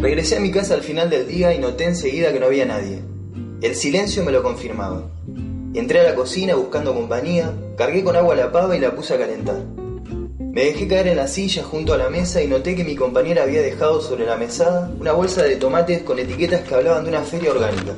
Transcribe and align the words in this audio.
Regresé 0.00 0.36
a 0.36 0.40
mi 0.40 0.50
casa 0.50 0.74
al 0.74 0.82
final 0.82 1.10
del 1.10 1.28
día 1.28 1.54
y 1.54 1.58
noté 1.58 1.84
enseguida 1.84 2.32
que 2.32 2.40
no 2.40 2.46
había 2.46 2.66
nadie. 2.66 3.00
El 3.60 3.76
silencio 3.76 4.24
me 4.24 4.32
lo 4.32 4.42
confirmaba. 4.42 5.08
Entré 5.74 6.00
a 6.00 6.02
la 6.02 6.14
cocina 6.14 6.54
buscando 6.54 6.92
compañía, 6.92 7.52
cargué 7.76 8.02
con 8.02 8.16
agua 8.16 8.34
la 8.34 8.50
pava 8.50 8.76
y 8.76 8.80
la 8.80 8.94
puse 8.94 9.14
a 9.14 9.18
calentar. 9.18 9.62
Me 10.38 10.64
dejé 10.64 10.88
caer 10.88 11.06
en 11.06 11.16
la 11.16 11.28
silla 11.28 11.62
junto 11.62 11.94
a 11.94 11.98
la 11.98 12.10
mesa 12.10 12.42
y 12.42 12.48
noté 12.48 12.74
que 12.74 12.84
mi 12.84 12.96
compañera 12.96 13.44
había 13.44 13.62
dejado 13.62 14.02
sobre 14.02 14.26
la 14.26 14.36
mesada 14.36 14.92
una 15.00 15.12
bolsa 15.12 15.44
de 15.44 15.56
tomates 15.56 16.02
con 16.02 16.18
etiquetas 16.18 16.62
que 16.62 16.74
hablaban 16.74 17.04
de 17.04 17.10
una 17.10 17.22
feria 17.22 17.52
orgánica. 17.52 17.94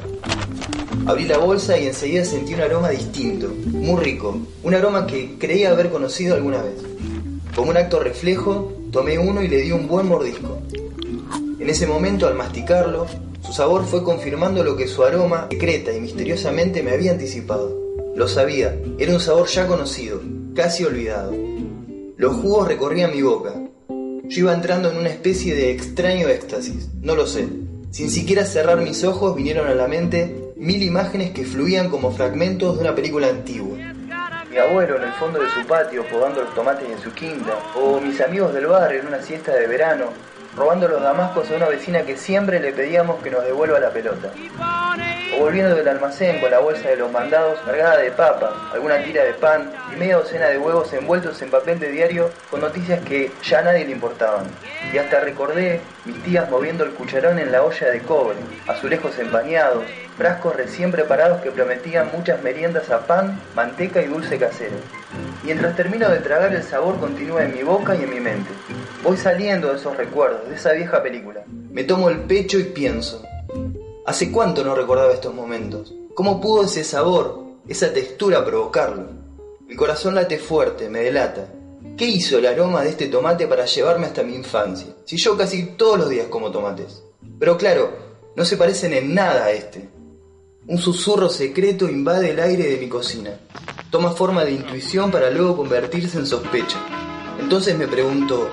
Abrí 1.07 1.25
la 1.25 1.39
bolsa 1.39 1.79
y 1.79 1.87
enseguida 1.87 2.25
sentí 2.25 2.55
un 2.55 2.61
aroma 2.61 2.91
distinto, 2.91 3.49
muy 3.67 4.01
rico, 4.05 4.39
un 4.63 4.75
aroma 4.75 5.07
que 5.07 5.37
creía 5.39 5.71
haber 5.71 5.91
conocido 5.91 6.35
alguna 6.35 6.63
vez. 6.63 6.77
Como 7.57 7.71
un 7.71 7.77
acto 7.77 7.99
reflejo, 8.01 8.74
tomé 8.95 9.19
uno 9.19 9.43
y 9.43 9.49
le 9.49 9.61
di 9.61 9.73
un 9.73 9.89
buen 9.89 10.07
mordisco. 10.07 10.63
En 11.59 11.69
ese 11.69 11.85
momento, 11.85 12.29
al 12.29 12.37
masticarlo, 12.37 13.09
su 13.45 13.53
sabor 13.53 13.85
fue 13.85 14.05
confirmando 14.05 14.63
lo 14.63 14.77
que 14.77 14.87
su 14.87 15.03
aroma, 15.03 15.49
secreta 15.51 15.93
y 15.93 16.01
misteriosamente, 16.01 16.81
me 16.85 16.93
había 16.93 17.11
anticipado. 17.11 17.77
Lo 18.15 18.29
sabía, 18.29 18.79
era 18.97 19.13
un 19.13 19.19
sabor 19.19 19.49
ya 19.49 19.67
conocido, 19.67 20.21
casi 20.55 20.85
olvidado. 20.85 21.33
Los 22.17 22.37
jugos 22.37 22.69
recorrían 22.69 23.11
mi 23.11 23.23
boca. 23.23 23.53
Yo 24.29 24.41
iba 24.41 24.55
entrando 24.55 24.93
en 24.93 24.97
una 24.97 25.09
especie 25.09 25.57
de 25.57 25.73
extraño 25.73 26.29
éxtasis, 26.29 26.91
no 27.03 27.17
lo 27.17 27.27
sé. 27.27 27.49
Sin 27.91 28.11
siquiera 28.11 28.47
cerrar 28.47 28.81
mis 28.81 29.03
ojos 29.03 29.35
vinieron 29.35 29.67
a 29.67 29.75
la 29.75 29.89
mente 29.89 30.53
mil 30.55 30.85
imágenes 30.85 31.33
que 31.33 31.45
fluían 31.45 31.91
como 31.91 32.13
fragmentos 32.13 32.77
de 32.77 32.83
una 32.83 32.95
película 32.95 33.29
antigua. 33.29 33.77
Mi 34.55 34.61
abuelo 34.61 34.99
en 34.99 35.03
el 35.03 35.13
fondo 35.15 35.41
de 35.41 35.51
su 35.51 35.67
patio 35.67 36.07
podando 36.07 36.43
los 36.43 36.55
tomates 36.55 36.89
en 36.89 37.01
su 37.01 37.13
quinta, 37.13 37.55
o 37.75 37.99
mis 37.99 38.21
amigos 38.21 38.55
del 38.55 38.69
barrio 38.69 39.01
en 39.01 39.09
una 39.09 39.21
siesta 39.21 39.53
de 39.53 39.67
verano, 39.67 40.13
robando 40.57 40.87
los 40.87 41.03
damascos 41.03 41.51
a 41.51 41.57
una 41.57 41.67
vecina 41.67 42.03
que 42.03 42.17
siempre 42.17 42.61
le 42.61 42.73
pedíamos 42.73 43.21
que 43.21 43.33
nos 43.33 43.43
devuelva 43.43 43.81
la 43.81 43.91
pelota. 43.91 44.31
O 45.35 45.41
volviendo 45.41 45.75
del 45.75 45.89
almacén 45.89 46.41
con 46.41 46.53
la 46.53 46.61
bolsa 46.61 46.89
de 46.89 46.99
los 46.99 47.11
mandados 47.11 47.59
cargada 47.67 47.97
de 47.97 48.13
papa, 48.13 48.71
alguna 48.73 49.03
tira 49.03 49.25
de 49.25 49.35
pan 49.35 49.73
y 49.93 49.97
media 49.97 50.19
docena 50.19 50.47
de 50.47 50.59
huevos 50.59 50.93
envueltos 50.93 51.43
en 51.43 51.51
papel 51.51 51.81
de 51.81 51.91
diario 51.91 52.31
con 52.49 52.61
noticias 52.61 53.01
que 53.05 53.33
ya 53.43 53.59
a 53.59 53.63
nadie 53.63 53.87
le 53.87 53.91
importaban. 53.91 54.47
Y 54.93 54.99
hasta 54.99 55.19
recordé 55.19 55.81
mis 56.05 56.23
tías 56.23 56.51
moviendo 56.51 56.85
el 56.85 56.91
cucharón 56.91 57.39
en 57.39 57.51
la 57.51 57.63
olla 57.63 57.91
de 57.91 58.01
cobre, 58.01 58.37
azulejos 58.67 59.19
empañados, 59.19 59.85
frascos 60.17 60.55
recién 60.55 60.91
preparados 60.91 61.41
que 61.41 61.51
prometían 61.51 62.11
muchas 62.13 62.43
meriendas 62.43 62.91
a 62.91 63.07
pan, 63.07 63.41
manteca 63.55 64.03
y 64.03 64.07
dulce 64.07 64.39
casero. 64.39 64.77
Mientras 65.43 65.77
termino 65.77 66.09
de 66.11 66.19
tragar 66.19 66.55
el 66.55 66.63
sabor 66.63 66.99
continúa 67.01 67.45
en 67.45 67.55
mi 67.55 67.63
boca 67.63 67.95
y 67.95 68.03
en 68.03 68.11
mi 68.11 68.21
mente. 68.21 68.51
Voy 69.03 69.17
saliendo 69.17 69.69
de 69.69 69.77
esos 69.77 69.97
recuerdos, 69.97 70.49
de 70.49 70.55
esa 70.55 70.73
vieja 70.73 71.03
película. 71.03 71.43
Me 71.71 71.85
tomo 71.85 72.09
el 72.09 72.21
pecho 72.21 72.59
y 72.59 72.65
pienso. 72.65 73.23
¿Hace 74.07 74.31
cuánto 74.31 74.63
no 74.65 74.75
recordaba 74.75 75.13
estos 75.13 75.35
momentos? 75.35 75.95
¿Cómo 76.15 76.41
pudo 76.41 76.65
ese 76.65 76.85
sabor, 76.85 77.43
esa 77.67 77.93
textura 77.93 78.45
provocarlo? 78.45 79.09
Mi 79.67 79.75
corazón 79.75 80.15
late 80.15 80.39
fuerte, 80.39 80.89
me 80.89 81.01
delata. 81.01 81.47
¿Qué 81.97 82.07
hizo 82.07 82.39
el 82.39 82.47
aroma 82.47 82.83
de 82.83 82.91
este 82.91 83.07
tomate 83.07 83.47
para 83.47 83.67
llevarme 83.67 84.07
hasta 84.07 84.25
mi 84.25 84.35
infancia? 84.35 84.89
Si 85.05 85.17
yo 85.17 85.37
casi 85.37 85.77
todos 85.77 85.97
los 85.97 86.09
días 86.11 86.27
como 86.27 86.51
tomates. 86.51 87.05
Pero 87.39 87.57
claro, 87.57 87.97
no 88.35 88.45
se 88.45 88.57
parecen 88.57 88.95
en 88.95 89.15
nada 89.15 89.45
a 89.45 89.53
este. 89.53 89.89
Un 90.67 90.79
susurro 90.79 91.29
secreto 91.29 91.89
invade 91.89 92.33
el 92.33 92.41
aire 92.41 92.67
de 92.69 92.79
mi 92.79 92.89
cocina. 92.89 93.39
Toma 93.91 94.11
forma 94.11 94.45
de 94.45 94.51
intuición 94.51 95.13
para 95.13 95.31
luego 95.31 95.57
convertirse 95.57 96.19
en 96.19 96.27
sospecha. 96.27 96.79
Entonces 97.39 97.79
me 97.79 97.87
pregunto, 97.87 98.51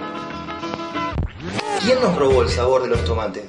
¿quién 1.83 2.00
nos 2.00 2.16
robó 2.16 2.44
el 2.44 2.50
sabor 2.50 2.83
de 2.83 2.89
los 2.89 3.03
tomates? 3.05 3.45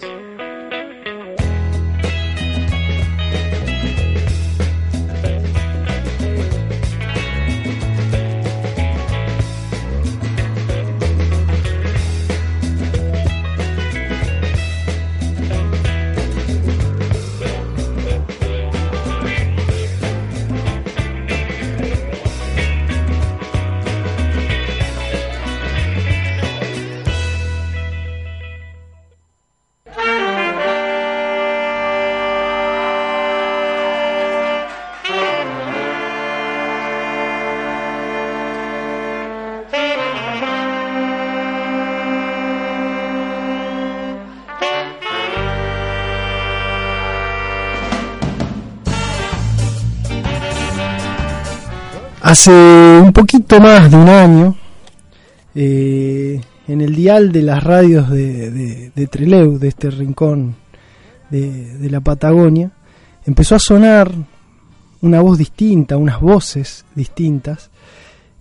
Hace 52.33 52.51
un 52.51 53.13
poquito 53.13 53.61
más 53.61 53.91
de 53.91 53.97
un 53.99 54.09
año, 54.09 54.57
eh, 55.55 56.41
en 56.67 56.81
el 56.81 56.95
dial 56.95 57.31
de 57.31 57.43
las 57.43 57.63
radios 57.63 58.09
de, 58.09 58.51
de, 58.51 58.91
de 58.91 59.69
este 59.69 59.91
rincón 59.91 60.57
de, 61.29 61.91
la 61.91 62.01
Patagonia, 62.01 62.71
empezó 63.27 63.57
a 63.57 63.59
sonar 63.59 64.11
una 65.03 65.21
voz 65.21 65.37
distinta, 65.37 65.99
unas 65.99 66.23
voces 66.23 66.87
distintas. 66.95 67.69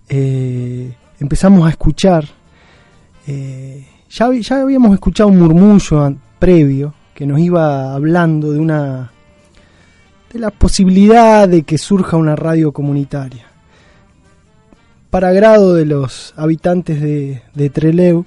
Eh, 0.08 0.90
empezamos 1.20 1.66
a 1.66 1.68
escuchar, 1.68 2.24
eh, 3.26 3.86
ya, 4.08 4.30
ya 4.32 4.62
habíamos 4.62 4.94
escuchado 4.94 5.28
un 5.28 5.38
murmullo 5.38 6.16
previo 6.38 6.94
que 7.14 7.26
nos 7.26 7.38
iba 7.40 7.92
hablando 7.92 8.52
de 8.52 8.58
una 8.58 9.12
de 10.32 10.38
la 10.38 10.50
posibilidad 10.50 11.46
de 11.46 11.64
que 11.64 11.76
surja 11.76 12.16
una 12.16 12.34
radio 12.34 12.72
comunitaria 12.72 13.51
para 15.12 15.28
agrado 15.28 15.74
de 15.74 15.84
los 15.84 16.32
habitantes 16.38 16.98
de, 16.98 17.42
de 17.52 17.68
Treleu, 17.68 18.24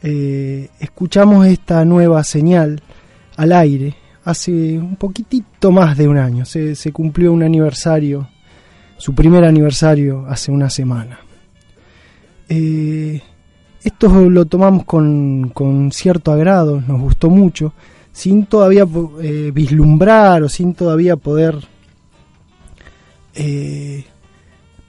eh, 0.00 0.68
escuchamos 0.78 1.44
esta 1.44 1.84
nueva 1.84 2.22
señal 2.22 2.80
al 3.36 3.50
aire 3.50 3.96
hace 4.22 4.78
un 4.78 4.94
poquitito 4.94 5.72
más 5.72 5.98
de 5.98 6.06
un 6.06 6.16
año. 6.16 6.44
Se, 6.44 6.92
cumplió 6.92 7.32
un 7.32 7.42
aniversario, 7.42 8.28
su 8.96 9.12
primer 9.12 9.42
aniversario 9.42 10.24
hace 10.28 10.52
una 10.52 10.70
semana. 10.70 11.18
Eh, 12.48 13.20
esto 13.82 14.30
lo 14.30 14.44
tomamos 14.44 14.84
con, 14.84 15.50
con, 15.52 15.90
cierto 15.90 16.30
agrado, 16.30 16.80
nos 16.80 17.00
gustó 17.00 17.28
mucho, 17.28 17.72
sin 18.12 18.46
todavía 18.46 18.86
eh, 19.20 19.50
vislumbrar 19.52 20.44
o 20.44 20.48
sin 20.48 20.74
todavía 20.74 21.16
poder 21.16 21.56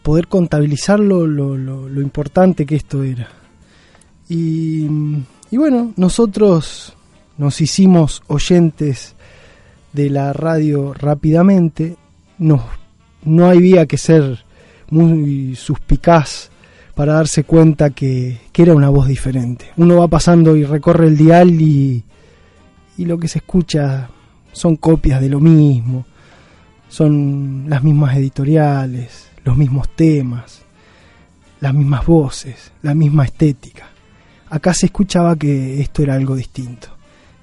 poder 0.05 0.27
contabilizar 0.27 0.99
lo, 0.99 1.25
lo, 1.25 1.99
importante 1.99 2.67
que 2.67 2.75
esto 2.75 3.03
era. 3.03 3.27
Y, 4.29 4.87
bueno, 5.51 5.93
nosotros 5.95 6.93
nos 7.39 7.59
hicimos 7.59 8.21
oyentes 8.27 9.15
de 9.93 10.11
la 10.11 10.31
radio 10.31 10.93
rápidamente, 10.93 11.97
no, 12.37 12.63
no 13.23 13.47
había 13.47 13.87
que 13.87 13.97
ser 13.97 14.45
muy 14.91 15.55
suspicaz 15.55 16.51
para 16.93 17.13
darse 17.13 17.43
cuenta 17.43 17.89
que, 17.89 18.37
que, 18.51 18.61
era 18.61 18.75
una 18.75 18.89
voz 18.89 19.07
diferente. 19.07 19.71
Uno 19.75 19.97
va 19.97 20.07
pasando 20.07 20.55
y 20.55 20.65
recorre 20.65 21.07
el 21.07 21.17
dial 21.17 21.49
y, 21.59 22.03
y 22.95 23.05
lo 23.05 23.17
que 23.17 23.27
se 23.27 23.39
escucha 23.39 24.07
son 24.51 24.75
copias 24.75 25.19
de 25.19 25.29
lo 25.29 25.39
mismo, 25.39 26.05
son 26.89 27.65
las 27.67 27.83
mismas 27.83 28.15
editoriales, 28.15 29.29
los 29.45 29.55
mismos 29.55 29.87
temas, 29.95 30.63
las 31.61 31.73
mismas 31.73 32.05
voces, 32.05 32.73
la 32.81 32.93
misma 32.93 33.23
estética. 33.25 33.87
Acá 34.49 34.73
se 34.73 34.87
escuchaba 34.87 35.35
que 35.35 35.79
esto 35.79 36.03
era 36.03 36.15
algo 36.15 36.35
distinto. 36.35 36.89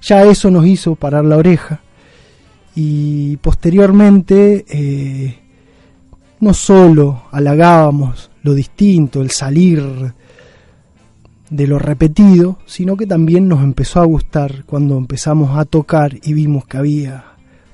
Ya 0.01 0.23
eso 0.23 0.51
nos 0.51 0.67
hizo 0.67 0.95
parar 0.95 1.25
la 1.25 1.37
oreja 1.37 1.79
y 2.75 3.37
posteriormente 3.37 4.65
eh, 4.67 5.39
no 6.41 6.53
solo 6.53 7.23
halagábamos 7.31 8.29
lo 8.43 8.53
distinto, 8.53 9.21
el 9.21 9.31
salir 9.31 10.13
de 11.49 11.67
lo 11.67 11.79
repetido, 11.79 12.59
sino 12.65 12.97
que 12.97 13.07
también 13.07 13.47
nos 13.47 13.63
empezó 13.63 14.01
a 14.01 14.05
gustar 14.05 14.65
cuando 14.65 14.97
empezamos 14.97 15.57
a 15.57 15.63
tocar 15.63 16.19
y 16.21 16.33
vimos 16.33 16.65
que 16.65 16.77
había 16.77 17.25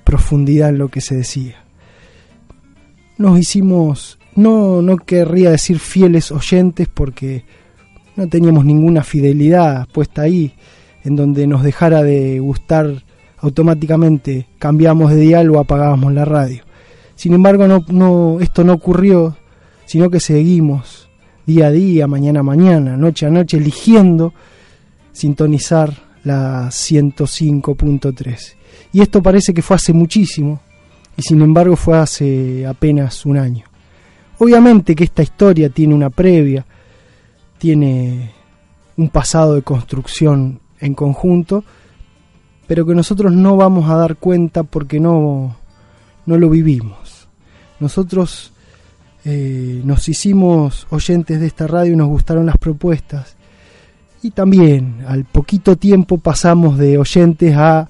profundidad 0.04 0.70
en 0.70 0.78
lo 0.78 0.90
que 0.90 1.02
se 1.02 1.16
decía. 1.16 1.64
Nos 3.18 3.40
hicimos 3.40 4.19
no, 4.40 4.82
no 4.82 4.98
querría 4.98 5.52
decir 5.52 5.80
fieles 5.80 6.32
oyentes 6.32 6.88
porque 6.88 7.44
no 8.16 8.28
teníamos 8.28 8.66
ninguna 8.66 9.04
fidelidad 9.04 9.88
puesta 9.90 10.24
ahí, 10.24 10.54
en 11.04 11.16
donde 11.16 11.46
nos 11.46 11.64
dejara 11.64 12.04
de 12.04 12.40
gustar 12.40 13.04
automáticamente, 13.38 14.48
cambiamos 14.58 15.12
de 15.12 15.18
dial 15.18 15.50
o 15.52 15.60
apagábamos 15.60 16.14
la 16.14 16.26
radio. 16.26 16.64
Sin 17.16 17.34
embargo, 17.34 17.68
no, 17.68 17.84
no, 17.90 18.40
esto 18.40 18.64
no 18.64 18.74
ocurrió, 18.74 19.36
sino 19.86 20.10
que 20.10 20.20
seguimos 20.20 21.10
día 21.46 21.68
a 21.68 21.72
día, 21.72 22.08
mañana 22.08 22.42
a 22.42 22.44
mañana, 22.44 22.96
noche 22.96 23.26
a 23.26 23.30
noche, 23.30 23.58
eligiendo 23.58 24.34
sintonizar 25.12 25.94
la 26.24 26.68
105.3. 26.68 28.54
Y 28.94 29.02
esto 29.02 29.22
parece 29.22 29.54
que 29.54 29.62
fue 29.62 29.76
hace 29.76 29.94
muchísimo, 29.94 30.62
y 31.18 31.22
sin 31.22 31.42
embargo 31.42 31.76
fue 31.76 31.98
hace 31.98 32.66
apenas 32.66 33.26
un 33.26 33.38
año. 33.38 33.69
Obviamente 34.40 34.96
que 34.96 35.04
esta 35.04 35.22
historia 35.22 35.70
tiene 35.70 35.94
una 35.94 36.10
previa, 36.10 36.66
tiene 37.58 38.32
un 38.96 39.10
pasado 39.10 39.56
de 39.56 39.62
construcción 39.62 40.62
en 40.80 40.94
conjunto, 40.94 41.64
pero 42.66 42.86
que 42.86 42.96
nosotros 42.96 43.34
no 43.34 43.58
vamos 43.58 43.90
a 43.90 43.96
dar 43.96 44.16
cuenta 44.16 44.64
porque 44.64 45.00
no, 45.00 45.58
no 46.26 46.38
lo 46.38 46.50
vivimos. 46.50 47.28
Nosotros 47.82 48.54
eh, 49.26 49.82
nos 49.84 50.08
hicimos 50.08 50.88
oyentes 50.90 51.42
de 51.42 51.48
esta 51.48 51.68
radio 51.68 51.94
y 51.94 51.98
nos 51.98 52.08
gustaron 52.08 52.46
las 52.46 52.58
propuestas. 52.58 53.36
Y 54.22 54.32
también 54.32 55.04
al 55.08 55.26
poquito 55.26 55.76
tiempo 55.76 56.18
pasamos 56.18 56.78
de 56.78 56.98
oyentes 56.98 57.56
a 57.58 57.90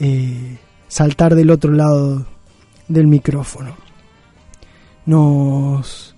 eh, 0.00 0.58
saltar 0.86 1.34
del 1.34 1.50
otro 1.50 1.72
lado 1.72 2.26
del 2.88 3.06
micrófono. 3.06 3.87
Nos 5.08 6.14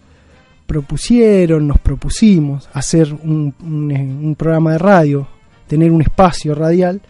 propusieron, 0.66 1.66
nos 1.66 1.78
propusimos 1.78 2.69
hacer 2.72 3.12
un, 3.12 3.54
un, 3.62 4.34
programa 4.37 4.72
de 4.72 4.78
radio, 4.78 5.26
tener 5.66 5.90
un 5.90 6.02
espacio 6.02 6.54
radial 6.54 7.00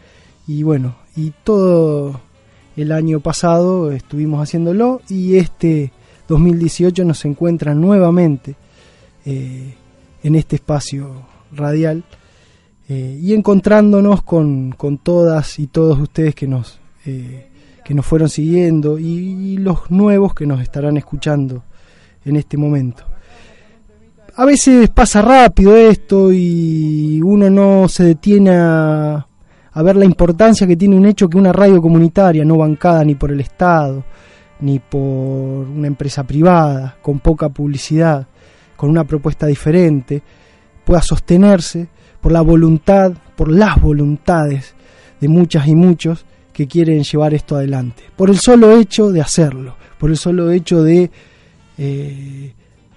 y 0.47 0.63
bueno, 0.63 0.97
y 1.17 1.33
todo 1.43 2.21
el 2.77 2.93
año 2.93 3.21
pasado 3.21 3.93
estuvimos 3.93 4.43
haciéndolo 4.43 5.01
y 5.09 5.37
este 5.37 5.93
2018 6.29 7.05
nos 7.05 7.25
encuentra 7.25 7.75
nuevamente 7.75 8.55
eh, 9.27 9.75
en 10.23 10.35
este 10.35 10.57
espacio 10.57 11.27
radial 11.53 12.05
eh, 12.89 13.19
y 13.21 13.35
encontrándonos 13.35 14.23
con, 14.23 14.73
con, 14.73 14.99
todas 14.99 15.59
y 15.59 15.67
todos 15.67 15.99
ustedes 15.99 16.35
que 16.35 16.47
nos, 16.47 16.79
eh, 17.07 17.49
que 17.85 17.95
nos 17.95 18.07
fueron 18.07 18.29
siguiendo 18.29 18.99
y, 18.99 19.59
los 19.59 19.91
nuevos 19.91 20.35
que 20.35 20.47
nos 20.47 20.61
estarán 20.61 20.97
escuchando 20.97 21.65
en 22.25 22.37
este 22.37 22.57
momento. 22.57 23.05
A 24.37 24.45
veces 24.45 24.89
pasa 24.91 25.21
rápido 25.21 25.77
esto 25.77 26.33
y 26.33 27.21
uno 27.23 27.51
no 27.51 27.89
se 27.89 28.05
detiene 28.05 28.53
a, 28.55 29.27
ver 29.83 29.97
la 29.97 30.05
importancia 30.05 30.67
que 30.67 30.77
tiene 30.77 30.97
un 30.97 31.07
hecho 31.07 31.29
que 31.29 31.37
una 31.37 31.53
radio 31.53 31.81
comunitaria, 31.83 32.45
no 32.45 32.57
bancada 32.57 33.05
ni 33.05 33.17
por 33.17 33.33
el 33.33 33.41
Estado, 33.41 34.05
ni 34.61 34.79
por 34.79 35.01
una 35.01 35.87
empresa 35.87 36.25
privada, 36.25 36.97
con 37.03 37.19
poca 37.19 37.49
publicidad, 37.49 38.27
con 38.77 38.91
una 38.91 39.05
propuesta 39.05 39.47
diferente, 39.47 40.23
pueda 40.85 41.03
sostenerse 41.03 41.89
por 42.21 42.33
la 42.33 42.41
voluntad, 42.41 43.13
por 43.37 43.51
las 43.51 43.81
voluntades 43.81 44.75
de 45.21 45.29
muchas 45.29 45.67
y 45.67 45.75
muchos 45.75 46.25
que 46.53 46.67
quieren 46.67 47.03
llevar 47.03 47.35
esto 47.35 47.57
adelante. 47.57 48.05
Por 48.17 48.31
el 48.31 48.39
solo 48.39 48.79
hecho 48.79 49.11
de 49.11 49.21
hacerlo, 49.21 49.77
por 49.99 50.11
el 50.11 50.17
solo 50.17 50.51
hecho 50.51 50.83
de 50.83 51.11
eh, 51.83 52.53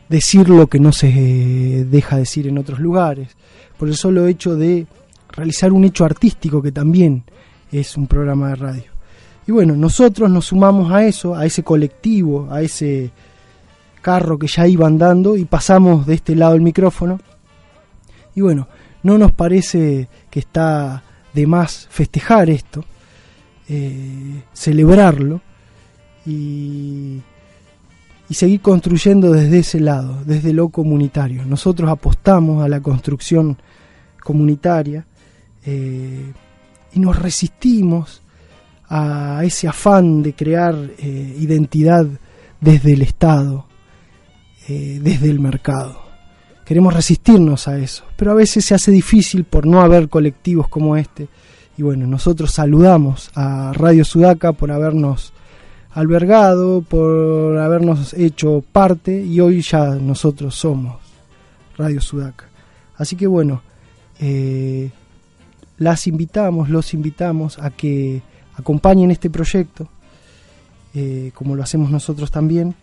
decir 0.10 0.50
lo 0.50 0.68
que 0.68 0.78
no 0.78 0.92
se 0.92 1.86
deja 1.90 2.18
decir 2.18 2.50
en 2.50 2.58
otros 2.58 2.80
lugares, 2.80 3.30
por 3.78 3.88
el 3.88 3.96
solo 3.96 4.28
hecho 4.28 4.58
de 4.58 4.86
realizar 5.30 5.72
un 5.72 5.86
hecho 5.86 6.04
artístico 6.04 6.62
que 6.62 6.74
también 6.74 7.24
es 7.72 7.96
un 7.96 8.08
programa 8.08 8.50
de 8.50 8.56
radio. 8.56 8.84
Y 9.48 9.54
bueno, 9.54 9.78
nosotros 9.78 10.30
nos 10.30 10.48
sumamos 10.48 10.92
a 10.92 11.06
eso, 11.06 11.34
a 11.34 11.46
ese 11.46 11.64
colectivo, 11.64 12.50
a 12.52 12.62
ese 12.62 13.12
carro 14.02 14.38
que 14.38 14.48
ya 14.48 14.68
iba 14.68 14.86
andando 14.86 15.38
y 15.38 15.46
pasamos 15.46 16.06
de 16.06 16.16
este 16.16 16.36
lado 16.36 16.56
el 16.56 16.62
micrófono. 16.62 17.22
Y 18.36 18.42
bueno, 18.42 18.68
no 19.02 19.18
nos 19.18 19.32
parece 19.32 20.10
que 20.30 20.40
está 20.42 21.04
de 21.34 21.48
más 21.48 21.88
festejar 21.90 22.50
esto, 22.50 22.84
eh, 23.70 24.44
celebrarlo 24.52 25.40
y, 26.26 27.22
y 28.34 28.36
seguir 28.36 28.62
construyendo 28.62 29.32
desde 29.32 29.60
ese 29.60 29.80
lado, 29.80 30.24
desde 30.26 30.54
lo 30.54 30.70
comunitario. 30.70 31.46
Nosotros 31.46 31.88
apostamos 31.88 32.64
a 32.64 32.68
la 32.68 32.80
construcción 32.80 33.60
comunitaria 34.24 35.06
eh, 35.64 36.34
y 36.94 37.00
nos 37.00 37.20
resistimos 37.20 38.24
a 38.90 39.42
ese 39.44 39.68
afán 39.68 40.24
de 40.24 40.34
crear 40.34 40.74
eh, 40.98 41.38
identidad 41.40 42.08
desde 42.60 42.94
el 42.94 43.04
Estado, 43.04 43.68
eh, 44.68 45.00
desde 45.00 45.30
el 45.30 45.40
mercado. 45.40 46.02
Queremos 46.66 46.92
resistirnos 46.92 47.68
a 47.68 47.78
eso, 47.78 48.04
pero 48.16 48.32
a 48.32 48.34
veces 48.34 48.66
se 48.66 48.74
hace 48.74 48.90
difícil 48.90 49.44
por 49.44 49.68
no 49.68 49.80
haber 49.80 50.10
colectivos 50.10 50.68
como 50.70 50.98
este. 50.98 51.28
Y 51.78 51.84
bueno, 51.84 52.08
nosotros 52.08 52.52
saludamos 52.52 53.30
a 53.36 53.74
Radio 53.74 54.04
Sudaca 54.04 54.54
por 54.54 54.72
habernos 54.72 55.34
albergado, 55.94 56.82
por 56.82 57.58
habernos 57.58 58.14
hecho 58.14 58.64
parte 58.72 59.24
y 59.24 59.40
hoy 59.40 59.62
ya 59.62 59.96
nosotros 59.96 60.56
somos 60.56 60.98
Radio 61.78 62.02
Sudaca. 62.02 62.46
Así 62.98 63.16
que 63.16 63.28
bueno, 63.28 63.62
eh, 64.20 64.92
las 65.78 66.08
invitamos, 66.08 66.70
los 66.70 66.94
invitamos 66.94 67.60
a 67.60 67.70
que 67.70 68.22
acompañen 68.56 69.12
este 69.12 69.30
proyecto, 69.30 69.88
eh, 70.94 71.32
como 71.34 71.56
lo 71.56 71.64
hacemos 71.64 71.90
nosotros 71.90 72.32
también, 72.32 72.76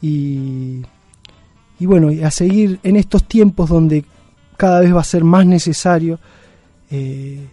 y, 0.00 0.82
y 1.78 1.86
bueno, 1.86 2.10
a 2.24 2.30
seguir 2.30 2.80
en 2.82 2.96
estos 2.96 3.24
tiempos 3.24 3.68
donde 3.68 4.04
cada 4.56 4.80
vez 4.80 4.94
va 4.94 5.00
a 5.00 5.04
ser 5.04 5.24
más 5.24 5.46
necesario 5.46 6.18
eh, 6.90 7.46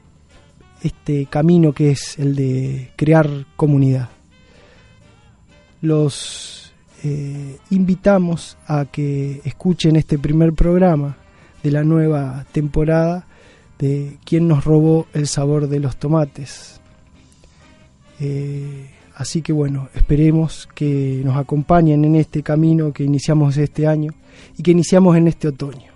este 0.84 1.25
camino 1.28 1.74
que 1.74 1.92
es 1.92 2.18
el 2.19 2.36
de 2.36 2.92
crear 2.96 3.30
comunidad. 3.56 4.10
Los 5.81 6.74
eh, 7.04 7.58
invitamos 7.70 8.58
a 8.68 8.86
que 8.86 9.42
escuchen 9.46 9.96
este 9.96 10.20
primer 10.20 10.54
programa 10.54 11.18
de 11.64 11.72
la 11.72 11.84
nueva 11.84 12.46
temporada 12.52 13.26
de 13.78 14.18
quién 14.26 14.48
nos 14.48 14.66
robó 14.66 15.08
el 15.14 15.28
sabor 15.28 15.70
de 15.70 15.80
los 15.80 15.96
tomates. 15.98 16.82
Eh, 18.20 18.89
así 19.15 19.42
que 19.42 19.53
bueno, 19.53 19.88
esperemos 19.96 20.68
que 20.75 21.22
nos 21.24 21.38
acompañen 21.38 22.03
en 22.03 22.15
este 22.15 22.44
camino 22.44 22.92
que 22.92 23.03
iniciamos 23.03 23.56
este 23.58 23.88
año 23.88 24.13
y 24.58 24.63
que 24.63 24.72
iniciamos 24.72 25.15
en 25.15 25.30
este 25.30 25.48
otoño. 25.48 25.88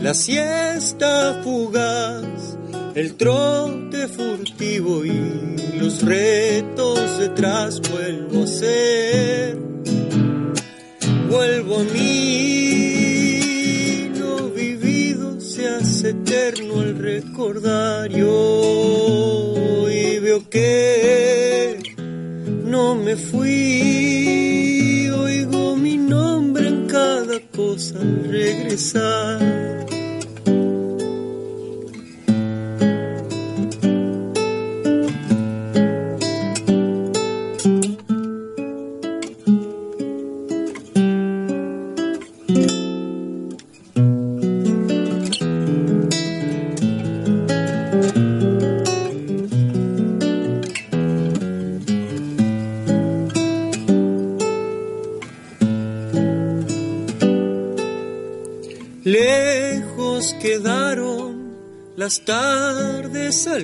La 0.00 0.14
siesta 0.14 1.40
fugaz, 1.42 2.56
el 2.94 3.14
trote 3.16 3.47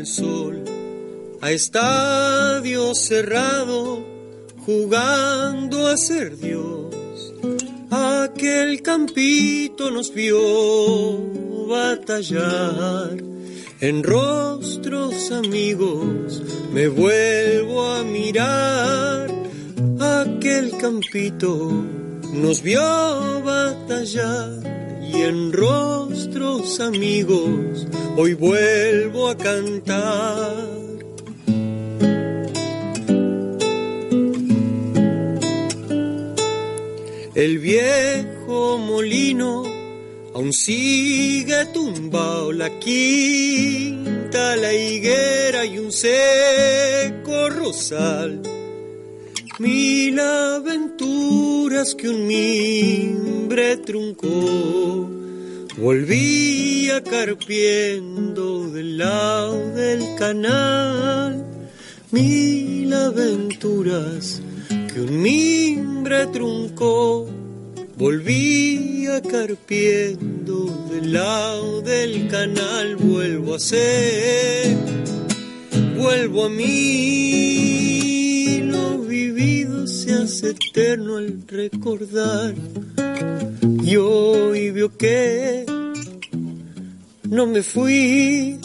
sol, 0.03 0.65
a 1.41 1.53
estadio 1.53 2.95
cerrado, 2.95 4.05
jugando 4.67 5.87
a 5.87 5.97
ser 5.97 6.37
Dios. 6.37 7.33
Aquel 7.91 8.83
campito 8.83 9.91
nos 9.91 10.13
vio 10.13 10.37
batallar. 11.69 13.17
En 13.81 14.03
rostros 14.03 15.31
amigos 15.31 16.43
me 16.73 16.89
vuelvo 16.89 17.83
a 17.83 18.03
mirar. 18.03 19.29
Aquel 20.01 20.77
campito 20.79 21.71
nos 22.33 22.63
vio 22.63 23.43
batallar 23.45 24.84
y 25.17 25.23
en 25.23 25.53
rostros 25.53 26.81
amigos 26.81 27.87
hoy 28.17 28.35
vuelvo 28.35 29.29
a 29.29 29.37
cantar. 29.37 30.75
El 37.35 37.59
viejo 37.59 38.79
molino 38.79 39.65
aún 40.35 40.53
sigue 40.53 41.67
tumbado, 41.73 42.53
la 42.53 42.79
quinta, 42.79 44.57
la 44.57 44.73
higuera 44.73 45.65
y 45.65 45.79
un 45.79 45.91
seco 45.91 47.51
rosal. 47.51 48.54
Mil 49.61 50.19
aventuras 50.19 51.95
que 51.95 52.09
un 52.09 52.27
mimbre 52.27 53.77
truncó, 53.77 55.09
volvía 55.77 57.01
carpiendo 57.05 58.69
del 58.71 58.99
lado 58.99 59.71
del 59.77 60.17
canal. 60.17 61.47
Mil 62.11 62.93
aventuras 62.93 64.43
que 64.93 65.01
un 65.01 65.23
mimbre 65.23 66.27
truncó, 66.27 67.29
volvía 67.97 69.23
carpiendo 69.23 70.89
del 70.91 71.13
lado 71.13 71.81
del 71.81 72.27
canal. 72.27 72.97
Vuelvo 72.97 73.55
a 73.55 73.61
ser, 73.61 74.77
vuelvo 75.97 76.47
a 76.47 76.49
mí, 76.49 78.14
eterno 80.25 81.19
al 81.19 81.47
recordar. 81.47 82.55
Y 83.83 83.97
hoy 83.97 84.71
veo 84.71 84.97
que 84.97 85.67
no 87.29 87.47
me 87.47 87.63
fui. 87.63 88.59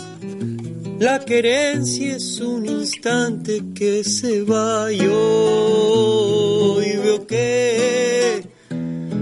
La 0.99 1.19
querencia 1.19 2.15
es 2.15 2.39
un 2.39 2.65
instante 2.65 3.61
que 3.75 4.05
se 4.05 4.43
va 4.43 4.91
y 4.91 5.01
hoy 5.01 6.85
veo 7.03 7.27
que 7.27 8.47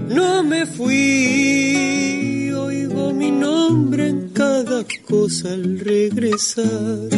no 0.08 0.44
me 0.44 0.64
fui. 0.66 2.52
Oigo 2.52 3.12
mi 3.12 3.32
nombre 3.32 4.08
en 4.08 4.28
cada 4.28 4.84
cosa 5.08 5.52
al 5.52 5.80
regresar. 5.80 7.08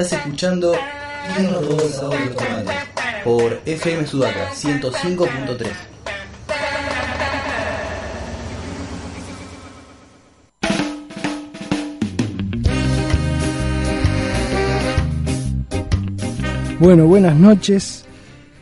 Estás 0.00 0.18
escuchando 0.20 0.72
¿Quién 1.36 1.52
nos 1.52 1.68
robó 1.68 1.82
el 1.82 1.90
sabor 1.90 2.18
de 2.18 2.24
los 2.24 2.36
tomates? 2.36 2.74
Por 3.22 3.60
FM 3.66 4.06
Sudaca 4.06 4.50
105.3. 4.50 5.68
Bueno, 16.78 17.04
buenas 17.04 17.36
noches. 17.36 18.06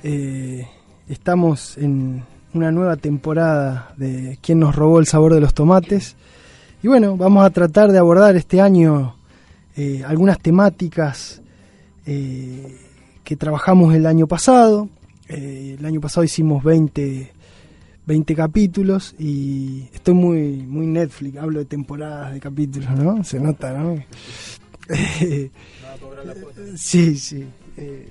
Eh, 0.03 0.67
estamos 1.09 1.79
en 1.79 2.25
una 2.53 2.73
nueva 2.73 2.97
temporada 2.97 3.93
de 3.97 4.41
¿Quién 4.43 4.59
nos 4.59 4.75
robó 4.75 4.99
el 4.99 5.07
sabor 5.07 5.35
de 5.35 5.41
los 5.41 5.55
tomates? 5.55 6.17
Y 6.83 6.89
bueno, 6.89 7.17
vamos 7.17 7.47
a 7.47 7.51
tratar 7.51 7.93
de 7.93 7.99
abordar 7.99 8.35
este 8.35 8.61
año 8.61 9.18
eh, 9.81 10.03
algunas 10.05 10.41
temáticas 10.41 11.41
eh, 12.05 12.77
que 13.23 13.37
trabajamos 13.37 13.95
el 13.95 14.07
año 14.07 14.27
pasado. 14.27 14.89
Eh, 15.29 15.77
el 15.79 15.87
año 15.87 16.01
pasado 16.01 16.25
hicimos 16.25 16.65
20, 16.65 17.31
20 18.05 18.35
capítulos 18.35 19.15
y 19.21 19.85
estoy 19.95 20.15
muy, 20.15 20.57
muy 20.67 20.85
Netflix, 20.89 21.37
hablo 21.37 21.61
de 21.61 21.67
temporadas 21.67 22.33
de 22.33 22.41
capítulos, 22.41 22.91
¿no? 22.91 23.23
Se 23.23 23.39
nota, 23.39 23.73
¿no? 23.73 24.03
sí, 26.77 27.17
sí, 27.17 27.47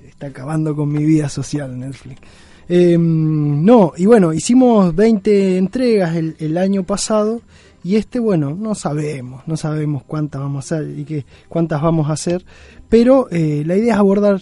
está 0.08 0.28
acabando 0.28 0.74
con 0.74 0.90
mi 0.90 1.04
vida 1.04 1.28
social 1.28 1.78
Netflix. 1.78 2.18
Eh, 2.66 2.96
no, 2.98 3.92
y 3.94 4.06
bueno, 4.06 4.32
hicimos 4.32 4.96
20 4.96 5.58
entregas 5.58 6.16
el, 6.16 6.34
el 6.38 6.56
año 6.56 6.82
pasado 6.84 7.42
y 7.84 7.96
este, 7.96 8.18
bueno, 8.18 8.54
no 8.54 8.74
sabemos, 8.74 9.46
no 9.46 9.56
sabemos 9.56 10.02
cuántas 10.04 10.40
vamos 10.40 10.72
a 10.72 10.76
hacer 10.76 10.98
y 10.98 11.04
que, 11.04 11.24
cuántas 11.48 11.80
vamos 11.80 12.10
a 12.10 12.14
hacer, 12.14 12.44
pero 12.88 13.28
eh, 13.30 13.62
la 13.66 13.76
idea 13.76 13.94
es 13.94 13.98
abordar 13.98 14.40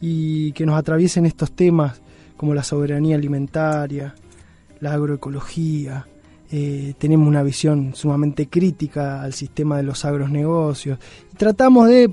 y 0.00 0.52
que 0.52 0.64
nos 0.64 0.78
atraviesen 0.78 1.26
estos 1.26 1.52
temas 1.52 2.00
como 2.36 2.54
la 2.54 2.62
soberanía 2.62 3.16
alimentaria, 3.16 4.14
la 4.80 4.92
agroecología, 4.92 6.06
eh, 6.50 6.94
tenemos 6.98 7.28
una 7.28 7.42
visión 7.42 7.94
sumamente 7.94 8.48
crítica 8.48 9.22
al 9.22 9.34
sistema 9.34 9.76
de 9.76 9.82
los 9.82 10.04
agronegocios 10.04 10.98
y 11.30 11.36
tratamos 11.36 11.88
de 11.88 12.10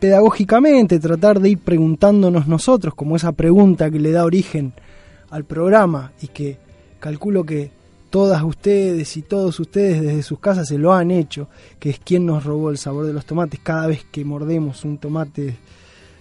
pedagógicamente 0.00 0.98
tratar 1.00 1.40
de 1.40 1.50
ir 1.50 1.58
preguntándonos 1.58 2.46
nosotros 2.46 2.94
como 2.94 3.16
esa 3.16 3.32
pregunta 3.32 3.90
que 3.90 3.98
le 3.98 4.12
da 4.12 4.24
origen 4.24 4.72
al 5.28 5.44
programa 5.44 6.12
y 6.22 6.28
que 6.28 6.58
calculo 6.98 7.44
que 7.44 7.72
todas 8.10 8.42
ustedes 8.42 9.16
y 9.16 9.22
todos 9.22 9.58
ustedes 9.60 10.00
desde 10.02 10.22
sus 10.22 10.38
casas 10.38 10.68
se 10.68 10.78
lo 10.78 10.92
han 10.92 11.10
hecho, 11.10 11.48
que 11.78 11.90
es 11.90 11.98
quien 11.98 12.26
nos 12.26 12.44
robó 12.44 12.70
el 12.70 12.78
sabor 12.78 13.06
de 13.06 13.12
los 13.12 13.26
tomates 13.26 13.60
cada 13.62 13.86
vez 13.86 14.06
que 14.10 14.24
mordemos 14.24 14.84
un 14.84 14.98
tomate 14.98 15.56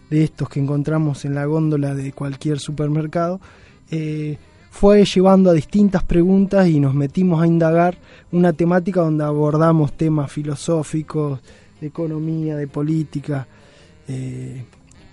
de 0.09 0.23
estos 0.23 0.49
que 0.49 0.59
encontramos 0.59 1.25
en 1.25 1.35
la 1.35 1.45
góndola 1.45 1.93
de 1.93 2.13
cualquier 2.13 2.59
supermercado. 2.59 3.39
Eh, 3.89 4.37
fue 4.69 5.05
llevando 5.05 5.49
a 5.49 5.53
distintas 5.53 6.03
preguntas 6.03 6.67
y 6.67 6.79
nos 6.79 6.93
metimos 6.93 7.41
a 7.41 7.47
indagar 7.47 7.97
una 8.31 8.53
temática 8.53 9.01
donde 9.01 9.23
abordamos 9.23 9.93
temas 9.93 10.31
filosóficos, 10.31 11.39
de 11.81 11.87
economía, 11.87 12.55
de 12.55 12.67
política, 12.67 13.47
eh, 14.07 14.65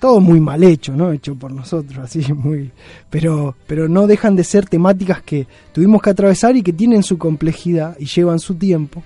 todo 0.05 0.21
muy 0.21 0.39
mal 0.39 0.63
hecho, 0.63 0.95
¿no? 0.95 1.13
Hecho 1.13 1.35
por 1.35 1.51
nosotros, 1.51 1.99
así 1.99 2.31
muy, 2.35 2.71
pero, 3.09 3.57
pero 3.67 3.89
no 3.89 4.07
dejan 4.07 4.37
de 4.37 4.45
ser 4.45 4.67
temáticas 4.67 5.23
que 5.23 5.47
tuvimos 5.73 6.03
que 6.03 6.11
atravesar 6.11 6.55
y 6.57 6.63
que 6.63 6.75
tienen 6.75 7.03
su 7.03 7.17
complejidad 7.17 7.97
y 7.99 8.05
llevan 8.05 8.39
su 8.39 8.57
tiempo. 8.57 9.03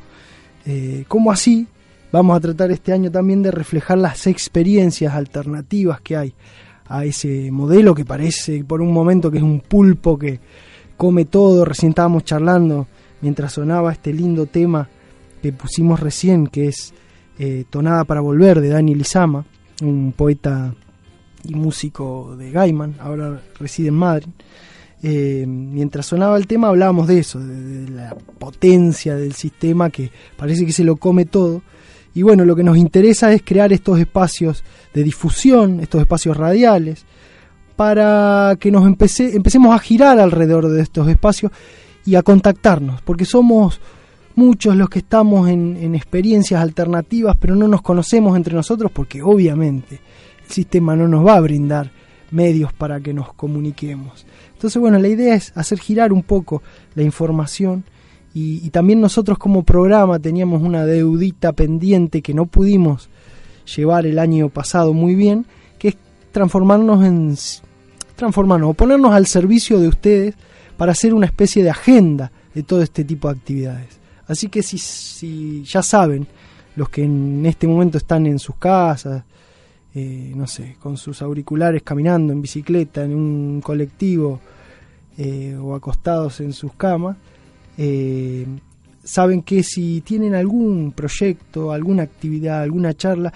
Eh, 0.67 1.05
como 1.07 1.31
así 1.31 1.69
vamos 2.11 2.37
a 2.37 2.41
tratar 2.41 2.73
este 2.73 2.93
año 2.93 3.13
también 3.13 3.45
de 3.45 3.53
reflejar 3.53 3.97
las 3.97 4.27
experiencias 4.27 5.15
alternativas 5.15 6.01
que 6.01 6.17
hay 6.17 6.35
a 6.89 7.05
ese 7.05 7.49
modelo 7.53 7.95
que 7.95 8.05
parece 8.05 8.65
por 8.65 8.81
un 8.81 8.93
momento 8.93 9.31
que 9.31 9.39
es 9.39 9.45
un 9.45 9.61
pulpo 9.61 10.19
que 10.19 10.41
come 10.97 11.27
todo. 11.27 11.65
Recién 11.65 11.91
estábamos 11.91 12.25
charlando 12.25 12.89
mientras 13.21 13.53
sonaba 13.53 13.93
este 13.93 14.13
lindo 14.13 14.47
tema 14.47 14.89
que 15.41 15.53
pusimos 15.53 16.01
recién, 16.01 16.49
que 16.49 16.67
es 16.67 16.93
eh, 17.39 17.67
Tonada 17.71 18.03
para 18.03 18.21
Volver 18.21 18.61
de 18.61 18.71
Dani 18.71 18.97
Lizama, 18.97 19.45
un 19.81 20.11
poeta 20.11 20.75
y 21.45 21.55
músico 21.55 22.37
de 22.37 22.51
Gaiman, 22.51 22.97
ahora 23.01 23.41
reside 23.59 23.89
en 23.89 23.95
Madrid. 23.95 24.29
Eh, 25.03 25.45
mientras 25.47 26.07
sonaba 26.07 26.37
el 26.37 26.49
tema 26.49 26.69
hablábamos 26.69 27.07
de 27.07 27.21
eso, 27.21 27.39
de, 27.39 27.89
la 27.89 28.17
potencia 28.39 29.15
del 29.15 29.33
sistema 29.33 29.91
que 29.91 30.11
parece 30.37 30.67
que 30.67 30.73
se 30.73 30.85
lo 30.85 30.97
come 30.97 31.25
todo. 31.25 31.63
Y 32.15 32.23
bueno, 32.23 32.45
lo 32.45 32.57
que 32.57 32.65
nos 32.65 32.77
interesa 32.77 33.33
es 33.33 33.43
crear 33.43 33.73
estos 33.73 34.01
espacios 34.01 34.65
de 34.93 35.05
difusión, 35.05 35.81
estos 35.81 36.01
espacios 36.01 36.37
radiales, 36.37 37.05
para 37.77 38.57
que 38.59 38.73
nos 38.73 38.85
empecemos 38.87 39.73
a 39.73 39.79
girar 39.79 40.19
alrededor 40.19 40.69
de 40.69 40.83
estos 40.83 41.09
espacios 41.09 41.53
y 42.05 42.17
a 42.17 42.23
contactarnos, 42.23 43.03
porque 43.03 43.25
somos 43.25 43.81
muchos 44.39 44.77
los 44.77 44.89
que 44.89 45.01
estamos 45.01 45.49
en, 45.49 45.95
experiencias 45.95 46.63
alternativas, 46.63 47.37
pero 47.39 47.55
no 47.55 47.69
nos 47.69 47.83
conocemos 47.83 48.37
entre 48.37 48.55
nosotros 48.55 48.91
porque 48.93 49.21
obviamente 49.23 50.01
sistema 50.49 50.97
no 50.97 51.09
nos 51.09 51.27
va 51.27 51.37
a 51.37 51.41
brindar 51.41 51.91
medios 52.31 52.73
para 52.73 53.01
que 53.01 53.15
nos 53.15 53.33
comuniquemos. 53.33 54.27
Entonces, 54.53 54.81
bueno, 54.81 54.99
la 54.99 55.09
idea 55.09 55.35
es 55.35 55.53
hacer 55.57 55.79
girar 55.79 56.13
un 56.13 56.23
poco 56.23 56.63
la 56.95 57.03
información 57.03 57.85
y, 58.35 58.65
y, 58.65 58.71
también 58.71 59.01
nosotros 59.01 59.39
como 59.39 59.63
programa 59.63 60.19
teníamos 60.19 60.63
una 60.63 60.85
deudita 60.85 61.53
pendiente 61.53 62.21
que 62.21 62.35
no 62.35 62.45
pudimos 62.47 63.09
llevar 63.77 64.07
el 64.07 64.19
año 64.19 64.49
pasado 64.51 64.93
muy 64.93 65.15
bien, 65.15 65.47
que 65.79 65.89
es 65.89 65.97
transformarnos 66.31 67.05
en 67.05 67.37
transformarnos 68.19 68.71
o 68.71 68.75
ponernos 68.75 69.13
al 69.13 69.27
servicio 69.27 69.79
de 69.79 69.89
ustedes 69.89 70.35
para 70.77 70.93
hacer 70.93 71.15
una 71.15 71.27
especie 71.27 71.63
de 71.63 71.71
agenda 71.71 72.31
de 72.55 72.63
todo 72.63 72.83
este 72.83 73.05
tipo 73.05 73.29
de 73.29 73.39
actividades. 73.39 73.99
Así 74.27 74.49
que 74.49 74.63
si, 74.63 75.63
ya 75.65 75.83
saben, 75.83 76.27
los 76.77 76.91
que 76.91 77.05
en 77.05 77.47
este 77.47 77.67
momento 77.67 77.97
están 77.97 78.27
en 78.27 78.39
sus 78.39 78.57
casas, 78.57 79.23
eh, 80.01 80.33
no 80.37 80.47
sé, 80.47 80.77
con 80.79 80.97
sus 80.97 81.23
auriculares 81.23 81.83
caminando 81.83 82.33
en 82.33 82.41
bicicleta, 82.41 83.03
en 83.03 83.13
un 83.13 83.61
colectivo 83.61 84.39
eh, 85.17 85.57
o 85.61 85.75
acostados 85.75 86.39
en 86.39 86.53
sus 86.53 86.73
camas, 86.75 87.17
eh, 87.77 88.47
saben 89.03 89.43
que 89.43 89.65
si 89.65 90.01
tienen 90.03 90.37
algún 90.37 90.93
proyecto, 90.93 91.73
alguna 91.73 92.05
actividad, 92.05 92.63
alguna 92.63 92.95
charla, 92.95 93.33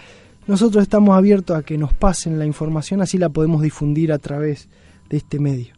nosotros 0.46 0.82
estamos 0.82 1.18
abiertos 1.18 1.56
a 1.56 1.64
que 1.64 1.76
nos 1.76 1.94
pasen 1.94 2.38
la 2.38 2.46
información, 2.46 3.02
así 3.02 3.18
la 3.18 3.28
podemos 3.28 3.60
difundir 3.60 4.12
a 4.12 4.18
través 4.18 4.68
de 5.10 5.16
este 5.16 5.40
medio. 5.40 5.74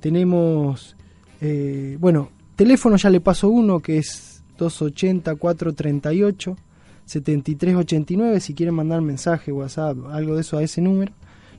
Tenemos, 0.00 0.94
bueno, 1.98 2.28
teléfono 2.54 2.96
ya 2.96 3.08
le 3.08 3.20
paso 3.20 3.48
uno 3.48 3.80
que 3.80 3.96
es 3.96 4.42
280 4.58 5.36
438 5.36 6.56
7389 7.08 8.40
si 8.40 8.54
quieren 8.54 8.74
mandar 8.74 9.00
mensaje, 9.00 9.50
WhatsApp, 9.50 9.96
algo 10.10 10.34
de 10.34 10.42
eso 10.42 10.58
a 10.58 10.62
ese 10.62 10.80
número, 10.80 11.12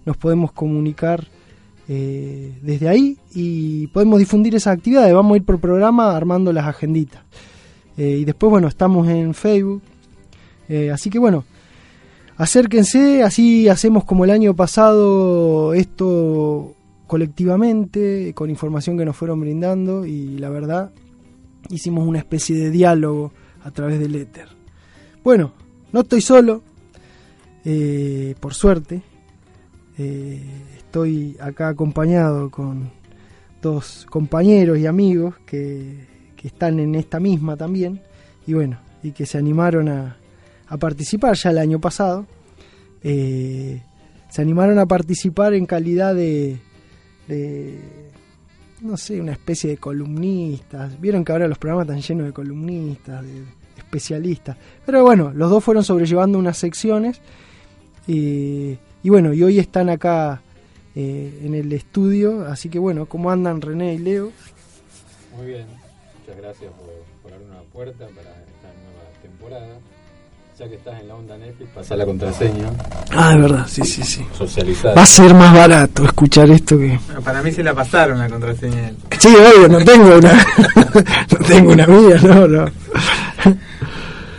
nos 0.05 0.15
podemos 0.15 0.51
comunicar 0.51 1.27
eh, 1.87 2.53
desde 2.61 2.87
ahí 2.87 3.17
y 3.33 3.87
podemos 3.87 4.19
difundir 4.19 4.53
esas 4.53 4.77
actividades. 4.77 5.13
Vamos 5.13 5.33
a 5.33 5.37
ir 5.37 5.43
por 5.43 5.59
programa 5.59 6.15
armando 6.15 6.53
las 6.53 6.67
agenditas. 6.67 7.23
Eh, 7.97 8.19
y 8.21 8.25
después, 8.25 8.51
bueno, 8.51 8.67
estamos 8.67 9.07
en 9.07 9.33
Facebook. 9.33 9.81
Eh, 10.69 10.91
así 10.91 11.09
que 11.09 11.17
bueno, 11.17 11.45
acérquense, 12.37 13.23
así 13.23 13.67
hacemos 13.67 14.03
como 14.05 14.23
el 14.23 14.29
año 14.29 14.55
pasado 14.55 15.73
esto 15.73 16.75
colectivamente, 17.07 18.33
con 18.35 18.51
información 18.51 18.95
que 18.95 19.03
nos 19.03 19.17
fueron 19.17 19.41
brindando 19.41 20.05
y 20.05 20.37
la 20.37 20.49
verdad 20.49 20.91
hicimos 21.71 22.07
una 22.07 22.19
especie 22.19 22.55
de 22.55 22.69
diálogo 22.69 23.31
a 23.63 23.71
través 23.71 23.99
del 23.99 24.15
éter. 24.15 24.58
Bueno, 25.23 25.51
no 25.91 26.01
estoy 26.01 26.21
solo, 26.21 26.63
eh, 27.65 28.35
por 28.39 28.53
suerte. 28.53 29.01
Eh, 29.97 30.41
estoy 30.77 31.35
acá 31.39 31.69
acompañado 31.69 32.49
con 32.49 32.89
dos 33.61 34.05
compañeros 34.09 34.77
y 34.79 34.85
amigos 34.85 35.35
que, 35.45 36.07
están 36.41 36.79
en 36.79 36.95
esta 36.95 37.19
misma 37.19 37.57
también 37.57 38.01
y 38.47 38.53
bueno, 38.53 38.79
y 39.03 39.11
que 39.11 39.25
se 39.25 39.37
animaron 39.37 39.89
a, 39.89 40.15
participar 40.79 41.35
ya 41.35 41.49
el 41.49 41.57
año 41.57 41.79
pasado. 41.79 42.25
Eh, 43.03 43.81
se 44.29 44.41
animaron 44.41 44.79
a 44.79 44.85
participar 44.85 45.53
en 45.53 45.65
calidad 45.65 46.15
de 46.15 46.59
no 48.81 48.97
sé, 48.97 49.19
una 49.19 49.33
especie 49.33 49.71
de 49.71 49.77
columnistas. 49.77 50.99
Vieron 50.99 51.23
que 51.23 51.31
ahora 51.31 51.47
los 51.47 51.57
programas 51.57 51.87
están 51.87 52.01
llenos 52.01 52.27
de 52.27 52.33
columnistas, 52.33 53.23
de 53.23 53.43
especialistas. 53.89 54.55
Pero 54.85 55.03
bueno, 55.03 55.31
los 55.33 55.49
dos 55.49 55.63
fueron 55.63 55.83
sobrellevando 55.83 56.37
unas 56.37 56.57
secciones. 56.57 57.19
y 58.07 58.77
bueno, 59.03 59.33
y 59.33 59.43
hoy 59.43 59.59
están 59.59 59.89
acá 59.89 60.41
eh, 60.95 61.41
en 61.43 61.55
el 61.55 61.71
estudio. 61.73 62.45
Así 62.45 62.69
que 62.69 62.79
bueno, 62.79 63.05
¿cómo 63.07 63.31
andan 63.31 63.61
René 63.61 63.95
y 63.95 63.97
Leo? 63.99 64.31
Muy 65.37 65.47
bien, 65.47 65.65
muchas 66.19 66.37
gracias 66.41 66.71
por, 66.73 66.89
por 67.23 67.33
abrir 67.33 67.49
una 67.49 67.61
puerta 67.71 68.05
para 68.07 68.29
esta 68.31 68.69
nueva 68.83 69.21
temporada 69.21 69.79
ya 70.59 70.67
que 70.67 70.75
estás 70.75 70.99
en 70.99 71.07
la 71.07 71.15
onda 71.15 71.37
Netflix, 71.37 71.69
pasa 71.73 71.95
la 71.95 72.05
contraseña. 72.05 72.69
Ah, 73.15 73.31
de 73.33 73.37
verdad, 73.37 73.65
sí, 73.65 73.81
sí, 73.85 74.03
sí. 74.03 74.27
Socializar. 74.37 74.97
Va 74.97 75.03
a 75.03 75.05
ser 75.05 75.33
más 75.33 75.55
barato 75.55 76.03
escuchar 76.03 76.51
esto 76.51 76.77
que. 76.77 76.99
para 77.23 77.41
mí 77.41 77.49
se 77.53 77.63
la 77.63 77.73
pasaron 77.73 78.19
la 78.19 78.27
contraseña. 78.27 78.91
Sí, 79.17 79.29
obvio, 79.29 79.69
no 79.69 79.85
tengo 79.85 80.17
una. 80.17 80.33
no 81.31 81.45
tengo 81.47 81.71
una 81.71 81.87
mía, 81.87 82.19
no, 82.21 82.45
no. 82.45 82.65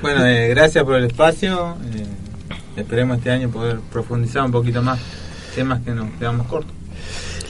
Bueno, 0.02 0.24
eh, 0.26 0.48
gracias 0.48 0.84
por 0.84 0.96
el 0.96 1.04
espacio. 1.04 1.76
Eh, 1.94 2.06
esperemos 2.76 3.18
este 3.18 3.30
año 3.30 3.50
poder 3.50 3.80
profundizar 3.92 4.44
un 4.44 4.52
poquito 4.52 4.82
más 4.82 4.98
temas 5.54 5.80
que 5.82 5.92
nos 5.92 6.10
quedamos 6.18 6.46
cortos. 6.46 6.72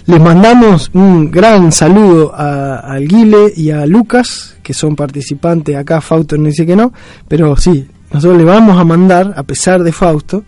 Les 0.06 0.20
mandamos 0.20 0.90
un 0.94 1.30
gran 1.30 1.70
saludo 1.70 2.32
a, 2.34 2.78
al 2.78 3.06
Guile 3.06 3.52
y 3.54 3.70
a 3.70 3.86
Lucas, 3.86 4.56
que 4.62 4.74
son 4.74 4.96
participantes 4.96 5.76
acá. 5.76 6.00
Fausto 6.00 6.36
no 6.36 6.46
dice 6.46 6.66
que 6.66 6.74
no, 6.74 6.92
pero 7.28 7.56
sí, 7.56 7.86
nosotros 8.12 8.38
le 8.38 8.44
vamos 8.44 8.78
a 8.78 8.84
mandar, 8.84 9.34
a 9.36 9.42
pesar 9.44 9.82
de 9.84 9.92
Fausto, 9.92 10.44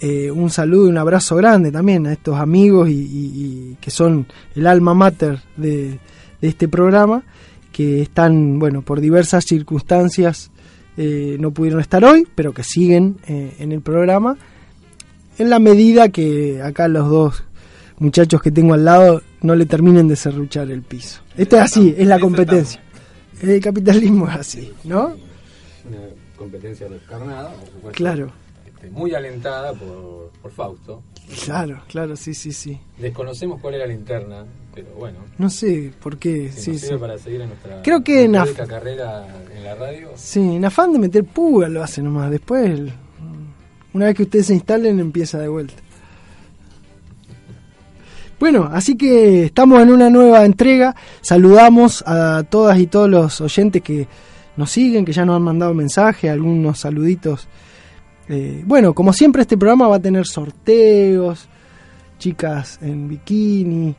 eh, 0.00 0.30
un 0.30 0.50
saludo 0.50 0.86
y 0.86 0.90
un 0.90 0.98
abrazo 0.98 1.36
grande 1.36 1.70
también 1.70 2.06
a 2.06 2.12
estos 2.12 2.38
amigos 2.38 2.88
y, 2.90 3.76
que 3.80 3.90
son 3.90 4.26
el 4.54 4.66
alma 4.66 4.94
mater 4.94 5.40
de, 5.56 5.98
este 6.42 6.68
programa, 6.68 7.22
que 7.72 8.02
están, 8.02 8.58
bueno, 8.58 8.82
por 8.82 9.00
diversas 9.00 9.44
circunstancias 9.44 10.50
eh, 10.96 11.36
no 11.38 11.50
pudieron 11.50 11.80
estar 11.80 12.04
hoy, 12.04 12.26
pero 12.34 12.52
que 12.52 12.62
siguen 12.62 13.18
eh, 13.26 13.54
en 13.58 13.72
el 13.72 13.80
programa, 13.80 14.36
en 15.38 15.50
la 15.50 15.58
medida 15.58 16.08
que 16.08 16.62
acá 16.62 16.88
los 16.88 17.08
dos 17.08 17.44
muchachos 17.98 18.40
que 18.42 18.50
tengo 18.50 18.74
al 18.74 18.84
lado 18.84 19.22
no 19.40 19.54
le 19.54 19.66
terminen 19.66 20.08
de 20.08 20.16
serruchar 20.16 20.70
el 20.70 20.82
piso. 20.82 21.20
Esto 21.36 21.56
es 21.56 21.62
así, 21.62 21.94
es 21.96 22.06
la 22.06 22.18
competencia. 22.18 22.80
El 23.42 23.60
capitalismo 23.60 24.28
es 24.28 24.36
así, 24.36 24.72
¿no? 24.84 25.14
competencia 26.36 26.88
descarnada, 26.88 27.50
por 27.50 27.66
supuesto. 27.66 27.92
Claro. 27.92 28.32
Este, 28.74 28.90
muy 28.90 29.14
alentada 29.14 29.72
por, 29.72 30.30
por, 30.42 30.50
Fausto. 30.50 31.02
Claro, 31.44 31.82
claro, 31.88 32.16
sí, 32.16 32.34
sí, 32.34 32.52
sí. 32.52 32.78
Desconocemos 32.98 33.60
cuál 33.60 33.74
era 33.74 33.86
la 33.86 33.92
interna, 33.94 34.44
pero 34.74 34.88
bueno. 34.98 35.18
No 35.38 35.48
sé 35.48 35.92
por 36.02 36.18
qué. 36.18 36.50
sí, 36.52 36.78
sí. 36.78 36.94
para 36.96 37.18
seguir 37.18 37.40
en 37.40 37.48
nuestra 37.48 37.82
Creo 37.82 38.04
que 38.04 38.24
en 38.24 38.32
carrera 38.68 39.26
en 39.54 39.64
la 39.64 39.74
radio. 39.74 40.10
Sí, 40.16 40.56
en 40.56 40.64
afán 40.64 40.92
de 40.92 40.98
meter 40.98 41.24
púa 41.24 41.68
lo 41.68 41.82
hace 41.82 42.02
nomás. 42.02 42.30
Después, 42.30 42.80
una 43.92 44.06
vez 44.06 44.14
que 44.14 44.24
ustedes 44.24 44.46
se 44.46 44.54
instalen, 44.54 45.00
empieza 45.00 45.38
de 45.38 45.48
vuelta. 45.48 45.74
Bueno, 48.38 48.68
así 48.70 48.96
que 48.96 49.44
estamos 49.44 49.80
en 49.80 49.90
una 49.90 50.10
nueva 50.10 50.44
entrega. 50.44 50.94
Saludamos 51.22 52.02
a 52.06 52.42
todas 52.42 52.78
y 52.78 52.86
todos 52.86 53.08
los 53.08 53.40
oyentes 53.40 53.80
que 53.82 54.06
nos 54.56 54.70
siguen, 54.70 55.04
que 55.04 55.12
ya 55.12 55.24
nos 55.24 55.36
han 55.36 55.42
mandado 55.42 55.72
mensajes, 55.72 56.30
algunos 56.30 56.80
saluditos. 56.80 57.48
Eh, 58.28 58.62
bueno, 58.66 58.94
como 58.94 59.12
siempre 59.12 59.42
este 59.42 59.56
programa 59.58 59.88
va 59.88 59.96
a 59.96 60.00
tener 60.00 60.26
sorteos, 60.26 61.48
chicas 62.18 62.78
en 62.82 63.08
bikini, 63.08 63.94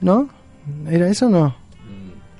¿no? 0.00 0.28
¿Era 0.88 1.08
eso 1.08 1.26
o 1.26 1.30
no? 1.30 1.56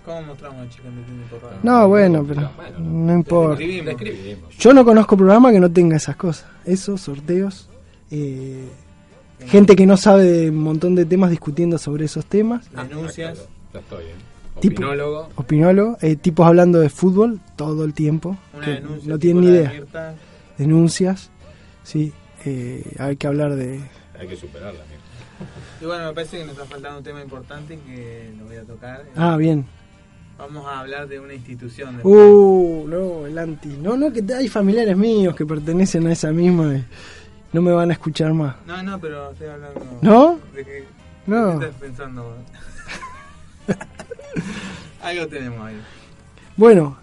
¿Cómo 0.04 0.22
mostramos 0.22 0.62
el 0.64 0.68
chicken 0.68 0.96
bikini 0.96 1.24
por 1.30 1.42
radio? 1.42 1.58
No, 1.62 1.88
bueno, 1.88 2.24
pero 2.26 2.50
Bueno, 2.56 2.78
no 2.78 3.14
importa. 3.14 3.60
Le 3.60 3.90
escribimos. 3.90 4.56
Yo 4.58 4.72
no 4.74 4.84
conozco 4.84 5.16
programa 5.16 5.50
que 5.50 5.60
no 5.60 5.70
tenga 5.70 5.96
esas 5.96 6.16
cosas. 6.16 6.46
Esos 6.64 7.00
sorteos. 7.00 7.68
eh, 8.10 8.68
gente 9.46 9.74
que 9.76 9.86
no 9.86 9.96
sabe 9.96 10.24
de 10.24 10.50
un 10.50 10.58
montón 10.58 10.94
de 10.94 11.04
temas 11.04 11.30
discutiendo 11.30 11.78
sobre 11.78 12.04
esos 12.04 12.24
temas. 12.26 12.70
Denuncias. 12.70 13.46
Ya 13.72 13.80
estoy, 13.80 14.04
¿eh? 14.04 14.14
Tipo- 14.60 14.82
Opinólogo. 14.82 15.28
Opinólogos, 15.34 16.02
eh, 16.02 16.14
tipos 16.16 16.46
hablando 16.46 16.78
de 16.78 16.88
fútbol 16.90 17.40
todo 17.56 17.84
el 17.84 17.92
tiempo. 17.92 18.36
Una 18.56 18.64
que 18.64 18.70
denuncia. 18.72 19.08
no 19.10 19.18
tienen 19.18 19.42
ni 19.44 19.48
idea. 19.50 19.72
Mirta. 19.72 20.14
Denuncias. 20.58 21.30
Sí, 21.82 22.12
eh, 22.44 22.94
hay 22.98 23.16
que 23.16 23.26
hablar 23.26 23.54
de... 23.54 23.80
Hay 24.18 24.28
que 24.28 24.36
superarla. 24.36 24.80
Y 25.80 25.84
bueno, 25.84 26.06
me 26.06 26.12
parece 26.14 26.38
que 26.38 26.44
nos 26.44 26.52
está 26.52 26.66
faltando 26.66 26.98
un 26.98 27.04
tema 27.04 27.20
importante 27.20 27.78
que 27.86 28.32
lo 28.38 28.44
voy 28.44 28.56
a 28.56 28.62
tocar. 28.64 29.04
Ah, 29.16 29.36
bien. 29.36 29.66
Vamos 30.38 30.66
a 30.66 30.80
hablar 30.80 31.08
de 31.08 31.20
una 31.20 31.34
institución. 31.34 31.98
De 31.98 32.02
Uh, 32.04 32.86
no, 32.88 33.26
el 33.26 33.38
anti. 33.38 33.68
No, 33.68 33.96
no, 33.96 34.12
que 34.12 34.24
hay 34.32 34.48
familiares 34.48 34.96
míos 34.96 35.34
que 35.34 35.46
pertenecen 35.46 36.06
a 36.06 36.12
esa 36.12 36.30
misma 36.32 36.84
no 37.54 37.62
me 37.62 37.70
van 37.70 37.88
a 37.90 37.92
escuchar 37.92 38.34
más. 38.34 38.56
No, 38.66 38.82
no, 38.82 38.98
pero 38.98 39.30
estoy 39.30 39.46
hablando. 39.46 39.80
¿No? 40.02 40.40
¿De 40.52 40.64
qué, 40.64 40.84
No. 41.24 41.60
¿qué 41.60 41.66
estás 41.66 41.80
pensando? 41.80 42.36
Algo 45.02 45.28
tenemos 45.28 45.60
ahí. 45.64 45.80
Bueno, 46.56 46.98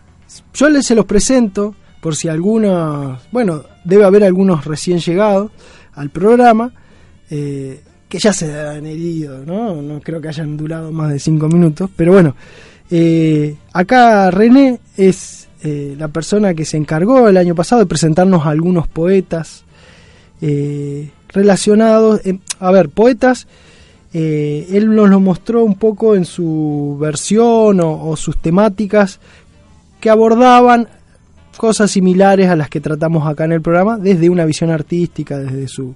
yo 0.54 0.70
les 0.70 0.86
se 0.86 0.94
los 0.94 1.06
presento 1.06 1.74
por 2.02 2.16
si 2.16 2.28
algunos, 2.28 3.20
bueno, 3.32 3.64
debe 3.84 4.04
haber 4.04 4.24
algunos 4.24 4.66
recién 4.66 5.00
llegados 5.00 5.52
al 5.94 6.10
programa 6.10 6.74
eh, 7.30 7.82
que 8.10 8.20
ya 8.20 8.34
se 8.34 8.54
han 8.60 8.86
herido, 8.86 9.46
¿no? 9.46 9.82
No 9.82 10.02
creo 10.02 10.20
que 10.20 10.28
hayan 10.28 10.58
durado 10.58 10.92
más 10.92 11.12
de 11.14 11.20
cinco 11.20 11.48
minutos, 11.48 11.90
pero 11.96 12.12
bueno, 12.12 12.36
eh, 12.94 13.56
acá 13.72 14.30
René 14.32 14.82
es 14.98 15.48
eh, 15.64 15.96
la 15.98 16.10
persona 16.10 16.54
que 16.54 16.66
se 16.66 16.76
encargó 16.76 17.30
el 17.30 17.38
año 17.38 17.56
pasado 17.56 17.80
de 17.80 17.86
presentarnos 17.86 18.46
a 18.46 18.50
algunos 18.50 18.88
poetas 18.88 19.64
relacionados, 21.30 22.20
eh, 22.26 22.40
a 22.60 22.72
ver, 22.72 22.90
poetas 22.90 23.48
él 24.12 24.94
nos 24.94 25.10
lo 25.10 25.22
mostró 25.22 25.64
un 25.64 25.76
poco 25.76 26.16
en 26.16 26.26
su 26.26 26.98
versión 27.00 27.80
o 27.80 28.14
sus 28.18 28.42
temáticas 28.42 29.22
que 30.02 30.10
abordaban 30.10 30.90
cosas 31.58 31.92
similares 31.92 32.50
a 32.50 32.56
las 32.56 32.70
que 32.70 32.80
tratamos 32.82 33.28
acá 33.28 33.46
en 33.46 33.52
el 33.54 33.62
programa 33.62 33.98
desde 33.98 34.30
una 34.30 34.46
visión 34.46 34.70
artística, 34.72 35.38
desde 35.38 35.68
su 35.68 35.96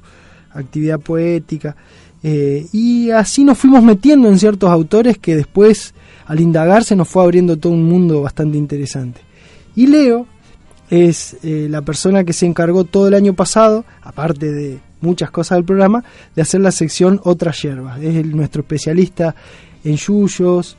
actividad 0.51 0.99
poética. 0.99 1.75
eh, 2.23 2.65
y 2.71 3.11
así 3.11 3.43
nos 3.43 3.57
fuimos 3.57 3.83
metiendo 3.83 4.27
en 4.29 4.39
ciertos 4.39 4.69
autores 4.71 5.17
que 5.19 5.35
después, 5.35 5.93
al 6.25 6.39
indagar, 6.39 6.83
se 6.83 6.95
nos 6.95 7.07
fue 7.07 7.21
abriendo 7.23 7.57
todo 7.57 7.71
un 7.73 7.83
mundo 7.83 8.21
bastante 8.23 8.57
interesante. 8.57 9.21
Y 9.75 9.85
Leo 9.87 10.25
es 10.89 11.37
eh, 11.43 11.67
la 11.69 11.81
persona 11.83 12.23
que 12.23 12.33
se 12.33 12.45
encargó 12.47 12.83
todo 12.83 13.07
el 13.07 13.13
año 13.13 13.33
pasado, 13.33 13.85
aparte 14.01 14.51
de 14.51 14.79
muchas 15.01 15.29
cosas 15.29 15.57
del 15.57 15.65
programa, 15.65 16.03
de 16.35 16.41
hacer 16.41 16.61
la 16.61 16.71
sección 16.71 17.19
Otras 17.23 17.61
Hierbas. 17.61 18.01
Es 18.01 18.15
el- 18.15 18.35
nuestro 18.35 18.61
especialista 18.61 19.35
en 19.83 19.95
yuyos, 19.97 20.77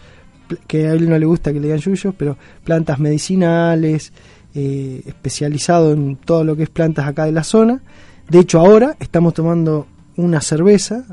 que 0.67 0.87
a 0.89 0.93
él 0.95 1.09
no 1.09 1.17
le 1.19 1.27
gusta 1.27 1.53
que 1.53 1.61
le 1.61 1.67
digan 1.67 1.81
yuyos, 1.81 2.15
pero 2.17 2.37
plantas 2.65 2.99
medicinales, 2.99 4.13
eh, 4.59 5.03
especializado 5.05 5.93
en 5.93 6.17
todo 6.17 6.43
lo 6.43 6.57
que 6.57 6.63
es 6.63 6.71
plantas 6.71 7.07
acá 7.07 7.27
de 7.27 7.33
la 7.33 7.45
zona. 7.45 7.83
De 8.27 8.39
hecho, 8.39 8.59
ahora 8.59 8.97
estamos 8.99 9.35
tomando 9.35 9.87
una 10.17 10.41
cerveza 10.41 11.05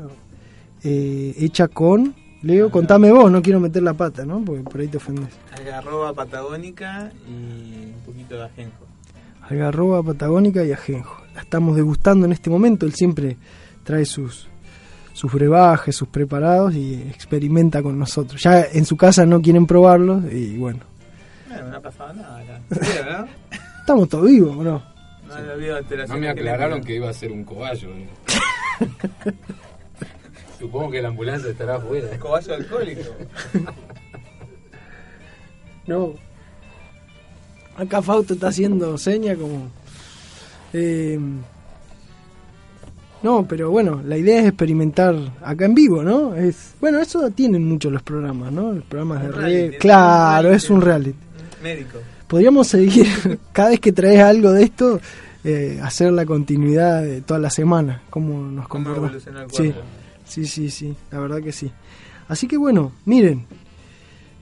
eh, 0.82 1.34
hecha 1.38 1.68
con... 1.68 2.14
Leo, 2.40 2.70
contame 2.70 3.10
vos, 3.10 3.30
no 3.30 3.40
quiero 3.40 3.60
meter 3.60 3.82
la 3.82 3.94
pata, 3.94 4.24
¿no? 4.24 4.42
Porque 4.44 4.62
por 4.62 4.80
ahí 4.80 4.88
te 4.88 4.98
ofendes. 4.98 5.28
Algarroba 5.58 6.12
patagónica 6.12 7.10
y 7.26 7.92
un 7.94 8.02
poquito 8.04 8.36
de 8.36 8.44
ajenjo. 8.44 8.84
Algarroba 9.48 10.02
patagónica 10.02 10.64
y 10.64 10.72
ajenjo. 10.72 11.22
La 11.34 11.40
estamos 11.42 11.76
degustando 11.76 12.26
en 12.26 12.32
este 12.32 12.50
momento. 12.50 12.84
Él 12.84 12.94
siempre 12.94 13.36
trae 13.82 14.04
sus, 14.04 14.48
sus 15.14 15.32
brebajes, 15.32 15.96
sus 15.96 16.08
preparados 16.08 16.74
y 16.74 16.94
experimenta 16.94 17.82
con 17.82 17.98
nosotros. 17.98 18.42
Ya 18.42 18.62
en 18.72 18.84
su 18.84 18.96
casa 18.96 19.24
no 19.24 19.40
quieren 19.40 19.66
probarlos 19.66 20.30
y 20.30 20.56
bueno, 20.58 20.80
Bueno, 21.48 21.68
no 21.70 21.76
ha 21.76 21.80
pasado 21.80 22.12
nada 22.12 22.42
estamos 23.80 24.08
todos 24.08 24.26
vivos, 24.26 24.56
¿o 24.56 24.62
¿no? 24.62 24.82
No. 25.28 26.06
No 26.08 26.16
me 26.18 26.28
aclararon 26.28 26.82
que 26.82 26.94
iba 26.96 27.08
a 27.10 27.12
ser 27.12 27.32
un 27.32 27.44
cobayo. 27.44 27.88
¿eh? 27.90 28.06
Supongo 30.58 30.90
que 30.92 31.02
la 31.02 31.08
ambulancia 31.08 31.50
estará 31.50 31.76
afuera. 31.76 32.08
Cobayo 32.18 32.54
alcohólico. 32.54 33.02
No. 35.86 36.14
Acá 37.76 38.00
Fausto 38.00 38.32
está 38.32 38.48
haciendo 38.48 38.96
seña 38.96 39.34
como... 39.36 39.68
eh, 40.72 41.18
no, 43.22 43.46
pero 43.46 43.70
bueno, 43.70 44.00
la 44.02 44.16
idea 44.16 44.40
es 44.40 44.46
experimentar 44.46 45.14
acá 45.42 45.66
en 45.66 45.74
vivo, 45.74 46.02
¿no? 46.02 46.34
Es 46.34 46.74
Bueno, 46.80 47.00
eso 47.00 47.30
tienen 47.32 47.64
mucho 47.66 47.90
los 47.90 48.02
programas, 48.02 48.50
¿no? 48.52 48.72
Los 48.72 48.84
programas 48.84 49.22
de 49.22 49.28
Un 49.28 49.34
reality, 49.34 49.76
Claro, 49.76 50.48
un 50.48 50.54
es 50.54 50.70
un 50.70 50.80
reality. 50.80 51.12
reality. 51.12 51.62
Médico. 51.62 51.98
Podríamos 52.34 52.66
seguir, 52.66 53.06
cada 53.52 53.68
vez 53.68 53.78
que 53.78 53.92
traes 53.92 54.18
algo 54.18 54.50
de 54.50 54.64
esto, 54.64 55.00
eh, 55.44 55.78
hacer 55.80 56.12
la 56.12 56.26
continuidad 56.26 57.00
de 57.00 57.20
toda 57.20 57.38
la 57.38 57.48
semana, 57.48 58.02
como 58.10 58.50
nos 58.50 58.66
Cómo 58.66 58.86
comporta. 58.86 59.06
evoluciona 59.06 59.44
el 59.44 59.50
Sí, 59.52 59.72
sí, 60.24 60.44
sí, 60.44 60.68
sí, 60.68 60.96
la 61.12 61.20
verdad 61.20 61.40
que 61.40 61.52
sí. 61.52 61.70
Así 62.26 62.48
que 62.48 62.56
bueno, 62.56 62.90
miren, 63.04 63.46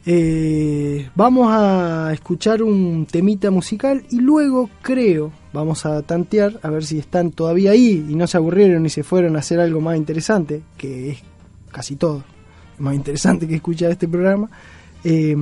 eh, 0.06 1.10
vamos 1.14 1.48
a 1.50 2.08
escuchar 2.14 2.62
un 2.62 3.04
temita 3.04 3.50
musical 3.50 4.02
y 4.08 4.20
luego 4.20 4.70
creo, 4.80 5.30
vamos 5.52 5.84
a 5.84 6.00
tantear 6.00 6.60
a 6.62 6.70
ver 6.70 6.86
si 6.86 6.98
están 6.98 7.30
todavía 7.30 7.72
ahí 7.72 8.06
y 8.08 8.14
no 8.14 8.26
se 8.26 8.38
aburrieron 8.38 8.86
y 8.86 8.88
se 8.88 9.02
fueron 9.02 9.36
a 9.36 9.40
hacer 9.40 9.60
algo 9.60 9.82
más 9.82 9.98
interesante, 9.98 10.62
que 10.78 11.10
es 11.10 11.18
casi 11.70 11.96
todo, 11.96 12.24
más 12.78 12.94
interesante 12.94 13.46
que 13.46 13.56
escuchar 13.56 13.90
este 13.90 14.08
programa. 14.08 14.48
Eh, 15.04 15.36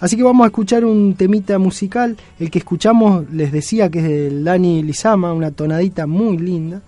así 0.00 0.16
que 0.16 0.22
vamos 0.22 0.44
a 0.44 0.48
escuchar 0.48 0.84
un 0.84 1.14
temita 1.14 1.58
musical, 1.58 2.16
el 2.38 2.50
que 2.50 2.58
escuchamos 2.58 3.30
les 3.30 3.52
decía 3.52 3.90
que 3.90 3.98
es 4.00 4.32
el 4.32 4.44
Dani 4.44 4.82
Lizama, 4.82 5.32
una 5.32 5.50
tonadita 5.50 6.06
muy 6.06 6.38
linda. 6.38 6.82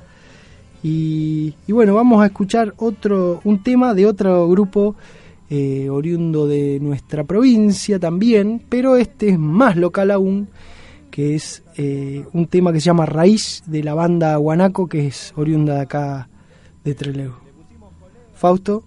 Y, 0.82 1.54
y 1.66 1.72
bueno, 1.72 1.94
vamos 1.94 2.22
a 2.22 2.26
escuchar 2.26 2.72
otro 2.76 3.40
un 3.44 3.62
tema 3.62 3.94
de 3.94 4.06
otro 4.06 4.48
grupo 4.48 4.94
eh, 5.50 5.88
oriundo 5.88 6.46
de 6.46 6.78
nuestra 6.78 7.24
provincia 7.24 7.98
también, 7.98 8.60
pero 8.68 8.96
este 8.96 9.30
es 9.30 9.38
más 9.38 9.76
local 9.76 10.10
aún, 10.10 10.48
que 11.10 11.34
es 11.34 11.62
eh, 11.78 12.26
un 12.34 12.48
tema 12.48 12.70
que 12.70 12.80
se 12.80 12.86
llama 12.86 13.06
Raíz 13.06 13.62
de 13.64 13.82
la 13.82 13.94
banda 13.94 14.36
Guanaco, 14.36 14.88
que 14.88 15.06
es 15.06 15.32
oriunda 15.36 15.76
de 15.76 15.80
acá 15.80 16.28
de 16.84 16.94
Trelew. 16.94 17.32
Fausto. 18.34 18.84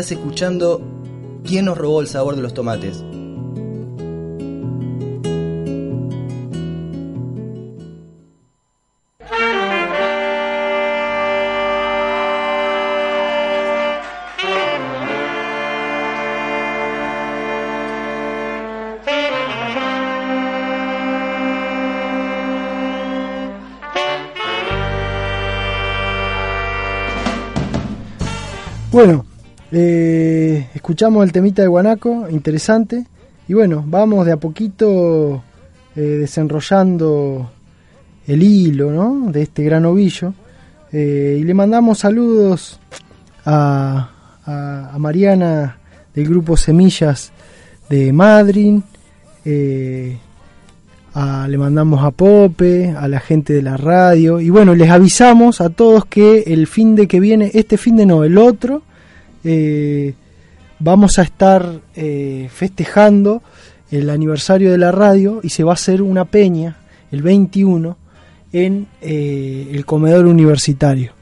Estás 0.00 0.16
escuchando 0.16 0.80
¿Quién 1.44 1.66
nos 1.66 1.76
robó 1.76 2.00
el 2.00 2.06
sabor 2.06 2.34
de 2.34 2.40
los 2.40 2.54
tomates? 2.54 3.04
Bueno, 28.90 29.29
eh, 29.72 30.68
escuchamos 30.74 31.24
el 31.24 31.32
temita 31.32 31.62
de 31.62 31.68
Guanaco, 31.68 32.28
interesante. 32.30 33.06
Y 33.48 33.54
bueno, 33.54 33.84
vamos 33.86 34.26
de 34.26 34.32
a 34.32 34.36
poquito 34.36 35.42
eh, 35.96 36.00
desenrollando 36.00 37.50
el 38.26 38.42
hilo 38.42 38.90
¿no? 38.92 39.30
de 39.30 39.42
este 39.42 39.64
gran 39.64 39.84
ovillo. 39.86 40.34
Eh, 40.92 41.38
y 41.40 41.44
le 41.44 41.54
mandamos 41.54 41.98
saludos 41.98 42.80
a, 43.44 44.10
Mariana 44.98 45.78
del 46.14 46.28
grupo 46.28 46.56
Semillas 46.56 47.32
de 47.88 48.12
Madrid. 48.12 48.80
a- 51.14 51.46
le 51.48 51.58
mandamos 51.58 52.04
a 52.04 52.10
Pope, 52.10 52.90
a 52.96 53.06
la 53.08 53.20
gente 53.20 53.52
de 53.52 53.62
la 53.62 53.76
radio. 53.76 54.40
Y 54.40 54.50
bueno, 54.50 54.74
les 54.74 54.90
avisamos 54.90 55.60
a 55.60 55.70
todos 55.70 56.04
que 56.06 56.40
el 56.46 56.66
fin 56.66 56.94
de 56.96 57.06
que 57.08 57.20
viene, 57.20 57.50
este 57.54 57.76
fin 57.76 57.96
de 57.96 58.06
no, 58.06 58.24
el 58.24 58.38
otro, 58.38 58.82
eh, 59.44 60.14
vamos 60.78 61.18
a 61.18 61.22
estar 61.22 61.80
eh, 61.94 62.48
festejando 62.52 63.42
el 63.90 64.10
aniversario 64.10 64.70
de 64.70 64.78
la 64.78 64.92
radio 64.92 65.40
y 65.42 65.48
se 65.48 65.64
va 65.64 65.72
a 65.72 65.74
hacer 65.74 66.02
una 66.02 66.24
peña 66.24 66.76
el 67.10 67.22
21 67.22 67.96
en 68.52 68.86
eh, 69.00 69.70
el 69.72 69.84
comedor 69.84 70.26
universitario. 70.26 71.12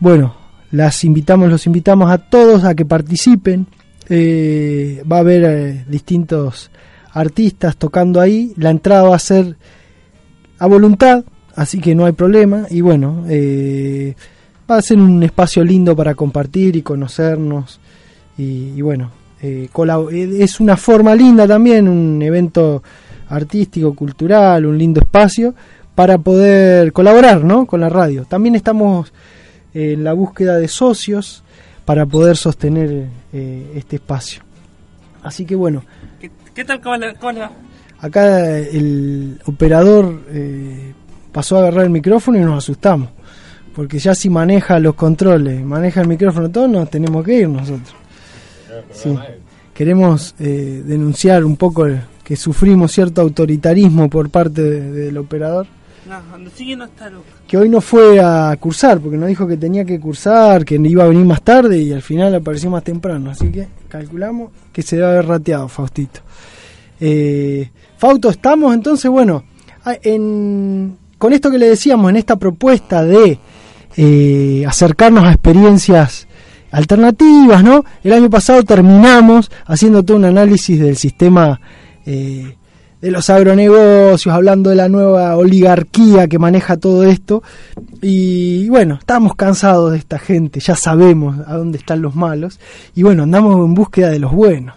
Bueno, 0.00 0.36
las 0.70 1.04
invitamos, 1.04 1.48
los 1.48 1.66
invitamos 1.66 2.10
a 2.10 2.18
todos 2.18 2.64
a 2.64 2.74
que 2.74 2.84
participen. 2.84 3.66
Va 4.10 5.16
a 5.16 5.20
haber 5.20 5.86
distintos 5.86 6.70
artistas 7.12 7.76
tocando 7.76 8.20
ahí. 8.20 8.52
La 8.56 8.70
entrada 8.70 9.08
va 9.08 9.16
a 9.16 9.20
ser 9.20 9.56
a 10.58 10.66
voluntad, 10.66 11.24
así 11.54 11.80
que 11.80 11.94
no 11.94 12.04
hay 12.04 12.12
problema. 12.12 12.66
Y 12.70 12.82
bueno, 12.82 13.24
va 14.70 14.76
a 14.76 14.82
ser 14.82 14.98
un 14.98 15.22
espacio 15.22 15.64
lindo 15.64 15.94
para 15.94 16.14
compartir 16.14 16.76
y 16.76 16.82
conocernos. 16.82 17.80
Y, 18.36 18.72
y 18.76 18.80
bueno, 18.82 19.10
eh, 19.42 19.68
eh, 19.72 20.36
es 20.40 20.60
una 20.60 20.76
forma 20.76 21.14
linda 21.14 21.46
también, 21.46 21.88
un 21.88 22.20
evento 22.22 22.82
artístico, 23.28 23.94
cultural, 23.94 24.66
un 24.66 24.78
lindo 24.78 25.00
espacio 25.00 25.54
para 25.94 26.18
poder 26.18 26.92
colaborar 26.92 27.44
¿no? 27.44 27.66
con 27.66 27.80
la 27.80 27.88
radio. 27.88 28.24
También 28.24 28.54
estamos 28.54 29.12
en 29.72 30.04
la 30.04 30.12
búsqueda 30.12 30.56
de 30.58 30.68
socios 30.68 31.42
para 31.84 32.06
poder 32.06 32.36
sostener 32.36 33.08
eh, 33.32 33.72
este 33.76 33.96
espacio. 33.96 34.42
Así 35.22 35.44
que 35.44 35.54
bueno, 35.54 35.84
¿Qué, 36.20 36.30
qué 36.54 36.64
tal? 36.64 36.80
¿Cómo 36.80 36.96
le, 36.96 37.14
cómo 37.14 37.32
le 37.32 37.40
va? 37.40 37.50
acá 38.04 38.58
el 38.58 39.40
operador 39.46 40.22
eh, 40.28 40.92
pasó 41.32 41.56
a 41.56 41.60
agarrar 41.60 41.84
el 41.84 41.90
micrófono 41.90 42.38
y 42.38 42.42
nos 42.42 42.58
asustamos. 42.58 43.08
Porque 43.74 43.98
ya 43.98 44.14
si 44.14 44.30
maneja 44.30 44.78
los 44.78 44.94
controles, 44.94 45.64
maneja 45.64 46.00
el 46.00 46.08
micrófono, 46.08 46.48
todo, 46.50 46.68
nos 46.68 46.88
tenemos 46.90 47.24
que 47.24 47.38
ir 47.40 47.48
nosotros. 47.48 47.94
Sí. 48.92 49.14
Queremos 49.72 50.34
eh, 50.38 50.82
denunciar 50.84 51.44
un 51.44 51.56
poco 51.56 51.86
el- 51.86 52.00
que 52.22 52.36
sufrimos 52.36 52.92
cierto 52.92 53.20
autoritarismo 53.20 54.08
por 54.08 54.30
parte 54.30 54.62
de- 54.62 54.90
del 54.92 55.18
operador, 55.18 55.66
No, 56.08 56.84
está 56.84 57.10
loco. 57.10 57.24
que 57.46 57.56
hoy 57.58 57.68
no 57.68 57.80
fue 57.80 58.20
a 58.20 58.56
cursar, 58.58 59.00
porque 59.00 59.16
nos 59.18 59.28
dijo 59.28 59.46
que 59.46 59.56
tenía 59.56 59.84
que 59.84 59.98
cursar, 60.00 60.64
que 60.64 60.76
iba 60.76 61.04
a 61.04 61.08
venir 61.08 61.24
más 61.26 61.42
tarde 61.42 61.78
y 61.78 61.92
al 61.92 62.00
final 62.02 62.34
apareció 62.34 62.70
más 62.70 62.84
temprano. 62.84 63.30
Así 63.30 63.48
que 63.50 63.66
calculamos 63.88 64.50
que 64.72 64.82
se 64.82 64.96
debe 64.96 65.08
haber 65.08 65.26
rateado 65.26 65.68
Faustito. 65.68 66.20
Eh, 67.00 67.68
Fausto, 67.98 68.30
estamos 68.30 68.72
entonces, 68.74 69.10
bueno, 69.10 69.44
ah, 69.84 69.96
en- 70.02 70.96
con 71.18 71.32
esto 71.32 71.50
que 71.50 71.58
le 71.58 71.68
decíamos, 71.68 72.08
en 72.10 72.16
esta 72.16 72.36
propuesta 72.36 73.02
de 73.04 73.38
eh, 73.96 74.64
acercarnos 74.66 75.24
a 75.24 75.30
experiencias 75.32 76.26
alternativas, 76.70 77.62
¿no? 77.62 77.84
El 78.02 78.12
año 78.12 78.28
pasado 78.28 78.64
terminamos 78.64 79.50
haciendo 79.66 80.02
todo 80.02 80.16
un 80.16 80.24
análisis 80.24 80.80
del 80.80 80.96
sistema 80.96 81.60
eh, 82.04 82.56
de 83.04 83.10
los 83.10 83.28
agronegocios, 83.28 84.34
hablando 84.34 84.70
de 84.70 84.76
la 84.76 84.88
nueva 84.88 85.36
oligarquía 85.36 86.26
que 86.26 86.38
maneja 86.38 86.78
todo 86.78 87.04
esto. 87.04 87.42
Y 88.00 88.66
bueno, 88.70 88.94
estamos 88.98 89.34
cansados 89.36 89.92
de 89.92 89.98
esta 89.98 90.18
gente, 90.18 90.58
ya 90.58 90.74
sabemos 90.74 91.36
a 91.46 91.54
dónde 91.54 91.76
están 91.76 92.00
los 92.00 92.16
malos. 92.16 92.58
Y 92.94 93.02
bueno, 93.02 93.24
andamos 93.24 93.56
en 93.64 93.74
búsqueda 93.74 94.08
de 94.08 94.18
los 94.18 94.32
buenos, 94.32 94.74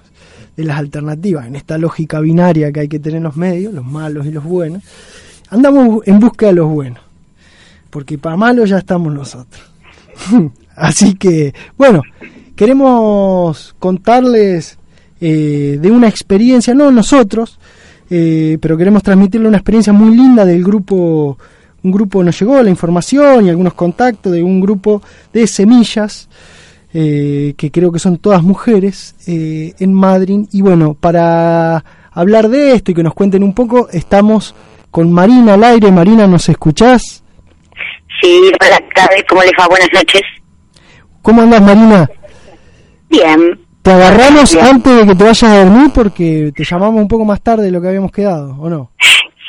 de 0.57 0.65
las 0.65 0.77
alternativas, 0.77 1.47
en 1.47 1.55
esta 1.55 1.77
lógica 1.77 2.19
binaria 2.19 2.69
que 2.73 2.81
hay 2.81 2.87
que 2.89 2.99
tener 2.99 3.17
en 3.17 3.23
los 3.23 3.37
medios, 3.37 3.73
los 3.73 3.85
malos 3.85 4.25
y 4.25 4.31
los 4.31 4.43
buenos. 4.43 4.83
Andamos 5.49 6.05
en 6.05 6.19
búsqueda 6.19 6.49
de 6.49 6.55
los 6.55 6.69
buenos, 6.69 6.99
porque 7.89 8.17
para 8.17 8.37
malos 8.37 8.69
ya 8.69 8.77
estamos 8.77 9.13
nosotros. 9.13 9.61
Así 10.75 11.15
que, 11.15 11.53
bueno, 11.77 12.01
queremos 12.55 13.75
contarles 13.79 14.77
eh, 15.19 15.79
de 15.81 15.91
una 15.91 16.07
experiencia, 16.07 16.73
no 16.73 16.91
nosotros, 16.91 17.59
eh, 18.09 18.57
pero 18.61 18.77
queremos 18.77 19.03
transmitirle 19.03 19.47
una 19.47 19.57
experiencia 19.57 19.91
muy 19.91 20.15
linda 20.15 20.45
del 20.45 20.63
grupo, 20.63 21.37
un 21.83 21.91
grupo 21.91 22.23
nos 22.23 22.39
llegó 22.39 22.61
la 22.61 22.69
información 22.69 23.45
y 23.45 23.49
algunos 23.49 23.73
contactos 23.73 24.31
de 24.31 24.43
un 24.43 24.61
grupo 24.61 25.01
de 25.33 25.47
semillas, 25.47 26.29
eh, 26.93 27.53
que 27.57 27.69
creo 27.69 27.91
que 27.91 27.99
son 27.99 28.17
todas 28.17 28.41
mujeres, 28.43 29.15
eh, 29.27 29.73
en 29.79 29.93
Madrid. 29.93 30.47
Y 30.51 30.61
bueno, 30.61 30.93
para 30.93 31.83
hablar 32.11 32.49
de 32.49 32.73
esto 32.73 32.91
y 32.91 32.93
que 32.93 33.03
nos 33.03 33.13
cuenten 33.13 33.43
un 33.43 33.53
poco, 33.53 33.89
estamos 33.91 34.55
con 34.89 35.11
Marina 35.11 35.55
al 35.55 35.63
aire. 35.63 35.91
Marina, 35.91 36.27
¿nos 36.27 36.47
escuchás? 36.49 37.23
Sí, 38.21 38.51
buenas 38.59 38.81
tardes, 38.95 39.23
¿cómo 39.29 39.41
les 39.43 39.51
va? 39.59 39.67
Buenas 39.67 39.89
noches. 39.93 40.21
¿Cómo 41.21 41.41
andas, 41.41 41.61
Marina? 41.61 42.09
Bien. 43.09 43.59
Te 43.81 43.91
agarramos 43.91 44.51
Bien. 44.53 44.65
antes 44.65 44.95
de 44.97 45.05
que 45.05 45.15
te 45.15 45.23
vayas 45.23 45.43
a 45.43 45.63
dormir 45.63 45.91
porque 45.93 46.51
te 46.55 46.63
llamamos 46.63 47.01
un 47.01 47.07
poco 47.07 47.25
más 47.25 47.41
tarde 47.41 47.65
de 47.65 47.71
lo 47.71 47.81
que 47.81 47.87
habíamos 47.87 48.11
quedado, 48.11 48.55
¿o 48.59 48.69
no? 48.69 48.91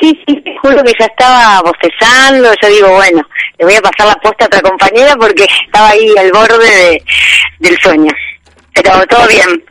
Sí, 0.01 0.17
sí, 0.27 0.41
te 0.43 0.57
juro 0.63 0.83
que 0.85 0.93
ya 0.99 1.07
estaba 1.07 1.61
bostezando, 1.63 2.49
yo 2.63 2.69
digo, 2.69 2.89
bueno, 2.95 3.21
le 3.59 3.65
voy 3.65 3.75
a 3.75 3.81
pasar 3.81 4.07
la 4.07 4.15
posta 4.23 4.45
a 4.45 4.47
otra 4.47 4.61
compañera 4.61 5.17
porque 5.17 5.45
estaba 5.67 5.89
ahí 5.89 6.15
al 6.17 6.31
borde 6.31 6.57
de, 6.59 7.03
del 7.59 7.77
sueño. 7.81 8.13
Pero 8.75 8.93
todo 9.09 9.27
bien. 9.27 9.65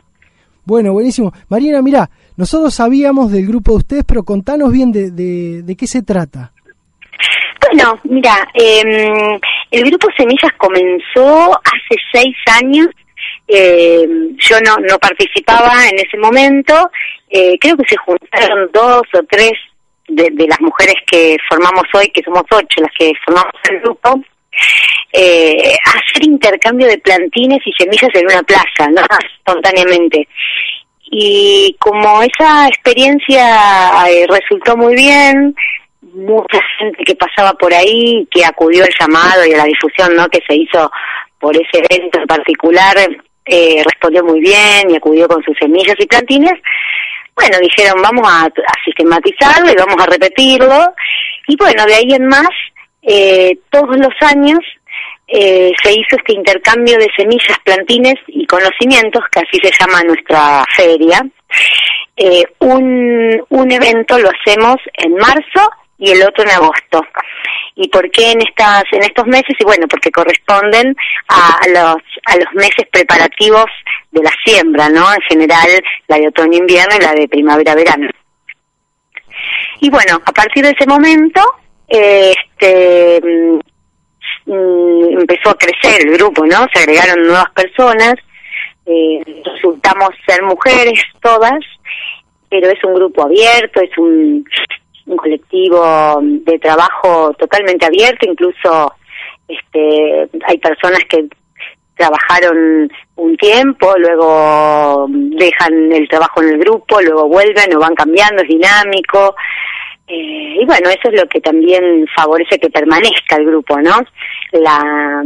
Bueno, 0.64 0.92
buenísimo. 0.92 1.32
Marina, 1.48 1.80
mira, 1.80 2.10
nosotros 2.36 2.74
sabíamos 2.74 3.32
del 3.32 3.46
grupo 3.46 3.72
de 3.72 3.78
ustedes, 3.78 4.04
pero 4.06 4.22
contanos 4.22 4.70
bien 4.70 4.92
de, 4.92 5.10
de, 5.10 5.62
de 5.62 5.76
qué 5.76 5.86
se 5.86 6.02
trata. 6.02 6.52
Bueno, 7.60 7.98
mira, 8.04 8.48
eh, 8.54 9.38
el 9.70 9.84
grupo 9.84 10.08
Semillas 10.16 10.52
comenzó 10.56 11.52
hace 11.64 11.96
seis 12.12 12.36
años. 12.60 12.88
Eh, 13.46 14.06
yo 14.38 14.60
no, 14.60 14.76
no 14.76 14.98
participaba 14.98 15.88
en 15.88 15.98
ese 15.98 16.16
momento. 16.18 16.90
Eh, 17.30 17.58
creo 17.60 17.76
que 17.76 17.88
se 17.88 17.96
juntaron 17.96 18.70
dos 18.72 19.02
o 19.12 19.22
tres 19.28 19.52
de, 20.08 20.46
las 20.46 20.60
mujeres 20.60 20.94
que 21.06 21.36
formamos 21.48 21.84
hoy, 21.92 22.08
que 22.08 22.22
somos 22.22 22.44
ocho 22.50 22.80
las 22.80 22.92
que 22.98 23.12
formamos 23.24 23.52
el 23.70 23.80
grupo, 23.80 24.20
eh, 25.12 25.76
hacer 25.84 26.24
intercambio 26.24 26.86
de 26.86 26.98
plantines 26.98 27.60
y 27.64 27.72
semillas 27.72 28.10
en 28.14 28.26
una 28.26 28.42
plaza, 28.42 28.88
¿no? 28.90 29.02
Espontáneamente. 29.38 30.28
Y 31.10 31.74
como 31.78 32.22
esa 32.22 32.68
experiencia 32.68 33.90
eh, 34.08 34.26
resultó 34.28 34.76
muy 34.76 34.94
bien, 34.94 35.54
mucha 36.18 36.60
gente 36.78 37.04
que 37.04 37.14
pasaba 37.14 37.52
por 37.54 37.72
ahí, 37.72 38.26
que 38.30 38.44
acudió 38.44 38.84
al 38.84 38.94
llamado 38.98 39.46
y 39.46 39.54
a 39.54 39.58
la 39.58 39.64
difusión 39.64 40.14
¿no? 40.14 40.28
que 40.28 40.40
se 40.46 40.56
hizo 40.56 40.90
por 41.38 41.54
ese 41.56 41.82
evento 41.88 42.18
en 42.18 42.26
particular, 42.26 42.96
eh, 43.44 43.82
respondió 43.84 44.24
muy 44.24 44.40
bien 44.40 44.90
y 44.90 44.96
acudió 44.96 45.28
con 45.28 45.42
sus 45.42 45.56
semillas 45.58 45.96
y 45.98 46.06
plantines. 46.06 46.60
Bueno, 47.34 47.56
dijeron, 47.60 48.02
vamos 48.02 48.28
a, 48.28 48.48
sistematizarlo 48.84 49.70
y 49.70 49.76
vamos 49.76 49.96
a 50.00 50.06
repetirlo. 50.06 50.94
Y 51.46 51.56
bueno, 51.56 51.86
de 51.86 51.94
ahí 51.94 52.12
en 52.12 52.26
más, 52.26 52.50
eh, 53.02 53.56
todos 53.70 53.96
los 53.96 54.12
años 54.20 54.58
eh, 55.28 55.72
se 55.82 55.92
hizo 55.92 56.16
este 56.16 56.32
intercambio 56.32 56.98
de 56.98 57.08
semillas, 57.16 57.58
plantines 57.62 58.16
y 58.26 58.44
conocimientos, 58.46 59.22
que 59.30 59.40
así 59.40 59.60
se 59.62 59.70
llama 59.78 60.02
nuestra 60.02 60.64
feria. 60.74 61.24
Eh, 62.16 62.44
un, 62.58 63.40
un 63.50 63.72
evento 63.72 64.18
lo 64.18 64.30
hacemos 64.30 64.76
en 64.94 65.14
marzo 65.14 65.70
y 65.98 66.12
el 66.12 66.22
otro 66.22 66.44
en 66.44 66.50
agosto. 66.50 67.02
¿Y 67.74 67.88
por 67.88 68.10
qué 68.10 68.32
en 68.32 68.40
estas 68.42 68.84
en 68.92 69.02
estos 69.02 69.26
meses? 69.26 69.54
Y 69.58 69.64
bueno, 69.64 69.86
porque 69.88 70.10
corresponden 70.10 70.96
a, 71.28 71.60
los 71.68 72.02
a 72.26 72.36
los 72.36 72.52
meses 72.54 72.86
preparativos 72.90 73.66
de 74.10 74.22
la 74.22 74.30
siembra, 74.44 74.88
¿no? 74.88 75.12
En 75.12 75.20
general, 75.28 75.68
la 76.06 76.16
de 76.16 76.28
otoño-invierno 76.28 76.96
y 76.96 77.02
la 77.02 77.12
de 77.12 77.28
primavera-verano. 77.28 78.08
Y 79.80 79.90
bueno, 79.90 80.20
a 80.24 80.32
partir 80.32 80.64
de 80.64 80.70
ese 80.70 80.86
momento, 80.86 81.40
este 81.86 83.20
mm, 83.22 84.52
mm, 84.52 85.20
empezó 85.20 85.50
a 85.50 85.58
crecer 85.58 86.06
el 86.06 86.12
grupo, 86.14 86.44
¿no? 86.46 86.66
Se 86.72 86.80
agregaron 86.80 87.22
nuevas 87.22 87.50
personas, 87.52 88.14
eh, 88.86 89.42
resultamos 89.44 90.10
ser 90.26 90.42
mujeres 90.42 91.00
todas, 91.22 91.60
pero 92.50 92.68
es 92.70 92.82
un 92.82 92.94
grupo 92.94 93.22
abierto, 93.22 93.80
es 93.80 93.96
un, 93.98 94.44
un 95.08 95.16
colectivo 95.16 96.20
de 96.22 96.58
trabajo 96.58 97.32
totalmente 97.34 97.86
abierto, 97.86 98.28
incluso 98.28 98.92
este, 99.48 100.28
hay 100.46 100.58
personas 100.58 101.00
que 101.08 101.26
trabajaron 101.96 102.90
un 103.16 103.36
tiempo, 103.36 103.92
luego 103.98 105.06
dejan 105.10 105.92
el 105.92 106.08
trabajo 106.08 106.42
en 106.42 106.50
el 106.50 106.58
grupo, 106.58 107.00
luego 107.00 107.26
vuelven 107.28 107.74
o 107.74 107.80
van 107.80 107.94
cambiando, 107.94 108.42
es 108.42 108.48
dinámico. 108.48 109.34
Eh, 110.06 110.60
y 110.60 110.64
bueno, 110.64 110.88
eso 110.88 111.08
es 111.10 111.20
lo 111.20 111.28
que 111.28 111.40
también 111.40 112.06
favorece 112.14 112.58
que 112.58 112.70
permanezca 112.70 113.36
el 113.36 113.46
grupo, 113.46 113.78
¿no? 113.80 113.98
La 114.52 115.22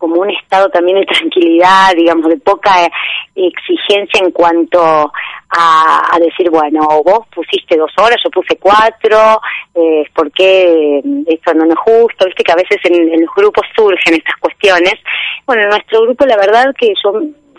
como 0.00 0.22
un 0.22 0.30
estado 0.30 0.68
también 0.70 0.98
de 0.98 1.06
tranquilidad, 1.06 1.92
digamos, 1.94 2.28
de 2.28 2.38
poca 2.38 2.86
eh, 2.86 2.90
exigencia 3.36 4.24
en 4.24 4.32
cuanto 4.32 4.82
a, 4.82 6.02
a, 6.10 6.18
decir, 6.18 6.48
bueno, 6.50 6.80
vos 7.04 7.26
pusiste 7.34 7.76
dos 7.76 7.92
horas, 7.98 8.16
yo 8.24 8.30
puse 8.30 8.56
cuatro, 8.56 9.40
eh, 9.74 10.04
¿por 10.14 10.32
qué 10.32 11.02
esto 11.26 11.54
no 11.54 11.66
es 11.66 11.78
justo? 11.78 12.24
Viste 12.24 12.42
que 12.42 12.52
a 12.52 12.56
veces 12.56 12.78
en, 12.84 13.12
en 13.12 13.20
los 13.20 13.34
grupos 13.36 13.66
surgen 13.76 14.14
estas 14.14 14.36
cuestiones. 14.40 14.94
Bueno, 15.46 15.64
en 15.64 15.68
nuestro 15.68 16.00
grupo 16.02 16.24
la 16.24 16.36
verdad 16.36 16.74
que 16.78 16.94
yo 17.04 17.12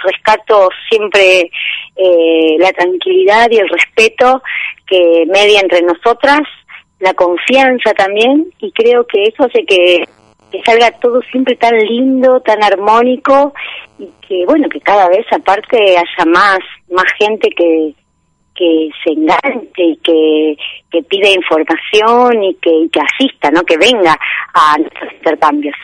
rescato 0.04 0.70
siempre 0.90 1.52
eh, 1.96 2.56
la 2.58 2.72
tranquilidad 2.74 3.52
y 3.52 3.58
el 3.58 3.70
respeto 3.70 4.42
que 4.88 5.26
media 5.28 5.60
entre 5.60 5.84
nosotras, 5.84 6.42
la 7.00 7.14
confianza 7.14 7.94
también, 7.94 8.52
y 8.60 8.72
creo 8.72 9.06
que 9.06 9.24
eso 9.24 9.44
hace 9.44 9.64
que 9.66 10.06
que 10.52 10.62
salga 10.64 10.92
todo 11.00 11.22
siempre 11.32 11.56
tan 11.56 11.78
lindo, 11.78 12.42
tan 12.42 12.64
armónico 12.64 13.54
y 13.98 14.10
que 14.28 14.46
bueno, 14.46 14.68
que 14.70 14.82
cada 14.82 15.08
vez 15.10 15.26
aparte 15.32 15.98
haya 15.98 16.26
más 16.26 16.60
más 16.90 17.06
gente 17.18 17.50
que 17.50 17.96
que 18.54 18.90
se 19.04 19.14
enganche 19.14 19.82
y 19.82 19.98
que, 19.98 20.56
que 20.92 21.02
pide 21.04 21.34
información 21.34 22.44
y 22.44 22.54
que, 22.56 22.88
que 22.92 23.00
asista, 23.00 23.50
¿no? 23.50 23.64
Que 23.64 23.78
venga 23.78 24.16
a 24.54 24.78
nuestros 24.78 25.14
intercambios. 25.14 25.76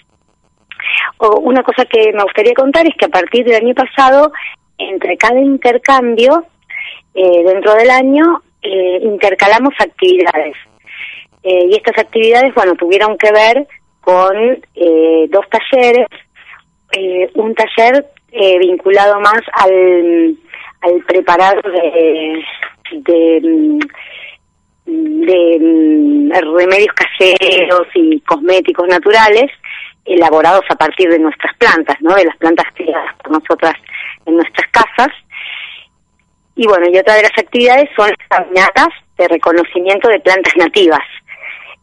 O 1.17 1.39
una 1.39 1.63
cosa 1.63 1.85
que 1.85 2.11
me 2.13 2.23
gustaría 2.23 2.53
contar 2.53 2.85
es 2.85 2.95
que 2.95 3.05
a 3.05 3.09
partir 3.09 3.45
del 3.45 3.63
año 3.63 3.73
pasado, 3.73 4.31
entre 4.77 5.17
cada 5.17 5.39
intercambio, 5.39 6.45
eh, 7.15 7.43
dentro 7.43 7.73
del 7.73 7.89
año, 7.89 8.41
eh, 8.61 8.99
intercalamos 9.01 9.73
actividades. 9.79 10.55
Eh, 11.43 11.67
y 11.71 11.75
estas 11.75 11.97
actividades, 11.97 12.53
bueno, 12.53 12.75
tuvieron 12.75 13.17
que 13.17 13.31
ver 13.31 13.67
con 14.07 14.37
eh, 14.73 15.27
dos 15.29 15.45
talleres, 15.49 16.07
eh, 16.93 17.29
un 17.33 17.53
taller 17.53 18.05
eh, 18.31 18.57
vinculado 18.57 19.19
más 19.19 19.41
al, 19.51 20.33
al 20.79 21.03
preparar 21.05 21.61
de, 21.61 22.41
de, 22.91 23.71
remedios 26.41 26.95
caseros 26.95 27.87
y 27.95 28.21
cosméticos 28.21 28.87
naturales 28.87 29.51
elaborados 30.05 30.63
a 30.69 30.75
partir 30.75 31.09
de 31.09 31.19
nuestras 31.19 31.53
plantas, 31.57 31.97
¿no? 31.99 32.15
De 32.15 32.23
las 32.23 32.37
plantas 32.37 32.67
criadas 32.75 33.13
por 33.17 33.33
nosotras 33.33 33.73
en 34.25 34.35
nuestras 34.35 34.71
casas. 34.71 35.13
Y 36.55 36.65
bueno, 36.65 36.87
y 36.89 36.97
otra 36.97 37.15
de 37.15 37.23
las 37.23 37.37
actividades 37.37 37.89
son 37.93 38.07
las 38.07 38.27
caminatas 38.29 38.87
de 39.17 39.27
reconocimiento 39.27 40.07
de 40.07 40.21
plantas 40.21 40.53
nativas. 40.55 41.03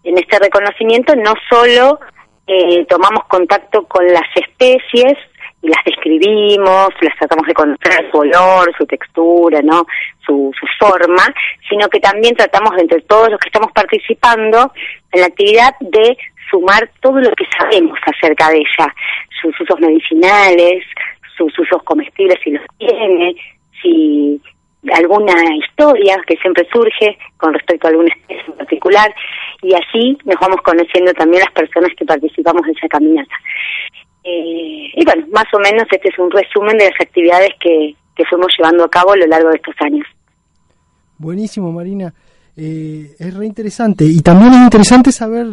En 0.05 0.17
este 0.17 0.39
reconocimiento 0.39 1.15
no 1.17 1.35
solo 1.51 2.01
eh, 2.47 2.85
tomamos 2.87 3.25
contacto 3.25 3.85
con 3.85 4.07
las 4.07 4.29
especies 4.35 5.15
y 5.63 5.69
las 5.69 5.83
describimos, 5.85 6.89
las 7.01 7.17
tratamos 7.19 7.47
de 7.47 7.55
conocer 7.55 8.11
su 8.11 8.19
olor, 8.19 8.71
su 8.77 8.85
textura, 8.87 9.63
¿no? 9.63 9.87
Su, 10.27 10.53
su 10.59 10.67
forma, 10.79 11.25
sino 11.69 11.89
que 11.89 12.01
también 12.01 12.35
tratamos 12.35 12.73
entre 12.79 13.01
todos 13.03 13.31
los 13.31 13.41
que 13.41 13.49
estamos 13.49 13.73
participando 13.73 14.73
en 15.13 15.21
la 15.21 15.27
actividad 15.27 15.75
de 15.81 16.17
sumar 16.51 16.91
todo 17.01 17.19
lo 17.21 17.31
que 17.31 17.47
sabemos 17.59 17.99
acerca 18.05 18.51
de 18.51 18.59
ella, 18.59 18.95
sus 19.41 19.59
usos 19.59 19.81
medicinales, 19.81 20.85
sus 21.37 21.59
usos 21.59 21.83
comestibles 21.83 22.39
si 22.45 22.51
los 22.51 22.65
tiene, 22.79 23.35
si 23.83 24.41
alguna 24.93 25.35
historia 25.57 26.17
que 26.27 26.37
siempre 26.37 26.67
surge 26.73 27.17
con 27.37 27.53
respecto 27.55 27.87
a 27.87 27.91
alguna 27.91 28.09
especie 28.15 28.45
en 28.47 28.59
particular 28.59 29.15
y 29.63 29.75
así 29.75 30.19
nos 30.25 30.37
vamos 30.41 30.61
conociendo 30.63 31.13
también 31.15 31.43
las 31.43 31.53
personas 31.53 31.91
que 31.97 32.05
participamos 32.05 32.67
de 32.67 32.73
esa 32.73 32.89
caminata. 32.89 33.35
Eh, 34.25 34.91
y 34.95 35.05
bueno, 35.05 35.27
más 35.33 35.47
o 35.53 35.59
menos 35.59 35.85
este 35.91 36.09
es 36.09 36.19
un 36.19 36.31
resumen 36.31 36.79
de 36.79 36.91
las 36.91 37.01
actividades 37.01 37.51
que, 37.61 37.95
que 38.17 38.25
fuimos 38.29 38.49
llevando 38.59 38.85
a 38.85 38.91
cabo 38.91 39.13
a 39.13 39.17
lo 39.17 39.27
largo 39.27 39.51
de 39.51 39.57
estos 39.57 39.75
años. 39.81 40.07
Buenísimo, 41.19 41.73
Marina. 41.73 42.13
Eh, 42.57 43.15
es 43.19 43.35
re 43.35 43.47
interesante. 43.47 44.05
Y 44.05 44.21
también 44.21 44.53
es 44.53 44.61
interesante 44.61 45.13
saber 45.13 45.47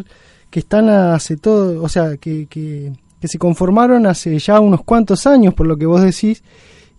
que 0.49 0.59
están 0.59 0.89
hace 0.89 1.37
todo, 1.37 1.81
o 1.81 1.89
sea, 1.89 2.17
que, 2.19 2.47
que, 2.49 2.91
que 3.19 3.27
se 3.27 3.37
conformaron 3.37 4.05
hace 4.05 4.37
ya 4.39 4.59
unos 4.59 4.83
cuantos 4.83 5.25
años, 5.27 5.53
por 5.53 5.67
lo 5.67 5.77
que 5.77 5.85
vos 5.85 6.01
decís, 6.01 6.43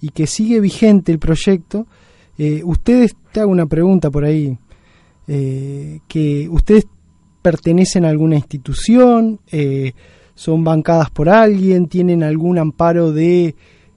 y 0.01 0.11
que 0.11 0.27
sigue 0.27 0.61
vigente 0.61 1.13
el 1.13 1.19
proyecto. 1.19 1.87
Eh, 2.39 2.63
ustedes, 2.65 3.17
te 3.33 3.41
hago 3.41 3.51
una 3.51 3.67
pregunta 3.67 4.11
por 4.11 4.25
ahí, 4.25 4.57
eh, 5.29 6.01
que 6.09 6.49
ustedes 6.51 6.87
pertenecen 7.43 8.05
a 8.05 8.09
alguna 8.09 8.37
institución, 8.37 9.41
eh, 9.51 9.93
son 10.35 10.65
bancadas 10.65 11.11
por 11.11 11.29
alguien, 11.29 11.89
tienen 11.89 12.23
algún 12.23 12.59
amparo 12.59 13.13
de 13.13 13.55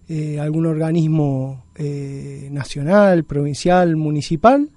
eh, 0.10 0.40
algún 0.40 0.66
organismo 0.66 1.66
eh, 1.78 2.50
nacional, 2.52 3.24
provincial, 3.24 3.96
municipal. 3.96 4.70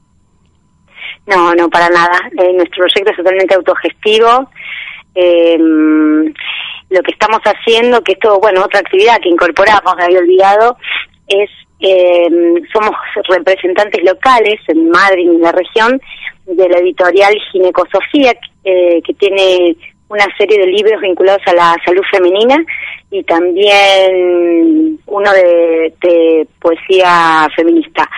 No, 1.26 1.54
no, 1.54 1.68
para 1.68 1.88
nada. 1.90 2.18
Eh, 2.38 2.52
nuestro 2.54 2.84
proyecto 2.84 3.10
es 3.10 3.16
totalmente 3.16 3.54
autogestivo. 3.54 4.50
Eh, 5.14 5.58
lo 5.58 7.02
que 7.02 7.10
estamos 7.10 7.40
haciendo, 7.44 8.02
que 8.02 8.12
esto, 8.12 8.38
bueno, 8.40 8.64
otra 8.64 8.80
actividad 8.80 9.20
que 9.22 9.28
incorporamos, 9.28 9.94
me 9.96 10.04
había 10.04 10.20
olvidado, 10.20 10.76
es, 11.26 11.50
eh, 11.80 12.28
somos 12.72 12.92
representantes 13.28 14.02
locales 14.04 14.60
en 14.68 14.90
Madrid 14.90 15.30
en 15.30 15.40
la 15.40 15.52
región 15.52 16.00
de 16.46 16.68
la 16.68 16.78
editorial 16.78 17.34
Ginecosofía, 17.52 18.34
eh, 18.64 19.00
que 19.02 19.14
tiene 19.14 19.76
una 20.08 20.26
serie 20.36 20.58
de 20.58 20.66
libros 20.66 21.00
vinculados 21.00 21.42
a 21.46 21.54
la 21.54 21.76
salud 21.84 22.02
femenina 22.10 22.56
y 23.10 23.22
también 23.24 24.98
uno 25.06 25.32
de, 25.32 25.92
de 26.00 26.48
poesía 26.60 27.48
feminista. 27.54 28.08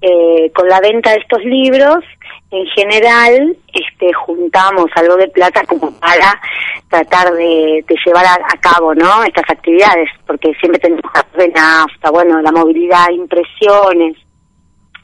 Eh, 0.00 0.50
con 0.54 0.68
la 0.68 0.80
venta 0.80 1.10
de 1.10 1.18
estos 1.18 1.42
libros, 1.44 2.04
en 2.50 2.66
general, 2.66 3.56
este, 3.72 4.12
juntamos 4.12 4.86
algo 4.94 5.16
de 5.16 5.28
plata 5.28 5.64
como 5.66 5.90
para 5.98 6.40
tratar 6.88 7.32
de, 7.34 7.84
llevar 8.04 8.24
a, 8.24 8.34
a 8.34 8.60
cabo, 8.60 8.94
¿no? 8.94 9.24
Estas 9.24 9.50
actividades, 9.50 10.08
porque 10.26 10.54
siempre 10.60 10.80
tenemos 10.80 11.02
de 11.36 11.48
nafta, 11.48 12.10
bueno, 12.10 12.40
la 12.40 12.52
movilidad, 12.52 13.10
impresiones, 13.10 14.16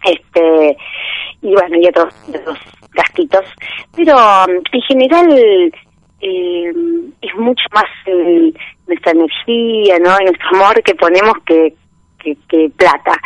este, 0.04 0.76
y 1.42 1.52
bueno, 1.52 1.76
y 1.80 1.86
otros, 1.88 2.14
otros 2.28 2.58
gastitos. 2.92 3.44
Pero 3.96 4.16
um, 4.16 4.62
en 4.72 4.82
general 4.82 5.72
eh, 6.20 6.72
es 7.20 7.34
mucho 7.36 7.64
más 7.72 7.86
eh, 8.06 8.52
nuestra 8.86 9.12
energía, 9.12 9.98
¿no? 9.98 10.16
Y 10.20 10.24
nuestro 10.24 10.48
amor 10.54 10.82
que 10.82 10.94
ponemos 10.94 11.34
que, 11.44 11.74
que, 12.22 12.36
que 12.48 12.70
plata. 12.76 13.18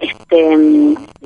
Este, 0.00 0.56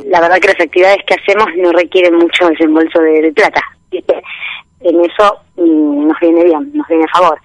la 0.04 0.20
verdad 0.20 0.38
que 0.40 0.48
las 0.48 0.60
actividades 0.60 1.04
que 1.06 1.14
hacemos 1.14 1.46
no 1.56 1.72
requieren 1.72 2.14
mucho 2.16 2.48
desembolso 2.48 3.00
de, 3.00 3.22
de 3.22 3.32
plata. 3.32 3.62
En 3.90 5.04
eso 5.04 5.38
mm, 5.56 6.08
nos 6.08 6.20
viene 6.20 6.44
bien, 6.44 6.70
nos 6.74 6.86
viene 6.88 7.04
a 7.04 7.18
favor. 7.18 7.40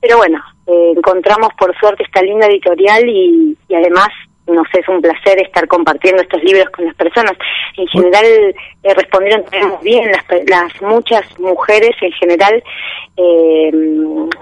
Pero 0.00 0.18
bueno, 0.18 0.42
eh, 0.66 0.92
encontramos 0.96 1.48
por 1.58 1.76
suerte 1.78 2.02
esta 2.02 2.22
linda 2.22 2.46
editorial 2.46 3.08
y 3.08 3.56
además 3.74 4.08
nos 4.46 4.66
es 4.74 4.88
un 4.88 5.00
placer 5.00 5.40
estar 5.40 5.66
compartiendo 5.68 6.22
estos 6.22 6.42
libros 6.42 6.68
con 6.70 6.84
las 6.84 6.94
personas. 6.94 7.32
En 7.76 7.86
general 7.88 8.24
eh, 8.82 8.94
respondieron 8.94 9.44
bien, 9.82 10.10
las, 10.10 10.24
las 10.46 10.82
muchas 10.82 11.38
mujeres 11.38 11.92
en 12.00 12.12
general 12.12 12.62
eh, 13.16 13.70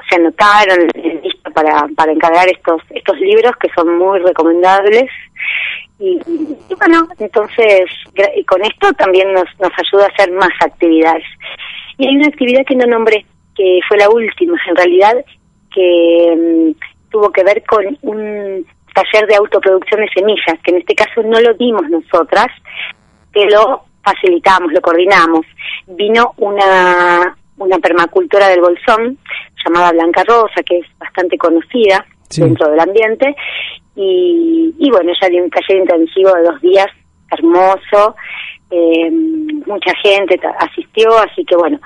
se 0.08 0.16
anotaron 0.16 0.88
en 0.94 1.22
lista 1.22 1.50
para, 1.50 1.86
para 1.96 2.12
encargar 2.12 2.48
estos, 2.48 2.82
estos 2.90 3.18
libros 3.20 3.52
que 3.60 3.68
son 3.74 3.96
muy 3.98 4.18
recomendables. 4.20 5.10
Y, 5.98 6.18
bueno, 6.78 7.06
entonces 7.20 7.84
y 8.34 8.44
con 8.44 8.60
esto 8.64 8.92
también 8.94 9.32
nos, 9.32 9.46
nos 9.60 9.70
ayuda 9.78 10.06
a 10.06 10.08
hacer 10.08 10.32
más 10.32 10.50
actividades. 10.60 11.24
Y 11.98 12.08
hay 12.08 12.16
una 12.16 12.26
actividad 12.26 12.64
que 12.66 12.74
no 12.74 12.86
nombré, 12.86 13.24
que 13.54 13.78
fue 13.86 13.98
la 13.98 14.08
última, 14.08 14.56
en 14.66 14.76
realidad, 14.76 15.24
que 15.72 16.34
mm, 16.36 17.10
tuvo 17.10 17.30
que 17.30 17.44
ver 17.44 17.62
con 17.64 17.96
un 18.02 18.66
taller 18.94 19.26
de 19.28 19.36
autoproducción 19.36 20.00
de 20.00 20.08
semillas, 20.14 20.58
que 20.62 20.70
en 20.72 20.78
este 20.78 20.94
caso 20.94 21.22
no 21.24 21.40
lo 21.40 21.54
dimos 21.54 21.88
nosotras, 21.88 22.46
que 23.32 23.46
lo 23.46 23.84
facilitamos, 24.02 24.72
lo 24.72 24.80
coordinamos. 24.80 25.46
Vino 25.86 26.32
una, 26.38 27.36
una 27.58 27.78
permacultora 27.78 28.48
del 28.48 28.60
Bolsón, 28.60 29.18
llamada 29.64 29.92
Blanca 29.92 30.24
Rosa, 30.24 30.62
que 30.66 30.78
es 30.78 30.86
bastante 30.98 31.36
conocida 31.38 32.04
Sí. 32.28 32.40
dentro 32.40 32.70
del 32.70 32.80
ambiente, 32.80 33.36
y, 33.94 34.74
y 34.78 34.90
bueno, 34.90 35.12
ella 35.12 35.28
dio 35.28 35.44
un 35.44 35.50
taller 35.50 35.82
intensivo 35.82 36.32
de 36.32 36.42
dos 36.44 36.60
días, 36.62 36.86
hermoso, 37.30 38.16
eh, 38.70 39.10
mucha 39.66 39.92
gente 40.02 40.40
asistió, 40.58 41.10
así 41.18 41.44
que 41.44 41.56
bueno, 41.56 41.78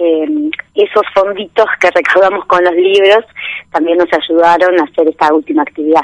eh, 0.00 0.50
esos 0.74 1.02
fonditos 1.14 1.66
que 1.80 1.88
recaudamos 1.94 2.44
con 2.46 2.64
los 2.64 2.74
libros 2.74 3.24
también 3.70 3.98
nos 3.98 4.08
ayudaron 4.12 4.80
a 4.80 4.84
hacer 4.84 5.06
esta 5.08 5.32
última 5.32 5.62
actividad. 5.62 6.02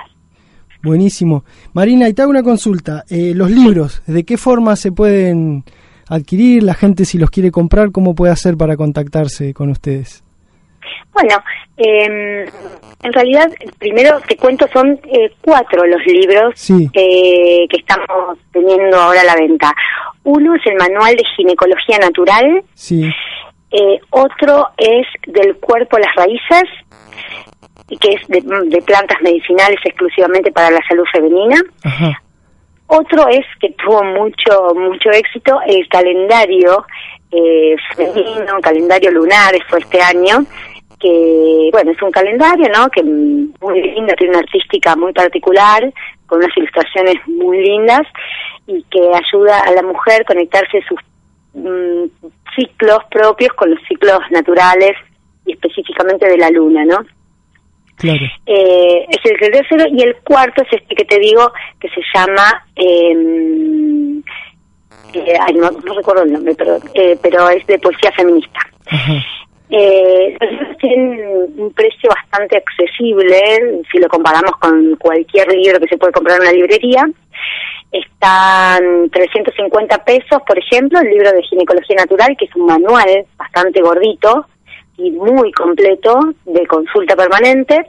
Buenísimo. 0.82 1.44
Marina, 1.72 2.08
y 2.08 2.14
te 2.14 2.22
hago 2.22 2.30
una 2.30 2.42
consulta. 2.42 3.04
Eh, 3.10 3.32
los 3.34 3.50
libros, 3.50 4.02
¿de 4.06 4.24
qué 4.24 4.36
forma 4.36 4.76
se 4.76 4.92
pueden 4.92 5.64
adquirir? 6.08 6.62
La 6.62 6.74
gente 6.74 7.04
si 7.04 7.18
los 7.18 7.30
quiere 7.30 7.50
comprar, 7.50 7.90
¿cómo 7.90 8.14
puede 8.14 8.32
hacer 8.32 8.56
para 8.56 8.76
contactarse 8.76 9.52
con 9.54 9.70
ustedes? 9.70 10.22
Bueno, 11.12 11.36
eh, 11.76 12.46
en 13.02 13.12
realidad, 13.12 13.50
primero 13.78 14.20
te 14.26 14.36
cuento, 14.36 14.66
son 14.72 14.98
eh, 15.12 15.30
cuatro 15.40 15.84
los 15.84 16.00
libros 16.06 16.52
Sí. 16.56 16.88
eh, 16.92 17.66
que 17.68 17.76
estamos 17.78 18.38
teniendo 18.52 18.96
ahora 18.96 19.20
a 19.22 19.24
la 19.24 19.34
venta. 19.34 19.74
Uno 20.24 20.54
es 20.54 20.62
el 20.66 20.76
Manual 20.76 21.16
de 21.16 21.24
Ginecología 21.36 21.98
Natural, 21.98 22.62
Sí, 22.74 23.04
eh, 23.70 23.98
otro 24.10 24.68
es 24.78 25.06
Del 25.26 25.56
cuerpo 25.56 25.96
a 25.96 26.00
las 26.00 26.14
raíces, 26.16 26.64
y 27.88 27.96
que 27.96 28.10
es 28.14 28.28
de, 28.28 28.40
de 28.40 28.82
plantas 28.82 29.20
medicinales 29.22 29.78
exclusivamente 29.84 30.52
para 30.52 30.70
la 30.70 30.80
salud 30.88 31.04
femenina. 31.12 31.60
ajá, 31.84 32.22
Otro 32.86 33.28
es 33.28 33.44
que 33.60 33.70
tuvo 33.72 34.02
mucho 34.04 34.74
mucho 34.74 35.10
éxito 35.10 35.58
el 35.66 35.88
calendario 35.88 36.84
eh, 37.30 37.76
femenino, 37.94 38.60
calendario 38.62 39.10
lunar, 39.10 39.54
fue 39.68 39.80
este 39.80 40.00
año, 40.00 40.44
que 40.98 41.68
bueno, 41.72 41.92
es 41.92 42.02
un 42.02 42.10
calendario, 42.10 42.68
¿no? 42.74 42.88
Que 42.88 43.02
muy 43.02 43.82
lindo, 43.82 44.14
tiene 44.16 44.32
una 44.34 44.40
artística 44.40 44.96
muy 44.96 45.12
particular, 45.12 45.92
con 46.26 46.38
unas 46.38 46.56
ilustraciones 46.56 47.16
muy 47.26 47.62
lindas 47.62 48.02
y 48.66 48.82
que 48.84 49.00
ayuda 49.00 49.60
a 49.60 49.72
la 49.72 49.82
mujer 49.82 50.22
a 50.22 50.24
conectarse 50.24 50.82
sus 50.88 51.00
mm, 51.54 52.04
ciclos 52.56 52.98
propios 53.10 53.52
con 53.54 53.70
los 53.70 53.80
ciclos 53.88 54.20
naturales 54.30 54.92
y 55.46 55.52
específicamente 55.52 56.28
de 56.28 56.38
la 56.38 56.50
luna, 56.50 56.84
¿no? 56.84 56.98
Claro. 57.98 58.24
Eh, 58.46 59.06
es 59.08 59.30
el 59.30 59.50
tercero 59.50 59.84
y 59.90 60.02
el 60.02 60.16
cuarto 60.16 60.62
es 60.62 60.72
este 60.72 60.94
que 60.94 61.04
te 61.04 61.18
digo 61.18 61.52
que 61.80 61.88
se 61.88 62.00
llama 62.14 62.64
eh, 62.76 64.22
eh, 65.14 65.34
ay, 65.40 65.54
no, 65.54 65.70
no 65.70 65.94
recuerdo 65.94 66.22
el 66.22 66.32
nombre 66.32 66.54
pero 66.54 66.78
eh, 66.94 67.18
pero 67.22 67.48
es 67.48 67.66
de 67.66 67.78
poesía 67.78 68.12
feminista 68.12 68.60
Ajá. 68.90 69.14
eh, 69.70 70.36
tienen 70.80 71.20
un 71.56 71.72
precio 71.72 72.10
bastante 72.10 72.58
accesible 72.58 73.82
si 73.90 73.98
lo 73.98 74.08
comparamos 74.08 74.52
con 74.60 74.96
cualquier 74.96 75.48
libro 75.48 75.80
que 75.80 75.88
se 75.88 75.98
puede 75.98 76.12
comprar 76.12 76.36
en 76.36 76.42
una 76.42 76.52
librería 76.52 77.08
están 77.90 79.08
350 79.10 80.04
pesos 80.04 80.42
por 80.46 80.58
ejemplo 80.58 81.00
el 81.00 81.08
libro 81.08 81.32
de 81.32 81.42
ginecología 81.42 81.96
natural 81.96 82.36
que 82.38 82.44
es 82.44 82.54
un 82.54 82.66
manual 82.66 83.24
bastante 83.36 83.80
gordito 83.80 84.46
y 84.98 85.10
muy 85.12 85.50
completo 85.52 86.18
de 86.44 86.66
consulta 86.66 87.16
permanente 87.16 87.86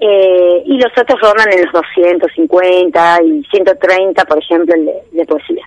eh, 0.00 0.62
y 0.64 0.78
los 0.78 0.92
otros 0.96 1.20
rondan 1.20 1.52
en 1.52 1.64
los 1.64 1.72
250 1.72 3.22
y 3.24 3.44
130 3.50 4.24
por 4.24 4.38
ejemplo 4.38 4.74
el 4.74 4.86
de, 4.86 4.94
de 5.12 5.24
poesía. 5.26 5.64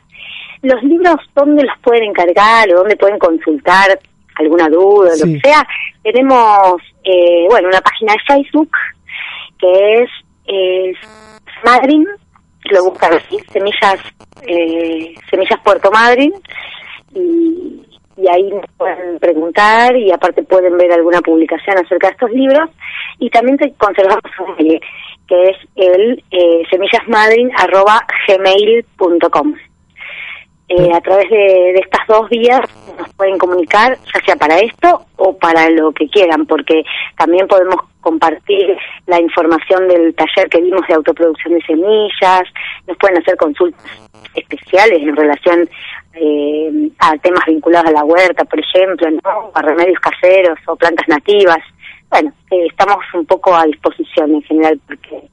Los 0.63 0.81
libros 0.83 1.15
dónde 1.35 1.63
los 1.63 1.77
pueden 1.81 2.03
encargar 2.03 2.69
o 2.73 2.79
dónde 2.79 2.95
pueden 2.95 3.19
consultar 3.19 3.97
alguna 4.35 4.67
duda 4.69 5.11
Sí. 5.11 5.27
lo 5.27 5.33
que 5.33 5.39
sea 5.47 5.67
tenemos 6.03 6.81
eh, 7.03 7.45
bueno 7.49 7.67
una 7.67 7.81
página 7.81 8.13
de 8.13 8.33
Facebook 8.33 8.71
que 9.59 9.93
es 10.01 10.09
eh, 10.47 10.93
Madryn 11.63 12.05
lo 12.71 12.83
buscan 12.85 13.13
así 13.13 13.37
semillas 13.51 13.99
eh, 14.47 15.13
semillas 15.29 15.59
Puerto 15.63 15.91
Madryn 15.91 16.33
y, 17.13 17.81
y 18.21 18.27
ahí 18.27 18.51
nos 18.51 18.65
pueden 18.77 19.17
preguntar 19.19 19.95
y 19.95 20.11
aparte 20.11 20.43
pueden 20.43 20.77
ver 20.77 20.91
alguna 20.91 21.21
publicación 21.21 21.77
acerca 21.77 22.07
de 22.07 22.13
estos 22.13 22.31
libros. 22.31 22.69
Y 23.19 23.29
también 23.29 23.57
te 23.57 23.71
conservamos 23.73 24.23
un 24.39 24.55
mail 24.57 24.81
que 25.27 25.49
es 25.49 25.57
el 25.75 26.23
eh, 26.31 26.63
semillasmadryn@gmail.com 26.69 29.55
eh, 30.73 30.89
a 30.93 31.01
través 31.01 31.29
de, 31.29 31.37
de 31.37 31.79
estas 31.79 32.07
dos 32.07 32.29
vías 32.29 32.61
nos 32.97 33.13
pueden 33.15 33.37
comunicar, 33.37 33.97
ya 34.13 34.25
sea 34.25 34.35
para 34.37 34.57
esto 34.59 35.05
o 35.17 35.37
para 35.37 35.69
lo 35.69 35.91
que 35.91 36.07
quieran, 36.07 36.45
porque 36.45 36.83
también 37.17 37.45
podemos 37.47 37.75
compartir 37.99 38.77
la 39.05 39.19
información 39.19 39.89
del 39.89 40.15
taller 40.15 40.49
que 40.49 40.61
vimos 40.61 40.87
de 40.87 40.93
autoproducción 40.93 41.55
de 41.55 41.61
semillas, 41.63 42.43
nos 42.87 42.97
pueden 42.97 43.17
hacer 43.17 43.35
consultas 43.35 43.83
especiales 44.33 45.01
en 45.01 45.15
relación 45.15 45.69
eh, 46.13 46.89
a 46.99 47.17
temas 47.17 47.43
vinculados 47.47 47.89
a 47.89 47.91
la 47.93 48.03
huerta, 48.03 48.43
por 48.45 48.59
ejemplo, 48.59 49.07
a 49.53 49.61
remedios 49.61 49.99
caseros 49.99 50.59
o 50.67 50.75
plantas 50.75 51.07
nativas. 51.07 51.59
bueno, 52.09 52.31
eh, 52.51 52.67
estamos 52.69 52.97
un 53.13 53.25
poco 53.25 53.55
a 53.55 53.65
disposición 53.65 54.35
en 54.35 54.41
general 54.43 54.79
porque 54.85 55.29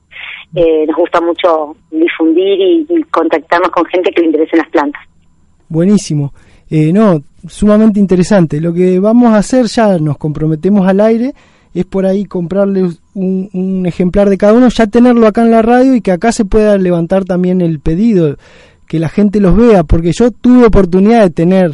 eh, 0.54 0.86
nos 0.86 0.96
gusta 0.96 1.20
mucho 1.20 1.76
difundir 1.90 2.58
y, 2.60 3.02
contactarnos 3.10 3.70
con 3.70 3.84
gente 3.86 4.10
que 4.12 4.20
le 4.20 4.28
interesen 4.28 4.58
las 4.58 4.68
plantas. 4.70 5.02
Buenísimo. 5.68 6.32
Eh, 6.70 6.92
no, 6.92 7.22
sumamente 7.46 8.00
interesante. 8.00 8.60
Lo 8.60 8.72
que 8.72 8.98
vamos 8.98 9.32
a 9.32 9.38
hacer, 9.38 9.66
ya 9.66 9.98
nos 9.98 10.16
comprometemos 10.16 10.86
al 10.86 11.00
aire, 11.00 11.34
es 11.74 11.84
por 11.84 12.06
ahí 12.06 12.24
comprarle 12.24 12.88
un 13.14 13.84
ejemplar 13.86 14.28
de 14.30 14.38
cada 14.38 14.54
uno, 14.54 14.68
ya 14.68 14.86
tenerlo 14.86 15.26
acá 15.26 15.42
en 15.42 15.50
la 15.50 15.62
radio 15.62 15.94
y 15.94 16.00
que 16.00 16.12
acá 16.12 16.32
se 16.32 16.44
pueda 16.44 16.78
levantar 16.78 17.24
también 17.24 17.60
el 17.60 17.80
pedido, 17.80 18.36
que 18.88 18.98
la 18.98 19.08
gente 19.08 19.40
los 19.40 19.56
vea, 19.56 19.84
porque 19.84 20.12
yo 20.12 20.30
tuve 20.30 20.66
oportunidad 20.66 21.22
de 21.22 21.30
tener 21.30 21.70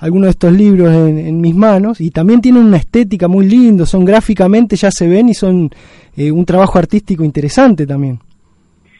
algunos 0.00 0.26
de 0.26 0.30
estos 0.30 0.52
libros 0.52 0.92
en, 0.94 1.18
en 1.18 1.40
mis 1.40 1.54
manos 1.54 2.00
y 2.00 2.10
también 2.10 2.40
tienen 2.40 2.64
una 2.64 2.76
estética 2.76 3.28
muy 3.28 3.46
lindo, 3.46 3.86
son 3.86 4.04
gráficamente 4.04 4.76
ya 4.76 4.90
se 4.90 5.08
ven 5.08 5.28
y 5.28 5.34
son 5.34 5.70
eh, 6.16 6.30
un 6.30 6.44
trabajo 6.44 6.78
artístico 6.78 7.24
interesante 7.24 7.86
también. 7.86 8.18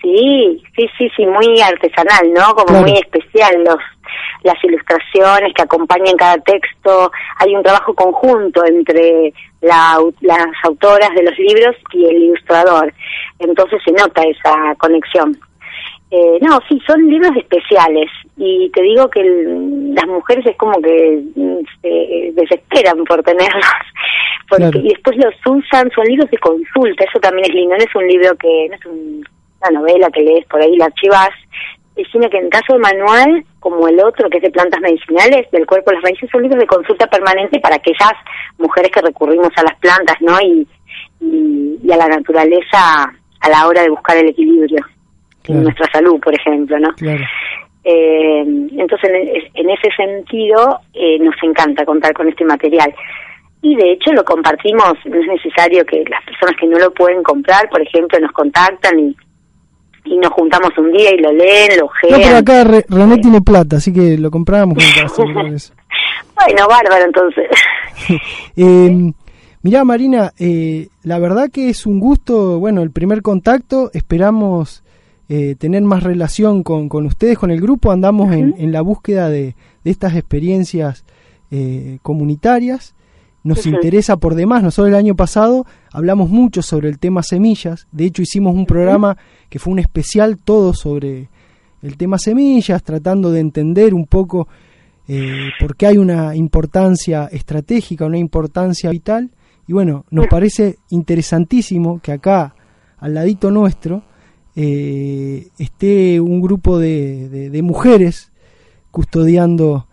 Sí, 0.00 0.62
sí, 0.76 0.86
sí, 0.96 1.08
sí, 1.16 1.26
muy 1.26 1.60
artesanal, 1.60 2.32
¿no? 2.32 2.54
Como 2.54 2.66
Claro. 2.68 2.86
muy 2.86 2.92
especial 2.98 3.52
los 3.64 3.78
las 4.44 4.54
ilustraciones 4.64 5.52
que 5.54 5.62
acompañan 5.62 6.16
cada 6.16 6.38
texto. 6.38 7.10
Hay 7.40 7.54
un 7.54 7.62
trabajo 7.62 7.92
conjunto 7.94 8.64
entre 8.64 9.32
la 9.60 9.98
las 10.20 10.46
autoras 10.64 11.10
de 11.14 11.24
los 11.24 11.36
libros 11.38 11.76
y 11.92 12.04
el 12.04 12.22
ilustrador. 12.22 12.92
Entonces 13.38 13.80
se 13.84 13.92
nota 13.92 14.22
esa 14.22 14.74
conexión. 14.78 15.36
Eh, 16.10 16.38
no, 16.40 16.58
sí, 16.68 16.80
son 16.86 17.06
libros 17.06 17.32
especiales 17.36 18.10
y 18.38 18.70
te 18.70 18.80
digo 18.82 19.10
que 19.10 19.20
el- 19.20 19.94
las 19.94 20.06
mujeres 20.06 20.46
es 20.46 20.56
como 20.56 20.80
que 20.80 21.22
mm, 21.36 21.58
se 21.82 22.32
desesperan 22.32 23.04
por 23.04 23.22
tenerlos 23.22 23.62
porque 24.48 24.62
Claro. 24.70 24.78
y 24.80 24.88
después 24.88 25.16
los 25.18 25.34
usan, 25.46 25.90
son 25.94 26.06
libros 26.06 26.30
de 26.30 26.38
consulta, 26.38 27.04
eso 27.04 27.18
también 27.20 27.46
es 27.50 27.54
lindo, 27.54 27.76
no 27.76 27.82
es 27.84 27.94
un 27.94 28.06
libro 28.06 28.34
que, 28.36 28.68
no 28.70 28.74
es 28.76 28.86
un- 28.86 29.24
una 29.60 29.80
novela 29.80 30.08
que 30.10 30.22
lees 30.22 30.46
por 30.46 30.62
ahí, 30.62 30.76
la 30.78 30.86
archivas, 30.86 31.28
eh, 31.96 32.04
sino 32.10 32.30
que 32.30 32.38
en 32.38 32.48
caso 32.48 32.72
de 32.72 32.78
manual, 32.78 33.44
como 33.60 33.86
el 33.88 34.00
otro 34.00 34.30
que 34.30 34.38
es 34.38 34.44
de 34.44 34.50
plantas 34.50 34.80
medicinales, 34.80 35.50
del 35.50 35.66
cuerpo 35.66 35.90
de 35.90 35.96
las 35.96 36.04
raíces, 36.04 36.30
son 36.30 36.40
libros 36.42 36.60
de 36.60 36.66
consulta 36.66 37.06
permanente 37.08 37.60
para 37.60 37.76
aquellas 37.76 38.12
mujeres 38.56 38.90
que 38.92 39.02
recurrimos 39.02 39.50
a 39.56 39.62
las 39.64 39.76
plantas, 39.80 40.16
¿no? 40.20 40.40
Y, 40.40 40.66
y, 41.20 41.76
y 41.82 41.92
a 41.92 41.96
la 41.98 42.06
naturaleza 42.08 43.12
a 43.40 43.48
la 43.50 43.66
hora 43.66 43.82
de 43.82 43.90
buscar 43.90 44.16
el 44.16 44.28
equilibrio 44.28 44.86
Claro. 45.48 45.62
nuestra 45.62 45.86
salud, 45.92 46.20
por 46.20 46.34
ejemplo, 46.34 46.78
¿no? 46.78 46.92
Claro. 46.94 47.24
Eh, 47.84 48.40
entonces, 48.76 49.10
en, 49.54 49.70
ese 49.70 49.88
sentido, 49.96 50.80
eh, 50.94 51.18
nos 51.20 51.34
encanta 51.42 51.84
contar 51.84 52.12
con 52.12 52.28
este 52.28 52.44
material. 52.44 52.94
Y 53.62 53.74
de 53.76 53.92
hecho 53.92 54.12
lo 54.12 54.24
compartimos, 54.24 54.92
no 55.06 55.20
es 55.20 55.26
necesario 55.26 55.84
que 55.84 56.04
las 56.08 56.22
personas 56.24 56.54
que 56.60 56.66
no 56.66 56.78
lo 56.78 56.92
pueden 56.92 57.22
comprar, 57.22 57.68
por 57.70 57.80
ejemplo, 57.82 58.18
nos 58.20 58.30
contactan 58.32 58.98
y, 59.00 59.16
y 60.04 60.16
nos 60.18 60.30
juntamos 60.32 60.70
un 60.78 60.92
día 60.92 61.12
y 61.14 61.18
lo 61.18 61.32
leen, 61.32 61.70
lo 61.78 61.86
No, 61.86 61.90
pero 62.02 62.16
ojean. 62.18 62.36
acá 62.36 62.64
Re- 62.64 62.84
René 62.88 63.18
tiene 63.18 63.40
plata, 63.40 63.76
así 63.76 63.92
que 63.92 64.16
lo 64.18 64.30
compramos. 64.30 64.78
Bueno, 66.46 66.68
bárbaro 66.68 67.04
entonces. 67.04 67.48
Eh, 68.56 69.12
mirá, 69.62 69.82
Marina, 69.84 70.32
eh, 70.38 70.86
la 71.02 71.18
verdad 71.18 71.50
que 71.52 71.68
es 71.68 71.84
un 71.84 71.98
gusto, 71.98 72.58
bueno, 72.60 72.82
el 72.82 72.90
primer 72.92 73.22
contacto, 73.22 73.90
esperamos 73.92 74.84
eh, 75.28 75.54
tener 75.56 75.82
más 75.82 76.02
relación 76.02 76.62
con, 76.62 76.88
con 76.88 77.06
ustedes, 77.06 77.38
con 77.38 77.50
el 77.50 77.60
grupo, 77.60 77.90
andamos 77.90 78.32
en, 78.32 78.54
en 78.58 78.72
la 78.72 78.80
búsqueda 78.80 79.28
de, 79.28 79.54
de 79.84 79.90
estas 79.90 80.14
experiencias 80.16 81.04
eh, 81.50 81.98
comunitarias, 82.02 82.94
nos 83.44 83.66
interesa 83.66 84.16
por 84.16 84.34
demás, 84.34 84.62
nosotros 84.62 84.88
el 84.88 84.96
año 84.96 85.14
pasado 85.14 85.64
hablamos 85.92 86.28
mucho 86.28 86.60
sobre 86.60 86.88
el 86.88 86.98
tema 86.98 87.22
semillas, 87.22 87.86
de 87.92 88.06
hecho 88.06 88.20
hicimos 88.20 88.54
un 88.54 88.66
programa 88.66 89.16
que 89.48 89.58
fue 89.58 89.72
un 89.72 89.78
especial 89.78 90.36
todo 90.38 90.74
sobre 90.74 91.28
el 91.82 91.96
tema 91.96 92.18
semillas, 92.18 92.82
tratando 92.82 93.30
de 93.30 93.40
entender 93.40 93.94
un 93.94 94.06
poco 94.06 94.48
eh, 95.06 95.48
porque 95.58 95.86
hay 95.86 95.96
una 95.96 96.36
importancia 96.36 97.28
estratégica, 97.32 98.04
una 98.04 98.18
importancia 98.18 98.90
vital. 98.90 99.30
Y 99.66 99.72
bueno, 99.72 100.04
nos 100.10 100.26
parece 100.26 100.78
interesantísimo 100.90 102.00
que 102.00 102.12
acá, 102.12 102.54
al 102.98 103.14
ladito 103.14 103.50
nuestro, 103.50 104.02
eh, 104.56 105.48
esté 105.58 106.20
un 106.20 106.40
grupo 106.40 106.78
de, 106.78 107.28
de- 107.28 107.62
mujeres 107.62 108.30
custodiando 108.90 109.86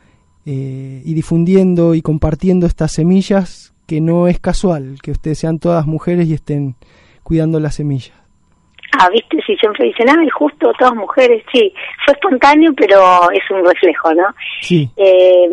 eh, 0.45 1.01
y 1.05 1.13
difundiendo 1.13 1.95
y 1.95 2.01
compartiendo 2.01 2.65
estas 2.65 2.91
semillas, 2.93 3.73
que 3.85 4.01
no 4.01 4.27
es 4.27 4.39
casual 4.39 4.97
que 5.01 5.11
ustedes 5.11 5.37
sean 5.39 5.59
todas 5.59 5.85
mujeres 5.85 6.27
y 6.27 6.33
estén 6.33 6.75
cuidando 7.23 7.59
las 7.59 7.75
semillas. 7.75 8.13
Ah, 8.97 9.09
viste, 9.09 9.37
si 9.45 9.55
siempre 9.57 9.87
dicen, 9.87 10.09
ah, 10.09 10.23
y 10.23 10.29
justo 10.29 10.71
todas 10.77 10.95
mujeres, 10.95 11.43
sí, 11.51 11.73
fue 12.05 12.13
espontáneo, 12.13 12.71
pero 12.75 13.29
es 13.31 13.43
un 13.51 13.65
reflejo, 13.65 14.13
¿no? 14.13 14.27
Sí, 14.61 14.89
Eh, 14.95 15.47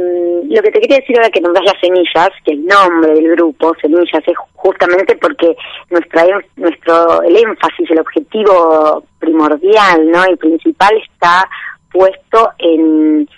lo 0.48 0.62
que 0.62 0.70
te 0.70 0.80
quería 0.80 0.98
decir 0.98 1.16
ahora 1.16 1.30
que 1.30 1.40
nombras 1.40 1.64
las 1.64 1.80
semillas, 1.80 2.30
que 2.44 2.52
el 2.52 2.64
nombre 2.66 3.14
del 3.14 3.30
grupo, 3.32 3.74
semillas, 3.80 4.22
es 4.26 4.36
justamente 4.54 5.16
porque 5.16 5.56
nuestra, 5.90 6.24
nuestro, 6.56 7.22
el 7.22 7.36
énfasis, 7.36 7.90
el 7.90 8.00
objetivo 8.00 9.04
primordial, 9.18 10.10
¿no? 10.10 10.24
Y 10.30 10.36
principal 10.36 10.92
está 11.02 11.48
puesto 11.90 12.50
en, 12.58 13.28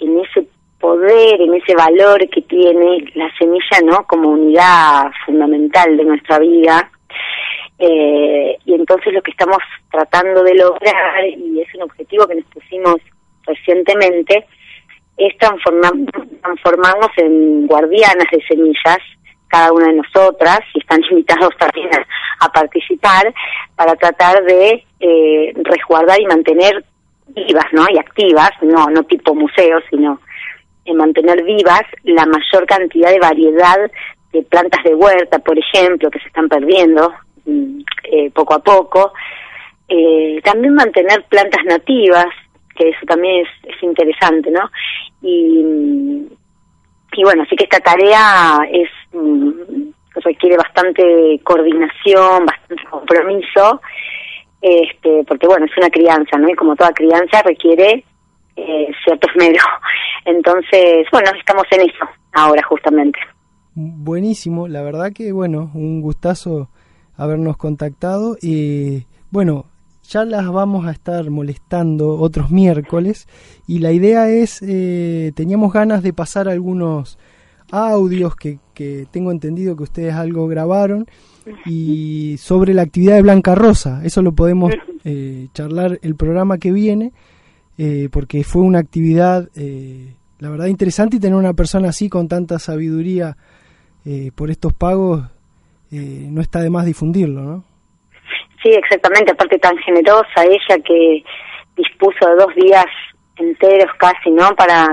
en 0.00 0.20
ese 0.20 0.46
poder, 0.78 1.40
en 1.40 1.54
ese 1.54 1.74
valor 1.74 2.28
que 2.28 2.42
tiene 2.42 3.04
la 3.14 3.28
semilla, 3.38 3.80
¿no? 3.84 4.06
Como 4.06 4.30
unidad 4.30 5.10
fundamental 5.24 5.96
de 5.96 6.04
nuestra 6.04 6.38
vida. 6.38 6.90
Eh, 7.78 8.56
y 8.64 8.74
entonces 8.74 9.12
lo 9.12 9.22
que 9.22 9.30
estamos 9.30 9.58
tratando 9.90 10.42
de 10.42 10.54
lograr, 10.54 11.24
y 11.26 11.60
es 11.60 11.74
un 11.74 11.82
objetivo 11.82 12.26
que 12.26 12.36
nos 12.36 12.44
pusimos 12.46 12.96
recientemente, 13.46 14.46
es 15.16 15.36
transformar, 15.38 15.92
transformarnos 16.42 17.10
en 17.16 17.66
guardianas 17.66 18.26
de 18.30 18.42
semillas, 18.46 18.98
cada 19.48 19.72
una 19.72 19.88
de 19.88 19.94
nosotras, 19.94 20.60
y 20.74 20.80
están 20.80 21.00
invitados 21.10 21.50
también 21.58 21.90
a, 22.40 22.48
participar, 22.48 23.32
para 23.74 23.94
tratar 23.96 24.42
de 24.44 24.84
eh, 25.00 25.52
resguardar 25.56 26.20
y 26.20 26.26
mantener 26.26 26.84
vivas, 27.28 27.66
¿no? 27.72 27.84
Y 27.92 27.98
activas, 27.98 28.50
no, 28.62 28.86
no 28.86 29.02
tipo 29.04 29.34
museo, 29.34 29.80
sino 29.90 30.20
en 30.86 30.96
mantener 30.96 31.42
vivas 31.42 31.82
la 32.04 32.24
mayor 32.24 32.66
cantidad 32.66 33.10
de 33.10 33.18
variedad 33.18 33.90
de 34.32 34.42
plantas 34.42 34.82
de 34.84 34.94
huerta, 34.94 35.38
por 35.40 35.58
ejemplo, 35.58 36.10
que 36.10 36.20
se 36.20 36.28
están 36.28 36.48
perdiendo 36.48 37.12
eh, 37.46 38.30
poco 38.34 38.54
a 38.54 38.58
poco. 38.58 39.12
Eh, 39.88 40.40
también 40.42 40.74
mantener 40.74 41.24
plantas 41.28 41.64
nativas, 41.64 42.26
que 42.74 42.88
eso 42.90 43.06
también 43.06 43.46
es, 43.46 43.74
es 43.74 43.82
interesante, 43.82 44.50
¿no? 44.50 44.70
Y, 45.22 45.62
mm, 45.62 46.26
y 47.12 47.22
bueno, 47.22 47.42
así 47.44 47.56
que 47.56 47.64
esta 47.64 47.80
tarea 47.80 48.58
es 48.70 48.90
mm, 49.12 49.90
requiere 50.16 50.56
bastante 50.56 51.40
coordinación, 51.42 52.46
bastante 52.46 52.84
compromiso, 52.90 53.80
este, 54.60 55.24
porque 55.24 55.46
bueno, 55.46 55.66
es 55.66 55.76
una 55.76 55.90
crianza, 55.90 56.38
¿no? 56.38 56.48
Y 56.48 56.54
como 56.54 56.76
toda 56.76 56.92
crianza 56.92 57.42
requiere 57.42 58.04
eh, 58.56 58.88
cierto 59.04 59.28
esmero. 59.30 59.64
Entonces, 60.24 61.06
bueno, 61.12 61.30
estamos 61.38 61.64
en 61.70 61.82
eso 61.82 62.08
ahora 62.32 62.62
justamente. 62.68 63.18
buenísimo, 63.74 64.68
la 64.68 64.82
verdad 64.82 65.12
que 65.14 65.32
bueno, 65.32 65.70
un 65.74 66.00
gustazo 66.00 66.68
habernos 67.16 67.56
contactado 67.56 68.36
y 68.40 69.06
bueno, 69.30 69.66
ya 70.08 70.24
las 70.24 70.48
vamos 70.50 70.86
a 70.86 70.92
estar 70.92 71.28
molestando 71.30 72.16
otros 72.18 72.50
miércoles 72.50 73.26
y 73.66 73.80
la 73.80 73.92
idea 73.92 74.28
es, 74.28 74.62
eh, 74.62 75.32
teníamos 75.34 75.72
ganas 75.72 76.02
de 76.02 76.12
pasar 76.12 76.48
algunos 76.48 77.18
audios 77.70 78.36
que, 78.36 78.60
que 78.74 79.06
tengo 79.10 79.32
entendido 79.32 79.76
que 79.76 79.82
ustedes 79.82 80.14
algo 80.14 80.46
grabaron 80.46 81.06
y 81.64 82.36
sobre 82.38 82.74
la 82.74 82.82
actividad 82.82 83.16
de 83.16 83.22
Blanca 83.22 83.54
Rosa, 83.54 84.02
eso 84.04 84.22
lo 84.22 84.32
podemos 84.32 84.72
eh, 85.04 85.48
charlar 85.52 85.98
el 86.02 86.14
programa 86.14 86.58
que 86.58 86.72
viene 86.72 87.12
eh, 87.78 88.08
porque 88.10 88.42
fue 88.42 88.62
una 88.62 88.78
actividad 88.78 89.50
eh, 89.54 90.14
la 90.38 90.48
verdad 90.48 90.66
interesante 90.66 91.16
y 91.16 91.20
tener 91.20 91.36
una 91.36 91.52
persona 91.52 91.90
así 91.90 92.08
con 92.08 92.26
tanta 92.26 92.58
sabiduría 92.58 93.36
eh, 94.04 94.30
por 94.34 94.50
estos 94.50 94.72
pagos 94.72 95.24
eh, 95.92 96.26
no 96.30 96.40
está 96.40 96.60
de 96.60 96.70
más 96.70 96.84
difundirlo, 96.84 97.42
¿no? 97.42 97.64
Sí, 98.62 98.70
exactamente, 98.70 99.32
aparte 99.32 99.58
tan 99.58 99.76
generosa 99.78 100.44
ella 100.44 100.82
que 100.84 101.22
dispuso 101.76 102.28
de 102.28 102.34
dos 102.36 102.54
días 102.56 102.86
enteros 103.36 103.92
casi, 103.98 104.30
¿no? 104.30 104.54
Para, 104.56 104.86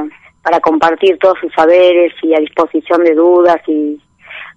para 0.44 0.60
compartir 0.60 1.18
todos 1.18 1.38
sus 1.40 1.52
saberes 1.54 2.14
y 2.22 2.36
a 2.36 2.40
disposición 2.40 3.04
de 3.04 3.16
dudas 3.16 3.58
y 3.68 4.00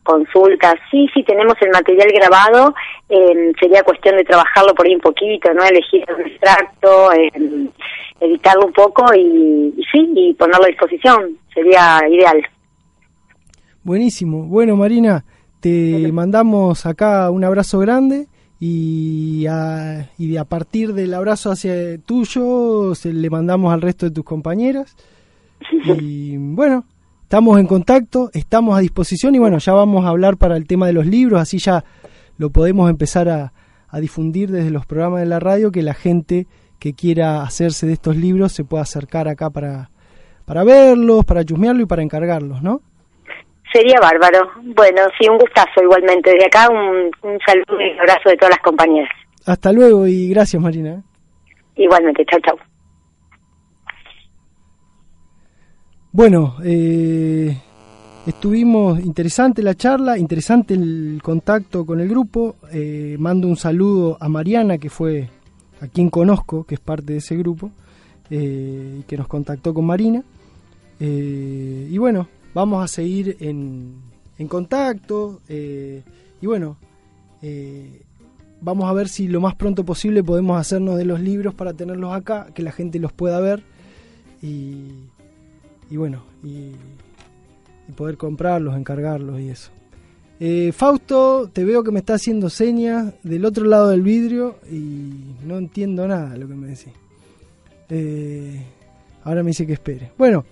consultas. 0.03 0.75
Sí, 0.91 1.09
sí, 1.15 1.23
tenemos 1.25 1.55
el 1.61 1.71
material 1.71 2.09
grabado, 2.13 2.75
eh, 3.09 3.53
sería 3.61 3.83
cuestión 3.83 4.17
de 4.17 4.25
trabajarlo 4.25 4.75
por 4.75 4.87
ahí 4.87 4.95
un 4.95 5.01
poquito, 5.01 5.53
¿no? 5.55 5.65
Elegir 5.65 6.05
un 6.17 6.27
extracto, 6.27 7.13
eh, 7.13 7.31
editarlo 8.21 8.67
un 8.67 8.73
poco 8.73 9.15
y, 9.15 9.75
y 9.77 9.83
sí, 9.91 10.13
y 10.15 10.35
ponerlo 10.35 10.65
a 10.65 10.69
disposición, 10.69 11.39
sería 11.53 11.99
ideal. 12.09 12.47
Buenísimo. 13.83 14.45
Bueno, 14.45 14.77
Marina, 14.77 15.25
te 15.67 16.13
mandamos 16.13 16.87
acá 16.87 17.29
un 17.29 17.43
abrazo 17.43 17.81
grande 17.81 18.29
y 18.61 19.47
a, 19.49 20.09
y 20.17 20.37
a 20.37 20.45
partir 20.45 20.95
del 20.95 21.13
abrazo 21.13 21.51
hacia 21.51 21.99
tuyo 21.99 22.95
se 22.95 23.13
le 23.13 23.29
mandamos 23.31 23.75
al 23.75 23.83
resto 23.83 24.07
de 24.07 24.13
tus 24.13 24.25
compañeras. 24.25 24.95
Y 26.01 26.37
bueno, 26.37 26.85
estamos 27.23 27.59
en 27.59 27.67
contacto, 27.67 28.31
estamos 28.33 28.79
a 28.79 28.81
disposición 28.81 29.35
y 29.35 29.41
bueno, 29.41 29.59
ya 29.59 29.73
vamos 29.73 30.05
a 30.05 30.11
hablar 30.11 30.37
para 30.37 30.57
el 30.57 30.69
tema 30.69 30.87
de 30.87 30.93
los 30.93 31.05
libros, 31.05 31.41
así 31.41 31.59
ya 31.59 31.85
lo 32.39 32.51
podemos 32.51 32.89
empezar 32.89 33.29
a, 33.29 33.53
a 33.89 33.99
difundir 33.99 34.53
desde 34.53 34.71
los 34.71 34.87
programas 34.87 35.19
de 35.19 35.27
la 35.27 35.41
radio, 35.41 35.73
que 35.73 35.83
la 35.83 35.95
gente 35.95 36.47
que 36.79 36.93
quiera 36.93 37.43
hacerse 37.43 37.89
de 37.89 37.95
estos 37.95 38.17
libros 38.17 38.53
se 38.53 38.63
pueda 38.63 38.85
acercar 38.85 39.27
acá 39.27 39.51
para, 39.51 39.91
para 40.45 40.63
verlos, 40.63 41.25
para 41.25 41.45
chusmearlos 41.45 41.83
y 41.83 41.87
para 41.87 42.03
encargarlos, 42.03 42.63
¿no? 42.63 42.83
Sería 43.73 43.99
bárbaro. 44.01 44.51
Bueno, 44.63 45.03
sí, 45.19 45.29
un 45.29 45.39
gustazo 45.39 45.83
igualmente. 45.83 46.31
Desde 46.31 46.47
acá 46.47 46.69
un, 46.71 47.11
un 47.23 47.39
saludo 47.45 47.81
y 47.81 47.93
un 47.93 48.01
abrazo 48.01 48.31
de 48.31 48.37
todas 48.37 48.51
las 48.51 48.63
compañeras. 48.63 49.11
Hasta 49.45 49.73
luego 49.73 50.07
y 50.07 50.29
gracias 50.29 50.63
Marina. 50.63 51.03
Igualmente, 51.77 52.25
chau, 52.25 52.41
chau. 52.41 52.57
Bueno, 56.11 56.57
eh, 56.65 57.55
estuvimos 58.27 58.99
interesante 59.01 59.63
la 59.63 59.75
charla, 59.75 60.17
interesante 60.17 60.73
el 60.73 61.21
contacto 61.23 61.85
con 61.85 62.01
el 62.01 62.09
grupo. 62.09 62.57
Eh, 62.73 63.17
mando 63.19 63.47
un 63.47 63.57
saludo 63.57 64.17
a 64.19 64.29
Mariana, 64.29 64.79
que 64.79 64.89
fue 64.89 65.29
a 65.83 65.89
quien 65.89 66.09
conozco, 66.09 66.65
que 66.65 66.77
es 66.77 66.81
parte 66.81 67.13
de 67.13 67.19
ese 67.19 67.37
grupo, 67.37 67.71
eh, 68.31 69.01
y 69.01 69.03
que 69.03 69.19
nos 69.19 69.29
contactó 69.29 69.75
con 69.75 69.85
Marina. 69.85 70.23
Eh, 70.99 71.89
y 71.91 71.99
bueno, 71.99 72.29
vamos 72.57 72.83
a 72.83 72.89
seguir 72.89 73.37
en, 73.41 74.01
contacto. 74.49 75.43
eh, 75.47 76.03
y 76.41 76.47
bueno, 76.47 76.79
eh, 77.43 78.01
vamos 78.63 78.89
a 78.89 78.95
ver 78.95 79.11
si 79.11 79.29
lo 79.29 79.43
más 79.43 79.55
pronto 79.55 79.85
posible 79.85 80.25
podemos 80.25 80.59
hacernos 80.59 80.97
de 80.97 81.05
los 81.05 81.21
libros 81.21 81.53
para 81.53 81.75
tenerlos 81.75 82.15
acá, 82.15 82.47
que 82.55 82.63
la 82.63 82.73
gente 82.73 82.99
los 82.99 83.13
pueda 83.13 83.41
ver. 83.41 83.63
Y, 84.41 84.89
bueno, 85.91 86.23
y, 86.43 86.73
poder 87.95 88.17
comprarlos, 88.17 88.75
encargarlos 88.75 89.39
y 89.39 89.51
eso. 89.51 89.71
Eh, 90.41 90.73
Fausto, 90.73 91.51
te 91.53 91.63
veo 91.63 91.85
que 91.85 91.91
me 91.91 91.99
está 91.99 92.15
haciendo 92.15 92.49
señas 92.49 93.13
del 93.23 93.45
otro 93.45 93.67
lado 93.67 93.89
del 93.89 94.01
vidrio 94.01 94.57
y 94.71 95.13
no 95.45 95.59
entiendo 95.59 96.09
nada 96.09 96.35
lo 96.39 96.49
que 96.49 96.55
me 96.55 96.69
decís. 96.69 96.93
Ahora 99.25 99.43
me 99.43 99.51
dice 99.51 99.67
que 99.67 99.75
espere. 99.75 100.13
Bueno, 100.17 100.47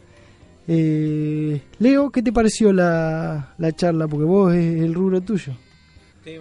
eh, 0.68 1.60
Leo, 1.78 2.10
¿qué 2.10 2.22
te 2.22 2.32
pareció 2.32 2.72
la, 2.72 3.54
la 3.58 3.72
charla? 3.72 4.08
Porque 4.08 4.24
vos 4.24 4.54
es 4.54 4.82
el 4.82 4.94
rubro 4.94 5.20
tuyo. 5.20 5.54
Sí, 6.24 6.36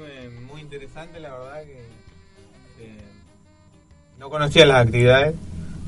muy 0.49 0.61
interesante, 0.61 1.19
la 1.19 1.31
verdad 1.31 1.63
que 1.63 1.79
eh, 2.83 3.01
no 4.19 4.29
conocía 4.29 4.65
las 4.65 4.85
actividades, 4.85 5.35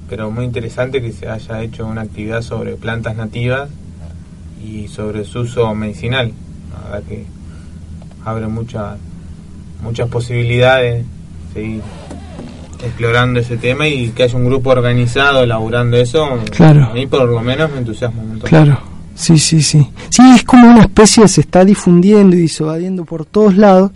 pero 0.10 0.32
muy 0.32 0.46
interesante 0.46 1.02
que 1.02 1.12
se 1.12 1.28
haya 1.30 1.62
hecho 1.62 1.88
una 1.88 2.02
actividad 2.02 2.42
sobre 2.42 2.76
plantas 2.76 3.16
nativas 3.16 3.70
y 4.64 4.88
sobre 4.88 5.24
su 5.24 5.42
uso 5.42 5.74
medicinal. 5.74 6.34
La 6.74 6.90
verdad 6.90 7.08
que 7.08 7.26
abre 8.26 8.48
muchas 8.48 8.98
muchas 9.82 10.10
posibilidades 10.10 11.06
seguir 11.54 11.82
explorando 12.84 13.40
ese 13.40 13.58
tema 13.58 13.88
y 13.88 14.10
que 14.10 14.24
haya 14.24 14.38
un 14.38 14.46
grupo 14.46 14.72
organizado 14.72 15.44
elaborando 15.44 15.98
eso. 15.98 16.40
Claro. 16.52 16.86
A 16.86 16.94
mí 16.94 17.08
por 17.08 17.28
lo 17.28 17.42
menos 17.42 17.72
me 17.72 17.80
entusiasma 17.80 18.22
un 18.22 18.30
montón. 18.30 18.50
Claro, 18.50 18.80
sí, 19.14 19.38
sí, 19.38 19.62
sí. 19.62 19.88
Sí, 20.10 20.22
es 20.36 20.44
como 20.44 20.70
una 20.70 20.82
especie, 20.82 21.28
se 21.28 21.42
está 21.42 21.64
difundiendo 21.66 22.36
y 22.36 22.40
disovadiendo 22.40 23.06
por 23.06 23.26
todos 23.26 23.56
lados 23.56 23.92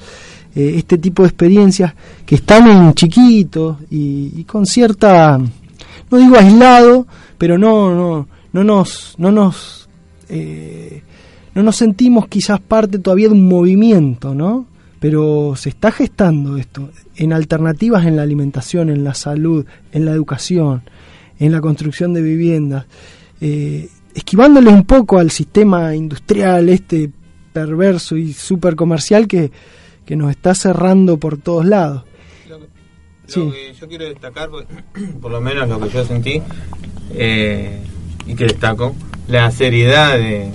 eh, 0.56 0.74
este 0.78 0.98
tipo 0.98 1.24
de 1.24 1.30
experiencias 1.30 1.94
que 2.26 2.36
están 2.36 2.68
en 2.68 2.94
chiquitos 2.94 3.78
y, 3.90 4.34
y 4.36 4.44
con 4.44 4.66
cierta, 4.66 5.38
no 5.38 6.18
digo 6.18 6.38
aislado, 6.38 7.06
pero 7.38 7.58
no, 7.58 7.94
no, 7.94 8.28
no 8.52 8.64
nos, 8.64 9.16
no 9.18 9.32
nos, 9.32 9.88
eh, 10.28 11.04
no 11.56 11.64
nos 11.64 11.76
sentimos 11.76 12.28
quizás 12.28 12.60
parte 12.60 13.00
todavía 13.00 13.28
de 13.28 13.34
un 13.34 13.48
movimiento, 13.48 14.34
¿no? 14.34 14.66
Pero 15.00 15.54
se 15.56 15.70
está 15.70 15.92
gestando 15.92 16.58
esto 16.58 16.90
en 17.16 17.32
alternativas 17.34 18.06
en 18.06 18.16
la 18.18 18.24
alimentación, 18.24 18.90
en 18.90 19.04
la 19.04 19.14
salud, 19.14 19.66
en 19.92 20.06
la 20.06 20.12
educación, 20.12 20.82
en 21.40 21.52
la 21.52 21.62
construcción 21.62 22.14
de 22.14 22.22
viviendas 22.22 22.86
eh, 23.42 23.90
esquivándole 24.14 24.70
un 24.70 24.84
poco 24.86 25.18
al 25.20 25.32
sistema 25.32 25.96
industrial 25.96 26.68
este 26.70 27.10
perverso 27.54 28.18
y 28.18 28.34
súper 28.34 28.76
comercial 28.76 29.28
que, 29.28 29.52
que 30.06 30.16
nos 30.16 30.32
está 30.32 30.54
cerrando 30.54 31.18
por 31.18 31.38
todos 31.38 31.66
lados. 31.66 32.04
Lo 32.50 32.60
que, 32.60 32.66
lo 32.66 32.70
Sí. 33.28 33.52
que 33.52 33.74
yo 33.80 33.88
quiero 33.88 34.06
destacar, 34.06 34.50
por, 34.50 34.66
por 35.22 35.32
lo 35.32 35.40
menos 35.40 35.70
lo 35.70 35.80
que 35.80 35.90
yo 35.90 36.04
sentí, 36.06 36.42
eh, 37.12 37.80
y 38.28 38.36
que 38.36 38.44
destaco, 38.46 38.94
la 39.28 39.50
seriedad 39.52 40.18
de, 40.18 40.50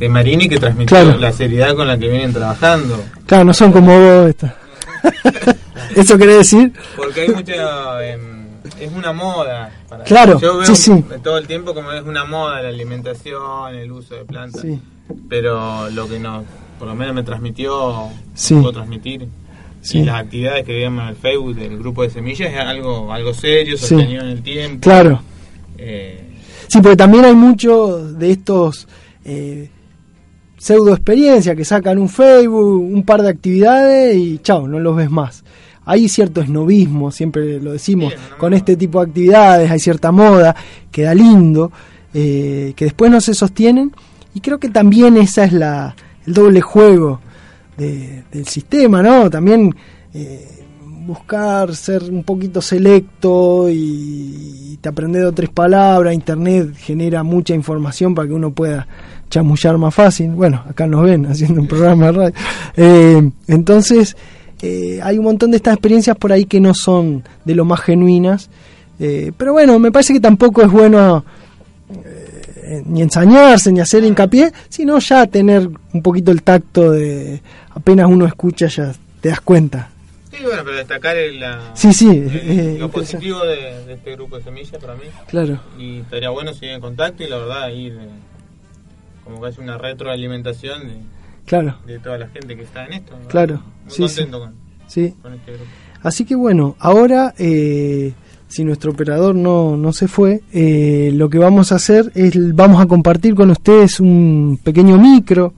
de 0.00 0.08
Marini 0.08 0.48
que 0.48 0.58
transmitió 0.58 0.96
Claro. 0.96 1.16
la 1.18 1.30
seriedad 1.30 1.74
con 1.76 1.86
la 1.86 1.96
que 1.96 2.08
vienen 2.08 2.32
trabajando. 2.32 3.00
Claro, 3.26 3.44
no 3.44 3.54
son 3.54 3.70
como 3.70 3.96
vos 3.96 4.28
esta. 4.30 4.56
¿Eso 5.96 6.16
quiere 6.16 6.34
decir? 6.36 6.72
Porque 6.96 7.20
hay 7.22 7.28
mucha... 7.28 8.04
em, 8.06 8.40
es 8.80 8.90
una 8.92 9.12
moda. 9.12 9.70
para- 9.88 10.04
Claro, 10.04 10.40
yo 10.40 10.58
veo 10.58 10.66
sí, 10.66 10.74
sí. 10.76 11.04
todo 11.22 11.38
el 11.38 11.46
tiempo 11.46 11.74
como 11.74 11.92
es 11.92 12.02
una 12.02 12.24
moda 12.24 12.62
la 12.62 12.68
alimentación, 12.68 13.74
el 13.74 13.92
uso 13.92 14.14
de 14.14 14.24
plantas. 14.24 14.62
Sí. 14.62 14.80
Pero 15.28 15.90
lo 15.90 16.08
que 16.08 16.18
nos, 16.18 16.44
por 16.78 16.88
lo 16.88 16.94
menos 16.94 17.14
me 17.14 17.22
transmitió, 17.22 18.08
Sí. 18.34 18.54
puedo 18.54 18.72
transmitir. 18.72 19.28
Sí. 19.82 19.98
Y 20.00 20.04
las 20.04 20.20
actividades 20.20 20.64
que 20.64 20.72
veíamos 20.72 21.02
en 21.04 21.08
el 21.10 21.16
Facebook 21.16 21.54
del 21.56 21.78
grupo 21.78 22.02
de 22.02 22.10
semillas 22.10 22.52
es 22.52 22.58
algo, 22.60 23.12
algo 23.12 23.32
serio, 23.34 23.76
sostenido 23.78 24.22
en 24.22 24.28
el 24.30 24.42
tiempo. 24.42 24.80
Claro. 24.82 25.22
Eh, 25.78 26.24
Sí, 26.68 26.80
porque 26.80 26.96
también 26.96 27.24
hay 27.24 27.34
muchos 27.34 28.16
de 28.16 28.30
estos 28.30 28.86
eh, 29.24 29.68
pseudo 30.60 30.92
experiencias 30.92 31.56
que 31.56 31.64
sacan 31.64 31.98
un 31.98 32.10
Facebook, 32.10 32.82
un 32.82 33.02
par 33.02 33.22
de 33.22 33.30
actividades 33.30 34.14
y 34.14 34.38
chao, 34.40 34.68
no 34.68 34.78
los 34.78 34.94
ves 34.94 35.10
más. 35.10 35.42
Hay 35.86 36.06
cierto 36.10 36.42
esnovismo, 36.42 37.10
siempre 37.10 37.58
lo 37.60 37.72
decimos, 37.72 38.12
con 38.38 38.52
este 38.52 38.76
tipo 38.76 39.00
de 39.02 39.08
actividades, 39.08 39.70
hay 39.70 39.78
cierta 39.80 40.12
moda, 40.12 40.54
queda 40.92 41.14
lindo, 41.14 41.72
eh, 42.12 42.74
que 42.76 42.84
después 42.84 43.10
no 43.10 43.22
se 43.22 43.32
sostienen 43.32 43.90
y 44.34 44.40
creo 44.40 44.58
que 44.58 44.68
también 44.68 45.16
esa 45.16 45.44
es 45.44 45.52
la 45.54 45.96
el 46.26 46.34
doble 46.34 46.60
juego 46.60 47.20
de- 47.78 48.24
del 48.30 48.46
sistema, 48.46 49.02
¿no? 49.02 49.30
También 49.30 49.74
eh, 50.12 50.46
buscar 51.06 51.74
ser 51.74 52.02
un 52.04 52.22
poquito 52.22 52.60
selecto 52.60 53.70
y, 53.70 54.72
y 54.74 54.78
te 54.82 54.90
o 54.90 55.32
tres 55.32 55.48
palabras, 55.48 56.12
internet 56.14 56.74
genera 56.76 57.22
mucha 57.22 57.54
información 57.54 58.14
para 58.14 58.28
que 58.28 58.34
uno 58.34 58.52
pueda 58.52 58.86
chamullar 59.30 59.78
más 59.78 59.94
fácil. 59.94 60.30
Bueno, 60.32 60.62
acá 60.68 60.86
nos 60.86 61.02
ven 61.04 61.24
haciendo 61.26 61.60
un 61.62 61.66
programa 61.68 62.06
de 62.06 62.12
radio. 62.12 62.34
Eh, 62.76 63.30
entonces, 63.46 64.16
eh, 64.60 65.00
hay 65.02 65.16
un 65.18 65.24
montón 65.24 65.50
de 65.52 65.56
estas 65.56 65.74
experiencias 65.74 66.16
por 66.16 66.32
ahí 66.32 66.44
que 66.44 66.60
no 66.60 66.74
son 66.74 67.22
de 67.44 67.54
lo 67.54 67.64
más 67.64 67.80
genuinas. 67.80 68.50
Eh, 68.98 69.32
pero 69.36 69.52
bueno, 69.52 69.78
me 69.78 69.90
parece 69.90 70.12
que 70.12 70.20
tampoco 70.20 70.60
es 70.62 70.70
bueno 70.70 71.24
eh, 72.04 72.82
ni 72.86 73.02
ensañarse, 73.02 73.72
ni 73.72 73.80
hacer 73.80 74.04
hincapié, 74.04 74.52
sino 74.68 74.98
ya 74.98 75.26
tener 75.26 75.68
un 75.92 76.02
poquito 76.02 76.30
el 76.30 76.42
tacto 76.42 76.90
de 76.92 77.40
apenas 77.74 78.06
uno 78.08 78.26
escucha 78.26 78.66
ya 78.66 78.92
te 79.20 79.28
das 79.30 79.40
cuenta. 79.40 79.88
sí, 80.30 80.36
bueno, 80.44 80.62
pero 80.64 80.76
destacar 80.76 81.16
el, 81.16 81.40
la, 81.40 81.70
Sí, 81.74 81.92
sí, 81.92 82.08
el- 82.08 82.30
eh, 82.34 82.76
lo 82.78 82.90
positivo 82.90 83.40
de, 83.44 83.84
de 83.86 83.92
este 83.94 84.12
grupo 84.12 84.36
de 84.36 84.44
semillas 84.44 84.78
para 84.80 84.94
mí. 84.94 85.02
Claro, 85.28 85.58
Y 85.78 86.00
estaría 86.00 86.30
bueno 86.30 86.52
seguir 86.52 86.74
en 86.74 86.80
contacto 86.80 87.24
y 87.24 87.28
la 87.28 87.38
verdad 87.38 87.68
ir 87.70 87.92
eh, 87.92 88.08
como 89.30 89.42
que 89.42 89.48
hace 89.48 89.60
una 89.60 89.78
retroalimentación 89.78 90.88
de, 90.88 90.94
claro, 91.46 91.76
de 91.86 91.98
toda 91.98 92.18
la 92.18 92.28
gente 92.28 92.56
que 92.56 92.62
está 92.62 92.86
en 92.86 92.94
esto. 92.94 93.12
¿verdad? 93.12 93.30
Claro, 93.30 93.62
Muy 93.84 93.94
sí, 93.94 94.02
contento 94.02 94.40
Con, 94.40 94.54
sí. 94.88 95.14
con 95.22 95.34
este 95.34 95.52
grupo. 95.52 95.70
Así 96.02 96.24
que 96.24 96.34
bueno, 96.34 96.76
ahora, 96.78 97.34
eh, 97.38 98.12
si 98.48 98.64
nuestro 98.64 98.92
operador 98.92 99.34
no, 99.34 99.76
no 99.76 99.92
se 99.92 100.08
fue, 100.08 100.42
eh, 100.52 101.10
lo 101.14 101.28
que 101.30 101.38
vamos 101.38 101.72
a 101.72 101.76
hacer 101.76 102.10
es, 102.14 102.54
vamos 102.54 102.82
a 102.82 102.86
compartir 102.86 103.34
con 103.34 103.50
ustedes 103.50 104.00
un 104.00 104.58
pequeño 104.62 104.98
micro 104.98 105.54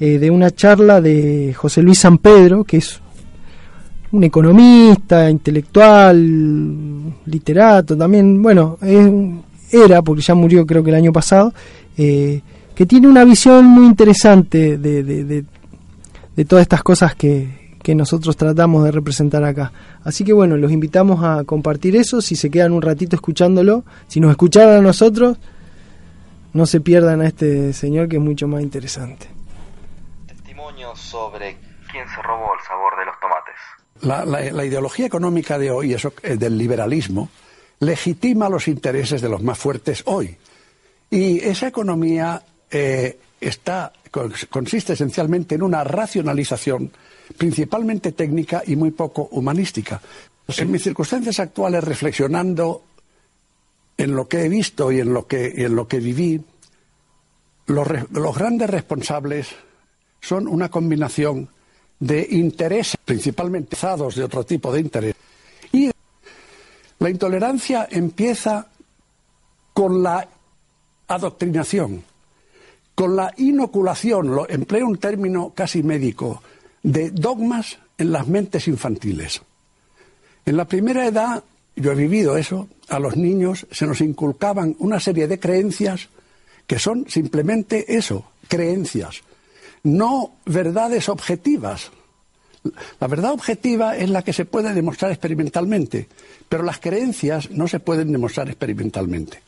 eh, 0.00 0.18
de 0.18 0.30
una 0.30 0.50
charla 0.50 1.00
de 1.00 1.54
José 1.54 1.82
Luis 1.82 2.00
San 2.00 2.18
Pedro, 2.18 2.64
que 2.64 2.78
es 2.78 3.00
un 4.10 4.24
economista, 4.24 5.28
intelectual, 5.30 7.14
literato 7.26 7.96
también, 7.96 8.42
bueno, 8.42 8.78
es 8.80 9.10
era, 9.70 10.02
porque 10.02 10.22
ya 10.22 10.34
murió 10.34 10.64
creo 10.66 10.82
que 10.84 10.90
el 10.90 10.96
año 10.96 11.12
pasado, 11.12 11.52
que 12.74 12.86
tiene 12.86 13.08
una 13.08 13.24
visión 13.24 13.64
muy 13.66 13.86
interesante 13.86 14.78
de, 14.78 15.02
de- 15.02 15.24
de- 15.24 15.44
de 16.36 16.44
todas 16.44 16.62
estas 16.62 16.82
cosas 16.82 17.14
que, 17.14 17.76
que 17.82 17.94
nosotros 17.94 18.36
tratamos 18.36 18.82
de 18.84 18.90
representar 18.90 19.44
acá. 19.44 19.72
Así 20.02 20.24
que 20.24 20.32
bueno, 20.32 20.56
los 20.56 20.72
invitamos 20.72 21.22
a 21.24 21.44
compartir 21.44 21.94
eso, 21.96 22.20
si 22.20 22.34
se 22.34 22.50
quedan 22.50 22.72
un 22.72 22.82
ratito 22.82 23.14
escuchándolo, 23.14 23.84
si 24.08 24.18
nos 24.20 24.30
escucharon 24.32 24.76
a 24.76 24.80
nosotros, 24.80 25.38
no 26.52 26.66
se 26.66 26.80
pierdan 26.80 27.20
a 27.20 27.26
este 27.28 27.72
señor 27.72 28.08
que 28.08 28.16
es 28.16 28.22
mucho 28.22 28.48
más 28.48 28.62
interesante. 28.62 29.28
Testimonio 30.26 30.92
testimonio 30.92 30.96
sobre 30.96 31.56
quién 31.90 32.04
se 32.08 32.22
robó 32.22 32.46
el 32.58 32.66
sabor 32.66 32.98
de 32.98 33.06
los 33.06 33.14
tomates. 33.20 33.54
La, 34.02 34.24
la- 34.24 34.52
la 34.52 34.64
ideología 34.64 35.06
económica 35.06 35.56
de 35.58 35.70
hoy, 35.70 35.94
eso, 35.94 36.12
eh, 36.22 36.36
del 36.36 36.58
liberalismo, 36.58 37.28
legitima 37.78 38.48
los 38.48 38.66
intereses 38.66 39.20
de 39.22 39.28
los 39.28 39.42
más 39.42 39.56
fuertes 39.58 40.02
hoy. 40.06 40.36
Y 41.10 41.38
esa 41.40 41.68
economía 41.68 42.42
eh, 42.74 43.18
está, 43.40 43.92
cons- 44.10 44.48
consiste 44.48 44.94
esencialmente 44.94 45.54
en 45.54 45.62
una 45.62 45.84
racionalización 45.84 46.90
principalmente 47.38 48.10
técnica 48.12 48.62
y 48.66 48.74
muy 48.74 48.90
poco 48.90 49.28
humanística. 49.30 50.00
En 50.58 50.70
mis 50.70 50.82
circunstancias 50.82 51.38
actuales, 51.40 51.82
reflexionando 51.84 52.82
en 53.96 54.14
lo 54.14 54.26
que 54.28 54.42
he 54.44 54.48
visto 54.48 54.90
y 54.90 55.00
en 55.00 55.14
lo 55.14 55.26
que, 55.26 55.64
en 55.64 55.76
lo 55.76 55.86
que 55.86 56.00
viví, 56.00 56.42
los, 57.66 57.88
los 58.10 58.36
grandes 58.36 58.68
responsables 58.68 59.48
son 60.20 60.48
una 60.48 60.68
combinación 60.68 61.48
de 62.00 62.26
intereses, 62.30 62.96
principalmente 63.04 63.76
de 64.16 64.24
otro 64.24 64.44
tipo 64.44 64.72
de 64.72 64.80
interés. 64.80 65.14
Y 65.72 65.90
la 66.98 67.08
intolerancia 67.08 67.88
empieza 67.90 68.66
con 69.72 70.02
la 70.02 70.28
adoctrinación, 71.08 72.02
con 72.94 73.16
la 73.16 73.32
inoculación, 73.36 74.38
empleo 74.48 74.86
un 74.86 74.98
término 74.98 75.52
casi 75.54 75.82
médico, 75.82 76.42
de 76.82 77.10
dogmas 77.10 77.78
en 77.98 78.12
las 78.12 78.26
mentes 78.28 78.68
infantiles. 78.68 79.42
En 80.46 80.56
la 80.56 80.66
primera 80.66 81.06
edad, 81.06 81.42
yo 81.76 81.92
he 81.92 81.96
vivido 81.96 82.36
eso, 82.36 82.68
a 82.88 82.98
los 82.98 83.16
niños 83.16 83.66
se 83.70 83.86
nos 83.86 84.00
inculcaban 84.00 84.76
una 84.78 85.00
serie 85.00 85.26
de 85.26 85.40
creencias 85.40 86.08
que 86.66 86.78
son 86.78 87.06
simplemente 87.08 87.96
eso, 87.96 88.30
creencias, 88.48 89.22
no 89.82 90.36
verdades 90.46 91.08
objetivas. 91.08 91.90
La 93.00 93.08
verdad 93.08 93.32
objetiva 93.32 93.96
es 93.96 94.08
la 94.08 94.22
que 94.22 94.32
se 94.32 94.46
puede 94.46 94.72
demostrar 94.72 95.10
experimentalmente, 95.10 96.08
pero 96.48 96.62
las 96.62 96.78
creencias 96.78 97.50
no 97.50 97.68
se 97.68 97.80
pueden 97.80 98.12
demostrar 98.12 98.48
experimentalmente. 98.48 99.42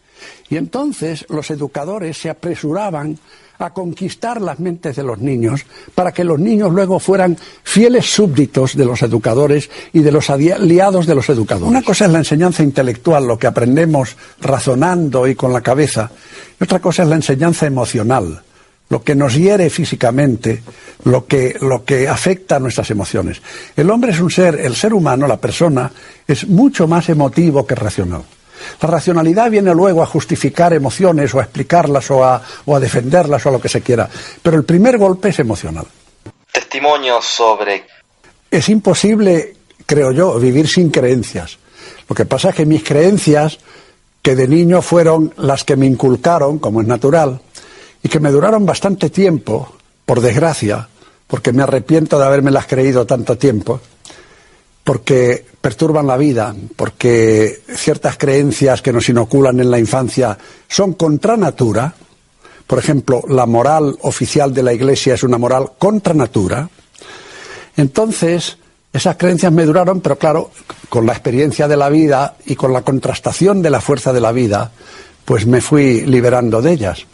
Y 0.49 0.57
entonces 0.57 1.27
los 1.29 1.51
educadores 1.51 2.17
se 2.17 2.31
apresuraban 2.31 3.19
a 3.59 3.73
conquistar 3.73 4.41
las 4.41 4.59
mentes 4.61 4.97
de 4.97 5.03
los 5.03 5.19
niños 5.19 5.65
para 5.95 6.13
que 6.13 6.25
los 6.25 6.39
niños 6.39 6.73
luego 6.73 6.99
fueran 6.99 7.37
fieles 7.63 8.07
súbditos 8.07 8.77
de 8.77 8.85
los 8.85 9.03
educadores 9.03 9.71
y 9.93 10.01
de 10.01 10.13
los 10.13 10.31
aliados 10.31 11.07
de 11.07 11.15
los 11.15 11.29
educadores. 11.29 11.71
Una 11.71 11.83
cosa 11.83 12.07
es 12.07 12.13
la 12.13 12.19
enseñanza 12.19 12.63
intelectual, 12.63 13.27
lo 13.27 13.39
que 13.39 13.47
aprendemos 13.47 14.17
razonando 14.41 15.27
y 15.27 15.35
con 15.35 15.53
la 15.53 15.61
cabeza, 15.61 16.11
y 16.61 16.65
otra 16.65 16.81
cosa 16.81 17.03
es 17.03 17.09
la 17.09 17.17
enseñanza 17.17 17.67
emocional, 17.67 18.43
lo 18.89 19.03
que 19.03 19.15
nos 19.15 19.35
hiere 19.35 19.69
físicamente, 19.71 20.63
lo 21.05 21.27
que, 21.27 21.57
lo 21.61 21.85
que 21.85 22.09
afecta 22.09 22.57
a 22.57 22.61
nuestras 22.61 22.91
emociones. 22.91 23.41
El 23.77 23.91
hombre 23.91 24.13
es 24.13 24.21
un 24.21 24.31
ser, 24.31 24.61
el 24.61 24.77
ser 24.77 24.95
humano, 24.95 25.27
la 25.27 25.41
persona, 25.41 25.91
es 26.27 26.47
mucho 26.47 26.87
más 26.87 27.09
emotivo 27.09 27.67
que 27.67 27.75
racional. 27.75 28.23
La 28.81 28.89
racionalidad 28.89 29.51
viene 29.51 29.75
luego 29.75 30.03
a 30.03 30.07
justificar 30.07 30.73
emociones 30.73 31.35
o 31.35 31.41
a 31.41 31.43
explicarlas 31.43 32.11
o 32.11 32.25
a, 32.25 32.43
o 32.65 32.77
a 32.77 32.81
defenderlas 32.81 33.45
o 33.47 33.49
a 33.49 33.53
lo 33.53 33.61
que 33.61 33.69
se 33.69 33.81
quiera. 33.81 34.09
Pero 34.43 34.57
el 34.57 34.65
primer 34.65 34.99
golpe 34.99 35.29
es 35.31 35.39
emocional. 35.39 35.87
Testimonio 36.51 37.21
sobre 37.21 37.85
Es 38.51 38.69
imposible, 38.69 39.57
creo 39.85 40.13
yo, 40.13 40.39
vivir 40.39 40.69
sin 40.69 40.91
creencias. 40.91 41.59
Lo 42.09 42.15
que 42.15 42.25
pasa 42.25 42.51
es 42.51 42.55
que 42.55 42.67
mis 42.67 42.83
creencias, 42.83 43.59
que 44.23 44.37
de 44.37 44.49
niño 44.49 44.83
fueron 44.83 45.33
las 45.37 45.65
que 45.65 45.77
me 45.77 45.87
inculcaron, 45.87 46.59
como 46.59 46.81
es 46.81 46.87
natural, 46.87 47.41
y 48.03 48.09
que 48.09 48.21
me 48.21 48.31
duraron 48.31 48.65
bastante 48.65 49.11
tiempo, 49.11 49.77
por 50.05 50.21
desgracia, 50.21 50.89
porque 51.27 51.53
me 51.53 51.63
arrepiento 51.63 52.19
de 52.19 52.25
haberme 52.25 52.51
las 52.51 52.67
creído 52.67 53.07
tanto 53.07 53.37
tiempo, 53.37 53.81
porque 54.87 55.45
perturban 55.61 56.07
la 56.07 56.17
vida, 56.17 56.55
porque 56.77 57.61
ciertas 57.75 58.17
creencias 58.17 58.83
que 58.83 58.93
nos 58.93 59.09
inoculan 59.09 59.59
en 59.59 59.69
la 59.69 59.81
infancia 59.81 60.39
son 60.69 60.93
contra 60.93 61.37
natura. 61.37 61.93
Por 62.69 62.79
ejemplo, 62.79 63.21
la 63.29 63.47
moral 63.47 63.99
oficial 64.03 64.55
de 64.55 64.63
la 64.63 64.73
Iglesia 64.73 65.15
es 65.15 65.25
una 65.25 65.39
moral 65.39 65.73
contra 65.77 66.15
natura. 66.15 66.71
Entonces, 67.77 68.59
esas 68.93 69.17
creencias 69.17 69.51
me 69.51 69.65
duraron, 69.65 70.01
pero 70.01 70.21
claro, 70.21 70.53
con 70.89 71.05
la 71.05 71.15
experiencia 71.15 71.67
de 71.67 71.77
la 71.77 71.89
vida 71.89 72.37
y 72.47 72.55
con 72.55 72.73
la 72.73 72.83
contrastación 72.83 73.63
de 73.63 73.71
la 73.71 73.81
fuerza 73.81 74.13
de 74.13 74.21
la 74.21 74.31
vida, 74.31 74.71
pues 75.25 75.47
me 75.49 75.61
fui 75.61 76.03
liberando 76.03 76.63
de 76.63 76.71
ellas. 76.71 77.05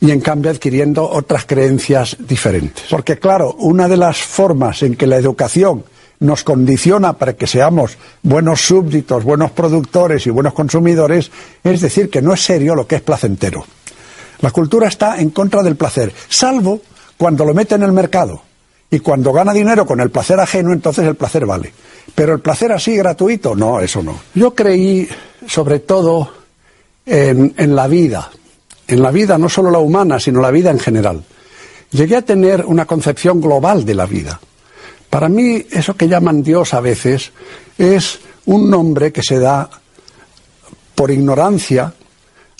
Y 0.00 0.10
en 0.10 0.20
cambio 0.20 0.50
adquiriendo 0.50 1.08
otras 1.08 1.46
creencias 1.46 2.16
diferentes. 2.18 2.86
Porque 2.90 3.20
claro, 3.20 3.54
una 3.60 3.86
de 3.86 3.98
las 3.98 4.18
formas 4.18 4.82
en 4.82 4.96
que 4.96 5.06
la 5.06 5.16
educación 5.16 5.84
nos 6.20 6.44
condiciona 6.44 7.14
para 7.14 7.34
que 7.34 7.46
seamos 7.46 7.96
buenos 8.22 8.60
súbditos, 8.60 9.24
buenos 9.24 9.50
productores 9.50 10.26
y 10.26 10.30
buenos 10.30 10.54
consumidores, 10.54 11.30
es 11.62 11.80
decir, 11.80 12.10
que 12.10 12.22
no 12.22 12.32
es 12.32 12.42
serio 12.42 12.74
lo 12.74 12.86
que 12.86 12.96
es 12.96 13.02
placentero. 13.02 13.64
La 14.40 14.50
cultura 14.50 14.88
está 14.88 15.20
en 15.20 15.30
contra 15.30 15.62
del 15.62 15.76
placer, 15.76 16.12
salvo 16.28 16.80
cuando 17.16 17.44
lo 17.44 17.54
mete 17.54 17.74
en 17.74 17.82
el 17.82 17.92
mercado. 17.92 18.42
Y 18.90 19.00
cuando 19.00 19.32
gana 19.32 19.52
dinero 19.52 19.86
con 19.86 20.00
el 20.00 20.10
placer 20.10 20.38
ajeno, 20.38 20.72
entonces 20.72 21.04
el 21.04 21.16
placer 21.16 21.46
vale. 21.46 21.72
Pero 22.14 22.32
el 22.34 22.40
placer 22.40 22.70
así 22.70 22.94
gratuito, 22.94 23.56
no, 23.56 23.80
eso 23.80 24.02
no. 24.02 24.20
Yo 24.34 24.54
creí 24.54 25.08
sobre 25.48 25.80
todo 25.80 26.30
en, 27.04 27.54
en 27.56 27.74
la 27.74 27.88
vida, 27.88 28.30
en 28.86 29.02
la 29.02 29.10
vida 29.10 29.36
no 29.36 29.48
solo 29.48 29.70
la 29.70 29.78
humana, 29.78 30.20
sino 30.20 30.40
la 30.40 30.50
vida 30.50 30.70
en 30.70 30.78
general. 30.78 31.24
Llegué 31.90 32.16
a 32.16 32.22
tener 32.22 32.64
una 32.66 32.86
concepción 32.86 33.40
global 33.40 33.84
de 33.84 33.94
la 33.94 34.06
vida. 34.06 34.40
Para 35.14 35.28
mí, 35.28 35.64
eso 35.70 35.94
que 35.94 36.08
llaman 36.08 36.42
Dios 36.42 36.74
a 36.74 36.80
veces 36.80 37.30
es 37.78 38.18
un 38.46 38.68
nombre 38.68 39.12
que 39.12 39.22
se 39.22 39.38
da 39.38 39.70
por 40.96 41.12
ignorancia 41.12 41.94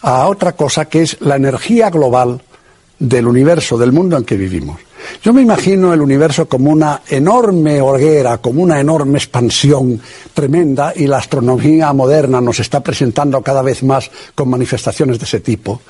a 0.02 0.28
otra 0.28 0.52
cosa 0.52 0.84
que 0.84 1.02
es 1.02 1.20
la 1.20 1.34
energía 1.34 1.90
global 1.90 2.40
del 2.96 3.26
universo, 3.26 3.76
del 3.76 3.90
mundo 3.90 4.16
en 4.16 4.22
que 4.22 4.36
vivimos. 4.36 4.78
Yo 5.20 5.32
me 5.32 5.42
imagino 5.42 5.92
el 5.92 6.00
universo 6.00 6.46
como 6.46 6.70
una 6.70 7.02
enorme 7.08 7.80
hoguera, 7.80 8.38
como 8.38 8.62
una 8.62 8.78
enorme 8.78 9.18
expansión 9.18 10.00
tremenda 10.32 10.92
y 10.94 11.08
la 11.08 11.18
astronomía 11.18 11.92
moderna 11.92 12.40
nos 12.40 12.60
está 12.60 12.80
presentando 12.84 13.42
cada 13.42 13.62
vez 13.62 13.82
más 13.82 14.08
con 14.32 14.48
manifestaciones 14.48 15.18
de 15.18 15.24
ese 15.24 15.40
tipo. 15.40 15.80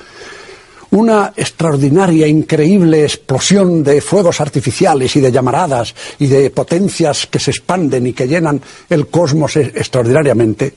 Una 0.95 1.33
extraordinaria, 1.35 2.29
increíble 2.29 3.03
explosión 3.03 3.83
de 3.83 4.01
fuegos 4.01 4.41
artificiales 4.41 5.17
y 5.17 5.21
de 5.21 5.33
llamaradas 5.33 5.93
y 6.21 6.29
de 6.29 6.51
potencias 6.51 7.27
que 7.27 7.41
se 7.41 7.51
expanden 7.51 8.07
y 8.07 8.13
que 8.13 8.29
llenan 8.29 8.63
el 8.89 9.09
cosmos 9.09 9.57
e- 9.57 9.73
extraordinariamente. 9.75 10.73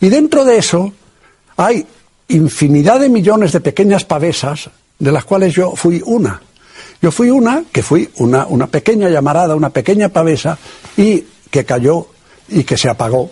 Y 0.00 0.08
dentro 0.10 0.44
de 0.44 0.58
eso 0.58 0.92
hay 1.56 1.84
infinidad 2.28 3.00
de 3.00 3.08
millones 3.08 3.50
de 3.50 3.58
pequeñas 3.58 4.04
pavesas, 4.04 4.70
de 4.96 5.10
las 5.10 5.24
cuales 5.24 5.52
yo 5.54 5.74
fui 5.74 6.00
una. 6.06 6.40
Yo 7.02 7.10
fui 7.10 7.28
una, 7.28 7.64
que 7.72 7.82
fui 7.82 8.08
una, 8.18 8.46
una 8.46 8.68
pequeña 8.68 9.08
llamarada, 9.08 9.56
una 9.56 9.70
pequeña 9.70 10.08
pavesa, 10.08 10.56
y 10.96 11.24
que 11.50 11.64
cayó 11.64 12.06
y 12.48 12.62
que 12.62 12.76
se 12.76 12.88
apagó, 12.88 13.28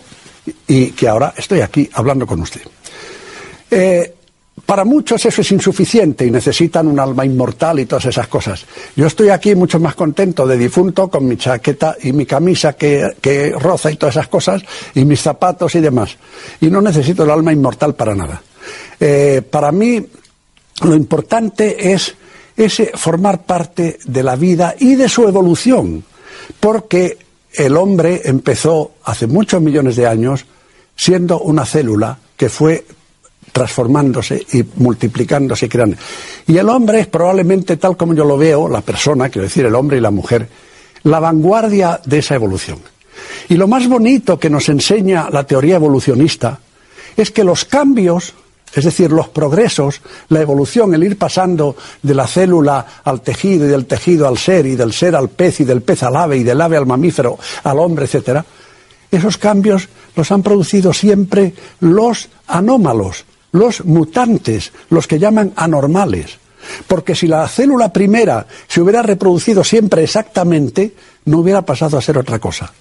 y 0.67 0.87
que 0.91 1.07
ahora 1.07 1.33
estoy 1.37 1.61
aquí 1.61 1.89
hablando 1.93 2.27
con 2.27 2.41
usted. 2.41 2.63
Eh, 3.71 4.16
para 4.67 4.83
muchos 4.83 5.25
eso 5.25 5.39
es 5.39 5.51
insuficiente 5.53 6.25
y 6.25 6.29
necesitan 6.29 6.89
un 6.89 6.99
alma 6.99 7.25
inmortal 7.25 7.79
y 7.79 7.85
todas 7.85 8.07
esas 8.07 8.27
cosas. 8.27 8.65
Yo 8.97 9.07
estoy 9.07 9.29
aquí 9.29 9.55
mucho 9.55 9.79
más 9.79 9.95
contento 9.95 10.45
de 10.45 10.57
difunto 10.57 11.07
con 11.07 11.25
mi 11.25 11.37
chaqueta 11.37 11.95
y 12.03 12.11
mi 12.11 12.25
camisa 12.25 12.73
que, 12.73 13.15
que 13.21 13.51
roza 13.51 13.89
y 13.89 13.95
todas 13.95 14.17
esas 14.17 14.27
cosas, 14.27 14.61
y 14.93 15.05
mis 15.05 15.21
zapatos 15.21 15.73
y 15.75 15.79
demás. 15.79 16.17
Y 16.59 16.67
no 16.67 16.81
necesito 16.81 17.23
el 17.23 17.31
alma 17.31 17.53
inmortal 17.53 17.95
para 17.95 18.13
nada. 18.13 18.41
Eh, 18.99 19.41
para 19.49 19.71
mí 19.71 20.05
lo 20.83 20.95
importante 20.95 21.93
es 21.93 22.13
ese 22.57 22.91
formar 22.93 23.43
parte 23.43 23.99
de 24.03 24.21
la 24.21 24.35
vida 24.35 24.75
y 24.77 24.95
de 24.95 25.07
su 25.07 25.29
evolución, 25.29 26.03
porque 26.59 27.17
el 27.53 27.77
hombre 27.77 28.23
empezó 28.25 28.95
hace 29.05 29.27
muchos 29.27 29.61
millones 29.61 29.95
de 29.95 30.07
años 30.07 30.45
siendo 30.93 31.39
una 31.39 31.65
célula 31.65 32.19
que 32.35 32.49
fue 32.49 32.83
transformándose 33.57 34.45
y 34.53 34.63
multiplicándose 34.75 35.65
y 35.65 35.69
creando. 35.69 35.97
Y 36.45 36.59
el 36.59 36.69
hombre 36.69 36.99
es 36.99 37.07
probablemente, 37.07 37.77
tal 37.77 37.97
como 37.97 38.13
yo 38.13 38.23
lo 38.23 38.37
veo, 38.37 38.69
la 38.69 38.81
persona, 38.81 39.29
quiero 39.29 39.47
decir, 39.47 39.65
el 39.65 39.73
hombre 39.73 39.97
y 39.97 39.99
la 39.99 40.11
mujer, 40.11 40.47
la 41.01 41.19
vanguardia 41.19 41.99
de 42.05 42.19
esa 42.19 42.35
evolución. 42.35 42.77
Y 43.49 43.55
lo 43.55 43.67
más 43.67 43.87
bonito 43.87 44.37
que 44.37 44.51
nos 44.51 44.69
enseña 44.69 45.31
la 45.31 45.43
teoría 45.43 45.77
evolucionista 45.77 46.59
es 47.15 47.31
que 47.31 47.43
los 47.43 47.65
cambios, 47.65 48.35
es 48.75 48.85
decir, 48.85 49.11
los 49.11 49.29
progresos, 49.29 50.01
la 50.29 50.39
evolución, 50.39 50.93
el 50.93 51.03
ir 51.03 51.17
pasando 51.17 51.75
de 52.03 52.13
la 52.13 52.27
célula 52.27 52.85
al 53.05 53.21
tejido 53.21 53.65
y 53.65 53.69
del 53.69 53.87
tejido 53.87 54.27
al 54.27 54.37
ser 54.37 54.67
y 54.67 54.75
del 54.75 54.93
ser 54.93 55.15
al 55.15 55.29
pez 55.29 55.61
y 55.61 55.63
del 55.63 55.81
pez 55.81 56.03
al 56.03 56.15
ave 56.15 56.37
y 56.37 56.43
del 56.43 56.61
ave 56.61 56.77
al 56.77 56.85
mamífero, 56.85 57.39
al 57.63 57.79
hombre, 57.79 58.05
etcétera, 58.05 58.45
esos 59.09 59.37
cambios 59.39 59.89
los 60.15 60.31
han 60.31 60.43
producido 60.43 60.93
siempre 60.93 61.55
los 61.79 62.29
anómalos, 62.45 63.25
los 63.57 63.83
mutantes, 63.85 64.71
los 64.89 65.07
que 65.07 65.19
llaman 65.19 65.53
anormales. 65.55 66.37
Porque 66.87 67.15
si 67.15 67.27
la 67.27 67.47
célula 67.47 67.91
primera 67.91 68.45
se 68.67 68.81
hubiera 68.81 69.01
reproducido 69.01 69.63
siempre 69.63 70.03
exactamente, 70.03 70.93
no 71.25 71.39
hubiera 71.39 71.63
pasado 71.63 71.97
a 71.97 72.01
ser 72.01 72.17
otra 72.17 72.39
cosa. 72.39 72.71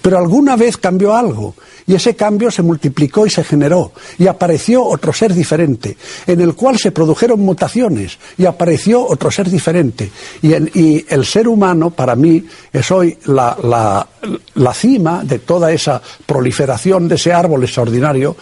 Pero 0.00 0.16
alguna 0.16 0.54
vez 0.56 0.76
cambió 0.76 1.14
algo 1.14 1.54
y 1.88 1.94
ese 1.96 2.14
cambio 2.14 2.52
se 2.52 2.62
multiplicó 2.62 3.26
y 3.26 3.30
se 3.30 3.42
generó 3.42 3.90
y 4.16 4.28
apareció 4.28 4.84
otro 4.84 5.12
ser 5.12 5.34
diferente, 5.34 5.96
en 6.26 6.40
el 6.40 6.54
cual 6.54 6.78
se 6.78 6.92
produjeron 6.92 7.40
mutaciones 7.40 8.16
y 8.38 8.46
apareció 8.46 9.04
otro 9.04 9.30
ser 9.32 9.50
diferente. 9.50 10.10
Y, 10.40 11.04
el 11.08 11.24
ser 11.24 11.48
humano, 11.48 11.90
para 11.90 12.14
mí, 12.14 12.44
es 12.72 12.90
hoy 12.92 13.18
la 13.26 14.06
cima 14.72 15.24
de 15.24 15.40
toda 15.40 15.72
esa 15.72 16.00
proliferación 16.24 17.08
de 17.08 17.16
ese 17.16 17.32
árbol 17.32 17.64
extraordinario 17.64 18.36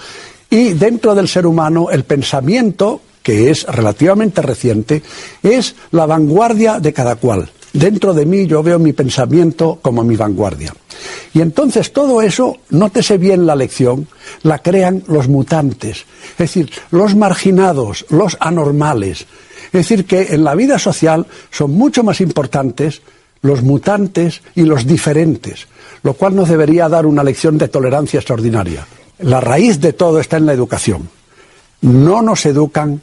y 0.51 0.73
dentro 0.75 1.15
del 1.15 1.29
ser 1.29 1.47
humano 1.47 1.89
el 1.91 2.05
pensamiento, 2.05 3.01
que 3.23 3.51
es 3.51 3.65
relativamente 3.65 4.43
reciente, 4.43 5.03
es 5.43 5.77
la 5.93 6.07
vanguardia 6.07 6.81
de 6.81 6.93
cada 6.93 7.17
cual. 7.17 7.49
Dentro 7.73 8.13
de 8.13 8.27
mí 8.27 8.47
yo 8.47 8.63
veo 8.65 8.81
mi 8.81 8.93
pensamiento 8.93 9.79
como 9.81 10.03
mi 10.03 10.17
vanguardia. 10.17 10.75
Y 11.33 11.41
entonces 11.41 11.93
todo 11.93 12.21
eso, 12.21 12.59
nótese 12.71 13.17
bien 13.17 13.47
la 13.47 13.55
lección, 13.55 14.09
la 14.43 14.59
crean 14.59 15.05
los 15.07 15.29
mutantes, 15.29 16.05
es 16.33 16.39
decir, 16.39 16.71
los 16.91 17.15
marginados, 17.15 18.05
los 18.09 18.37
anormales. 18.41 19.27
Es 19.67 19.89
decir, 19.89 20.05
que 20.05 20.35
en 20.35 20.43
la 20.43 20.57
vida 20.57 20.81
social 20.81 21.27
son 21.51 21.71
mucho 21.71 22.03
más 22.03 22.21
importantes 22.21 23.03
los 23.43 23.63
mutantes 23.63 24.43
y 24.57 24.63
los 24.63 24.85
diferentes, 24.85 25.69
lo 26.03 26.15
cual 26.15 26.35
nos 26.35 26.49
debería 26.49 26.89
dar 26.89 27.07
una 27.07 27.23
lección 27.23 27.57
de 27.57 27.69
tolerancia 27.69 28.19
extraordinaria. 28.19 28.85
La 29.23 29.41
raíz 29.41 29.81
de 29.81 29.93
todo 29.93 30.21
está 30.21 30.37
en 30.37 30.47
la 30.47 30.53
educación. 30.53 31.11
No 31.83 32.23
nos 32.23 32.47
educan 32.47 33.01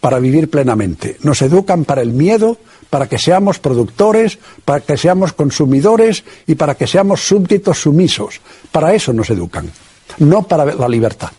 para 0.00 0.18
vivir 0.18 0.50
plenamente, 0.50 1.18
nos 1.22 1.42
educan 1.42 1.84
para 1.84 2.00
el 2.00 2.12
miedo, 2.12 2.56
para 2.88 3.08
que 3.08 3.18
seamos 3.18 3.58
productores, 3.58 4.38
para 4.64 4.80
que 4.80 4.96
seamos 4.96 5.32
consumidores 5.32 6.24
y 6.46 6.54
para 6.54 6.74
que 6.74 6.86
seamos 6.86 7.20
súbditos 7.20 7.78
sumisos. 7.78 8.40
Para 8.72 8.94
eso 8.94 9.12
nos 9.12 9.28
educan, 9.30 9.70
no 10.18 10.42
para 10.42 10.64
la 10.64 10.88
libertad, 10.88 11.30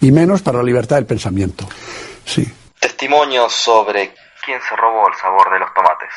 y 0.00 0.12
menos 0.12 0.42
para 0.42 0.58
la 0.58 0.64
libertad 0.64 0.96
del 0.96 1.06
pensamiento. 1.06 1.66
Sí. 2.24 2.46
Testimonios 2.78 3.52
sobre 3.54 4.14
quién 4.44 4.60
se 4.68 4.76
robó 4.76 5.08
el 5.08 5.14
sabor 5.18 5.52
de 5.52 5.58
los 5.58 5.70
tomates. 5.74 6.10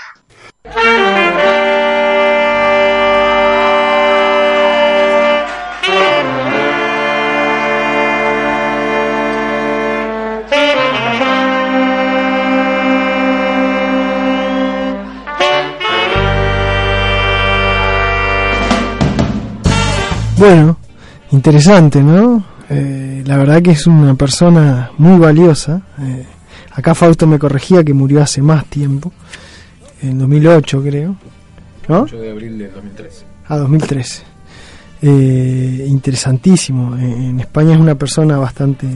Bueno, 20.37 20.77
interesante, 21.31 22.01
¿no? 22.01 22.43
Eh, 22.69 23.23
la 23.25 23.37
verdad 23.37 23.61
que 23.61 23.71
es 23.71 23.87
una 23.87 24.15
persona 24.15 24.91
muy 24.97 25.17
valiosa. 25.19 25.81
Eh, 25.99 26.25
acá 26.71 26.93
Fausto 26.95 27.27
me 27.27 27.39
corregía 27.39 27.83
que 27.83 27.93
murió 27.93 28.21
hace 28.21 28.41
más 28.41 28.65
tiempo, 28.65 29.11
en 30.01 30.17
2008 30.19 30.81
creo, 30.83 31.15
¿no? 31.87 32.01
8 32.01 32.17
de 32.17 32.31
abril 32.31 32.57
del 32.57 32.73
2013. 32.73 33.25
A 33.47 33.57
2013. 33.57 34.23
Eh, 35.01 35.85
interesantísimo. 35.87 36.95
En, 36.95 37.11
en 37.11 37.39
España 37.39 37.73
es 37.75 37.79
una 37.79 37.95
persona 37.95 38.37
bastante 38.37 38.87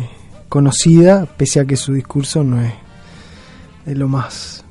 conocida, 0.50 1.26
pese 1.26 1.60
a 1.60 1.66
que 1.66 1.78
su 1.78 1.94
discurso 1.94 2.44
no 2.44 2.62
es 2.62 2.74
de 3.86 3.96
lo 3.96 4.08
más 4.08 4.66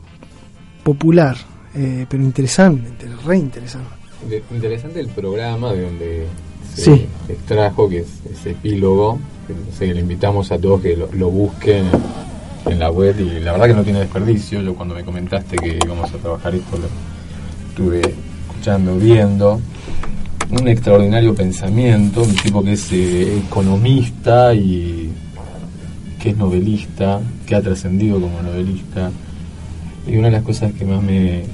popular, 0.82 1.36
eh, 1.74 2.06
pero 2.08 2.22
interesante, 2.22 2.88
inter- 2.88 3.16
re 3.24 3.38
interesante. 3.38 3.88
De- 4.28 4.42
interesante 4.52 4.98
el 5.00 5.08
programa 5.08 5.72
de 5.72 5.82
donde 5.82 6.26
se 6.74 6.82
Sí. 6.82 7.06
extrajo, 7.28 7.88
que 7.88 7.98
es 8.00 8.06
ese 8.32 8.50
epílogo. 8.50 9.18
que, 9.46 9.54
no 9.54 9.60
sé, 9.76 9.94
le 9.94 10.00
invitamos 10.00 10.52
a 10.52 10.58
todos 10.58 10.80
que 10.82 10.94
lo, 10.96 11.08
lo 11.12 11.30
busquen 11.30 11.86
en, 12.66 12.72
en 12.72 12.78
la 12.78 12.90
web 12.90 13.18
y 13.18 13.40
la 13.40 13.52
verdad 13.52 13.68
que 13.68 13.74
no 13.74 13.82
tiene 13.82 14.00
desperdicio. 14.00 14.60
Yo 14.60 14.74
cuando 14.74 14.94
me 14.94 15.02
comentaste 15.04 15.56
que 15.56 15.78
íbamos 15.82 16.12
a 16.12 16.18
trabajar 16.18 16.54
esto 16.54 16.76
lo 16.76 16.86
estuve 17.70 18.00
escuchando, 18.50 18.96
viendo. 18.96 19.60
Un 20.50 20.68
extraordinario 20.68 21.34
pensamiento, 21.34 22.22
un 22.22 22.34
tipo 22.34 22.62
que 22.62 22.72
es 22.72 22.92
eh, 22.92 23.38
economista 23.46 24.54
y 24.54 25.10
que 26.20 26.30
es 26.30 26.36
novelista, 26.36 27.20
que 27.46 27.54
ha 27.54 27.62
trascendido 27.62 28.20
como 28.20 28.42
novelista. 28.42 29.10
Y 30.06 30.16
una 30.16 30.28
de 30.28 30.32
las 30.32 30.42
cosas 30.42 30.72
que 30.72 30.84
más 30.84 31.02
me, 31.02 31.44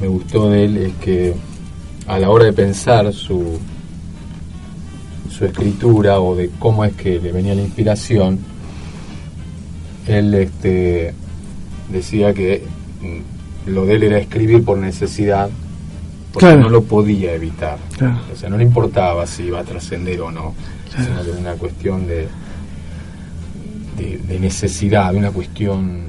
me 0.00 0.06
gustó 0.08 0.50
de 0.50 0.64
él 0.64 0.76
es 0.78 0.92
que 0.94 1.34
a 2.06 2.18
la 2.18 2.30
hora 2.30 2.44
de 2.46 2.52
pensar 2.52 3.12
su, 3.12 3.58
su 5.40 5.46
escritura 5.46 6.20
o 6.20 6.36
de 6.36 6.50
cómo 6.58 6.84
es 6.84 6.92
que 6.92 7.18
le 7.18 7.32
venía 7.32 7.54
la 7.54 7.62
inspiración, 7.62 8.38
él 10.06 10.34
este, 10.34 11.14
decía 11.90 12.34
que 12.34 12.62
mm, 13.00 13.70
lo 13.70 13.86
de 13.86 13.94
él 13.94 14.02
era 14.02 14.18
escribir 14.18 14.62
por 14.62 14.76
necesidad, 14.76 15.48
porque 16.30 16.46
Claro. 16.46 16.60
no 16.60 16.68
lo 16.68 16.82
podía 16.82 17.32
evitar. 17.32 17.78
Claro. 17.96 18.20
O 18.30 18.36
sea, 18.36 18.50
no 18.50 18.58
le 18.58 18.64
importaba 18.64 19.26
si 19.26 19.44
iba 19.44 19.60
a 19.60 19.64
trascender 19.64 20.20
o 20.20 20.30
no, 20.30 20.54
Claro. 20.94 21.04
sino 21.06 21.22
que 21.24 21.30
era 21.30 21.38
una 21.40 21.52
cuestión 21.54 22.06
de, 22.06 22.28
de, 23.96 24.18
de 24.18 24.40
necesidad, 24.40 25.10
de 25.12 25.18
una 25.20 25.30
cuestión 25.30 26.02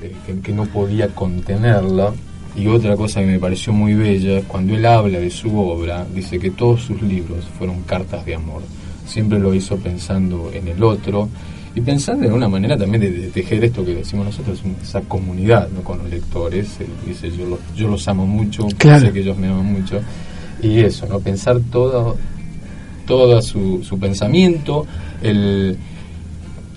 de- 0.00 0.16
que, 0.26 0.40
que 0.40 0.52
no 0.52 0.64
podía 0.66 1.06
contenerla. 1.14 2.12
Y 2.56 2.66
otra 2.66 2.96
cosa 2.96 3.20
que 3.20 3.26
me 3.26 3.38
pareció 3.38 3.72
muy 3.72 3.94
bella, 3.94 4.38
es 4.38 4.44
cuando 4.44 4.74
él 4.74 4.84
habla 4.84 5.18
de 5.18 5.30
su 5.30 5.58
obra, 5.58 6.06
dice 6.14 6.38
que 6.38 6.50
todos 6.50 6.82
sus 6.82 7.00
libros 7.02 7.44
fueron 7.58 7.82
cartas 7.82 8.26
de 8.26 8.34
amor. 8.34 8.62
Siempre 9.06 9.38
lo 9.38 9.54
hizo 9.54 9.76
pensando 9.76 10.50
en 10.52 10.68
el 10.68 10.82
otro 10.82 11.28
y 11.74 11.80
pensando 11.80 12.26
en 12.26 12.32
una 12.32 12.48
manera 12.48 12.76
también 12.76 13.00
de, 13.00 13.10
de 13.10 13.28
tejer 13.28 13.64
esto 13.64 13.82
que 13.84 13.94
decimos 13.94 14.26
nosotros, 14.26 14.60
esa 14.82 15.00
comunidad 15.02 15.68
¿no? 15.70 15.82
con 15.82 15.98
los 15.98 16.10
lectores. 16.10 16.78
Él 16.80 16.88
dice, 17.06 17.30
yo 17.30 17.46
los, 17.46 17.58
yo 17.74 17.88
los 17.88 18.06
amo 18.08 18.26
mucho, 18.26 18.66
Claro. 18.76 19.06
sé 19.06 19.12
que 19.12 19.20
ellos 19.20 19.38
me 19.38 19.48
aman 19.48 19.72
mucho. 19.72 20.00
Y 20.62 20.78
eso, 20.80 21.06
¿no? 21.06 21.18
Pensar 21.20 21.58
todo, 21.72 22.16
todo 23.06 23.40
su, 23.40 23.82
su 23.82 23.98
pensamiento, 23.98 24.86
el, 25.22 25.76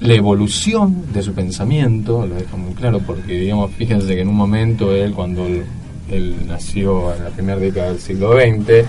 la 0.02 0.14
evolución 0.14 1.06
de 1.14 1.22
su 1.24 1.34
pensamiento, 1.34 2.26
lo 2.28 2.36
deja 2.36 2.58
muy 2.58 2.74
claro, 2.74 3.00
porque 3.00 3.34
digamos, 3.40 3.72
fíjense 3.72 4.14
que 4.16 4.22
en 4.22 4.28
un 4.28 4.36
momento 4.36 4.94
él, 4.94 5.14
cuando 5.14 5.46
él, 5.48 6.36
nació 6.48 7.14
en 7.16 7.24
la 7.24 7.30
primera 7.30 7.58
década 7.60 7.90
del 7.90 8.00
siglo 8.00 8.34
XX, 8.34 8.86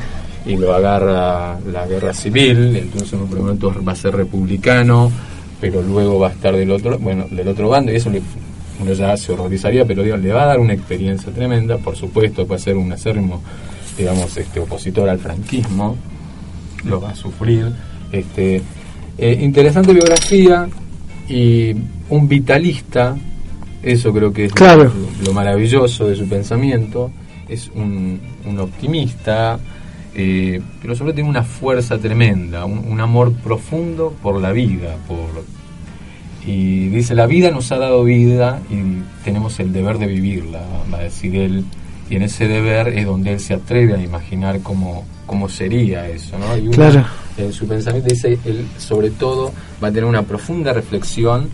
y 0.47 0.57
lo 0.57 0.73
agarra 0.75 1.59
la 1.73 1.87
guerra 1.87 2.13
civil, 2.15 2.77
entonces 2.77 3.13
en 3.15 3.21
un 3.21 3.27
primer 3.27 3.43
momento 3.45 3.75
va 3.87 3.93
a 3.93 3.97
ser 3.97 4.15
republicano, 4.15 5.11
pero 5.61 5.83
luego 5.83 6.19
va 6.21 6.29
a 6.29 6.33
estar 6.33 6.55
del 6.55 6.71
otro, 6.71 6.99
bueno, 6.99 7.27
del 7.31 7.49
otro 7.49 7.69
bando, 7.69 7.93
y 7.93 7.97
eso 7.97 8.11
le- 8.11 8.23
uno 8.81 8.93
ya 8.93 9.17
se 9.17 9.33
horrorizaría, 9.33 9.85
pero 9.87 10.03
digo, 10.03 10.17
le 10.17 10.33
va 10.33 10.43
a 10.43 10.47
dar 10.47 10.61
una 10.61 10.75
experiencia 10.75 11.33
tremenda, 11.33 11.79
por 11.79 11.97
supuesto, 11.97 12.47
va 12.47 12.57
a 12.57 12.59
ser 12.59 12.77
un 12.77 12.93
acérrimo, 12.93 13.43
digamos, 13.97 14.37
este 14.37 14.61
opositor 14.61 15.09
al 15.09 15.19
franquismo, 15.19 15.97
lo 16.85 17.01
va 17.01 17.11
a 17.11 17.15
sufrir. 17.17 17.73
Este, 18.13 18.63
eh, 19.19 19.39
interesante 19.41 19.93
biografía 19.95 20.69
y 21.29 21.74
un 22.09 22.29
vitalista, 22.29 23.16
eso 23.83 24.12
creo 24.12 24.33
que 24.33 24.47
es 24.47 24.53
Claro. 24.53 24.85
lo, 24.85 25.27
lo 25.27 25.33
maravilloso 25.33 26.07
de 26.07 26.16
su 26.16 26.29
pensamiento, 26.29 27.11
es 27.49 27.70
un, 27.74 28.20
un 28.45 28.59
optimista, 28.59 29.59
eh, 30.14 30.61
pero 30.81 30.95
sobre 30.95 31.11
todo 31.11 31.16
tiene 31.16 31.31
una 31.31 31.43
fuerza 31.43 31.99
tremenda, 31.99 32.64
un, 32.64 32.79
un 32.89 33.01
amor 33.01 33.33
profundo 33.33 34.14
por 34.22 34.41
la 34.41 34.53
vida, 34.53 34.97
por 35.07 35.45
y 36.47 36.89
dice 36.89 37.16
la 37.16 37.27
vida 37.27 37.51
nos 37.51 37.72
ha 37.72 37.79
dado 37.79 38.05
vida 38.05 38.61
y 38.70 39.03
tenemos 39.24 39.59
el 39.59 39.72
deber 39.72 39.99
de 39.99 40.07
vivirla, 40.07 40.62
va 40.95 40.99
a 40.99 41.03
decir 41.03 41.35
él, 41.35 41.64
y 42.09 42.14
en 42.14 42.22
ese 42.22 42.47
deber 42.47 42.89
es 42.89 43.05
donde 43.05 43.33
él 43.33 43.41
se 43.41 43.55
atreve 43.55 43.95
a 43.95 43.99
imaginar 44.03 44.61
cómo, 44.61 45.05
cómo 45.27 45.49
sería 45.49 46.09
eso, 46.09 46.39
¿no? 46.39 46.70
Claro. 46.70 47.05
En 47.37 47.53
su 47.53 47.66
pensamiento 47.66 48.09
dice, 48.09 48.39
él 48.45 48.66
sobre 48.78 49.11
todo 49.11 49.53
va 49.82 49.89
a 49.89 49.91
tener 49.91 50.05
una 50.05 50.22
profunda 50.22 50.72
reflexión 50.72 51.49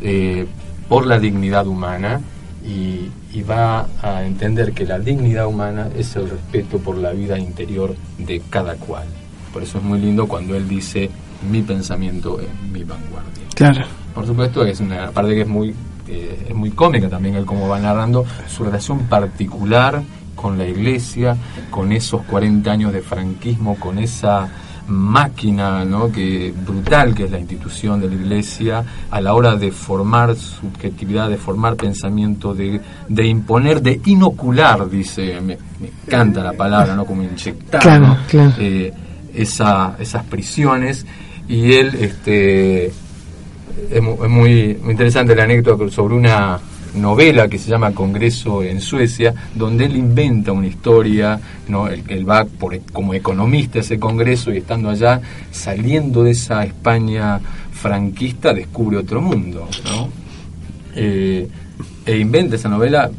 eh, 0.00 0.46
por 0.88 1.06
la 1.06 1.18
dignidad 1.18 1.66
humana 1.66 2.20
y, 2.64 3.10
y 3.32 3.42
va 3.42 3.86
a 4.02 4.24
entender 4.24 4.72
que 4.72 4.84
la 4.84 4.98
dignidad 4.98 5.46
humana 5.46 5.88
es 5.96 6.16
el 6.16 6.30
respeto 6.30 6.78
por 6.78 6.96
la 6.96 7.12
vida 7.12 7.38
interior 7.38 7.94
de 8.18 8.42
cada 8.50 8.74
cual. 8.74 9.06
Por 9.52 9.62
eso 9.62 9.78
es 9.78 9.84
muy 9.84 10.00
lindo 10.00 10.26
cuando 10.26 10.56
él 10.56 10.68
dice, 10.68 11.10
mi 11.50 11.62
pensamiento 11.62 12.40
es 12.40 12.48
mi 12.70 12.82
vanguardia. 12.82 13.44
Claro. 13.54 13.84
Por 14.14 14.26
supuesto, 14.26 14.64
es 14.64 14.80
una 14.80 15.10
parte 15.10 15.34
que 15.34 15.42
es 15.42 15.48
muy, 15.48 15.74
eh, 16.08 16.46
es 16.48 16.54
muy 16.54 16.70
cómica 16.70 17.08
también, 17.08 17.34
el 17.34 17.44
cómo 17.44 17.68
va 17.68 17.78
narrando 17.78 18.24
su 18.48 18.64
relación 18.64 19.00
particular 19.00 20.02
con 20.34 20.56
la 20.56 20.66
iglesia, 20.66 21.36
con 21.70 21.92
esos 21.92 22.22
40 22.22 22.70
años 22.70 22.92
de 22.92 23.02
franquismo, 23.02 23.76
con 23.76 23.98
esa 23.98 24.48
máquina 24.88 25.84
¿no? 25.84 26.10
que 26.10 26.52
brutal 26.64 27.14
que 27.14 27.24
es 27.24 27.30
la 27.30 27.38
institución 27.38 28.00
de 28.00 28.08
la 28.08 28.14
iglesia 28.14 28.84
a 29.10 29.20
la 29.20 29.34
hora 29.34 29.56
de 29.56 29.72
formar 29.72 30.36
subjetividad, 30.36 31.28
de 31.28 31.36
formar 31.36 31.76
pensamiento, 31.76 32.54
de, 32.54 32.80
de 33.08 33.26
imponer, 33.26 33.82
de 33.82 34.00
inocular, 34.06 34.88
dice, 34.88 35.40
me, 35.40 35.58
me 35.80 35.88
encanta 36.06 36.42
la 36.42 36.52
palabra, 36.52 36.94
¿no? 36.94 37.04
como 37.04 37.22
inyectar 37.22 37.80
Claro, 37.80 38.06
¿no? 38.06 38.18
claro. 38.28 38.52
Eh, 38.58 38.92
esa, 39.34 39.96
esas 39.98 40.24
prisiones 40.24 41.04
y 41.48 41.72
él 41.72 41.94
este 42.00 42.86
es 42.86 44.02
muy, 44.02 44.28
muy 44.28 44.90
interesante 44.90 45.34
la 45.34 45.44
anécdota 45.44 45.88
sobre 45.90 46.14
una 46.14 46.58
novela 46.96 47.48
que 47.48 47.58
se 47.58 47.70
llama 47.70 47.92
Congreso 47.92 48.62
en 48.62 48.80
Suecia, 48.80 49.34
donde 49.54 49.84
él 49.84 49.96
inventa 49.96 50.52
una 50.52 50.66
historia, 50.66 51.38
¿no? 51.68 51.88
él, 51.88 52.02
él 52.08 52.28
va 52.28 52.44
por, 52.44 52.78
como 52.92 53.14
economista 53.14 53.78
a 53.78 53.82
ese 53.82 53.98
congreso 53.98 54.52
y 54.52 54.58
estando 54.58 54.90
allá, 54.90 55.20
saliendo 55.50 56.24
de 56.24 56.32
esa 56.32 56.64
España 56.64 57.40
franquista, 57.72 58.52
descubre 58.52 58.96
otro 58.96 59.20
mundo. 59.20 59.68
¿no? 59.84 60.08
Eh, 60.94 61.48
e 62.04 62.18
inventa 62.18 62.56
esa 62.56 62.68
novela, 62.68 63.10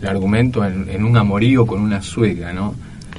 el 0.00 0.06
argumento 0.06 0.64
en, 0.64 0.88
en 0.88 1.04
un 1.04 1.16
amorío 1.16 1.66
con 1.66 1.80
una 1.80 2.00
sueca, 2.00 2.52
¿no? 2.52 2.74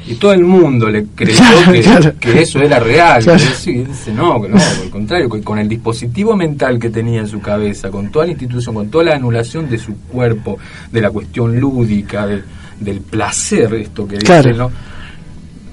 Y 0.08 0.16
todo 0.16 0.32
el 0.34 0.44
mundo 0.44 0.88
le 0.90 1.06
creyó 1.14 1.44
que, 1.72 1.82
claro. 1.82 2.14
que 2.20 2.42
eso 2.42 2.60
era 2.60 2.80
real. 2.80 3.22
Claro. 3.24 3.44
Y 3.66 3.72
dice, 3.84 4.14
no, 4.14 4.42
que 4.42 4.48
no, 4.50 4.58
al 4.58 4.90
contrario, 4.90 5.30
que 5.30 5.42
con 5.42 5.60
el 5.60 5.68
dispositivo 5.68 6.36
mental 6.36 6.80
que 6.80 6.90
tenía 6.90 7.20
en 7.20 7.28
su 7.28 7.42
cabeza, 7.42 7.90
con 7.90 8.10
toda 8.10 8.26
la 8.26 8.32
institución, 8.32 8.74
con 8.74 8.90
toda 8.90 9.04
la 9.04 9.16
anulación 9.16 9.70
de 9.70 9.78
su 9.78 9.96
cuerpo, 10.08 10.58
de 10.92 11.02
la 11.02 11.10
cuestión 11.12 11.60
lúdica, 11.60 12.26
del, 12.26 12.44
del 12.80 13.02
placer, 13.02 13.74
esto 13.74 14.08
que 14.08 14.16
dice, 14.16 14.26
Claro. 14.26 14.56
¿no? 14.56 14.72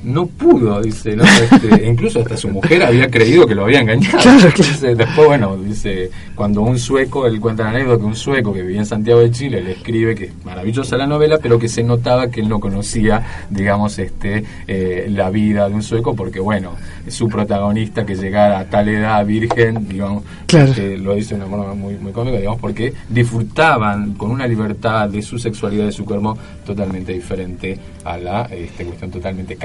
No 0.05 0.27
pudo, 0.27 0.81
dice, 0.83 1.17
¿no? 1.17 1.25
Este, 1.25 1.87
incluso 1.89 2.21
hasta 2.21 2.37
su 2.37 2.49
mujer 2.49 2.83
había 2.83 3.11
creído 3.11 3.47
que 3.47 3.55
lo 3.55 3.65
había 3.65 3.81
engañado. 3.81 4.19
Claro, 4.19 4.39
claro. 4.39 4.55
Dice, 4.57 4.95
después, 4.95 5.27
bueno, 5.27 5.57
dice, 5.57 6.11
cuando 6.35 6.61
un 6.63 6.79
sueco, 6.79 7.27
él 7.27 7.41
cuenta 7.41 7.65
la 7.65 7.71
anécdota 7.71 7.99
que 8.01 8.07
un 8.07 8.17
sueco 8.17 8.53
que 8.53 8.63
vivía 8.63 8.81
en 8.81 8.87
Santiago 8.87 9.21
de 9.21 9.31
Chile 9.31 9.63
le 9.63 9.73
escribe 9.73 10.15
que 10.15 10.25
es 10.27 10.45
maravillosa 10.45 10.97
la 10.97 11.07
novela, 11.07 11.39
pero 11.43 11.59
que 11.59 11.69
se 11.69 11.83
notaba 11.83 12.29
que 12.31 12.41
él 12.41 12.49
no 12.49 12.61
conocía, 12.61 13.47
digamos, 13.51 13.99
este 13.99 14.45
eh, 14.67 15.07
la 15.11 15.31
vida 15.31 15.69
de 15.69 15.75
un 15.75 15.83
sueco, 15.83 16.15
porque 16.15 16.41
bueno, 16.41 16.73
su 17.09 17.29
protagonista 17.29 18.05
que 18.05 18.15
llegara 18.15 18.59
a 18.59 18.65
tal 18.65 18.89
edad 18.89 19.25
virgen, 19.25 19.89
digamos, 19.89 20.23
Claro. 20.47 20.71
este, 20.71 20.97
lo 20.99 21.15
dice 21.15 21.35
de 21.35 21.41
una 21.43 21.51
forma 21.51 21.75
muy, 21.75 21.95
muy 21.95 22.13
cómica, 22.13 22.37
digamos, 22.37 22.61
porque 22.61 22.93
disfrutaban 23.09 24.15
con 24.15 24.31
una 24.31 24.47
libertad 24.47 25.09
de 25.09 25.23
su 25.23 25.39
sexualidad, 25.39 25.87
de 25.87 25.93
su 25.93 26.05
cuerpo, 26.05 26.37
totalmente 26.65 27.13
diferente 27.13 27.79
a 28.05 28.17
la 28.19 28.43
este, 28.51 28.85
cuestión 28.85 29.11
totalmente 29.11 29.57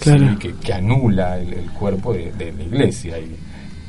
Claro. 0.00 0.28
¿sí? 0.30 0.36
que, 0.38 0.54
que 0.54 0.72
anula 0.72 1.38
el, 1.38 1.52
el 1.52 1.70
cuerpo 1.70 2.12
de, 2.12 2.32
de 2.32 2.52
la 2.52 2.62
iglesia. 2.62 3.18
Y 3.18 3.36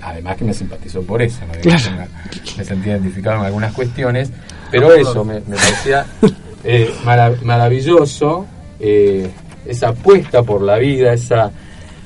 además 0.02 0.38
que 0.38 0.46
me 0.46 0.54
simpatizó 0.54 1.02
por 1.02 1.22
eso, 1.22 1.40
¿no? 1.48 1.54
Claro. 1.62 1.84
me, 1.92 2.58
me 2.58 2.64
sentí 2.64 2.90
identificado 2.90 3.40
en 3.40 3.46
algunas 3.46 3.74
cuestiones, 3.74 4.32
pero 4.72 4.94
eso 4.94 5.24
me, 5.26 5.36
me 5.42 5.56
parecía 5.56 6.06
eh, 6.64 6.94
mara- 7.06 7.34
maravilloso, 7.44 8.46
eh, 8.80 9.28
esa 9.66 9.90
apuesta 9.90 10.44
por 10.44 10.62
la 10.62 10.78
vida, 10.78 11.14
esa 11.14 11.52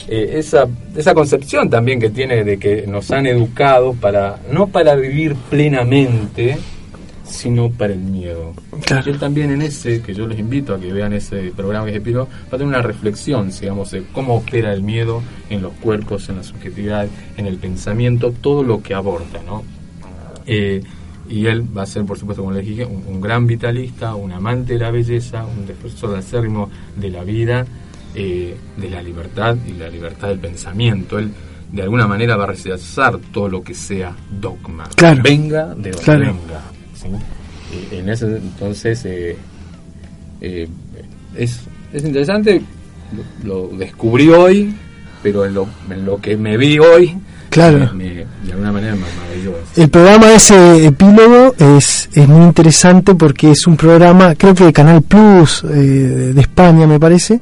eh, 0.08 0.38
esa, 0.40 0.66
esa 0.96 1.14
concepción 1.14 1.70
también 1.70 2.00
que 2.00 2.10
tiene 2.10 2.44
de 2.46 2.58
que 2.58 2.86
nos 2.88 3.12
han 3.12 3.26
educado 3.28 3.94
para 3.94 4.38
no 4.52 4.68
para 4.68 4.96
vivir 4.96 5.36
plenamente 5.50 6.58
sino 7.30 7.70
para 7.70 7.94
el 7.94 8.00
miedo 8.00 8.54
Claro. 8.86 9.04
y 9.10 9.14
él 9.14 9.20
también 9.20 9.52
en 9.52 9.62
ese 9.62 10.02
que 10.02 10.14
yo 10.14 10.28
les 10.28 10.40
invito 10.40 10.74
a 10.74 10.80
que 10.80 10.92
vean 10.94 11.14
ese 11.14 11.52
programa 11.56 11.86
que 11.86 11.92
es 11.92 11.98
Epiro 11.98 12.26
va 12.26 12.48
a 12.48 12.52
tener 12.52 12.68
una 12.68 12.82
reflexión 12.82 13.52
digamos 13.52 13.92
de 13.92 14.04
cómo 14.14 14.36
opera 14.38 14.74
el 14.74 14.82
miedo 14.84 15.22
en 15.50 15.62
los 15.62 15.74
cuerpos 15.74 16.30
en 16.30 16.38
la 16.38 16.44
subjetividad 16.44 17.08
en 17.38 17.46
el 17.46 17.58
pensamiento 17.58 18.32
todo 18.42 18.64
lo 18.64 18.82
que 18.82 18.94
aborda 18.94 19.42
no 19.46 19.64
eh, 20.46 20.82
y 21.30 21.46
él 21.48 21.66
va 21.78 21.84
a 21.84 21.86
ser, 21.86 22.06
por 22.06 22.18
supuesto, 22.18 22.42
como 22.42 22.56
les 22.56 22.66
dije, 22.66 22.86
un, 22.86 23.04
un 23.06 23.20
gran 23.20 23.46
vitalista, 23.46 24.16
un 24.16 24.32
amante 24.32 24.74
de 24.74 24.80
la 24.80 24.92
belleza, 24.92 25.46
un 25.46 25.66
defensor 25.68 26.16
acérrimo 26.18 26.70
de 26.96 27.10
la 27.10 27.26
vida, 27.26 27.66
eh, 28.16 28.56
de 28.78 28.90
la 28.90 29.02
libertad 29.04 29.58
y 29.68 29.74
la 29.74 29.90
libertad 29.90 30.30
del 30.30 30.40
pensamiento. 30.40 31.20
Él, 31.20 31.30
de 31.70 31.82
alguna 31.82 32.08
manera, 32.08 32.38
va 32.38 32.46
a 32.46 32.48
rechazar 32.48 33.18
todo 33.34 33.50
lo 33.50 33.62
que 33.62 33.74
sea 33.74 34.16
dogma. 34.40 34.88
Claro. 34.96 35.22
Venga 35.22 35.66
de 35.76 35.92
donde 35.92 35.92
Claro. 35.92 36.20
venga. 36.22 36.62
¿Sí? 37.02 37.08
Eh, 37.74 38.00
en 38.00 38.10
ese 38.10 38.26
entonces 38.38 39.04
eh, 39.06 39.36
eh, 40.42 40.68
es, 41.36 41.62
es 41.94 42.04
interesante, 42.04 42.62
lo, 43.44 43.68
lo 43.70 43.78
descubrí 43.78 44.30
hoy, 44.30 44.74
pero 45.24 45.46
en 45.46 45.54
lo, 45.54 45.68
en 45.90 46.06
lo 46.06 46.20
que 46.22 46.38
me 46.38 46.58
vi 46.58 46.80
hoy, 46.80 47.18
Claro. 47.50 47.80
me- 47.94 48.04
me- 48.06 48.14
de 48.46 48.52
alguna 48.52 48.72
manera 48.72 48.96
me 48.96 49.02
maravilló. 49.02 49.54
El 49.76 49.90
programa 49.90 50.28
de 50.28 50.36
ese 50.36 50.86
epílogo 50.86 51.56
es, 51.58 52.10
es 52.14 52.28
muy 52.28 52.44
interesante 52.46 53.16
porque 53.16 53.52
es 53.52 53.66
un 53.68 53.78
programa, 53.78 54.36
creo 54.36 54.54
que 54.54 54.66
de 54.66 54.74
Canal 54.74 55.02
Plus 55.02 55.64
eh, 55.64 55.68
de 56.34 56.42
España 56.42 56.86
me 56.88 57.00
parece, 57.00 57.40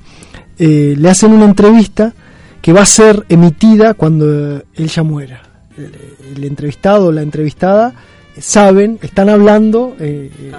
eh, 0.58 0.96
le 0.98 1.10
hacen 1.10 1.34
una 1.34 1.46
entrevista 1.46 2.14
que 2.62 2.72
va 2.74 2.82
a 2.82 2.86
ser 2.86 3.26
emitida 3.30 3.94
cuando 3.94 4.58
él 4.74 4.88
ya 4.88 5.04
muera. 5.04 5.42
El, 5.78 5.92
el 6.38 6.44
entrevistado 6.46 7.08
o 7.08 7.12
la 7.12 7.22
entrevistada 7.22 7.94
saben, 8.40 9.00
están 9.02 9.30
hablando, 9.30 9.96
eh, 10.00 10.30
eh, 10.40 10.52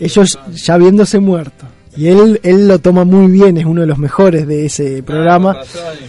ellos 0.00 0.38
ya 0.52 0.76
viéndose 0.78 1.18
muerto. 1.18 1.66
Y 1.96 2.08
él, 2.08 2.40
él 2.42 2.66
lo 2.66 2.80
toma 2.80 3.04
muy 3.04 3.30
bien, 3.30 3.56
es 3.56 3.64
uno 3.64 3.82
de 3.82 3.86
los 3.86 3.98
mejores 3.98 4.48
de 4.48 4.66
ese 4.66 5.00
programa. 5.04 5.56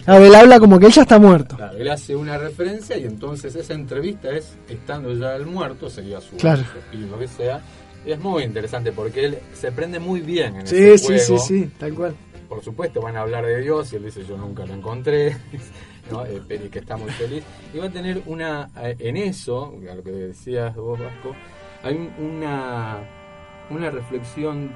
A 0.07 0.13
ver, 0.17 0.23
él 0.29 0.35
habla 0.35 0.59
como 0.59 0.79
que 0.79 0.87
él 0.87 0.91
ya 0.91 1.03
está 1.03 1.19
muerto. 1.19 1.57
Claro, 1.57 1.77
él 1.77 1.87
hace 1.91 2.15
una 2.15 2.39
referencia 2.39 2.97
y 2.97 3.03
entonces 3.03 3.55
esa 3.55 3.75
entrevista 3.75 4.31
es 4.31 4.53
estando 4.67 5.13
ya 5.13 5.35
el 5.35 5.45
muerto, 5.45 5.87
sería 5.87 6.19
su, 6.21 6.37
Claro. 6.37 6.63
espíritu, 6.63 7.11
lo 7.11 7.19
que 7.19 7.27
sea. 7.27 7.61
Y 8.03 8.11
es 8.13 8.19
muy 8.19 8.41
interesante 8.43 8.91
porque 8.91 9.25
él 9.25 9.37
se 9.53 9.71
prende 9.71 9.99
muy 9.99 10.21
bien 10.21 10.55
en 10.55 10.65
Sí, 10.67 10.75
ese 10.75 10.97
sí, 10.97 11.19
sí, 11.19 11.25
juego. 11.27 11.43
sí, 11.43 11.69
tal 11.77 11.93
cual. 11.93 12.15
Por 12.49 12.63
supuesto, 12.63 12.99
van 13.01 13.17
a 13.17 13.21
hablar 13.21 13.45
de 13.45 13.61
Dios 13.61 13.93
y 13.93 13.97
él 13.97 14.05
dice: 14.05 14.23
Yo 14.27 14.37
nunca 14.37 14.65
lo 14.65 14.73
encontré, 14.73 15.37
¿no? 16.11 16.25
Eh, 16.25 16.69
que 16.71 16.79
está 16.79 16.97
muy 16.97 17.09
feliz. 17.11 17.43
Y 17.73 17.77
va 17.77 17.85
a 17.85 17.89
tener 17.89 18.21
una. 18.25 18.69
eh, 18.81 18.95
En 18.99 19.17
eso, 19.17 19.73
a 19.89 19.95
lo 19.95 20.03
que 20.03 20.11
decías 20.11 20.75
vos, 20.75 20.99
Vasco, 20.99 21.35
hay 21.83 21.95
un- 21.95 22.13
una, 22.37 22.97
una 23.69 23.89
reflexión 23.89 24.71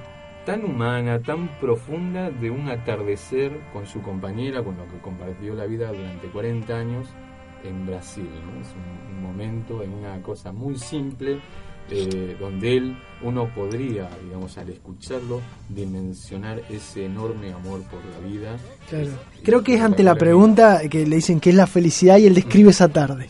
tan 0.46 0.64
humana, 0.66 1.20
tan 1.20 1.48
profunda 1.60 2.32
de 2.32 2.50
un 2.50 2.70
atardecer 2.70 3.60
con 3.74 3.86
su 3.86 4.02
compañera, 4.02 4.64
con 4.64 4.78
lo 4.78 4.88
que 4.88 4.98
compartió 5.00 5.54
la 5.54 5.66
vida 5.66 5.92
durante 5.92 6.28
40 6.30 6.78
años 6.78 7.08
en 7.64 7.86
Brasil. 7.86 8.30
¿no? 8.46 8.62
Es 8.62 8.74
un, 8.74 9.16
un 9.18 9.22
momento, 9.24 9.84
es 9.84 9.90
una 9.90 10.22
cosa 10.24 10.52
muy 10.52 10.78
simple, 10.78 11.40
eh, 11.92 12.38
donde 12.40 12.78
él, 12.78 12.98
uno 13.22 13.50
podría, 13.54 14.10
digamos, 14.24 14.58
al 14.58 14.70
escucharlo, 14.70 15.42
dimensionar 15.68 16.62
ese 16.70 17.06
enorme 17.06 17.52
amor 17.52 17.82
por 17.84 18.00
la 18.06 18.28
vida. 18.28 18.58
Claro. 18.90 19.10
Creo 19.44 19.64
que 19.64 19.76
es 19.76 19.82
ante 19.82 20.04
la 20.04 20.16
pregunta 20.16 20.82
que 20.90 21.06
le 21.06 21.18
dicen 21.18 21.40
qué 21.40 21.50
es 21.50 21.56
la 21.56 21.68
felicidad 21.68 22.18
y 22.18 22.28
él 22.28 22.36
describe 22.36 22.72
esa 22.72 22.88
tarde. 22.88 23.30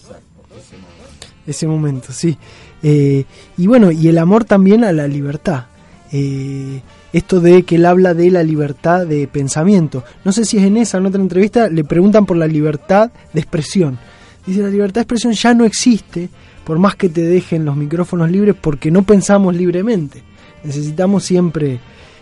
Ese 1.47 1.67
momento, 1.67 2.11
sí. 2.11 2.37
Eh, 2.83 3.25
y 3.57 3.67
bueno, 3.67 3.91
y 3.91 4.07
el 4.07 4.17
amor 4.17 4.45
también 4.45 4.83
a 4.83 4.91
la 4.91 5.07
libertad. 5.07 5.65
Eh, 6.11 6.81
esto 7.13 7.39
de 7.39 7.63
que 7.63 7.75
él 7.75 7.85
habla 7.85 8.13
de 8.13 8.29
la 8.31 8.43
libertad 8.43 9.05
de 9.05 9.27
pensamiento. 9.27 10.03
No 10.23 10.31
sé 10.31 10.45
si 10.45 10.57
es 10.57 10.63
en 10.63 10.77
esa 10.77 10.97
o 10.97 11.01
en 11.01 11.07
otra 11.07 11.21
entrevista, 11.21 11.67
le 11.67 11.83
preguntan 11.83 12.25
por 12.25 12.37
la 12.37 12.47
libertad 12.47 13.11
de 13.33 13.39
expresión. 13.39 13.97
Dice, 14.45 14.61
la 14.61 14.69
libertad 14.69 14.95
de 14.95 15.01
expresión 15.01 15.33
ya 15.33 15.53
no 15.53 15.65
existe, 15.65 16.29
por 16.69 16.77
más 16.77 16.95
que 16.95 17.09
te 17.09 17.23
dejen 17.23 17.65
los 17.65 17.75
micrófonos 17.75 18.29
libres, 18.29 18.53
porque 18.61 18.91
no 18.91 19.01
pensamos 19.01 19.55
libremente. 19.55 20.21
Necesitamos 20.63 21.23
siempre 21.23 21.79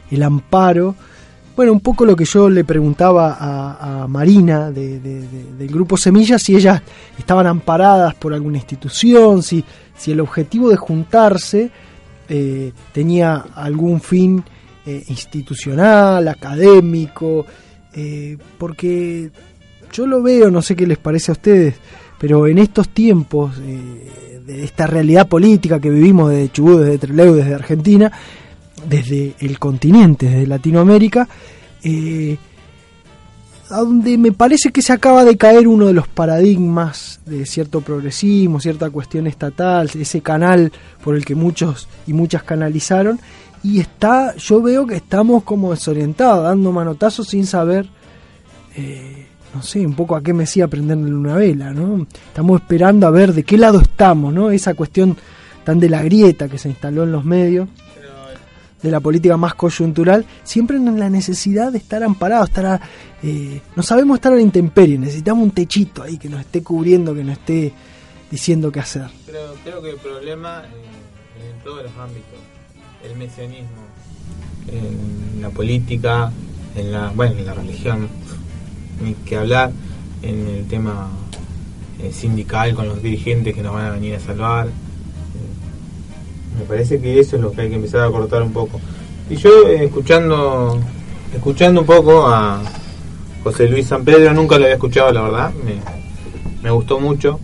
el 0.09 0.23
amparo. 0.23 0.95
Bueno, 1.53 1.73
un 1.73 1.81
poco 1.81 2.05
lo 2.05 2.15
que 2.15 2.23
yo 2.23 2.49
le 2.49 2.63
preguntaba 2.63 3.33
a, 3.37 4.03
a 4.03 4.07
Marina 4.07 4.71
de- 4.71 5.01
de- 5.01 5.27
de- 5.27 5.53
del 5.57 5.67
grupo 5.67 5.97
Semillas, 5.97 6.41
si 6.41 6.55
ellas 6.55 6.81
estaban 7.19 7.45
amparadas 7.45 8.15
por 8.15 8.33
alguna 8.33 8.55
institución, 8.59 9.43
si, 9.43 9.65
si 9.97 10.13
el 10.13 10.21
objetivo 10.21 10.69
de 10.69 10.77
juntarse 10.77 11.69
eh, 12.29 12.71
tenía 12.93 13.43
algún 13.53 13.99
fin 13.99 14.41
eh, 14.85 15.03
institucional, 15.09 16.25
académico, 16.29 17.45
eh, 17.93 18.37
porque 18.57 19.29
yo 19.91 20.07
lo 20.07 20.23
veo, 20.23 20.49
no 20.49 20.61
sé 20.61 20.73
qué 20.73 20.87
les 20.87 20.99
parece 20.99 21.31
a 21.31 21.33
ustedes, 21.33 21.75
pero 22.17 22.47
en 22.47 22.57
estos 22.57 22.89
tiempos 22.89 23.57
eh, 23.59 24.41
de 24.45 24.63
esta 24.63 24.87
realidad 24.87 25.27
política 25.27 25.79
que 25.79 25.89
vivimos 25.89 26.31
desde 26.31 26.51
Chubut, 26.51 26.79
desde 26.79 26.97
Trelew, 26.99 27.35
desde 27.35 27.53
Argentina, 27.53 28.11
desde 28.87 29.35
el 29.39 29.59
continente, 29.59 30.27
desde 30.27 30.47
Latinoamérica, 30.47 31.27
eh, 31.83 32.37
a 33.69 33.77
donde 33.79 34.17
me 34.17 34.31
parece 34.31 34.71
que 34.71 34.81
se 34.81 34.93
acaba 34.93 35.25
de 35.25 35.35
caer 35.35 35.67
uno 35.67 35.87
de 35.87 35.93
los 35.93 36.07
paradigmas 36.07 37.19
de 37.25 37.45
cierto 37.45 37.81
progresismo, 37.81 38.61
cierta 38.61 38.89
cuestión 38.89 39.27
estatal, 39.27 39.89
ese 39.93 40.21
canal 40.21 40.71
por 41.03 41.15
el 41.15 41.25
que 41.25 41.35
muchos 41.35 41.89
y 42.07 42.13
muchas 42.13 42.43
canalizaron, 42.43 43.19
y 43.63 43.79
está, 43.79 44.35
yo 44.37 44.61
veo 44.61 44.87
que 44.87 44.95
estamos 44.95 45.43
como 45.43 45.71
desorientados, 45.71 46.43
dando 46.43 46.71
manotazos 46.71 47.27
sin 47.27 47.45
saber 47.45 47.89
eh, 48.75 49.26
no 49.53 49.61
sé, 49.61 49.85
un 49.85 49.93
poco 49.95 50.15
a 50.15 50.21
qué 50.21 50.33
me 50.33 50.43
decía 50.43 50.67
prenderle 50.67 51.13
una 51.13 51.35
vela, 51.35 51.71
¿no? 51.73 52.05
Estamos 52.27 52.61
esperando 52.61 53.07
a 53.07 53.11
ver 53.11 53.33
de 53.33 53.43
qué 53.43 53.57
lado 53.57 53.79
estamos, 53.81 54.33
¿no? 54.33 54.51
Esa 54.51 54.73
cuestión 54.73 55.17
tan 55.63 55.79
de 55.79 55.89
la 55.89 56.01
grieta 56.03 56.47
que 56.47 56.57
se 56.57 56.69
instaló 56.69 57.03
en 57.03 57.11
los 57.11 57.25
medios, 57.25 57.67
de 58.81 58.91
la 58.91 58.99
política 58.99 59.35
más 59.37 59.55
coyuntural, 59.55 60.23
siempre 60.43 60.77
en 60.77 60.99
la 60.99 61.09
necesidad 61.09 61.71
de 61.71 61.79
estar 61.79 62.03
amparados, 62.03 62.49
estar 62.49 62.65
a- 62.67 62.81
eh, 63.23 63.59
no 63.75 63.81
sabemos 63.81 64.17
estar 64.17 64.31
a 64.31 64.35
la 64.35 64.41
intemperie, 64.41 64.99
necesitamos 64.99 65.43
un 65.43 65.51
techito 65.51 66.03
ahí 66.03 66.17
que 66.19 66.29
nos 66.29 66.41
esté 66.41 66.61
cubriendo, 66.61 67.15
que 67.15 67.23
nos 67.23 67.39
esté 67.39 67.73
diciendo 68.29 68.71
qué 68.71 68.79
hacer. 68.79 69.07
Creo 69.63 69.81
que 69.81 69.89
el 69.89 69.97
problema 69.97 70.61
eh, 70.65 71.51
en 71.57 71.63
todos 71.63 71.81
los 71.83 71.91
ámbitos, 71.97 72.39
el 73.03 73.17
mesianismo, 73.17 73.81
en 74.67 75.41
la 75.41 75.49
política, 75.49 76.31
en 76.75 76.91
la, 76.91 77.09
bueno, 77.15 77.39
en 77.39 77.45
la 77.47 77.53
religión, 77.55 78.07
ni 79.03 79.13
que 79.13 79.37
hablar, 79.37 79.71
en 80.21 80.47
el 80.47 80.67
tema 80.67 81.09
eh, 81.99 82.11
sindical 82.11 82.73
con 82.73 82.87
los 82.87 83.01
dirigentes 83.01 83.53
que 83.53 83.61
nos 83.61 83.73
van 83.73 83.85
a 83.85 83.91
venir 83.91 84.15
a 84.15 84.19
salvar. 84.19 84.67
Eh, 84.67 84.71
me 86.59 86.65
parece 86.65 86.99
que 86.99 87.19
eso 87.19 87.35
es 87.35 87.41
lo 87.41 87.51
que 87.51 87.61
hay 87.61 87.69
que 87.69 87.75
empezar 87.75 88.01
a 88.01 88.09
cortar 88.09 88.41
un 88.41 88.53
poco. 88.53 88.79
Y 89.29 89.35
yo 89.35 89.67
eh, 89.67 89.85
escuchando, 89.85 90.79
escuchando 91.33 91.81
un 91.81 91.87
poco 91.87 92.27
a 92.27 92.61
José 93.43 93.67
Luis 93.67 93.87
San 93.87 94.03
Pedro, 94.03 94.33
nunca 94.33 94.57
lo 94.57 94.63
había 94.63 94.75
escuchado, 94.75 95.11
la 95.11 95.21
verdad, 95.21 95.53
me, 95.53 95.81
me 96.63 96.71
gustó 96.71 96.99
mucho. 96.99 97.39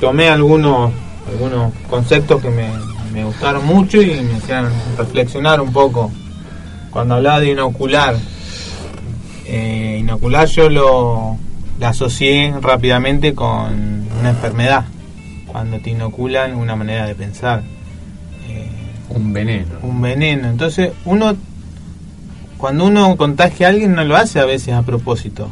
Tomé 0.00 0.28
algunos 0.28 0.92
algunos 1.28 1.72
conceptos 1.88 2.42
que 2.42 2.50
me, 2.50 2.68
me 3.12 3.24
gustaron 3.24 3.64
mucho 3.64 4.00
y 4.00 4.20
me 4.20 4.38
hicieron 4.38 4.70
reflexionar 4.96 5.60
un 5.60 5.72
poco. 5.72 6.10
Cuando 6.90 7.14
hablaba 7.14 7.40
de 7.40 7.52
inocular, 7.52 8.16
eh, 9.52 9.98
inocular 10.00 10.48
yo 10.48 10.70
lo, 10.70 11.36
la 11.78 11.90
asocié 11.90 12.54
rápidamente 12.60 13.34
con 13.34 14.06
una 14.18 14.30
enfermedad. 14.30 14.86
Cuando 15.46 15.78
te 15.78 15.90
inoculan 15.90 16.56
una 16.56 16.74
manera 16.74 17.06
de 17.06 17.14
pensar. 17.14 17.62
Eh, 18.48 18.70
Un 19.10 19.34
veneno. 19.34 19.76
un 19.82 20.00
veneno. 20.00 20.48
Entonces, 20.48 20.92
uno, 21.04 21.36
cuando 22.56 22.86
uno 22.86 23.14
contagia 23.16 23.66
a 23.66 23.70
alguien, 23.70 23.94
no 23.94 24.04
lo 24.04 24.16
hace 24.16 24.40
a 24.40 24.46
veces 24.46 24.72
a 24.72 24.82
propósito. 24.82 25.50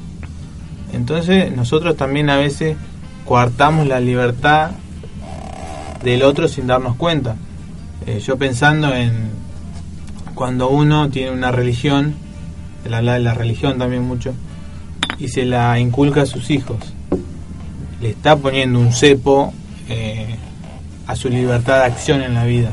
Entonces, 0.95 1.55
nosotros 1.55 1.95
también 1.97 2.31
a 2.31 2.39
veces 2.39 2.79
coartamos 3.27 3.87
la 3.87 4.01
libertad 4.01 4.71
del 6.03 6.23
otro 6.23 6.49
sin 6.49 6.67
darnos 6.67 6.97
cuenta. 6.97 7.37
Eh, 8.07 8.21
yo 8.21 8.39
pensando 8.39 8.95
en 8.95 9.29
cuando 10.35 10.71
uno 10.71 11.11
tiene 11.11 11.33
una 11.33 11.53
religión, 11.53 12.15
él 12.85 12.95
habla 12.95 13.15
de 13.15 13.21
la 13.21 13.35
religión 13.35 13.79
también 13.79 14.03
mucho, 14.03 14.33
y 15.19 15.29
se 15.29 15.45
la 15.45 15.79
inculca 15.79 16.23
a 16.23 16.27
sus 16.27 16.51
hijos. 16.51 16.79
Le 18.01 18.11
está 18.11 18.37
poniendo 18.37 18.79
un 18.79 18.93
cepo 18.93 19.53
eh, 19.89 20.37
a 21.07 21.17
su 21.17 21.29
libertad 21.29 21.81
de 21.81 21.85
acción 21.87 22.23
en 22.23 22.35
la 22.35 22.45
vida. 22.45 22.71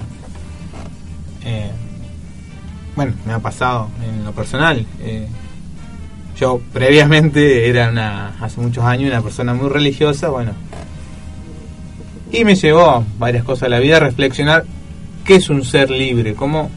Eh, 1.44 1.72
bueno, 2.96 3.14
me 3.26 3.34
ha 3.34 3.40
pasado 3.40 3.90
en 4.04 4.24
lo 4.24 4.32
personal. 4.32 4.86
eh, 5.02 5.28
yo 6.38 6.62
previamente 6.72 7.68
era 7.68 7.90
una, 7.90 8.36
hace 8.40 8.62
muchos 8.62 8.84
años, 8.84 9.10
una 9.10 9.24
persona 9.24 9.56
muy 9.56 9.70
religiosa, 9.70 10.30
bueno. 10.30 10.52
Y 12.32 12.44
me 12.44 12.56
llevó 12.56 13.04
varias 13.18 13.44
cosas 13.44 13.64
a 13.64 13.70
la 13.70 13.80
vida 13.80 13.98
a 13.98 14.02
reflexionar 14.02 14.64
qué 15.26 15.36
es 15.38 15.50
un 15.50 15.64
ser 15.64 15.90
libre, 15.90 16.36
cómo 16.36 16.70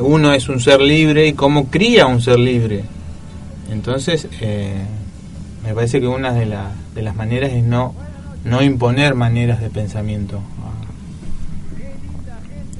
uno 0.00 0.32
es 0.32 0.48
un 0.48 0.60
ser 0.60 0.80
libre 0.80 1.26
y 1.28 1.32
cómo 1.32 1.66
cría 1.68 2.06
un 2.06 2.20
ser 2.20 2.38
libre. 2.38 2.84
Entonces, 3.70 4.28
eh, 4.40 4.74
me 5.64 5.72
parece 5.74 6.00
que 6.00 6.06
una 6.06 6.32
de, 6.32 6.46
la- 6.46 6.72
de 6.94 7.02
las 7.02 7.14
maneras 7.16 7.52
es 7.52 7.64
no, 7.64 7.94
no 8.44 8.62
imponer 8.62 9.14
maneras 9.14 9.60
de 9.60 9.70
pensamiento 9.70 10.40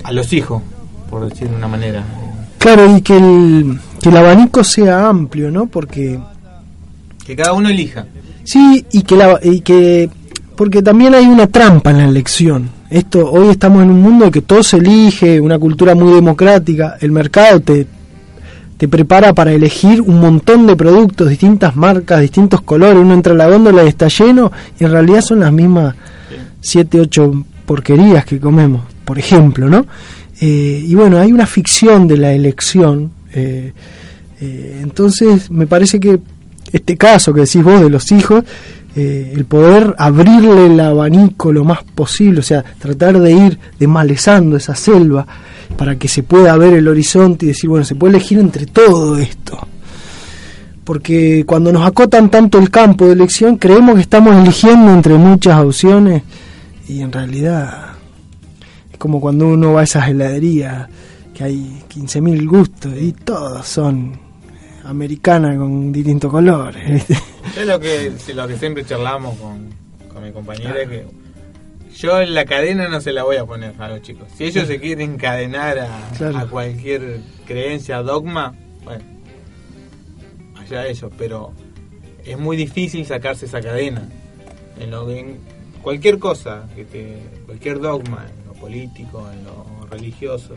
a, 0.05 0.09
a 0.09 0.13
los 0.13 0.33
hijos, 0.33 0.63
por 1.11 1.29
decir 1.29 1.49
de 1.49 1.57
una 1.57 1.69
manera. 1.69 2.05
Claro, 2.59 2.97
y 2.97 3.03
que 3.03 3.17
el, 3.17 3.79
que 4.01 4.09
el 4.09 4.17
abanico 4.17 4.63
sea 4.65 5.09
amplio, 5.09 5.51
¿no? 5.51 5.67
Porque 5.67 6.19
Que 7.27 7.37
cada 7.37 7.53
uno 7.53 7.69
elija. 7.69 8.07
Sí, 8.45 8.85
y 8.93 9.03
que, 9.03 9.17
la, 9.17 9.39
y 9.43 9.61
que 9.61 10.09
porque 10.57 10.83
también 10.83 11.15
hay 11.15 11.27
una 11.27 11.47
trampa 11.49 11.91
en 11.91 11.99
la 11.99 12.05
elección. 12.05 12.71
Esto 12.91 13.31
hoy 13.31 13.49
estamos 13.49 13.83
en 13.83 13.91
un 13.91 14.01
mundo 14.01 14.31
que 14.31 14.43
todo 14.43 14.63
se 14.63 14.77
elige, 14.77 15.41
una 15.41 15.59
cultura 15.59 15.95
muy 15.95 16.13
democrática, 16.13 16.97
el 17.01 17.11
mercado 17.11 17.61
te 17.61 17.87
te 18.77 18.89
prepara 18.89 19.33
para 19.33 19.53
elegir 19.53 20.03
un 20.03 20.21
montón 20.21 20.67
de 20.67 20.77
productos, 20.77 21.31
distintas 21.31 21.77
marcas, 21.77 22.21
distintos 22.21 22.61
colores, 22.61 22.99
uno 22.99 23.15
entra 23.15 23.33
a 23.33 23.37
la 23.37 23.49
góndola 23.49 23.85
y 23.85 23.89
está 23.89 24.09
lleno 24.09 24.53
y 24.79 24.85
en 24.85 24.91
realidad 24.91 25.23
son 25.23 25.41
las 25.41 25.53
mismas 25.53 25.95
siete, 26.61 27.01
ocho 27.01 27.45
porquerías 27.65 28.25
que 28.25 28.39
comemos, 28.39 28.83
por 29.05 29.19
ejemplo, 29.19 29.69
¿no? 29.69 29.87
Eh, 30.41 30.83
y 30.87 30.95
bueno, 30.95 31.19
hay 31.19 31.33
una 31.33 31.47
ficción 31.47 32.07
de 32.07 32.19
la 32.19 32.33
elección, 32.33 33.11
eh, 33.33 33.73
eh, 34.41 34.81
entonces 34.83 35.51
me 35.51 35.67
parece 35.67 35.99
que 35.99 36.19
este 36.73 36.97
caso 36.99 37.33
que 37.33 37.41
decís 37.41 37.63
vos 37.63 37.81
de 37.81 37.89
los 37.89 38.13
hijos, 38.13 38.45
eh, 38.99 39.35
el 39.37 39.45
poder 39.45 39.95
abrirle 39.99 40.69
el 40.69 40.81
abanico 40.81 41.53
lo 41.53 41.65
más 41.65 41.85
posible, 41.85 42.41
o 42.41 42.43
sea, 42.43 42.65
tratar 42.79 43.21
de 43.21 43.31
ir 43.31 43.59
desmalezando 43.79 44.57
esa 44.57 44.75
selva 44.75 45.27
para 45.77 45.97
que 45.97 46.09
se 46.09 46.23
pueda 46.23 46.57
ver 46.57 46.73
el 46.73 46.89
horizonte 46.89 47.45
y 47.45 47.49
decir, 47.49 47.69
bueno, 47.69 47.85
se 47.85 47.95
puede 47.95 48.17
elegir 48.17 48.39
entre 48.39 48.65
todo 48.65 49.19
esto. 49.19 49.59
Porque 50.83 51.45
cuando 51.47 51.73
nos 51.73 51.87
acotan 51.87 52.31
tanto 52.31 52.59
el 52.59 52.71
campo 52.71 53.05
de 53.05 53.13
elección, 53.13 53.59
creemos 53.59 53.97
que 53.97 54.01
estamos 54.01 54.35
eligiendo 54.35 54.91
entre 54.91 55.13
muchas 55.17 55.61
opciones 55.61 56.23
y 56.89 57.03
en 57.03 57.13
realidad 57.13 57.89
es 58.91 58.97
como 58.97 59.21
cuando 59.21 59.47
uno 59.47 59.75
va 59.75 59.83
a 59.83 59.85
esas 59.85 60.09
heladerías 60.09 60.89
que 61.35 61.45
hay 61.45 61.83
15.000 61.95 62.49
gustos 62.49 62.95
y 62.99 63.13
todos 63.13 63.67
son 63.67 64.26
americanas 64.89 65.57
con 65.57 65.93
distintos 65.93 66.31
colores. 66.31 66.91
¿viste? 66.93 67.15
Es 67.59 67.67
lo 67.67 67.79
que, 67.81 68.13
lo 68.35 68.47
que 68.49 68.57
siempre 68.57 68.85
charlamos 68.85 69.37
con, 69.39 69.69
con 70.13 70.23
mi 70.25 70.33
compañera, 70.33 70.81
es 70.83 70.89
que 70.89 71.07
yo 71.97 72.21
en 72.21 72.35
la 72.35 72.45
cadena 72.45 72.89
no 72.89 73.01
se 73.01 73.13
la 73.13 73.23
voy 73.23 73.37
a 73.37 73.45
poner 73.47 73.75
a 73.81 73.89
los 73.89 74.03
chicos. 74.03 74.29
Si 74.37 74.45
ellos 74.45 74.67
se 74.67 74.79
quieren 74.81 75.13
encadenar 75.15 75.79
a, 75.79 76.11
Claro. 76.17 76.39
a 76.39 76.47
cualquier 76.47 77.21
creencia, 77.47 78.03
dogma, 78.03 78.55
bueno, 78.85 79.03
allá 80.57 80.87
ellos, 80.87 81.11
pero 81.17 81.53
es 82.25 82.39
muy 82.39 82.57
difícil 82.57 83.07
sacarse 83.07 83.47
esa 83.47 83.61
cadena. 83.61 84.09
En, 84.79 84.91
lo, 84.91 85.11
en 85.11 85.39
cualquier 85.83 86.19
cosa, 86.19 86.69
que 86.75 86.85
te, 86.85 87.19
cualquier 87.47 87.81
dogma, 87.81 88.27
en 88.29 88.47
lo 88.47 88.53
político, 88.61 89.27
en 89.33 89.45
lo 89.45 89.87
religioso, 89.91 90.55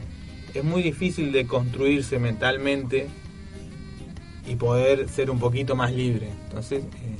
es 0.53 0.63
muy 0.63 0.81
difícil 0.81 1.31
de 1.31 1.45
construirse 1.45 2.19
mentalmente 2.19 3.07
y 4.47 4.55
poder 4.55 5.07
ser 5.09 5.29
un 5.29 5.39
poquito 5.39 5.75
más 5.75 5.91
libre. 5.93 6.29
Entonces, 6.47 6.83
eh, 6.83 7.15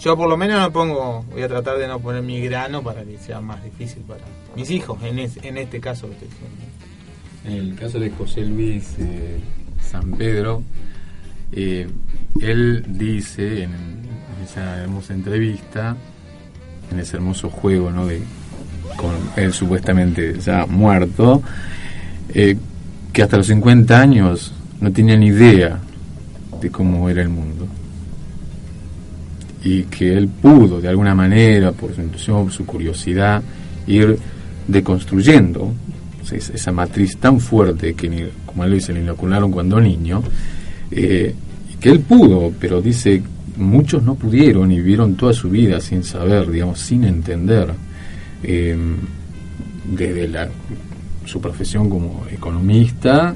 yo 0.00 0.16
por 0.16 0.28
lo 0.28 0.36
menos 0.36 0.60
no 0.60 0.72
pongo, 0.72 1.24
voy 1.30 1.42
a 1.42 1.48
tratar 1.48 1.78
de 1.78 1.88
no 1.88 1.98
poner 1.98 2.22
mi 2.22 2.40
grano 2.40 2.82
para 2.82 3.02
que 3.04 3.18
sea 3.18 3.40
más 3.40 3.62
difícil 3.64 4.02
para 4.02 4.20
mis 4.54 4.70
hijos, 4.70 4.98
en, 5.02 5.18
es- 5.18 5.38
en 5.42 5.56
este 5.58 5.80
caso 5.80 6.06
estoy 6.06 6.28
diciendo. 6.28 6.56
En 7.44 7.52
el 7.52 7.74
caso 7.74 7.98
de 7.98 8.10
José 8.10 8.42
Luis 8.44 8.94
eh, 8.98 9.40
San 9.82 10.12
Pedro, 10.12 10.62
eh, 11.52 11.88
él 12.40 12.84
dice 12.88 13.62
en, 13.64 13.72
en 13.72 14.44
esa 14.44 14.78
hermosa 14.82 15.14
entrevista, 15.14 15.96
en 16.92 17.00
ese 17.00 17.16
hermoso 17.16 17.50
juego, 17.50 17.90
¿no? 17.90 18.06
De, 18.06 18.20
con 18.96 19.14
él 19.36 19.52
supuestamente 19.52 20.38
ya 20.40 20.66
muerto, 20.66 21.42
eh, 22.34 22.56
que 23.12 23.22
hasta 23.22 23.36
los 23.36 23.46
50 23.46 24.00
años 24.00 24.52
no 24.80 24.92
tenía 24.92 25.16
ni 25.16 25.26
idea 25.28 25.78
de 26.60 26.70
cómo 26.70 27.08
era 27.08 27.22
el 27.22 27.28
mundo. 27.28 27.66
Y 29.64 29.82
que 29.84 30.12
él 30.16 30.28
pudo, 30.28 30.80
de 30.80 30.88
alguna 30.88 31.14
manera, 31.14 31.72
por 31.72 31.94
su 31.94 32.00
intuición, 32.00 32.50
su 32.50 32.64
curiosidad, 32.64 33.42
ir 33.86 34.18
deconstruyendo 34.66 35.72
es- 36.30 36.50
esa 36.50 36.72
matriz 36.72 37.16
tan 37.16 37.40
fuerte 37.40 37.94
que, 37.94 38.30
como 38.46 38.62
él 38.64 38.74
dice, 38.74 38.92
le 38.92 39.00
inocularon 39.00 39.50
cuando 39.50 39.80
niño, 39.80 40.22
eh, 40.90 41.34
que 41.80 41.88
él 41.90 42.00
pudo, 42.00 42.52
pero 42.60 42.82
dice, 42.82 43.22
muchos 43.56 44.02
no 44.02 44.14
pudieron 44.14 44.70
y 44.70 44.76
vivieron 44.76 45.14
toda 45.16 45.32
su 45.32 45.48
vida 45.48 45.80
sin 45.80 46.04
saber, 46.04 46.50
digamos, 46.50 46.80
sin 46.80 47.04
entender, 47.04 47.70
eh, 48.42 48.76
desde 49.90 50.28
la, 50.28 50.48
su 51.24 51.40
profesión 51.40 51.88
como 51.88 52.24
economista 52.30 53.34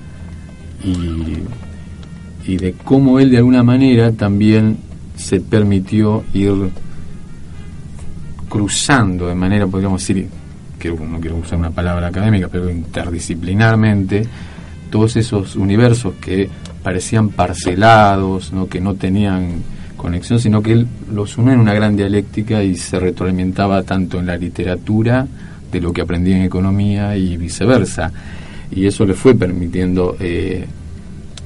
y, 0.84 2.56
de 2.56 2.72
cómo 2.84 3.20
él 3.20 3.30
de 3.30 3.38
alguna 3.38 3.62
manera 3.62 4.12
también 4.12 4.76
se 5.16 5.40
permitió 5.40 6.24
ir 6.34 6.70
cruzando 8.48 9.28
de 9.28 9.34
manera, 9.34 9.66
podríamos 9.66 10.00
decir, 10.00 10.28
que 10.78 10.90
no 10.90 11.20
quiero 11.20 11.36
usar 11.36 11.58
una 11.58 11.70
palabra 11.70 12.08
académica, 12.08 12.48
pero 12.48 12.68
interdisciplinarmente, 12.68 14.26
todos 14.90 15.16
esos 15.16 15.56
universos 15.56 16.14
que 16.20 16.50
parecían 16.82 17.30
parcelados, 17.30 18.52
¿no? 18.52 18.66
que 18.68 18.80
no 18.80 18.94
tenían 18.94 19.62
conexión, 19.96 20.40
sino 20.40 20.62
que 20.62 20.72
él 20.72 20.88
los 21.12 21.38
unió 21.38 21.52
en 21.52 21.60
una 21.60 21.72
gran 21.72 21.96
dialéctica 21.96 22.62
y 22.62 22.76
se 22.76 22.98
retroalimentaba 22.98 23.84
tanto 23.84 24.18
en 24.18 24.26
la 24.26 24.36
literatura 24.36 25.26
de 25.70 25.80
lo 25.80 25.92
que 25.92 26.02
aprendía 26.02 26.36
en 26.36 26.42
economía 26.42 27.16
y 27.16 27.36
viceversa. 27.36 28.12
Y 28.74 28.86
eso 28.86 29.04
le 29.04 29.14
fue 29.14 29.34
permitiendo 29.34 30.16
eh, 30.20 30.64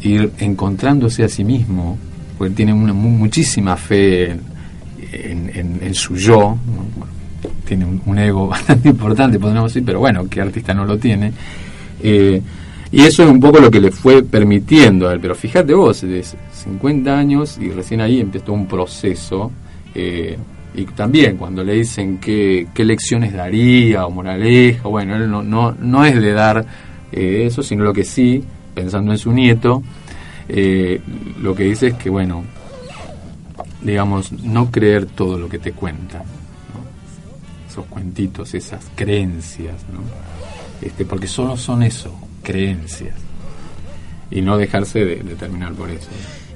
ir 0.02 0.30
encontrándose 0.38 1.24
a 1.24 1.28
sí 1.28 1.42
mismo, 1.44 1.98
porque 2.38 2.50
él 2.50 2.54
tiene 2.54 2.72
una 2.72 2.92
mu- 2.92 3.10
muchísima 3.10 3.76
fe 3.76 4.30
en, 5.12 5.94
su 5.94 6.16
yo, 6.16 6.56
tiene 7.64 7.84
un, 8.04 8.18
ego 8.18 8.46
bastante 8.48 8.88
importante, 8.90 9.38
podríamos 9.38 9.72
decir, 9.72 9.84
pero 9.84 10.00
bueno, 10.00 10.28
¿qué 10.28 10.40
artista 10.40 10.72
no 10.74 10.84
lo 10.84 10.98
tiene? 10.98 11.32
Eh, 12.02 12.40
y 12.92 13.00
eso 13.00 13.24
es 13.24 13.30
un 13.30 13.40
poco 13.40 13.58
lo 13.58 13.70
que 13.70 13.80
le 13.80 13.90
fue 13.90 14.22
permitiendo 14.22 15.08
a 15.08 15.12
él. 15.12 15.20
Pero 15.20 15.34
fíjate 15.34 15.74
vos, 15.74 16.02
de 16.02 16.22
50 16.52 17.18
años 17.18 17.58
y 17.60 17.70
recién 17.70 18.00
ahí 18.00 18.20
empezó 18.20 18.52
un 18.52 18.66
proceso. 18.66 19.50
eh, 19.94 20.36
y 20.78 20.84
también 20.84 21.38
cuando 21.38 21.64
le 21.64 21.72
dicen 21.72 22.18
qué, 22.18 22.66
qué 22.74 22.84
lecciones 22.84 23.32
daría 23.32 24.04
o 24.06 24.10
moraleja, 24.10 24.86
bueno, 24.88 25.16
él 25.16 25.28
no, 25.30 25.42
no, 25.42 25.72
no 25.72 26.04
es 26.04 26.20
de 26.20 26.32
dar 26.32 26.66
eh, 27.12 27.44
eso, 27.46 27.62
sino 27.62 27.84
lo 27.84 27.92
que 27.92 28.04
sí, 28.04 28.42
pensando 28.74 29.12
en 29.12 29.18
su 29.18 29.32
nieto, 29.32 29.82
eh, 30.48 31.00
lo 31.40 31.54
que 31.54 31.64
dice 31.64 31.88
es 31.88 31.94
que, 31.94 32.10
bueno, 32.10 32.44
digamos, 33.82 34.32
no 34.32 34.70
creer 34.70 35.06
todo 35.06 35.38
lo 35.38 35.48
que 35.48 35.58
te 35.58 35.72
cuentan, 35.72 36.22
esos 37.68 37.86
cuentitos, 37.86 38.54
esas 38.54 38.84
creencias, 38.94 39.74
este, 40.82 41.04
porque 41.04 41.26
solo 41.26 41.56
son 41.56 41.82
eso, 41.82 42.12
creencias, 42.42 43.14
y 44.30 44.40
no 44.40 44.58
dejarse 44.58 45.04
de, 45.04 45.16
de 45.16 45.34
terminar 45.34 45.72
por 45.72 45.90
eso. 45.90 46.08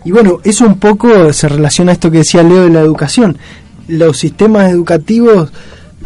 Y 0.05 0.13
bueno, 0.13 0.41
eso 0.45 0.67
un 0.67 0.79
poco 0.79 1.33
se 1.33 1.49
relaciona 1.49 1.93
a 1.93 1.95
esto 1.95 2.11
que 2.11 2.19
decía 2.19 2.43
Leo 2.43 2.65
de 2.65 2.71
la 2.71 2.81
educación. 2.81 3.37
Los 3.87 4.19
sistemas 4.19 4.71
educativos 4.71 5.53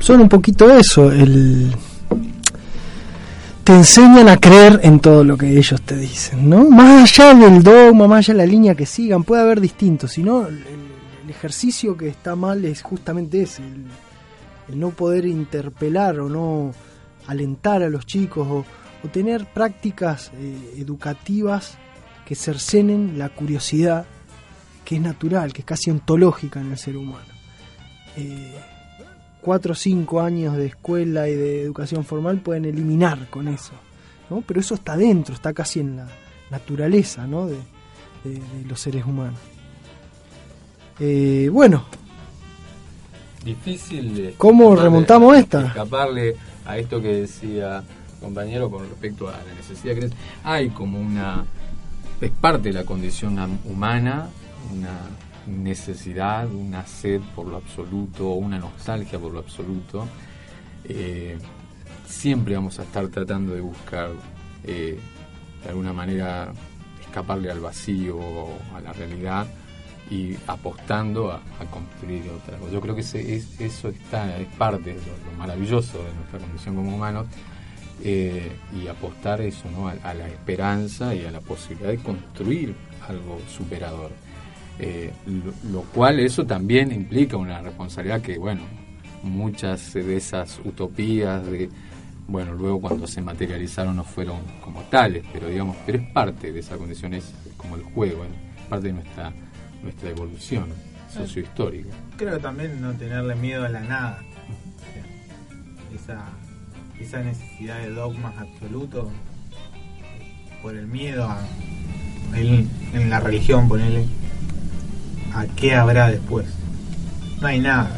son 0.00 0.20
un 0.20 0.28
poquito 0.28 0.70
eso, 0.70 1.12
el 1.12 1.72
te 3.64 3.72
enseñan 3.72 4.28
a 4.28 4.36
creer 4.36 4.80
en 4.82 5.00
todo 5.00 5.24
lo 5.24 5.36
que 5.38 5.56
ellos 5.56 5.80
te 5.82 5.96
dicen, 5.96 6.48
¿no? 6.48 6.68
Más 6.68 7.18
allá 7.18 7.34
del 7.34 7.62
dogma, 7.62 8.06
más 8.06 8.18
allá 8.18 8.34
de 8.34 8.46
la 8.46 8.50
línea 8.50 8.74
que 8.74 8.84
sigan, 8.84 9.24
puede 9.24 9.42
haber 9.42 9.60
distintos, 9.60 10.12
sino 10.12 10.46
el, 10.46 10.62
el 11.24 11.30
ejercicio 11.30 11.96
que 11.96 12.08
está 12.08 12.36
mal 12.36 12.64
es 12.64 12.82
justamente 12.82 13.42
ese, 13.42 13.62
el, 13.62 14.78
no 14.78 14.90
poder 14.90 15.26
interpelar 15.26 16.20
o 16.20 16.28
no 16.28 16.72
alentar 17.26 17.82
a 17.82 17.88
los 17.88 18.06
chicos 18.06 18.46
o, 18.48 18.64
o 19.02 19.08
tener 19.08 19.46
prácticas 19.46 20.30
eh, 20.34 20.74
educativas 20.78 21.78
que 22.26 22.34
cercenen 22.34 23.18
la 23.18 23.30
curiosidad 23.30 24.06
que 24.84 24.96
es 24.96 25.00
natural, 25.00 25.52
que 25.52 25.62
es 25.62 25.66
casi 25.66 25.90
ontológica 25.90 26.60
en 26.60 26.70
el 26.70 26.78
ser 26.78 26.96
humano. 26.96 27.32
Eh, 28.16 28.54
cuatro 29.44 29.72
o 29.72 29.74
cinco 29.74 30.20
años 30.22 30.56
de 30.56 30.66
escuela 30.66 31.28
y 31.28 31.34
de 31.34 31.62
educación 31.62 32.04
formal 32.04 32.38
pueden 32.38 32.64
eliminar 32.64 33.28
con 33.28 33.46
eso, 33.48 33.72
¿no? 34.30 34.40
pero 34.46 34.58
eso 34.60 34.74
está 34.74 34.96
dentro, 34.96 35.34
está 35.34 35.52
casi 35.52 35.80
en 35.80 35.96
la 35.98 36.08
naturaleza 36.50 37.26
¿no? 37.26 37.46
de, 37.46 37.56
de- 38.24 38.30
de 38.40 38.64
los 38.68 38.80
seres 38.80 39.04
humanos. 39.04 39.38
Eh, 40.98 41.48
bueno, 41.52 41.84
Difícil. 43.44 44.34
¿Cómo 44.38 44.72
escaparle- 44.74 44.82
remontamos 44.82 45.36
esta? 45.36 45.66
Escaparle 45.66 46.34
a 46.64 46.78
esto 46.78 47.00
que 47.02 47.08
decía 47.08 47.82
compañero 48.20 48.70
con 48.70 48.88
respecto 48.88 49.28
a 49.28 49.32
la 49.32 49.54
necesidad 49.54 49.94
que. 49.96 50.08
Hay 50.44 50.70
como 50.70 50.98
una. 50.98 51.44
Es 52.20 52.30
parte 52.30 52.68
de 52.70 52.74
la 52.74 52.84
condición 52.84 53.36
humana, 53.66 54.28
una 54.72 54.98
necesidad, 55.46 56.52
una 56.52 56.86
sed 56.86 57.20
por 57.34 57.46
lo 57.46 57.56
absoluto, 57.56 58.30
una 58.30 58.58
nostalgia 58.58 59.18
por 59.18 59.32
lo 59.32 59.40
absoluto. 59.40 60.06
Eh, 60.84 61.38
siempre 62.06 62.54
vamos 62.54 62.78
a 62.78 62.82
estar 62.82 63.08
tratando 63.08 63.54
de 63.54 63.60
buscar 63.60 64.10
eh, 64.64 64.98
de 65.62 65.68
alguna 65.68 65.92
manera 65.92 66.52
escaparle 67.00 67.50
al 67.50 67.60
vacío, 67.60 68.18
a 68.74 68.80
la 68.80 68.92
realidad 68.92 69.46
y 70.10 70.34
apostando 70.46 71.32
a, 71.32 71.40
construir 71.70 72.28
otra 72.30 72.58
cosa. 72.58 72.72
Yo 72.72 72.80
creo 72.80 72.94
que 72.94 73.00
eso 73.00 73.88
está, 73.88 74.38
es 74.38 74.48
parte 74.58 74.94
de 74.94 75.00
lo, 75.00 75.30
lo 75.30 75.38
maravilloso 75.38 75.98
de 75.98 76.12
nuestra 76.14 76.38
condición 76.38 76.76
como 76.76 76.94
humanos 76.94 77.26
eh, 78.02 78.52
y 78.76 78.88
apostar 78.88 79.40
eso 79.40 79.70
¿no? 79.70 79.88
a 79.88 80.14
la 80.14 80.26
esperanza 80.26 81.14
y 81.14 81.24
a 81.24 81.30
la 81.30 81.40
posibilidad 81.40 81.90
de 81.90 81.98
construir 81.98 82.74
algo 83.08 83.38
superador. 83.48 84.10
Eh, 84.78 85.12
lo, 85.70 85.82
cual 85.82 86.18
eso 86.18 86.44
también 86.44 86.90
implica 86.90 87.36
una 87.36 87.60
responsabilidad 87.60 88.20
que, 88.20 88.38
bueno, 88.38 88.62
muchas 89.22 89.94
de 89.94 90.16
esas 90.16 90.60
utopías 90.64 91.46
de 91.46 91.70
bueno 92.26 92.54
luego 92.54 92.80
cuando 92.80 93.06
se 93.06 93.20
materializaron 93.22 93.96
no 93.96 94.02
fueron 94.04 94.38
como 94.62 94.80
tales 94.84 95.24
pero 95.32 95.48
digamos 95.48 95.76
pero 95.86 95.98
es 95.98 96.08
parte 96.10 96.52
de 96.52 96.60
esa 96.60 96.76
condición 96.78 97.12
es 97.14 97.32
como 97.58 97.76
el 97.76 97.82
juego 97.82 98.24
es 98.24 98.30
parte 98.68 98.86
de 98.88 98.92
nuestra 98.94 99.32
nuestra 99.82 100.08
evolución 100.10 100.64
sociohistórica 101.12 101.90
Creo 102.16 102.38
también 102.40 102.80
no 102.80 102.92
tenerle 102.94 103.34
miedo 103.36 103.64
a 103.64 103.68
la 103.68 103.80
nada. 103.80 104.18
Esa, 105.94 106.24
esa 107.00 107.22
necesidad 107.22 107.78
de 107.80 107.90
dogmas 107.90 108.34
absolutos 108.38 109.06
por 110.62 110.74
el 110.76 110.86
miedo 110.86 111.28
a, 111.28 111.38
el- 112.36 112.68
en 112.92 113.10
la 113.10 113.20
religión, 113.20 113.68
ponerle 113.68 114.06
a 115.34 115.44
qué 115.56 115.74
habrá 115.74 116.08
después. 116.10 116.46
No 117.40 117.46
hay 117.48 117.60
nada. 117.60 117.90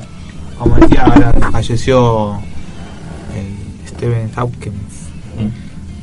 Como 0.58 0.76
decía, 0.76 1.02
ahora 1.04 1.32
falleció 1.52 2.40
el 3.34 3.88
Stephen 3.88 4.30
Hawking. 4.34 4.72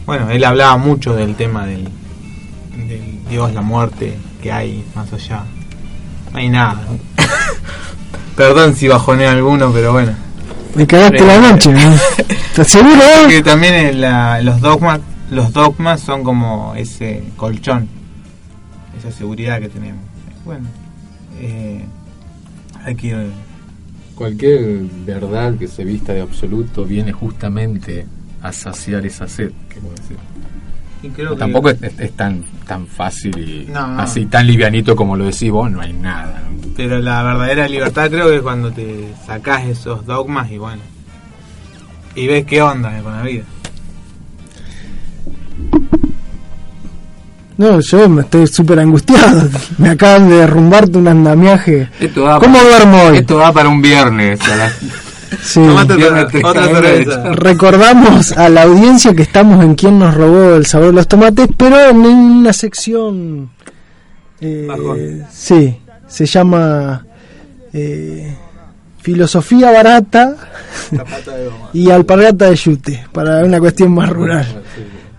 Bueno, 0.05 0.29
él 0.29 0.43
hablaba 0.43 0.77
mucho 0.77 1.15
del 1.15 1.35
tema 1.35 1.65
del, 1.65 1.87
del 2.87 3.19
Dios, 3.29 3.53
la 3.53 3.61
muerte 3.61 4.17
que 4.41 4.51
hay 4.51 4.83
más 4.95 5.11
allá. 5.13 5.43
No 6.31 6.39
hay 6.39 6.49
nada. 6.49 6.81
Perdón 8.35 8.75
si 8.75 8.87
bajoné 8.87 9.27
alguno, 9.27 9.71
pero 9.71 9.93
bueno. 9.93 10.13
me 10.75 10.85
cagaste 10.87 11.25
la 11.25 11.37
noche. 11.51 11.71
¿no? 11.71 11.79
¿Estás 12.29 12.67
seguro? 12.67 12.95
eh? 13.01 13.27
Que 13.29 13.41
también 13.43 13.99
la- 14.01 14.41
los 14.41 14.59
dogmas, 14.61 14.99
los 15.31 15.53
dogmas 15.53 16.01
son 16.01 16.23
como 16.23 16.73
ese 16.75 17.23
colchón, 17.37 17.87
esa 18.99 19.11
seguridad 19.15 19.59
que 19.59 19.69
tenemos. 19.69 20.01
Bueno, 20.45 20.67
eh, 21.39 21.83
hay 22.83 22.95
que 22.95 23.07
ir 23.07 23.31
cualquier 24.15 24.81
verdad 25.05 25.55
que 25.57 25.67
se 25.67 25.83
vista 25.83 26.13
de 26.13 26.21
absoluto 26.21 26.85
viene 26.85 27.11
justamente 27.11 28.05
a 28.41 28.51
saciar 28.51 29.05
esa 29.05 29.27
sed 29.27 29.51
que 29.69 29.79
y 31.05 31.09
creo 31.09 31.29
No, 31.29 31.35
que- 31.35 31.39
tampoco 31.39 31.69
es, 31.69 32.11
tan 32.13 32.43
tan 32.67 32.87
fácil 32.87 33.37
y 33.37 33.65
No, 33.71 33.87
no. 33.87 33.99
así 34.01 34.25
tan 34.27 34.47
livianito 34.47 34.95
como 34.95 35.17
lo 35.17 35.25
decís 35.25 35.51
vos 35.51 35.69
no 35.69 35.81
hay 35.81 35.91
nada. 35.93 36.41
Pero 36.77 36.99
la 36.99 37.21
verdadera 37.23 37.67
libertad 37.67 38.09
creo 38.09 38.29
que 38.29 38.37
es 38.37 38.41
cuando 38.41 38.71
te 38.71 39.13
sacás 39.25 39.65
esos 39.65 40.05
dogmas 40.05 40.49
y 40.51 40.57
bueno. 40.57 40.81
Y 42.15 42.27
ves 42.27 42.45
qué 42.45 42.61
onda 42.61 43.01
con 43.01 43.11
la 43.13 43.21
vida. 43.23 43.43
No, 47.57 47.79
yo 47.79 48.09
me 48.09 48.21
estoy 48.21 48.47
súper 48.47 48.79
angustiado. 48.79 49.47
Me 49.77 49.89
acaban 49.91 50.27
de 50.29 50.37
derrumbarte 50.37 50.97
un 50.97 51.07
andamiaje. 51.07 51.87
Esto 51.99 52.23
va 52.23 52.39
¿Cómo 52.39 52.57
para- 52.57 52.69
duermo 52.69 53.03
hoy? 53.03 53.17
Esto 53.17 53.37
va 53.37 53.51
para 53.51 53.69
un 53.69 53.81
viernes. 53.81 54.39
a 54.41 54.71
Sí. 55.41 55.59
Viernes 55.61 56.25
otra, 56.25 56.49
otra 56.49 56.65
cerveza. 56.67 57.31
Recordamos 57.33 58.31
a 58.33 58.49
la 58.49 58.63
audiencia 58.63 59.13
que 59.15 59.23
estamos 59.23 59.63
en 59.63 59.73
quien 59.75 59.97
nos 59.97 60.13
robó 60.13 60.55
el 60.55 60.65
sabor 60.67 60.87
de 60.87 60.93
los 60.93 61.07
tomates, 61.07 61.47
pero 61.57 61.79
en 61.89 61.97
una 62.05 62.53
sección. 62.53 63.49
eh, 64.39 64.65
Bajón. 64.67 65.23
sí, 65.31 65.75
se 66.07 66.25
llama 66.27 67.03
eh, 67.73 68.35
Filosofía 69.01 69.71
Barata 69.71 70.35
y 71.73 71.89
Alpargata 71.89 72.49
de 72.51 72.55
Yute, 72.55 73.03
para 73.11 73.43
una 73.43 73.59
cuestión 73.59 73.91
más 73.93 74.09
rural. 74.09 74.62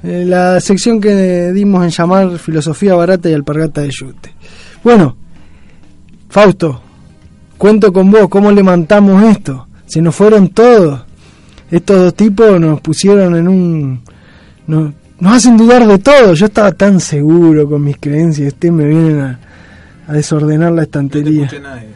Eh, 0.05 0.25
la 0.27 0.61
sección 0.61 1.01
que 1.01 1.51
dimos 1.53 1.83
en 1.83 1.91
llamar 1.91 2.39
Filosofía 2.39 2.95
Barata 2.95 3.31
y 3.31 3.33
Alpargata 3.33 3.81
de 3.81 3.91
Yute. 3.91 4.35
Bueno, 4.83 5.17
Fausto, 6.29 6.83
cuento 7.57 7.93
con 7.93 8.11
vos, 8.11 8.29
¿cómo 8.29 8.53
levantamos 8.53 9.23
esto? 9.25 9.67
Se 9.87 10.03
nos 10.03 10.15
fueron 10.15 10.49
todos. 10.49 11.01
Estos 11.71 11.97
dos 11.97 12.15
tipos 12.15 12.61
nos 12.61 12.81
pusieron 12.81 13.35
en 13.37 13.49
un... 13.49 14.01
Nos, 14.67 14.93
nos 15.19 15.33
hacen 15.33 15.57
dudar 15.57 15.87
de 15.87 15.99
todo. 15.99 16.35
Yo 16.35 16.47
estaba 16.47 16.73
tan 16.73 17.01
seguro 17.01 17.69
con 17.69 17.83
mis 17.83 17.97
creencias. 17.99 18.53
Ustedes 18.53 18.75
me 18.75 18.87
vienen 18.87 19.21
a, 19.21 19.41
a 20.07 20.13
desordenar 20.13 20.71
la 20.71 20.71
No 20.71 20.77
te 20.77 20.83
estantería. 20.83 21.51
nadie. 21.63 21.89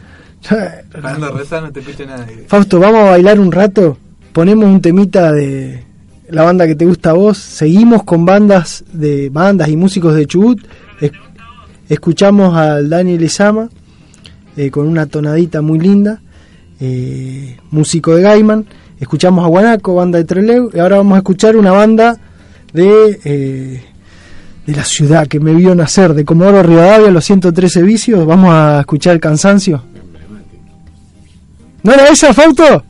No 1.61 1.71
te 1.71 1.79
escucha 1.81 2.05
nadie. 2.05 2.45
Fausto, 2.47 2.79
vamos 2.79 3.01
a 3.01 3.11
bailar 3.11 3.39
un 3.39 3.51
rato. 3.51 3.97
Ponemos 4.33 4.65
un 4.65 4.81
temita 4.81 5.31
de 5.31 5.83
la 6.31 6.43
banda 6.43 6.67
que 6.67 6.75
te 6.75 6.85
gusta 6.85 7.11
a 7.11 7.13
vos. 7.13 7.37
Seguimos 7.37 8.03
con 8.03 8.25
bandas 8.25 8.83
de 8.91 9.29
bandas 9.29 9.69
y 9.69 9.77
músicos 9.77 10.15
de 10.15 10.25
Chubut. 10.25 10.59
Es- 11.01 11.11
escuchamos 11.89 12.55
al 12.55 12.89
Daniel 12.89 13.23
Izama 13.23 13.69
eh, 14.57 14.69
con 14.71 14.87
una 14.87 15.05
tonadita 15.05 15.61
muy 15.61 15.79
linda, 15.79 16.21
eh, 16.79 17.57
músico 17.71 18.15
de 18.15 18.21
Gaiman. 18.23 18.65
Escuchamos 18.99 19.45
a 19.45 19.47
Guanaco, 19.47 19.95
banda 19.95 20.17
de 20.17 20.25
Trelew, 20.25 20.71
y 20.73 20.79
ahora 20.79 20.97
vamos 20.97 21.15
a 21.15 21.19
escuchar 21.19 21.55
una 21.55 21.71
banda 21.71 22.17
de, 22.73 23.19
eh, 23.23 23.83
de 24.67 24.75
la 24.75 24.83
ciudad 24.83 25.25
que 25.27 25.39
me 25.39 25.53
vio 25.53 25.73
nacer, 25.73 26.13
de 26.13 26.25
Comodoro 26.25 26.61
Rivadavia, 26.61 27.09
los 27.09 27.23
113 27.23 27.81
vicios. 27.81 28.25
Vamos 28.25 28.49
a 28.53 28.81
escuchar 28.81 29.13
el 29.13 29.21
cansancio. 29.21 29.81
¿No 31.81 31.93
era 31.93 32.09
esa, 32.09 32.33
Fauto? 32.33 32.83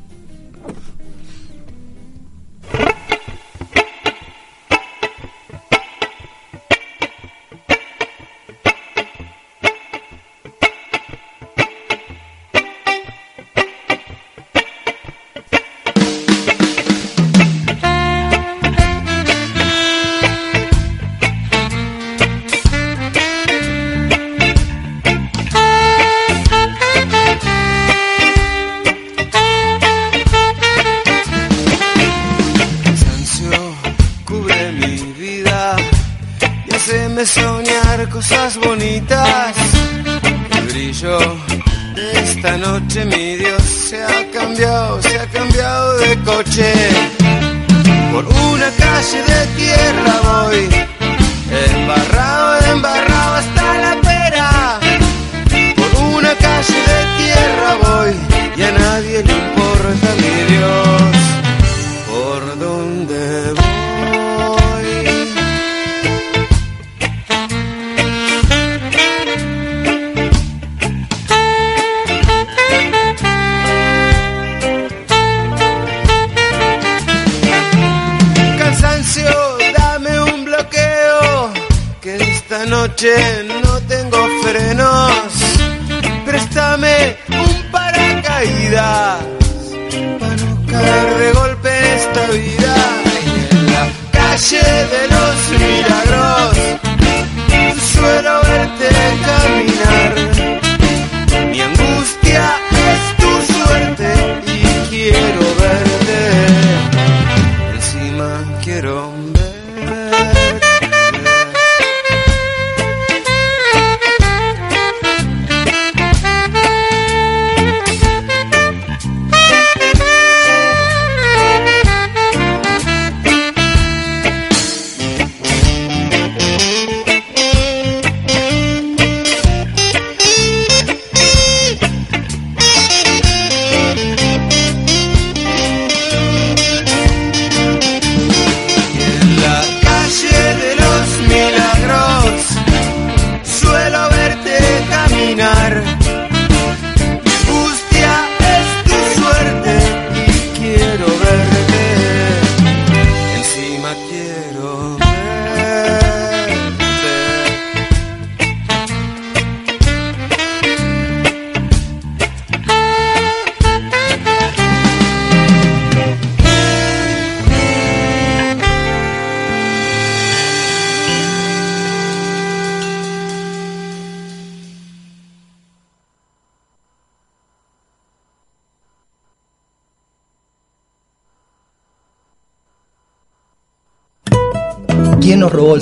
Esta 83.01 83.59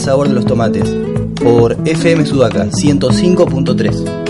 sabor 0.07 0.29
de 0.29 0.35
los 0.35 0.45
tomates? 0.45 0.89
Por 1.43 1.75
FM 1.85 2.25
Sudaca 2.25 2.67
105.3. 2.67 4.26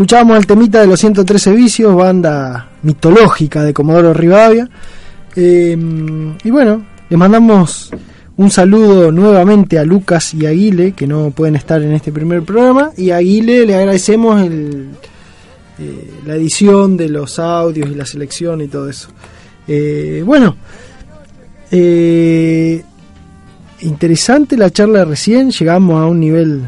escuchamos 0.00 0.38
el 0.38 0.46
temita 0.46 0.80
de 0.80 0.86
los 0.86 0.98
113 0.98 1.52
vicios, 1.52 1.94
banda 1.94 2.70
mitológica 2.84 3.62
de 3.62 3.74
Comodoro 3.74 4.14
Rivadavia. 4.14 4.66
Eh, 5.36 5.76
y 6.42 6.50
bueno, 6.50 6.82
les 7.10 7.18
mandamos 7.18 7.90
un 8.38 8.50
saludo 8.50 9.12
nuevamente 9.12 9.78
a 9.78 9.84
Lucas 9.84 10.32
y 10.32 10.46
a 10.46 10.48
Aguile, 10.48 10.92
que 10.92 11.06
no 11.06 11.32
pueden 11.32 11.56
estar 11.56 11.82
en 11.82 11.92
este 11.92 12.12
primer 12.12 12.44
programa. 12.44 12.92
Y 12.96 13.10
a 13.10 13.16
Aguile 13.16 13.66
le 13.66 13.74
agradecemos 13.76 14.40
el, 14.40 14.88
eh, 15.78 16.10
la 16.24 16.34
edición 16.34 16.96
de 16.96 17.10
los 17.10 17.38
audios 17.38 17.90
y 17.90 17.94
la 17.94 18.06
selección 18.06 18.62
y 18.62 18.68
todo 18.68 18.88
eso. 18.88 19.10
Eh, 19.68 20.22
bueno, 20.24 20.56
eh, 21.70 22.82
interesante 23.82 24.56
la 24.56 24.70
charla 24.70 25.04
recién, 25.04 25.50
llegamos 25.50 26.00
a 26.00 26.06
un 26.06 26.20
nivel 26.20 26.62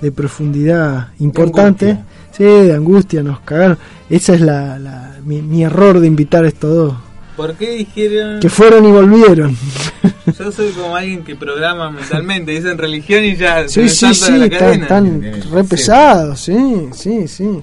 de 0.00 0.10
profundidad 0.10 1.08
importante. 1.18 1.98
Sí, 2.36 2.44
de 2.44 2.74
angustia, 2.74 3.22
nos 3.22 3.40
cagaron. 3.40 3.78
Esa 4.10 4.34
es 4.34 4.40
la, 4.40 4.78
la- 4.78 5.16
mi, 5.24 5.40
mi 5.42 5.62
error 5.64 6.00
de 6.00 6.06
invitar 6.06 6.44
a 6.44 6.48
estos 6.48 6.74
dos. 6.74 6.94
¿Por 7.36 7.54
qué 7.54 7.70
dijeron? 7.76 8.40
Que 8.40 8.48
fueron 8.48 8.84
y 8.84 8.90
volvieron. 8.90 9.56
Yo 10.38 10.52
soy 10.52 10.70
como 10.72 10.94
alguien 10.96 11.24
que 11.24 11.34
programa 11.36 11.90
mentalmente, 11.90 12.52
dicen 12.52 12.76
religión 12.78 13.24
y 13.24 13.36
ya 13.36 13.66
Sí, 13.68 13.88
sí, 13.88 14.14
sí, 14.14 14.42
están 14.44 15.22
re 15.50 15.64
pesados, 15.64 16.40
sí, 16.40 16.88
sí, 16.92 17.26
sí. 17.28 17.62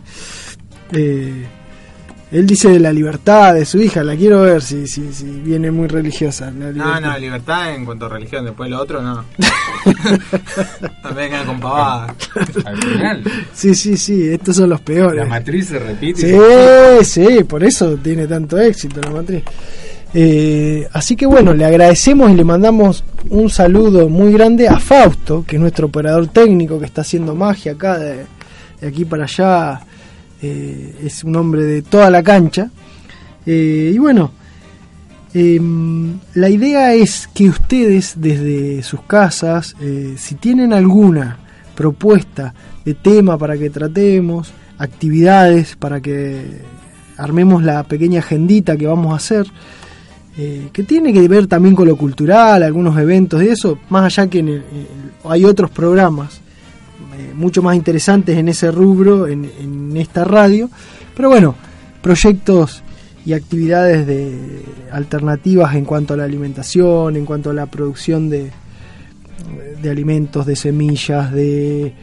Eh, 0.92 1.46
él 2.32 2.46
dice 2.46 2.70
de 2.70 2.80
la 2.80 2.94
libertad 2.94 3.56
de 3.56 3.66
su 3.66 3.80
hija, 3.82 4.04
la 4.04 4.16
quiero 4.16 4.42
ver 4.42 4.62
si, 4.62 4.86
si, 4.88 5.12
si 5.12 5.26
viene 5.26 5.72
muy 5.72 5.88
religiosa. 5.88 6.52
la 6.52 6.72
No, 6.72 7.00
no, 7.02 7.18
libertad 7.18 7.74
en 7.74 7.86
cuanto 7.86 8.06
a 8.06 8.10
religión, 8.10 8.46
después 8.46 8.70
lo 8.70 8.80
otro 8.80 9.02
no. 9.02 9.26
no 11.04 11.14
vengan 11.16 11.46
con 11.46 11.60
pavadas. 11.60 12.16
Al 12.66 12.78
final, 12.78 13.24
Sí, 13.54 13.74
sí, 13.76 13.98
sí, 13.98 14.30
estos 14.30 14.56
son 14.58 14.70
los 14.70 14.82
peores. 14.82 15.24
la 15.24 15.30
matriz 15.30 15.68
se 15.68 15.80
repite. 15.80 16.22
Sí, 17.02 17.06
sí, 17.06 17.44
por 17.44 17.64
eso 17.64 17.98
tiene 17.98 18.28
tanto 18.28 18.58
éxito 18.60 19.02
la 19.02 19.10
matriz. 19.12 19.44
Eh, 20.14 20.88
así 20.94 21.16
que 21.16 21.26
bueno, 21.28 21.54
le 21.54 21.66
agradecemos 21.66 22.32
y 22.32 22.36
le 22.36 22.44
mandamos 22.44 23.04
un 23.30 23.50
saludo 23.50 24.10
muy 24.10 24.32
grande 24.34 24.68
a 24.68 24.80
Fausto, 24.80 25.44
que 25.48 25.56
es 25.58 25.62
nuestro 25.62 25.88
operador 25.88 26.28
técnico 26.28 26.80
que 26.80 26.86
está 26.86 27.02
haciendo 27.02 27.36
magia 27.36 27.74
acá 27.74 27.98
de, 28.00 28.26
de 28.82 28.88
aquí 28.88 29.06
para 29.06 29.24
allá. 29.26 29.82
Eh, 30.42 30.96
es 31.04 31.24
un 31.24 31.36
hombre 31.36 31.64
de 31.64 31.82
toda 31.82 32.10
la 32.10 32.24
cancha. 32.24 32.70
Eh, 33.46 33.92
y 33.94 33.98
bueno, 33.98 34.32
em, 35.34 36.18
la 36.36 36.50
idea 36.50 36.94
es 36.94 37.28
que 37.34 37.50
ustedes 37.50 38.14
desde 38.18 38.82
sus 38.84 39.02
casas, 39.02 39.76
eh, 39.82 40.16
si 40.18 40.36
tienen 40.36 40.74
alguna 40.74 41.38
propuesta 41.76 42.54
de 42.86 42.94
tema 42.94 43.38
para 43.38 43.58
que 43.58 43.70
tratemos, 43.70 44.52
actividades 44.78 45.76
para 45.76 46.02
que 46.02 46.62
armemos 47.18 47.64
la 47.64 47.84
pequeña 47.84 48.20
agendita 48.20 48.78
que 48.78 48.88
vamos 48.88 49.14
a 49.14 49.18
hacer, 49.18 49.46
que 50.72 50.84
tiene 50.84 51.12
que 51.12 51.28
ver 51.28 51.48
también 51.48 51.76
con 51.76 51.86
lo 51.86 51.98
cultural, 51.98 52.64
algunos 52.64 52.98
eventos 52.98 53.42
de 53.42 53.52
eso, 53.52 53.78
más 53.90 54.06
allá 54.06 54.30
que 54.30 54.40
en 54.40 54.48
el- 54.48 54.64
hay 55.26 55.44
otros 55.44 55.70
programas 55.70 56.40
mucho 57.40 57.64
más 57.64 57.76
interesantes 57.76 58.38
en 58.38 58.50
ese 58.50 58.70
rubro, 58.70 59.28
en, 59.28 59.50
en 59.60 59.96
esta 59.98 60.26
radio, 60.26 60.70
pero 61.16 61.30
bueno, 61.30 61.56
proyectos 62.02 62.84
y 63.26 63.34
actividades 63.34 64.06
de 64.06 64.62
alternativas 64.92 65.76
en 65.76 65.86
cuanto 65.86 66.14
a 66.14 66.18
la 66.18 66.26
alimentación, 66.26 67.16
en 67.16 67.26
cuanto 67.26 67.50
a 67.50 67.54
la 67.54 67.66
producción 67.66 68.30
de, 68.30 68.52
de 69.82 69.90
alimentos, 69.90 70.46
de 70.46 70.56
semillas, 70.56 71.32
de 71.32 71.94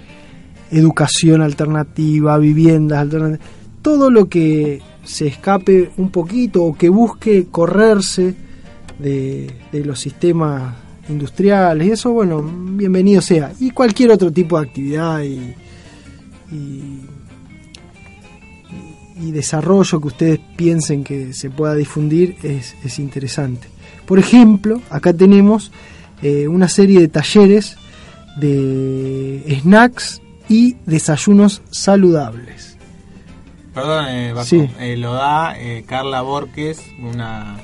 educación 0.70 1.42
alternativa, 1.42 2.38
viviendas 2.38 2.98
alternativas, 2.98 3.46
todo 3.82 4.10
lo 4.10 4.28
que 4.28 4.80
se 5.04 5.26
escape 5.26 5.90
un 5.98 6.10
poquito 6.10 6.64
o 6.64 6.74
que 6.74 6.88
busque 6.88 7.46
correrse 7.50 8.34
de, 8.98 9.50
de 9.70 9.84
los 9.84 10.00
sistemas 10.00 10.85
industriales 11.08 11.86
y 11.86 11.90
eso, 11.92 12.12
bueno, 12.12 12.42
bienvenido 12.42 13.20
sea. 13.20 13.52
Y 13.60 13.70
cualquier 13.70 14.10
otro 14.10 14.30
tipo 14.32 14.58
de 14.60 14.66
actividad 14.66 15.22
y, 15.22 15.54
y, 16.52 17.00
y 19.20 19.30
desarrollo 19.32 20.00
que 20.00 20.06
ustedes 20.08 20.40
piensen 20.56 21.04
que 21.04 21.32
se 21.32 21.50
pueda 21.50 21.74
difundir 21.74 22.36
es, 22.42 22.74
es 22.84 22.98
interesante. 22.98 23.68
Por 24.06 24.18
ejemplo, 24.18 24.80
acá 24.90 25.12
tenemos 25.12 25.72
eh, 26.22 26.46
una 26.48 26.68
serie 26.68 27.00
de 27.00 27.08
talleres 27.08 27.76
de 28.36 29.58
snacks 29.62 30.20
y 30.48 30.76
desayunos 30.86 31.62
saludables. 31.70 32.76
Perdón, 33.74 34.06
eh, 34.08 34.32
Baco, 34.32 34.46
Sí. 34.46 34.68
eh, 34.78 34.96
lo 34.96 35.12
da 35.14 35.58
eh, 35.58 35.84
Carla 35.86 36.22
Borges, 36.22 36.80
una 37.02 37.58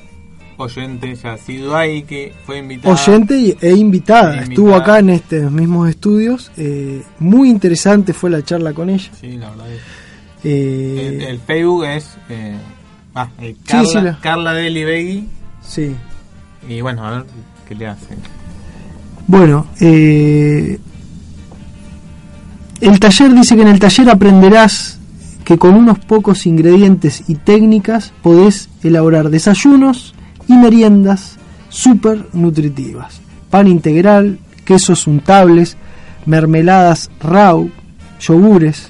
oyente 0.63 1.15
ya 1.15 1.33
asidua 1.35 1.87
y 1.87 2.03
que 2.03 2.33
fue 2.47 2.59
invitada. 2.59 2.95
Oyente 2.95 3.57
e 3.61 3.71
invitada, 3.73 4.37
E 4.37 4.43
estuvo 4.45 4.69
invitada. 4.71 4.83
acá 4.83 4.99
en 5.01 5.11
estos 5.11 5.53
mismos 5.53 5.89
estudios. 5.89 6.51
eh, 6.57 7.03
muy 7.19 7.49
interesante 7.51 8.13
fue 8.13 8.31
la 8.31 8.43
charla 8.43 8.73
con 8.73 8.91
ella. 8.91 9.11
Sí, 9.21 9.37
la 9.37 9.51
verdad 9.51 9.73
es. 9.73 9.81
Eh, 10.45 11.07
El, 11.19 11.23
el 11.23 11.39
Facebook 11.41 11.85
es 11.85 12.17
eh, 12.29 12.57
ah, 13.15 13.29
Carla, 13.67 13.89
sí, 13.89 14.01
la- 14.01 14.19
Carla 14.21 14.53
Deli 14.55 14.85
Begui. 14.85 15.29
Sí. 15.63 15.95
Y 16.69 16.81
bueno, 16.81 17.05
a 17.07 17.11
ver 17.13 17.25
qué 17.69 17.75
le 17.75 17.87
hace. 17.87 18.17
Bueno, 19.27 19.67
el 22.81 22.99
taller 23.01 23.33
dice 23.35 23.55
que 23.57 23.63
en 23.63 23.69
el 23.69 23.79
taller 23.79 24.11
aprenderás 24.11 24.99
que 25.45 25.59
con 25.59 25.75
unos 25.75 25.99
pocos 25.99 26.47
ingredientes 26.47 27.25
y 27.29 27.35
técnicas 27.37 28.13
podés 28.23 28.69
elaborar 28.83 29.31
desayunos 29.31 30.15
y 30.53 30.57
meriendas 30.57 31.37
súper 31.69 32.27
nutritivas. 32.33 33.21
Pan 33.51 33.67
integral, 33.67 34.39
quesos 34.65 35.07
untables, 35.07 35.77
mermeladas 36.27 37.11
raw, 37.21 37.69
yogures, 38.21 38.89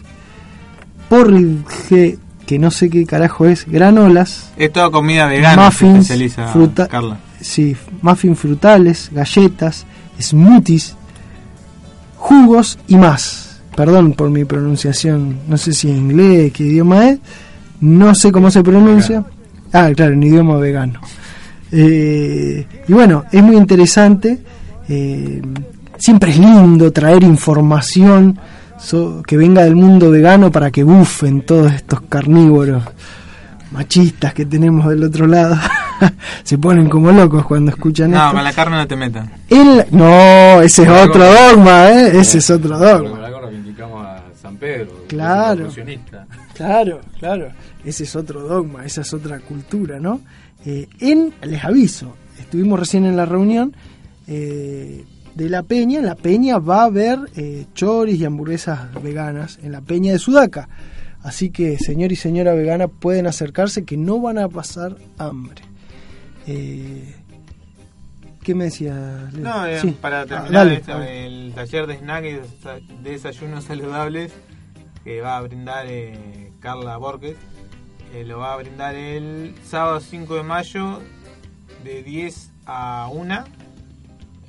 porridge, 1.08 2.18
que 2.46 2.58
no 2.58 2.70
sé 2.70 2.90
qué 2.90 3.06
carajo 3.06 3.46
es, 3.46 3.66
granolas, 3.66 4.50
Es 4.56 4.72
toda 4.72 4.90
comida 4.90 5.26
vegana, 5.26 5.70
se 5.70 5.84
muffins, 5.86 5.98
especializa 6.00 6.48
fruta, 6.48 6.88
Carla. 6.88 7.18
sí, 7.40 7.76
muffins 8.02 8.38
frutales, 8.38 9.10
galletas, 9.12 9.86
smoothies, 10.20 10.94
jugos 12.16 12.78
y 12.88 12.96
más. 12.96 13.60
Perdón 13.76 14.12
por 14.12 14.28
mi 14.30 14.44
pronunciación, 14.44 15.38
no 15.48 15.56
sé 15.56 15.72
si 15.72 15.90
en 15.90 15.96
inglés, 15.96 16.52
qué 16.52 16.64
idioma 16.64 17.08
es, 17.08 17.18
no 17.80 18.14
sé 18.14 18.30
cómo 18.30 18.50
se 18.50 18.62
pronuncia. 18.62 19.24
Ah, 19.72 19.90
claro, 19.96 20.12
en 20.12 20.22
idioma 20.22 20.56
vegano. 20.58 21.00
Eh, 21.72 22.66
y 22.86 22.92
bueno, 22.92 23.24
es 23.32 23.42
muy 23.42 23.56
interesante. 23.56 24.38
eh, 24.88 25.40
siempre 25.96 26.30
es 26.30 26.38
lindo 26.38 26.92
traer 26.92 27.22
información 27.22 28.38
so- 28.78 29.22
que 29.26 29.36
venga 29.36 29.62
del 29.62 29.76
mundo 29.76 30.10
vegano 30.10 30.50
para 30.50 30.70
que 30.70 30.82
bufen 30.82 31.42
todos 31.42 31.72
estos 31.72 32.00
carnívoros 32.02 32.82
machistas 33.70 34.34
que 34.34 34.44
tenemos 34.44 34.86
del 34.88 35.04
otro 35.04 35.26
lado. 35.26 35.56
Se 36.44 36.58
ponen 36.58 36.88
como 36.88 37.10
locos 37.12 37.46
cuando 37.46 37.70
escuchan 37.70 38.10
No, 38.10 38.18
esto. 38.18 38.32
con 38.34 38.44
la 38.44 38.52
carne 38.52 38.76
no 38.76 38.86
te 38.86 38.96
metas. 38.96 39.28
El- 39.48 39.86
no, 39.92 40.60
ese 40.60 40.82
es 40.82 40.88
otro 40.88 41.24
dogma, 41.24 41.88
¿eh? 41.90 42.18
Ese 42.18 42.38
es 42.38 42.50
otro 42.50 42.76
dogma. 42.78 43.18
San 44.40 44.56
Pedro, 44.56 45.04
Claro. 45.08 45.68
Claro, 46.54 47.00
claro. 47.18 47.48
Ese 47.84 48.02
es 48.04 48.16
otro 48.16 48.40
dogma, 48.42 48.84
esa 48.84 49.00
es 49.02 49.12
otra 49.14 49.38
cultura, 49.38 50.00
¿no? 50.00 50.20
Eh, 50.64 50.88
en, 51.00 51.32
les 51.42 51.64
aviso, 51.64 52.14
estuvimos 52.38 52.78
recién 52.78 53.04
en 53.04 53.16
la 53.16 53.26
reunión 53.26 53.74
eh, 54.28 55.04
de 55.34 55.48
la 55.48 55.62
Peña. 55.62 55.98
En 55.98 56.06
la 56.06 56.14
Peña 56.14 56.58
va 56.58 56.82
a 56.82 56.84
haber 56.84 57.18
eh, 57.36 57.66
choris 57.74 58.20
y 58.20 58.24
hamburguesas 58.24 58.92
veganas 59.02 59.58
en 59.62 59.72
la 59.72 59.80
Peña 59.80 60.12
de 60.12 60.18
Sudaca. 60.18 60.68
Así 61.22 61.50
que, 61.50 61.78
señor 61.78 62.10
y 62.12 62.16
señora 62.16 62.52
vegana, 62.52 62.88
pueden 62.88 63.26
acercarse 63.26 63.84
que 63.84 63.96
no 63.96 64.20
van 64.20 64.38
a 64.38 64.48
pasar 64.48 64.96
hambre. 65.18 65.62
Eh, 66.46 67.14
¿Qué 68.42 68.56
me 68.56 68.64
decía? 68.64 69.28
Leo? 69.32 69.44
No, 69.44 69.80
Sí. 69.80 69.96
para 70.00 70.22
Ah, 70.22 70.26
terminar 70.26 70.52
dale. 70.52 70.74
esto, 70.74 71.00
el 71.00 71.52
taller 71.54 71.86
de 71.86 71.94
snack 71.98 72.24
y 72.24 72.28
desa- 72.32 73.02
desayunos 73.04 73.64
saludables 73.64 74.32
que 75.04 75.20
va 75.20 75.36
a 75.36 75.40
brindar 75.42 75.86
Carla 76.58 76.96
Borges, 76.96 77.36
eh, 78.12 78.24
lo 78.24 78.38
va 78.38 78.54
a 78.54 78.56
brindar 78.56 78.94
el 78.94 79.54
sábado 79.64 80.00
5 80.00 80.36
de 80.36 80.42
mayo 80.42 81.00
de 81.82 82.02
10 82.02 82.50
a 82.66 83.08
1, 83.12 83.44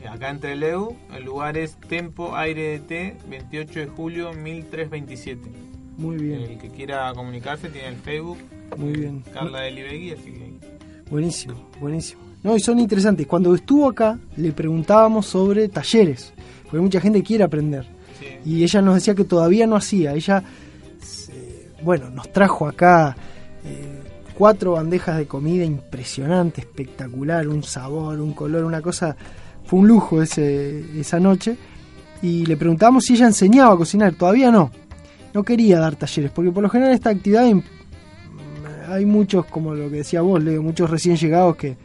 eh, 0.01 0.07
acá 0.07 0.29
en 0.29 0.39
Trelew. 0.39 0.95
El 1.15 1.23
lugar 1.23 1.57
es 1.57 1.75
Tempo 1.75 2.35
Aire 2.35 2.71
de 2.71 2.79
Té, 2.79 3.17
28 3.29 3.79
de 3.79 3.87
julio 3.87 4.33
1327. 4.33 5.49
Muy 5.97 6.17
bien. 6.17 6.41
El 6.41 6.57
que 6.57 6.69
quiera 6.69 7.13
comunicarse 7.13 7.69
tiene 7.69 7.89
el 7.89 7.95
Facebook. 7.95 8.37
Muy 8.77 8.93
bien. 8.93 9.23
Carla 9.33 9.61
de 9.61 9.71
Libegui, 9.71 10.11
así 10.11 10.31
que 10.31 10.53
Buenísimo, 11.09 11.69
buenísimo. 11.79 12.21
No, 12.41 12.55
y 12.55 12.59
son 12.59 12.79
interesantes. 12.79 13.27
Cuando 13.27 13.53
estuvo 13.55 13.87
acá, 13.87 14.19
le 14.35 14.51
preguntábamos 14.51 15.27
sobre 15.27 15.69
talleres, 15.69 16.33
porque 16.63 16.79
mucha 16.79 16.99
gente 16.99 17.23
quiere 17.23 17.43
aprender. 17.43 17.85
Y 18.45 18.63
ella 18.63 18.81
nos 18.81 18.95
decía 18.95 19.15
que 19.15 19.23
todavía 19.23 19.67
no 19.67 19.75
hacía. 19.75 20.13
Ella, 20.13 20.43
eh, 21.29 21.71
bueno, 21.81 22.09
nos 22.09 22.31
trajo 22.31 22.67
acá 22.67 23.15
cuatro 24.37 24.73
bandejas 24.73 25.17
de 25.17 25.27
comida 25.27 25.63
impresionante, 25.63 26.61
espectacular, 26.61 27.47
un 27.47 27.63
sabor, 27.63 28.19
un 28.19 28.33
color, 28.33 28.63
una 28.65 28.81
cosa. 28.81 29.15
Fue 29.65 29.79
un 29.79 29.87
lujo 29.87 30.21
ese, 30.21 30.99
esa 30.99 31.19
noche. 31.19 31.55
Y 32.21 32.45
le 32.45 32.57
preguntábamos 32.57 33.05
si 33.05 33.13
ella 33.13 33.27
enseñaba 33.27 33.73
a 33.73 33.77
cocinar. 33.77 34.13
Todavía 34.15 34.51
no. 34.51 34.71
No 35.33 35.43
quería 35.43 35.79
dar 35.79 35.95
talleres, 35.95 36.31
porque 36.31 36.51
por 36.51 36.61
lo 36.63 36.69
general 36.69 36.93
esta 36.93 37.09
actividad 37.09 37.45
im- 37.45 37.63
hay 38.87 39.05
muchos, 39.05 39.45
como 39.45 39.73
lo 39.73 39.89
que 39.89 39.97
decía 39.97 40.21
vos, 40.21 40.43
Leo, 40.43 40.61
muchos 40.61 40.89
recién 40.89 41.15
llegados 41.15 41.55
que 41.55 41.75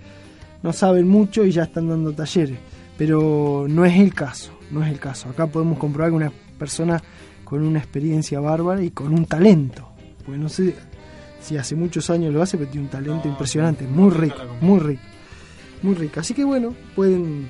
no 0.62 0.72
saben 0.72 1.08
mucho 1.08 1.44
y 1.44 1.50
ya 1.52 1.62
están 1.62 1.88
dando 1.88 2.12
talleres. 2.12 2.58
Pero 2.98 3.66
no 3.68 3.84
es 3.84 3.98
el 3.98 4.12
caso, 4.12 4.52
no 4.70 4.84
es 4.84 4.90
el 4.90 4.98
caso. 4.98 5.28
Acá 5.30 5.46
podemos 5.46 5.78
comprobar 5.78 6.10
que 6.10 6.16
una 6.16 6.32
persona 6.58 7.02
con 7.44 7.62
una 7.62 7.78
experiencia 7.78 8.40
bárbara 8.40 8.82
y 8.82 8.90
con 8.90 9.14
un 9.14 9.24
talento. 9.24 9.88
Porque 10.26 10.38
no 10.38 10.48
sé 10.48 10.74
si 11.40 11.56
hace 11.56 11.74
muchos 11.74 12.10
años 12.10 12.32
lo 12.32 12.42
hace, 12.42 12.56
pero 12.58 12.70
tiene 12.70 12.86
un 12.86 12.90
talento 12.90 13.28
impresionante, 13.28 13.86
muy 13.86 14.10
rico, 14.10 14.36
muy 14.60 14.78
rico. 14.80 15.02
Muy 15.82 15.94
rico. 15.94 16.20
Así 16.20 16.34
que 16.34 16.44
bueno, 16.44 16.74
pueden 16.96 17.48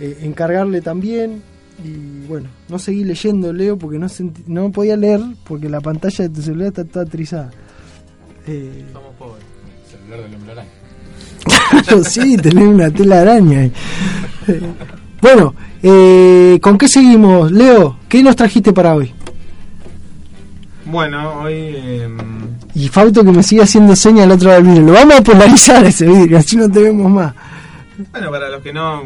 eh, 0.00 0.18
encargarle 0.22 0.80
también. 0.80 1.42
Y 1.84 2.24
bueno, 2.28 2.48
no 2.68 2.78
seguí 2.78 3.02
leyendo, 3.02 3.52
Leo, 3.52 3.76
porque 3.76 3.98
no, 3.98 4.06
sentí- 4.08 4.44
no 4.46 4.70
podía 4.70 4.96
leer 4.96 5.20
porque 5.44 5.68
la 5.68 5.80
pantalla 5.80 6.28
de 6.28 6.34
tu 6.34 6.40
celular 6.40 6.68
está 6.68 6.84
toda 6.84 7.04
trizada. 7.04 7.50
Eh, 8.46 8.84
somos 8.92 9.12
pobres. 9.18 9.44
Celular 9.90 10.20
del 10.22 10.34
hombre 10.36 10.52
araña. 10.52 10.68
Claro, 11.82 12.04
sí, 12.04 12.36
tener 12.36 12.68
una 12.68 12.90
tela 12.90 13.22
araña. 13.22 13.64
Eh, 13.64 13.72
Bueno, 15.20 15.54
eh, 15.82 16.58
¿con 16.60 16.76
qué 16.76 16.86
seguimos? 16.86 17.50
Leo, 17.50 17.98
¿qué 18.08 18.22
nos 18.22 18.36
trajiste 18.36 18.72
para 18.74 18.94
hoy? 18.94 19.13
Bueno, 20.86 21.40
hoy 21.40 21.54
eh, 21.54 22.08
Y 22.74 22.88
Fauto 22.88 23.24
que 23.24 23.32
me 23.32 23.42
sigue 23.42 23.62
haciendo 23.62 23.96
señas 23.96 24.24
al 24.24 24.32
otro 24.32 24.48
lado 24.48 24.62
del 24.62 24.70
vidrio. 24.70 24.86
Lo 24.86 24.92
vamos 24.92 25.16
a 25.16 25.22
polarizar 25.22 25.84
ese 25.86 26.06
vidrio, 26.06 26.38
así 26.38 26.56
no 26.56 26.70
te 26.70 26.82
vemos 26.82 27.10
más. 27.10 27.34
Bueno, 28.10 28.30
para 28.30 28.48
los 28.50 28.62
que 28.62 28.72
no, 28.72 29.04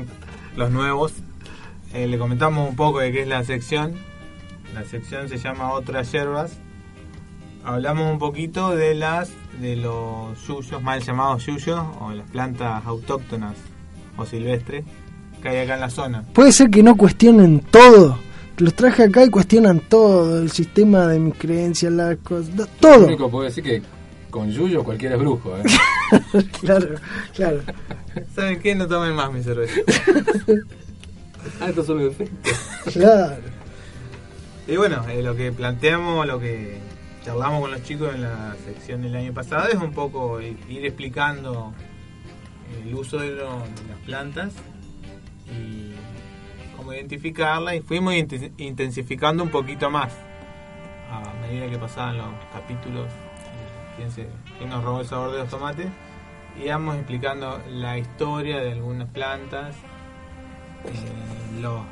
los 0.57 0.71
nuevos, 0.71 1.13
eh, 1.95 2.07
le 2.07 2.19
comentamos 2.19 2.69
un 2.69 2.77
poco 2.77 3.01
de 3.01 3.13
qué 3.13 3.23
es 3.23 3.29
la 3.29 3.45
sección. 3.45 3.95
La 4.75 4.85
sección 4.85 5.29
se 5.29 5.39
llama 5.39 5.73
Otras 5.73 6.11
Hierbas. 6.13 6.53
Hablamos 7.65 8.11
un 8.11 8.19
poquito 8.19 8.75
de 8.75 8.95
las 8.95 9.31
de 9.61 9.77
los 9.77 10.47
yuyos, 10.47 10.83
mal 10.83 11.03
llamados 11.03 11.47
yuyos, 11.47 11.81
o 12.01 12.13
las 12.13 12.29
plantas 12.31 12.85
autóctonas 12.87 13.55
o 14.17 14.25
silvestres 14.25 14.85
que 15.43 15.49
hay 15.49 15.59
acá 15.59 15.75
en 15.75 15.81
la 15.81 15.91
zona. 15.91 16.25
Puede 16.33 16.53
ser 16.53 16.71
que 16.71 16.83
no 16.83 16.97
cuestionen 16.97 17.61
todo. 17.61 18.19
Los 18.59 18.75
traje 18.75 19.05
acá 19.05 19.25
y 19.25 19.31
cuestionan 19.31 19.81
todo, 19.81 20.41
el 20.43 20.51
sistema 20.51 21.07
de 21.07 21.19
mis 21.21 21.35
creencias, 21.35 21.93
las 21.93 22.17
cosas, 22.19 22.55
Lo 22.57 22.67
todo. 22.67 23.07
único 23.07 23.27
que 23.27 23.31
puedo 23.31 23.45
decir 23.45 23.63
que 23.65 23.83
con 24.31 24.51
Yuyo 24.51 24.83
cualquiera 24.85 25.15
es 25.15 25.21
brujo, 25.21 25.57
¿eh? 25.57 25.63
claro, 26.61 26.97
claro. 27.35 27.61
¿Saben 28.35 28.61
qué? 28.61 28.75
No 28.75 28.87
tomen 28.89 29.15
más 29.15 29.33
mi 29.33 29.43
cerveza. 29.43 29.75
ah, 31.61 31.69
esto 31.69 31.85
solo. 31.85 32.13
Claro. 32.93 33.37
Y 34.67 34.77
bueno, 34.77 35.05
eh, 35.09 35.23
lo 35.23 35.35
que 35.37 35.51
planteamos, 35.53 36.27
lo 36.27 36.39
que 36.41 36.79
charlamos 37.25 37.61
con 37.63 37.71
los 37.71 37.83
chicos 37.85 38.15
en 38.15 38.23
la 38.23 38.55
sección 38.67 39.03
del 39.03 39.15
año 39.17 39.33
pasado 39.33 39.69
es 39.69 39.77
un 39.77 39.93
poco 39.93 40.41
ir 40.41 40.85
explicando 40.85 41.73
el 42.85 42.95
uso 42.95 43.19
de, 43.19 43.31
lo- 43.31 43.61
de 43.61 43.89
las 43.89 43.99
plantas 44.05 44.53
y 45.47 45.93
cómo 46.89 46.97
identificarlas 46.97 47.75
y 47.75 47.81
fuimos 47.81 48.15
inten- 48.15 48.53
intensificando 48.57 49.43
un 49.43 49.51
poquito 49.51 49.91
más 49.91 50.11
a 51.11 51.47
medida 51.47 51.69
que 51.69 51.77
pasaban 51.77 52.17
los 52.17 52.29
capítulos. 52.51 53.07
eh, 53.07 53.97
¿Quién, 53.97 54.11
se, 54.11 54.29
quién 54.57 54.71
nos 54.71 54.83
robó 54.83 55.01
el 55.01 55.07
sabor 55.07 55.33
de 55.33 55.39
los 55.39 55.51
tomates? 55.51 55.87
Íbamos 56.63 56.97
explicando 56.97 57.61
la 57.69 57.99
historia 57.99 58.61
de 58.61 58.73
algunas 58.73 59.09
plantas, 59.09 59.75
eh, 60.87 61.61
los 61.61 61.83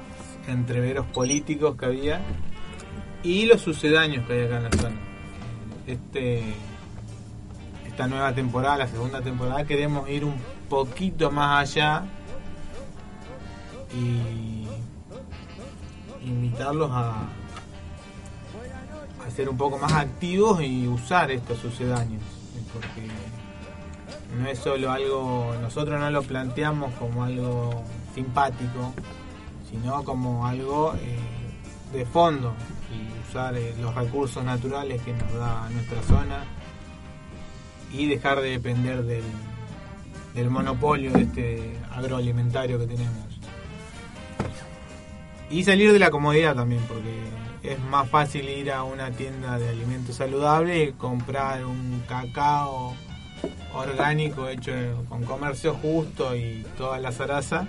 entreveros 0.49 1.05
políticos 1.07 1.77
que 1.77 1.85
había 1.87 2.23
y 3.23 3.45
los 3.45 3.61
sucedáneos 3.61 4.27
que 4.27 4.33
hay 4.33 4.47
acá 4.47 4.57
en 4.57 4.65
la 4.65 4.73
zona. 4.73 4.97
Este, 5.87 6.43
esta 7.87 8.07
nueva 8.07 8.33
temporada, 8.33 8.79
la 8.79 8.89
segunda 8.89 9.21
temporada, 9.21 9.65
queremos 9.65 10.09
ir 10.09 10.25
un 10.25 10.37
poquito 10.71 11.31
más 11.31 11.69
allá 11.69 12.05
y 13.95 14.56
invitarlos 16.27 16.91
a, 16.93 17.29
a 19.25 19.31
ser 19.35 19.49
un 19.49 19.57
poco 19.57 19.79
más 19.79 19.93
activos 19.93 20.63
y 20.63 20.87
usar 20.87 21.31
estos 21.31 21.59
sucedáneos. 21.59 22.23
Porque 22.73 23.09
no 24.39 24.49
es 24.49 24.59
solo 24.59 24.91
algo, 24.91 25.55
nosotros 25.63 25.99
no 25.99 26.11
lo 26.11 26.23
planteamos 26.23 26.93
como 26.95 27.25
algo 27.25 27.85
simpático, 28.15 28.93
sino 29.71 30.05
como 30.05 30.47
algo 30.47 30.95
eh, 31.01 31.19
de 31.93 32.05
fondo 32.07 32.55
y 32.93 33.29
usar 33.29 33.57
eh, 33.57 33.75
los 33.81 33.95
recursos 33.95 34.45
naturales 34.45 35.01
que 35.03 35.13
nos 35.13 35.33
da 35.35 35.69
nuestra 35.71 36.03
zona 36.03 36.45
y 37.93 38.07
dejar 38.07 38.41
de 38.41 38.51
depender 38.51 39.05
del, 39.05 39.25
del 40.35 40.51
monopolio 40.51 41.13
de 41.13 41.23
este 41.23 41.79
agroalimentario 41.93 42.79
que 42.79 42.87
tenemos. 42.87 43.26
Y 45.51 45.63
salir 45.65 45.93
de 45.93 45.99
la 45.99 46.11
comodidad 46.11 46.57
también, 46.57 46.83
porque 46.89 47.15
es 47.63 47.79
más 47.81 48.09
fácil 48.09 48.49
ir 48.49 48.73
a 48.73 48.85
una 48.85 49.11
tienda 49.11 49.59
de 49.59 49.69
alimentos 49.69 50.17
saludables 50.17 50.89
y 50.89 50.93
comprar 50.93 51.65
un 51.65 52.03
cacao 52.09 52.95
orgánico 53.75 54.49
hecho 54.49 54.73
con 55.09 55.25
comercio 55.25 55.75
justo 55.75 56.35
y 56.35 56.65
toda 56.77 56.99
la 56.99 57.13
zaraza 57.13 57.67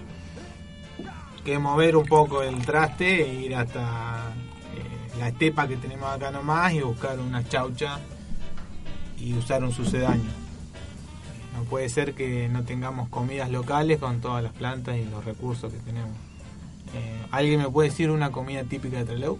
que 1.43 1.59
mover 1.59 1.95
un 1.95 2.05
poco 2.05 2.43
el 2.43 2.65
traste 2.65 3.23
e 3.23 3.33
ir 3.45 3.55
hasta 3.55 4.33
eh, 4.75 5.17
la 5.17 5.29
estepa 5.29 5.65
que 5.65 5.77
tenemos 5.77 6.09
acá 6.13 6.29
nomás 6.29 6.73
y 6.73 6.81
buscar 6.81 7.17
una 7.19 7.41
chaucha 7.47 7.99
y 9.17 9.33
usar 9.33 9.63
un 9.63 9.71
sucedáneo. 9.71 10.29
No 11.55 11.63
puede 11.63 11.87
ser 11.87 12.13
que 12.15 12.49
no 12.49 12.63
tengamos 12.65 13.07
comidas 13.07 13.49
locales 13.49 13.97
con 13.97 14.19
todas 14.19 14.43
las 14.43 14.51
plantas 14.51 14.97
y 14.97 15.05
los 15.05 15.23
recursos 15.23 15.71
que 15.71 15.79
tenemos. 15.79 16.26
Eh, 16.93 17.21
¿Alguien 17.31 17.61
me 17.61 17.69
puede 17.69 17.89
decir 17.89 18.09
una 18.09 18.31
comida 18.31 18.63
típica 18.63 18.97
de 18.97 19.05
Trelew? 19.05 19.37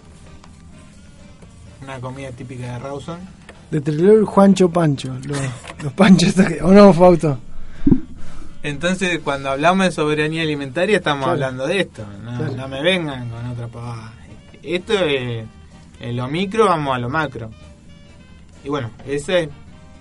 Una 1.84 2.00
comida 2.00 2.32
típica 2.32 2.74
de 2.74 2.80
Rawson. 2.80 3.20
De 3.72 3.82
Trelew, 3.82 4.26
Juancho 4.26 4.70
Pancho. 4.70 5.14
Los, 5.26 5.40
los 5.84 5.94
panchos. 5.94 6.34
¿O 6.62 6.72
no, 6.72 6.94
Fauto? 6.94 7.38
Entonces, 8.64 9.20
cuando 9.24 9.50
hablamos 9.52 9.86
de 9.86 9.92
soberanía 9.92 10.42
alimentaria, 10.42 10.98
estamos 10.98 11.26
Claro. 11.26 11.34
hablando 11.34 11.68
de 11.68 11.80
esto. 11.82 12.04
No, 12.24 12.38
Claro. 12.38 12.54
no 12.56 12.68
me 12.68 12.82
vengan 12.82 13.30
con 13.30 13.46
otra 13.46 13.68
pavada. 13.68 14.14
Esto 14.64 14.94
es 14.94 15.46
lo 16.14 16.28
micro, 16.28 16.66
vamos 16.66 16.96
a 16.96 17.00
lo 17.00 17.10
macro. 17.10 17.52
Y 18.64 18.70
bueno, 18.70 18.90
ese 19.06 19.44
es 19.44 19.50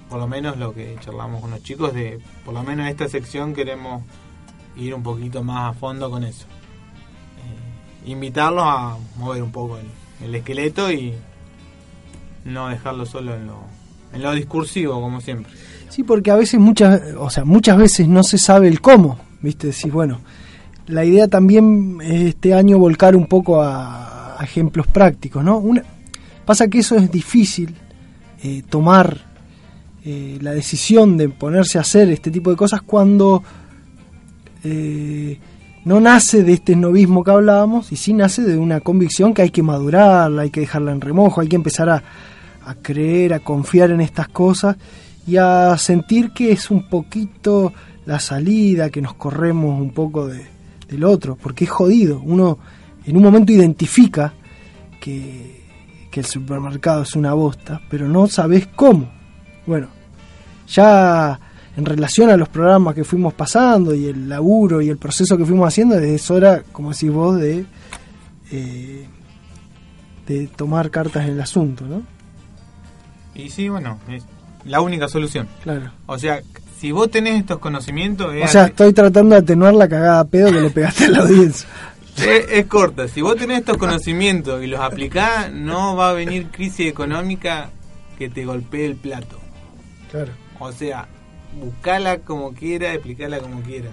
por 0.09 0.19
lo 0.19 0.27
menos 0.27 0.57
lo 0.57 0.73
que 0.73 0.97
charlamos 1.01 1.41
con 1.41 1.51
los 1.51 1.63
chicos. 1.63 1.93
de 1.95 2.19
Por 2.45 2.55
lo 2.55 2.63
menos 2.63 2.87
en 2.87 2.91
esta 2.91 3.09
sección 3.09 3.55
queremos 3.55 4.03
ir 4.77 4.95
un 4.95 5.03
poquito 5.03 5.43
más 5.45 5.71
a 5.71 5.79
fondo 5.79 6.11
con 6.11 6.25
eso. 6.25 6.47
Invitarlos 8.07 8.65
a 8.67 8.97
mover 9.19 9.43
un 9.43 9.53
poco 9.53 9.79
el, 9.79 9.87
el 10.27 10.35
esqueleto 10.35 10.91
y 10.91 11.15
no 12.45 12.69
dejarlo 12.69 13.05
solo 13.05 13.35
en 13.35 13.47
lo, 13.47 13.59
en 14.13 14.23
lo 14.23 14.33
discursivo, 14.33 15.01
como 15.01 15.21
siempre. 15.21 15.53
Sí, 15.89 16.03
porque 16.03 16.31
a 16.31 16.37
veces 16.37 16.61
muchas, 16.61 17.01
o 17.19 17.31
sea, 17.31 17.45
muchas 17.45 17.77
veces 17.77 18.09
no 18.09 18.23
se 18.23 18.39
sabe 18.39 18.69
el 18.69 18.81
cómo, 18.81 19.19
¿viste? 19.41 19.69
Decís, 19.69 19.93
bueno, 19.93 20.21
la 20.87 21.05
idea 21.05 21.29
también 21.29 21.99
es 22.03 22.23
este 22.23 22.55
año 22.55 22.79
volcar 22.79 23.17
un 23.17 23.27
poco 23.27 23.63
a, 23.63 24.39
ejemplos 24.43 24.87
prácticos, 24.87 25.43
¿no? 25.43 25.63
Pasa 26.45 26.69
que 26.69 26.81
eso 26.81 26.97
es 26.97 27.11
difícil, 27.11 27.75
eh, 28.43 28.63
tomar 28.69 29.19
eh, 30.05 30.39
la 30.43 30.53
decisión 30.53 31.17
de 31.17 31.31
ponerse 31.31 31.79
a 31.79 31.81
hacer 31.81 32.11
este 32.11 32.31
tipo 32.31 32.51
de 32.51 32.57
cosas 32.57 32.83
cuando 32.83 33.43
eh, 34.63 35.39
no 35.87 36.01
nace 36.01 36.43
de 36.43 36.55
este 36.55 36.75
novismo 36.75 37.23
que 37.23 37.31
hablábamos 37.31 37.93
y 37.93 37.97
sí 37.97 38.13
nace 38.13 38.43
de 38.43 38.59
una 38.59 38.81
convicción 38.81 39.33
que 39.33 39.43
hay 39.43 39.51
que 39.51 39.63
madurarla, 39.63 40.43
hay 40.43 40.51
que 40.51 40.59
dejarla 40.59 40.91
en 40.91 41.01
remojo, 41.01 41.41
hay 41.41 41.47
que 41.47 41.55
empezar 41.55 41.89
a, 41.89 42.03
creer, 42.83 43.33
a 43.33 43.39
confiar 43.39 43.93
en 43.93 44.01
estas 44.01 44.27
cosas 44.27 44.77
y 45.29 45.37
a 45.37 45.79
sentir 45.79 46.33
que 46.33 46.51
es 46.51 46.73
un 46.73 46.89
poquito 46.89 47.73
la 48.05 48.19
salida, 48.19 48.91
que 48.91 49.01
nos 49.01 49.15
corremos 49.15 49.81
un 49.81 49.93
poco 49.93 50.27
de, 50.27 50.45
del 50.89 51.05
otro, 51.05 51.37
porque 51.41 51.63
es 51.67 51.71
jodido. 51.71 52.21
Uno 52.21 52.59
en 53.05 53.17
un 53.17 53.23
momento 53.23 53.53
identifica 53.53 54.35
que, 55.01 55.63
que 56.11 56.19
el 56.19 56.27
supermercado 56.27 57.03
es 57.03 57.15
una 57.15 57.33
bosta, 57.33 57.81
pero 57.89 58.09
no 58.09 58.27
sabes 58.27 58.67
cómo. 58.75 59.09
Bueno, 59.65 59.87
ya 60.67 61.39
en 61.77 61.85
relación 61.85 62.31
a 62.31 62.37
los 62.37 62.49
programas 62.49 62.95
que 62.95 63.05
fuimos 63.05 63.35
pasando 63.35 63.95
y 63.95 64.07
el 64.07 64.29
laburo 64.29 64.81
y 64.81 64.89
el 64.89 64.97
proceso 64.97 65.37
que 65.37 65.45
fuimos 65.45 65.69
haciendo, 65.69 65.99
es 65.99 66.31
hora, 66.31 66.63
como 66.73 66.93
decís 66.93 67.11
vos, 67.11 67.39
de, 67.39 67.65
eh, 68.51 69.07
de 70.27 70.47
tomar 70.49 70.91
cartas 70.91 71.25
en 71.27 71.33
el 71.33 71.41
asunto, 71.41 71.85
¿no? 71.85 72.03
Y 73.35 73.51
sí, 73.51 73.69
bueno, 73.69 73.99
es 74.09 74.25
la 74.65 74.81
única 74.81 75.09
solución. 75.09 75.47
Claro. 75.63 75.91
O 76.07 76.19
sea, 76.19 76.41
si 76.81 76.91
vos 76.93 77.11
tenés 77.11 77.41
estos 77.41 77.59
conocimientos, 77.59 78.35
es, 78.35 78.45
O 78.45 78.49
sea, 78.49 78.65
estoy 78.67 78.93
tratando 78.93 79.35
de 79.35 79.43
atenuar 79.43 79.75
la 79.75 79.89
cagada 79.89 80.21
a 80.21 80.25
pedo 80.25 80.51
que 80.51 80.61
le 80.61 80.71
pegaste 80.71 81.05
a 81.07 81.11
la 81.11 81.19
audiencia. 81.21 81.69
es- 82.17 82.47
es 82.51 82.67
corta. 82.67 83.07
Si 83.09 83.21
vos 83.21 83.37
tenés 83.37 83.59
estos 83.61 83.77
conocimientos 83.77 84.65
y 84.65 84.67
los 84.67 84.81
aplicás, 84.81 85.53
no 85.53 85.95
va 85.97 86.11
a 86.11 86.13
venir 86.15 86.47
crisis 86.51 86.87
económica 86.87 87.69
que 88.19 88.31
te 88.31 88.47
golpee 88.47 88.87
el 88.87 88.97
plato. 88.97 89.39
Claro. 90.11 90.33
O 90.59 90.73
sea, 90.73 91.07
buscala 91.57 92.19
como 92.19 92.53
quiera, 92.53 92.93
explicarla 92.93 93.41
como 93.41 93.63
quiera. 93.63 93.91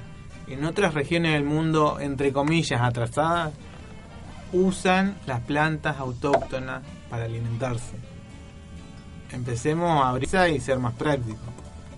En 0.47 0.65
otras 0.65 0.93
regiones 0.93 1.33
del 1.33 1.43
mundo, 1.43 1.99
entre 1.99 2.33
comillas, 2.33 2.81
atrasadas, 2.81 3.53
usan 4.51 5.15
las 5.25 5.39
plantas 5.41 5.97
autóctonas 5.97 6.83
para 7.09 7.25
alimentarse. 7.25 7.95
Empecemos 9.31 10.03
a 10.03 10.09
abrir 10.09 10.29
y 10.53 10.59
ser 10.59 10.77
más 10.77 10.93
prácticos. 10.93 11.39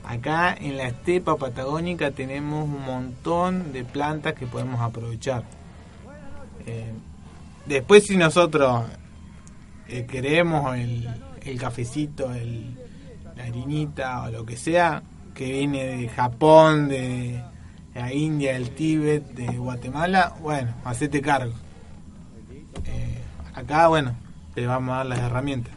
Acá 0.06 0.54
en 0.54 0.78
la 0.78 0.88
estepa 0.88 1.36
patagónica 1.36 2.12
tenemos 2.12 2.66
un 2.66 2.86
montón 2.86 3.74
de 3.74 3.84
plantas 3.84 4.36
que 4.36 4.46
podemos 4.46 4.80
aprovechar. 4.80 5.44
Eh, 6.66 6.94
después 7.66 8.06
si 8.06 8.16
nosotros 8.16 8.86
eh, 9.88 10.06
queremos 10.06 10.76
el, 10.78 11.10
el 11.42 11.60
cafecito, 11.60 12.32
el, 12.34 12.78
la 13.36 13.44
harinita 13.44 14.24
o 14.24 14.32
lo 14.32 14.46
que 14.46 14.56
sea 14.58 15.02
que 15.36 15.52
viene 15.52 15.84
de 15.98 16.10
Japón, 16.10 16.88
de 16.88 17.40
la 17.94 18.12
India, 18.12 18.54
del 18.54 18.72
Tíbet, 18.72 19.24
de 19.36 19.46
Guatemala, 19.58 20.34
bueno, 20.42 20.74
hacete 20.84 21.22
cargo. 21.22 21.54
Eh, 22.86 23.20
acá, 23.54 23.88
bueno, 23.90 24.16
te 24.56 24.66
vamos 24.66 24.94
a 24.94 24.98
dar 24.98 25.06
las 25.06 25.20
herramientas. 25.20 25.74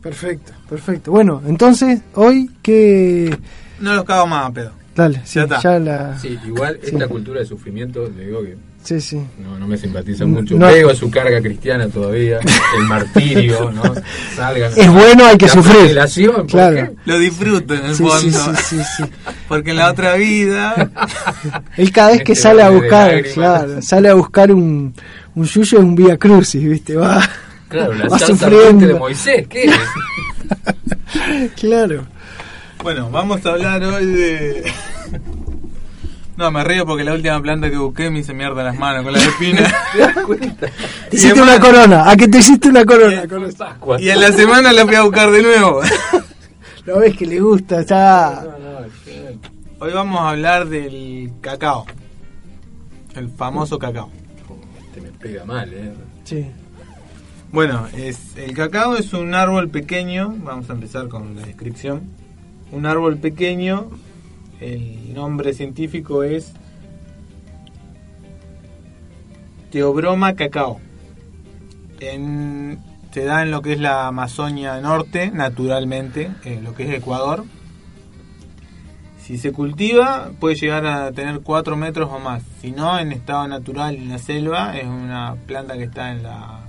Perfecto, 0.00 0.52
perfecto. 0.68 1.10
Bueno, 1.10 1.42
entonces, 1.46 2.00
hoy 2.14 2.50
que... 2.62 3.36
No 3.80 3.94
los 3.94 4.04
cago 4.04 4.26
más 4.26 4.50
pedo. 4.52 4.72
Dale, 4.94 5.20
sí, 5.24 5.34
Ya 5.38 5.42
está. 5.42 5.60
ya 5.60 5.78
la... 5.78 6.18
Sí, 6.18 6.38
igual 6.46 6.78
Sí. 6.82 6.90
esta 6.92 7.06
cultura 7.08 7.40
de 7.40 7.46
sufrimiento, 7.46 8.08
le 8.16 8.26
digo 8.26 8.42
que 8.42 8.56
Sí, 8.82 8.98
sí. 9.00 9.20
no, 9.38 9.58
no 9.58 9.66
me 9.68 9.76
simpatiza 9.76 10.24
mucho. 10.24 10.56
No. 10.56 10.66
Veo 10.66 10.94
su 10.94 11.10
carga 11.10 11.40
cristiana 11.42 11.86
todavía, 11.88 12.40
el 12.78 12.84
martirio, 12.88 13.70
¿no? 13.70 13.82
Salgan. 14.36 14.72
Es 14.74 14.90
bueno, 14.90 15.26
hay 15.26 15.36
que 15.36 15.46
La 15.46 15.52
sufrir. 15.52 15.74
flagelación, 15.76 16.34
¿por 16.34 16.46
Claro. 16.46 16.88
Lo 17.04 17.18
disfruto 17.18 17.74
en 17.74 17.84
el 17.84 17.94
Sí, 17.94 18.02
fondo. 18.02 18.18
sí, 18.18 18.50
sí, 18.64 18.76
sí, 18.78 18.82
sí. 18.96 19.04
Porque 19.48 19.70
en 19.72 19.76
la 19.76 19.90
otra 19.90 20.14
vida. 20.14 20.90
Él 21.76 21.92
cada 21.92 22.08
vez 22.12 22.22
que 22.24 22.32
Este 22.32 22.42
sale 22.42 22.62
a 22.62 22.70
buscar, 22.70 23.22
claro, 23.34 23.82
sale 23.82 24.08
a 24.08 24.14
buscar 24.14 24.50
un, 24.50 24.94
un 25.34 25.44
yuyo 25.44 25.78
es 25.78 25.84
un 25.84 25.94
vía 25.94 26.16
crucis, 26.16 26.66
¿viste? 26.68 26.96
Va, 26.96 27.20
Claro, 27.68 27.92
la 27.94 28.08
va 28.08 28.18
sufriendo. 28.18 28.86
de 28.86 28.94
Moisés, 28.94 29.46
¿qué 29.46 29.64
es? 29.64 29.74
Claro. 31.56 32.06
Bueno, 32.82 33.10
vamos 33.10 33.44
a 33.44 33.50
hablar 33.50 33.82
hoy 33.84 34.06
de. 34.06 34.72
No, 36.40 36.50
me 36.50 36.64
río 36.64 36.86
porque 36.86 37.04
la 37.04 37.12
última 37.12 37.38
planta 37.42 37.68
que 37.68 37.76
busqué 37.76 38.08
me 38.08 38.20
hice 38.20 38.32
mierda 38.32 38.64
las 38.64 38.74
manos 38.78 39.04
con 39.04 39.12
la 39.12 39.18
espina. 39.18 39.60
¿Te 39.92 39.98
das 39.98 40.16
cuenta? 40.24 40.70
Te 41.10 41.16
hiciste 41.16 41.42
una 41.42 41.60
corona, 41.60 42.10
¿a 42.10 42.16
que 42.16 42.28
te 42.28 42.38
hiciste 42.38 42.70
una 42.70 42.82
corona? 42.86 43.28
con. 43.78 44.02
Y 44.02 44.08
en 44.08 44.18
la 44.18 44.32
semana 44.32 44.72
la 44.72 44.86
fui 44.86 44.94
a 44.94 45.02
buscar 45.02 45.30
de 45.30 45.42
nuevo. 45.42 45.82
Lo 46.86 46.98
ves 46.98 47.14
que 47.14 47.26
le 47.26 47.40
gusta, 47.40 47.80
está... 47.80 48.56
Hoy 49.80 49.92
vamos 49.92 50.18
a 50.18 50.30
hablar 50.30 50.66
del 50.66 51.30
cacao. 51.42 51.84
El 53.14 53.28
famoso 53.28 53.78
cacao. 53.78 54.08
Te 54.94 55.02
me 55.02 55.10
pega 55.10 55.44
mal, 55.44 55.70
¿eh? 55.74 55.92
Sí. 56.24 56.46
Bueno, 57.52 57.86
es, 57.94 58.34
el 58.38 58.54
cacao 58.54 58.96
es 58.96 59.12
un 59.12 59.34
árbol 59.34 59.68
pequeño, 59.68 60.34
vamos 60.38 60.70
a 60.70 60.72
empezar 60.72 61.08
con 61.08 61.36
la 61.36 61.42
descripción. 61.42 62.00
Un 62.72 62.86
árbol 62.86 63.18
pequeño, 63.18 63.90
el 64.60 65.14
nombre 65.14 65.52
científico 65.54 66.22
es 66.22 66.52
Teobroma 69.70 70.34
cacao. 70.34 70.80
En- 72.00 72.78
se 73.12 73.24
da 73.24 73.42
en 73.42 73.50
lo 73.50 73.62
que 73.62 73.72
es 73.72 73.80
la 73.80 74.06
Amazonia 74.06 74.80
Norte, 74.80 75.30
naturalmente, 75.32 76.30
en 76.44 76.62
lo 76.64 76.74
que 76.74 76.84
es 76.88 76.94
Ecuador. 76.98 77.44
Si 79.22 79.38
se 79.38 79.52
cultiva, 79.52 80.30
puede 80.40 80.56
llegar 80.56 80.86
a 80.86 81.12
tener 81.12 81.40
4 81.40 81.76
metros 81.76 82.10
o 82.12 82.18
más. 82.18 82.42
Si 82.60 82.72
no, 82.72 82.98
en 82.98 83.12
estado 83.12 83.46
natural, 83.48 83.96
en 83.96 84.08
la 84.08 84.18
selva, 84.18 84.76
es 84.76 84.86
una 84.86 85.36
planta 85.46 85.76
que 85.76 85.84
está 85.84 86.10
en 86.12 86.22
la 86.22 86.60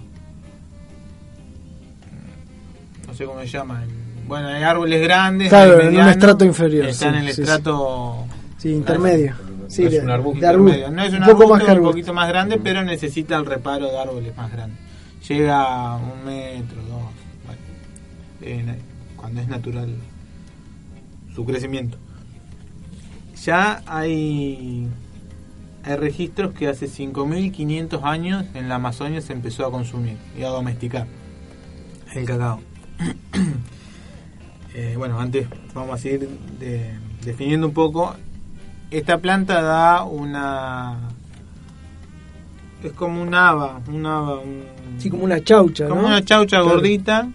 no 3.07 3.13
sé 3.13 3.25
cómo 3.25 3.39
se 3.41 3.47
llama. 3.47 3.83
en- 3.83 4.00
Bueno, 4.31 4.47
hay 4.47 4.63
árboles 4.63 5.01
grandes, 5.01 5.49
Claro, 5.49 5.71
hay 5.73 5.79
en 5.79 5.79
un 5.81 5.91
medianos, 5.91 6.11
estrato 6.13 6.45
inferior, 6.45 6.85
Está 6.85 7.09
en 7.09 7.15
el 7.15 7.33
sí, 7.33 7.41
estrato 7.41 8.25
Sí, 8.57 8.69
intermedio. 8.69 9.35
Sí, 9.67 9.83
No 9.83 9.89
es 9.89 10.03
un 10.03 10.09
arbusto 10.09 10.39
de 10.39 10.47
arbusto. 10.47 10.77
intermedio. 10.77 10.95
No 10.95 11.03
es 11.03 11.09
un, 11.13 11.17
un 11.19 11.23
poco 11.25 11.31
arbusto, 11.41 11.53
más 11.55 11.63
un 11.63 11.69
arbusto. 11.71 11.91
poquito 11.91 12.13
más 12.13 12.27
grande, 12.29 12.57
pero 12.63 12.81
necesita 12.85 13.35
el 13.35 13.45
reparo 13.45 13.91
de 13.91 13.99
árboles 13.99 14.37
más 14.37 14.49
grandes. 14.49 14.79
Llega 15.27 15.61
a 15.63 15.97
un 15.97 16.23
metro, 16.23 16.77
dos, 16.83 17.01
bueno, 17.45 18.71
en- 18.71 18.79
cuando 19.17 19.41
es 19.41 19.47
natural 19.49 19.89
su 21.35 21.43
crecimiento. 21.45 21.97
Ya 23.43 23.81
hay, 23.85 24.87
hay 25.83 25.95
registros 25.97 26.53
que 26.53 26.69
hace 26.69 26.87
5.500 26.87 27.99
años 28.05 28.45
en 28.53 28.69
la 28.69 28.75
Amazonia 28.75 29.19
se 29.19 29.33
empezó 29.33 29.65
a 29.65 29.71
consumir 29.71 30.15
y 30.39 30.43
a 30.43 30.47
domesticar 30.47 31.05
el 32.15 32.23
cacao. 32.25 32.61
Eh, 34.73 34.95
bueno, 34.97 35.19
antes 35.19 35.47
vamos 35.73 35.95
a 35.95 35.97
seguir 35.97 36.29
de- 36.59 36.93
definiendo 37.23 37.67
un 37.67 37.73
poco. 37.73 38.15
Esta 38.89 39.17
planta 39.19 39.61
da 39.61 40.03
una. 40.03 40.97
Es 42.83 42.93
como 42.93 43.21
un 43.21 43.33
haba, 43.35 43.79
un 43.87 44.05
haba, 44.05 44.39
un- 44.39 44.63
Sí, 44.97 45.09
como 45.09 45.23
una 45.23 45.43
chaucha, 45.43 45.87
como 45.87 46.01
¿no? 46.01 46.07
una 46.07 46.23
chaucha 46.23 46.57
Claro. 46.57 46.75
gordita 46.75 47.27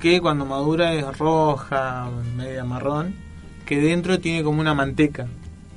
que 0.00 0.20
cuando 0.20 0.44
madura 0.44 0.92
es 0.94 1.18
roja, 1.18 2.08
media 2.36 2.64
marrón, 2.64 3.14
que 3.64 3.80
dentro 3.80 4.18
tiene 4.20 4.42
como 4.42 4.60
una 4.60 4.74
manteca, 4.74 5.26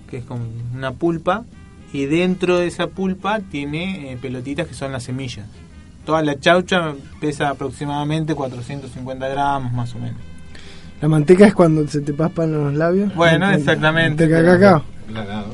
que 0.10 0.18
es 0.18 0.26
como 0.26 0.46
una 0.74 0.92
pulpa, 0.94 1.46
y 1.94 2.06
dentro 2.06 2.58
de 2.58 2.68
esa 2.68 2.88
pulpa 2.88 3.40
tiene 3.40 4.12
eh, 4.12 4.18
pelotitas 4.18 4.68
que 4.68 4.74
son 4.74 4.92
las 4.92 5.04
semillas. 5.04 5.48
Toda 6.06 6.22
la 6.24 6.40
chaucha 6.40 6.94
pesa 7.20 7.50
aproximadamente 7.50 8.36
450 8.36 9.28
gramos 9.28 9.72
más 9.74 9.94
o 9.96 10.00
menos. 10.00 10.20
La 11.02 11.08
manteca 11.08 11.48
es 11.48 11.54
cuando 11.54 11.88
se 11.88 12.02
te 12.02 12.14
paspan 12.14 12.52
los 12.52 12.74
labios. 12.74 13.14
Bueno, 13.16 13.50
exactamente. 13.52 14.28
Manteca 14.28 14.42
de 14.42 14.60
cacao. 14.60 14.84
Claro, 15.08 15.46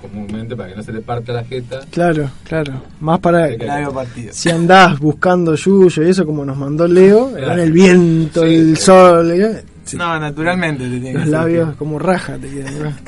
comúnmente 0.00 0.54
para 0.56 0.70
que 0.70 0.76
no 0.76 0.82
se 0.82 0.92
te 0.92 1.00
parta 1.00 1.32
la 1.32 1.44
jeta. 1.44 1.80
Claro, 1.90 2.30
claro. 2.44 2.82
Más 3.00 3.18
para 3.20 3.48
Labio 3.48 3.92
partido. 3.92 4.32
si 4.32 4.50
andás 4.50 4.98
buscando 4.98 5.54
yuyo 5.56 6.02
y 6.02 6.10
eso 6.10 6.24
como 6.24 6.44
nos 6.44 6.56
mandó 6.56 6.86
Leo, 6.86 7.32
Claro. 7.32 7.60
el 7.62 7.72
viento, 7.72 8.42
Sí, 8.42 8.54
el 8.54 8.76
sol, 8.76 9.30
¿eh? 9.32 9.64
Sí. 9.84 9.96
No, 9.96 10.18
naturalmente 10.18 10.88
te 10.88 11.12
los 11.12 11.26
labios 11.26 11.74
como 11.76 11.98
raja 11.98 12.38
te 12.38 12.48
quedan. 12.48 12.96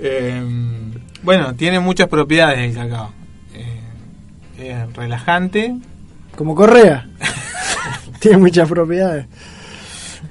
Eh, 0.00 0.42
bueno, 1.22 1.54
tiene 1.54 1.80
muchas 1.80 2.08
propiedades 2.08 2.58
el 2.58 2.74
cacao. 2.74 3.10
Eh, 3.54 3.80
es 4.86 4.94
relajante, 4.96 5.76
Como 6.36 6.54
correa. 6.54 7.08
Tiene 8.20 8.36
muchas 8.38 8.68
propiedades. 8.68 9.26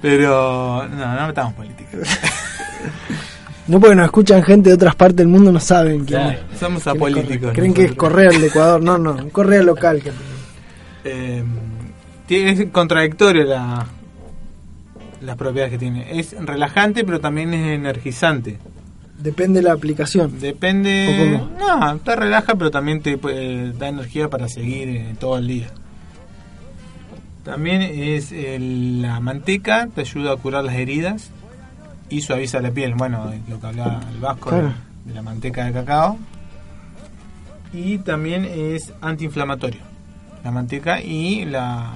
Pero 0.02 0.88
no, 0.90 1.16
no 1.16 1.28
metamos 1.28 1.54
política. 1.54 1.90
No 3.68 3.80
porque 3.80 3.96
nos 3.96 4.06
escuchan 4.06 4.44
gente 4.44 4.70
de 4.70 4.76
otras 4.76 4.96
partes 4.96 5.18
del 5.18 5.28
mundo, 5.28 5.52
no 5.52 5.60
saben 5.60 6.04
quién 6.04 6.20
Claro, 6.20 6.40
es. 6.52 6.60
somos 6.60 6.86
apolíticos. 6.88 7.54
Creen 7.54 7.74
que 7.74 7.86
es. 7.86 7.94
Correa 7.94 8.30
el 8.32 8.44
Ecuador. 8.44 8.82
No, 8.82 8.98
no, 8.98 9.30
Correa 9.30 9.62
local. 9.64 10.02
Eh, 11.06 11.44
tiene- 12.26 12.52
es 12.52 12.70
contradictorio 12.72 13.44
la, 13.46 13.86
las 15.22 15.36
propiedades 15.38 15.72
que 15.72 15.78
tiene. 15.78 16.20
Es 16.20 16.36
relajante, 16.38 17.06
pero 17.06 17.22
también 17.22 17.54
es 17.54 17.76
energizante. 17.78 18.58
Depende 19.20 19.60
de 19.62 19.68
la 19.68 19.74
aplicación. 19.74 20.38
Depende. 20.40 21.40
No, 21.58 21.98
te 22.00 22.16
relaja, 22.16 22.56
pero 22.56 22.72
también 22.72 23.02
te 23.02 23.18
eh, 23.30 23.72
da 23.78 23.88
energía 23.88 24.28
para 24.28 24.50
seguir 24.50 24.90
eh, 24.90 25.16
todo 25.20 25.38
el 25.38 25.48
día. 25.48 25.68
También 27.44 27.82
es 27.82 28.32
el- 28.32 29.02
la 29.02 29.20
manteca, 29.20 29.88
te 29.94 30.02
ayuda 30.02 30.34
a 30.34 30.38
curar 30.38 30.64
las 30.64 30.76
heridas 30.76 31.32
y 32.10 32.22
suaviza 32.22 32.60
la 32.62 32.72
piel. 32.72 32.94
Bueno, 32.96 33.32
lo 33.50 33.60
que 33.60 33.68
hablaba 33.68 34.02
el 34.14 34.20
vasco 34.20 34.52
de- 34.52 34.60
Claro. 34.62 34.74
de, 35.06 35.14
la 35.14 35.22
manteca 35.22 35.66
de 35.66 35.72
cacao. 35.74 36.20
Y 37.74 37.98
también 38.00 38.46
es 38.46 38.94
antiinflamatorio. 39.02 39.82
La 40.44 40.52
manteca 40.52 41.02
y 41.02 41.46
la, 41.46 41.92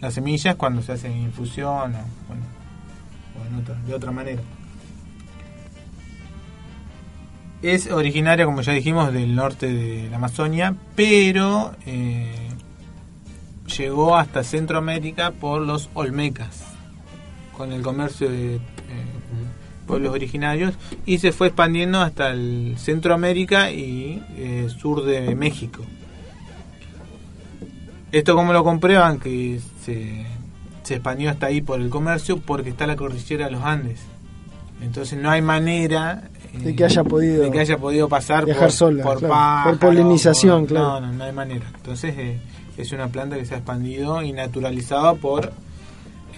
las 0.00 0.14
semillas 0.14 0.56
cuando 0.56 0.82
se 0.82 0.92
hace 0.92 1.08
en 1.08 1.18
infusión 1.18 1.68
o, 1.94 2.04
bueno, 2.28 2.42
o 3.40 3.46
en 3.46 3.60
otra- 3.60 3.76
de 3.86 3.94
otra 3.94 4.10
manera. 4.10 4.42
Es 7.62 7.88
originaria, 7.90 8.44
como 8.44 8.62
ya 8.62 8.72
dijimos, 8.72 9.12
del 9.12 9.36
norte 9.36 9.72
de 9.72 10.10
la 10.10 10.16
Amazonia, 10.16 10.74
pero 10.96 11.76
eh, 11.86 12.41
llegó 13.76 14.16
hasta 14.16 14.42
Centroamérica 14.44 15.30
por 15.32 15.62
los 15.62 15.88
Olmecas, 15.94 16.62
con 17.56 17.72
el 17.72 17.82
comercio 17.82 18.30
de 18.30 18.56
eh, 18.56 18.60
pueblos 19.86 20.12
originarios, 20.12 20.74
y 21.06 21.18
se 21.18 21.32
fue 21.32 21.48
expandiendo 21.48 22.00
hasta 22.00 22.30
el 22.30 22.74
Centroamérica 22.78 23.70
y 23.70 24.22
eh, 24.36 24.68
sur 24.80 25.04
de 25.04 25.34
México. 25.34 25.82
Esto 28.10 28.34
como 28.34 28.52
lo 28.52 28.62
comprueban 28.62 29.18
que 29.18 29.58
se, 29.84 30.26
se 30.82 30.94
expandió 30.94 31.30
hasta 31.30 31.46
ahí 31.46 31.62
por 31.62 31.80
el 31.80 31.88
comercio 31.88 32.38
porque 32.38 32.70
está 32.70 32.86
la 32.86 32.96
cordillera 32.96 33.46
de 33.46 33.52
los 33.52 33.64
Andes. 33.64 34.00
Entonces 34.82 35.18
no 35.18 35.30
hay 35.30 35.40
manera 35.40 36.24
eh, 36.52 36.58
De 36.58 36.76
que 36.76 36.84
haya 36.84 37.04
podido 37.04 37.44
de 37.44 37.50
que 37.50 37.60
haya 37.60 37.78
podido 37.78 38.08
pasar 38.08 38.44
viajar 38.44 38.64
por, 38.64 38.72
sola, 38.72 39.02
por, 39.04 39.18
claro. 39.18 39.32
pájaros, 39.34 39.78
Por 39.78 39.88
polinización, 39.88 40.60
por- 40.62 40.68
claro. 40.68 41.00
No, 41.00 41.06
no, 41.06 41.12
no 41.12 41.24
hay 41.24 41.32
manera. 41.32 41.64
Entonces 41.74 42.14
eh, 42.18 42.38
es 42.76 42.92
una 42.92 43.08
planta 43.08 43.36
que 43.36 43.44
se 43.44 43.54
ha 43.54 43.58
expandido 43.58 44.22
y 44.22 44.32
naturalizado 44.32 45.16
por 45.16 45.52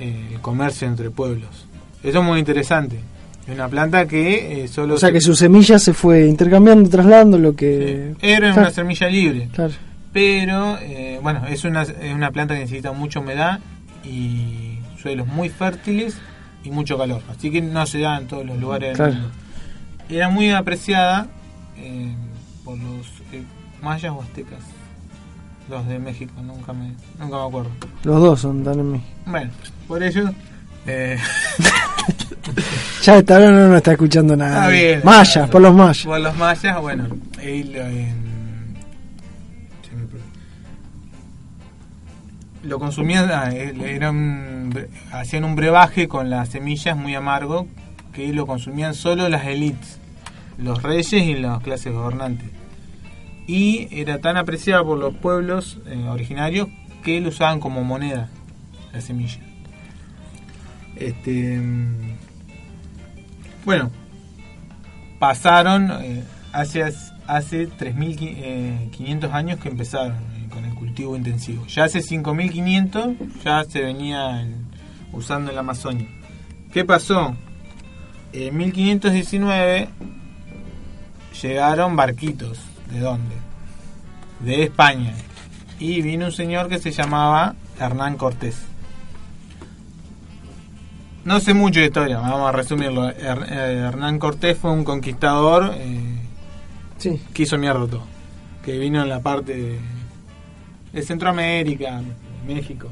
eh, 0.01 0.29
el 0.33 0.41
comercio 0.41 0.89
entre 0.89 1.11
pueblos. 1.11 1.67
Eso 2.03 2.19
es 2.21 2.25
muy 2.25 2.39
interesante. 2.39 2.99
Es 3.47 3.55
una 3.55 3.69
planta 3.69 4.07
que 4.07 4.65
eh, 4.65 4.69
solo 4.69 4.95
O 4.95 4.99
sea 4.99 5.09
se- 5.11 5.13
que 5.15 5.21
su 5.21 5.35
semilla 5.35 5.79
se 5.79 5.93
fue 5.95 6.27
intercambiando, 6.27 6.89
trasladando 6.89 7.39
lo 7.39 7.55
que... 7.55 8.15
era 8.23 8.49
Claro. 8.49 8.61
una 8.63 8.71
semilla 8.71 9.09
libre. 9.09 9.49
Claro. 9.53 9.73
Pero, 10.13 10.79
eh, 10.81 11.19
bueno, 11.23 11.47
es 11.49 11.65
una, 11.65 11.83
es 11.83 12.15
una 12.15 12.31
planta 12.31 12.55
que 12.55 12.61
necesita 12.61 12.93
mucha 12.93 13.21
humedad 13.21 13.61
y 14.05 14.79
suelos 15.01 15.27
muy 15.27 15.49
fértiles 15.49 16.17
y 16.63 16.71
mucho 16.71 16.97
calor. 16.97 17.21
Así 17.31 17.51
que 17.51 17.61
no 17.61 17.85
se 17.87 17.99
da 18.01 18.17
en 18.19 18.27
todos 18.27 18.47
los 18.47 18.59
lugares 18.59 18.89
del 18.91 18.97
Claro. 18.97 19.13
mundo. 19.15 19.29
Era 20.09 20.29
muy 20.31 20.51
apreciada 20.51 21.27
por 22.65 22.79
los 22.79 23.07
mayas 23.83 24.13
o 24.17 24.23
aztecas. 24.23 24.61
Los 25.69 25.87
de 25.87 25.99
México, 25.99 26.33
nunca 26.43 26.73
me, 26.73 26.95
nunca 27.19 27.37
me 27.37 27.47
acuerdo. 27.47 27.71
Los 28.03 28.21
dos 28.21 28.41
son 28.41 28.65
Dan 28.65 28.81
en 28.81 28.93
México. 28.93 29.11
Bueno, 29.27 29.51
por 29.89 30.03
ello. 30.03 30.31
Eh, 30.87 31.19
Ya 33.03 33.15
hora 33.17 33.51
no 33.51 33.69
nos 33.69 33.77
está 33.79 33.93
escuchando 33.93 34.37
nada. 34.37 34.55
Está 34.55 34.69
bien. 34.69 35.01
Mayas, 35.05 35.49
por 35.51 35.61
los 35.61 35.75
mayas. 35.75 36.05
por 36.05 36.21
los 36.21 36.37
mayas, 36.37 36.81
bueno. 36.81 37.07
él, 37.41 37.73
eh, 37.75 38.15
lo 42.63 42.79
consumían, 42.79 43.31
ah, 43.31 43.53
era 43.53 44.11
un 44.11 44.75
hacían 45.13 45.45
un 45.45 45.55
brebaje 45.55 46.09
con 46.09 46.31
las 46.31 46.49
semillas 46.49 46.97
muy 46.97 47.15
amargo 47.15 47.67
que 48.13 48.33
lo 48.33 48.47
consumían 48.47 48.95
solo 48.95 49.29
las 49.29 49.45
élites, 49.47 49.99
los 50.57 50.83
reyes 50.83 51.13
y 51.13 51.35
las 51.35 51.63
clases 51.63 51.93
gobernantes. 51.93 52.49
Y 53.47 53.89
era 53.91 54.21
tan 54.21 54.37
apreciado 54.37 54.85
por 54.87 54.99
los 54.99 55.15
pueblos 55.15 55.79
eh, 55.87 56.07
originarios 56.09 56.69
que 57.03 57.21
lo 57.21 57.29
usaban 57.29 57.61
como 57.61 57.85
moneda, 57.85 58.31
la 58.93 59.01
semilla. 59.01 59.41
Este, 60.97 61.59
mm, 61.59 62.15
bueno, 63.65 63.91
pasaron 65.19 65.91
eh, 66.03 66.23
hace, 66.53 66.83
hace 67.27 67.69
3.500 67.69 69.33
años 69.33 69.59
que 69.61 69.69
empezaron 69.69 70.13
eh, 70.13 70.47
con 70.51 70.65
el 70.65 70.75
cultivo 70.75 71.17
intensivo. 71.17 71.67
Ya 71.67 71.85
hace 71.85 72.01
5.500 72.01 73.17
ya 73.45 73.65
se 73.65 73.83
venía 73.83 74.41
el- 74.43 74.55
usando 75.13 75.51
en 75.51 75.57
la 75.57 75.61
Amazonia. 75.61 76.09
¿Qué 76.73 76.85
pasó? 76.85 77.37
En 78.33 78.57
1519 78.57 79.89
llegaron 81.43 81.95
barquitos. 81.97 82.59
¿De 82.95 83.01
dónde? 83.01 83.35
De 84.41 84.63
España. 84.63 85.13
Y 85.81 86.01
vino 86.01 86.27
un 86.27 86.33
señor 86.33 86.69
que 86.69 86.79
se 86.79 86.93
llamaba 86.93 87.57
Hernán 87.81 88.17
Cortés. 88.17 88.57
No 91.25 91.41
sé 91.41 91.55
mucho 91.55 91.81
de 91.81 91.87
historia, 91.87 92.19
vamos 92.19 92.49
a 92.49 92.53
resumirlo. 92.53 93.09
Her- 93.11 93.47
eh, 93.51 93.85
Hernán 93.89 94.19
Cortés 94.19 94.57
fue 94.57 94.71
un 94.71 94.85
conquistador 94.85 95.73
eh, 95.75 96.19
Sí. 96.99 97.21
que 97.33 97.43
hizo 97.43 97.59
mierda 97.59 97.87
todo. 97.87 98.03
Que 98.65 98.79
vino 98.79 99.03
en 99.03 99.09
la 99.09 99.21
parte 99.21 99.57
de, 99.57 99.79
de 100.93 101.03
Centroamérica, 101.03 102.01
México. 102.47 102.89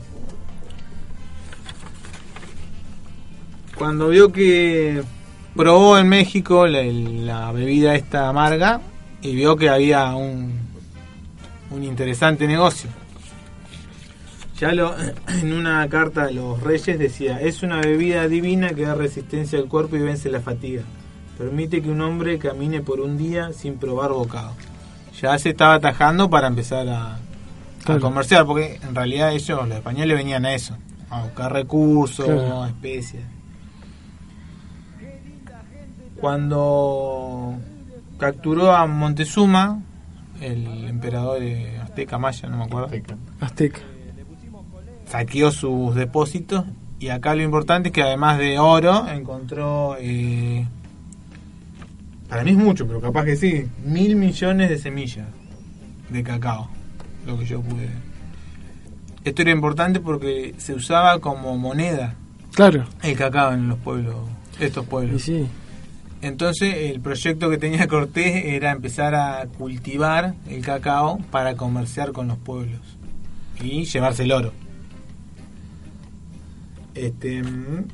Cuando 3.76 4.08
vio 4.08 4.32
que 4.32 5.02
probó 5.54 5.98
en 5.98 6.08
México 6.08 6.66
la, 6.66 6.82
la 6.82 7.52
bebida 7.52 7.94
esta 7.94 8.28
amarga 8.28 8.80
y 9.22 9.34
vio 9.34 9.56
que 9.56 9.68
había 9.68 10.14
un, 10.14 10.52
un 11.70 11.84
interesante 11.84 12.46
negocio. 12.46 12.90
Ya 14.58 14.72
lo, 14.72 14.94
en 15.28 15.52
una 15.52 15.88
carta 15.88 16.26
de 16.26 16.34
los 16.34 16.60
reyes 16.62 16.98
decía, 16.98 17.40
es 17.40 17.62
una 17.62 17.80
bebida 17.80 18.28
divina 18.28 18.70
que 18.70 18.82
da 18.82 18.94
resistencia 18.94 19.58
al 19.58 19.66
cuerpo 19.66 19.96
y 19.96 20.00
vence 20.00 20.30
la 20.30 20.40
fatiga. 20.40 20.82
Permite 21.38 21.82
que 21.82 21.90
un 21.90 22.00
hombre 22.02 22.38
camine 22.38 22.80
por 22.82 23.00
un 23.00 23.16
día 23.16 23.52
sin 23.52 23.74
probar 23.76 24.10
bocado. 24.10 24.52
Ya 25.20 25.38
se 25.38 25.50
estaba 25.50 25.74
atajando 25.74 26.28
para 26.28 26.46
empezar 26.48 26.88
a, 26.88 27.16
a 27.86 27.98
comerciar, 27.98 28.44
porque 28.44 28.78
en 28.82 28.94
realidad 28.94 29.32
ellos, 29.32 29.66
los 29.68 29.76
españoles, 29.76 30.16
venían 30.16 30.44
a 30.46 30.54
eso, 30.54 30.76
a 31.10 31.22
buscar 31.22 31.52
recursos, 31.52 32.26
Claro. 32.26 32.66
especias. 32.66 33.22
Cuando 36.20 37.56
capturó 38.26 38.72
a 38.72 38.86
Montezuma, 38.86 39.80
el 40.40 40.86
emperador 40.86 41.40
de 41.40 41.76
Azteca 41.80 42.18
Maya, 42.18 42.48
no 42.48 42.56
me 42.58 42.64
acuerdo, 42.64 42.88
Azteca. 43.40 43.80
saqueó 45.10 45.50
sus 45.50 45.96
depósitos 45.96 46.64
y 47.00 47.08
acá 47.08 47.34
lo 47.34 47.42
importante 47.42 47.88
es 47.88 47.92
que 47.92 48.02
además 48.04 48.38
de 48.38 48.60
oro 48.60 49.08
encontró 49.08 49.96
eh, 49.98 50.64
para 52.28 52.44
mí 52.44 52.52
es 52.52 52.56
mucho 52.56 52.86
pero 52.86 53.00
capaz 53.00 53.24
que 53.24 53.34
sí 53.36 53.66
mil 53.84 54.14
millones 54.14 54.70
de 54.70 54.78
semillas 54.78 55.26
de 56.10 56.22
cacao 56.22 56.68
lo 57.26 57.36
que 57.38 57.44
yo 57.44 57.60
pude 57.60 57.88
esto 59.24 59.42
era 59.42 59.50
importante 59.50 59.98
porque 59.98 60.54
se 60.58 60.74
usaba 60.74 61.18
como 61.18 61.58
moneda 61.58 62.14
Claro. 62.54 62.84
el 63.02 63.16
cacao 63.16 63.52
en 63.52 63.68
los 63.68 63.78
pueblos 63.80 64.14
estos 64.60 64.86
pueblos 64.86 65.16
Y 65.28 65.38
sí. 65.40 65.46
Entonces 66.22 66.90
el 66.90 67.00
proyecto 67.00 67.50
que 67.50 67.58
tenía 67.58 67.86
Cortés 67.88 68.44
era 68.46 68.70
empezar 68.70 69.14
a 69.14 69.46
cultivar 69.58 70.34
el 70.48 70.64
cacao 70.64 71.18
para 71.30 71.56
comerciar 71.56 72.12
con 72.12 72.28
los 72.28 72.38
pueblos 72.38 72.80
y 73.60 73.84
llevarse 73.84 74.22
el 74.22 74.32
oro. 74.32 74.52
Este, 76.94 77.42
mm, 77.42 77.84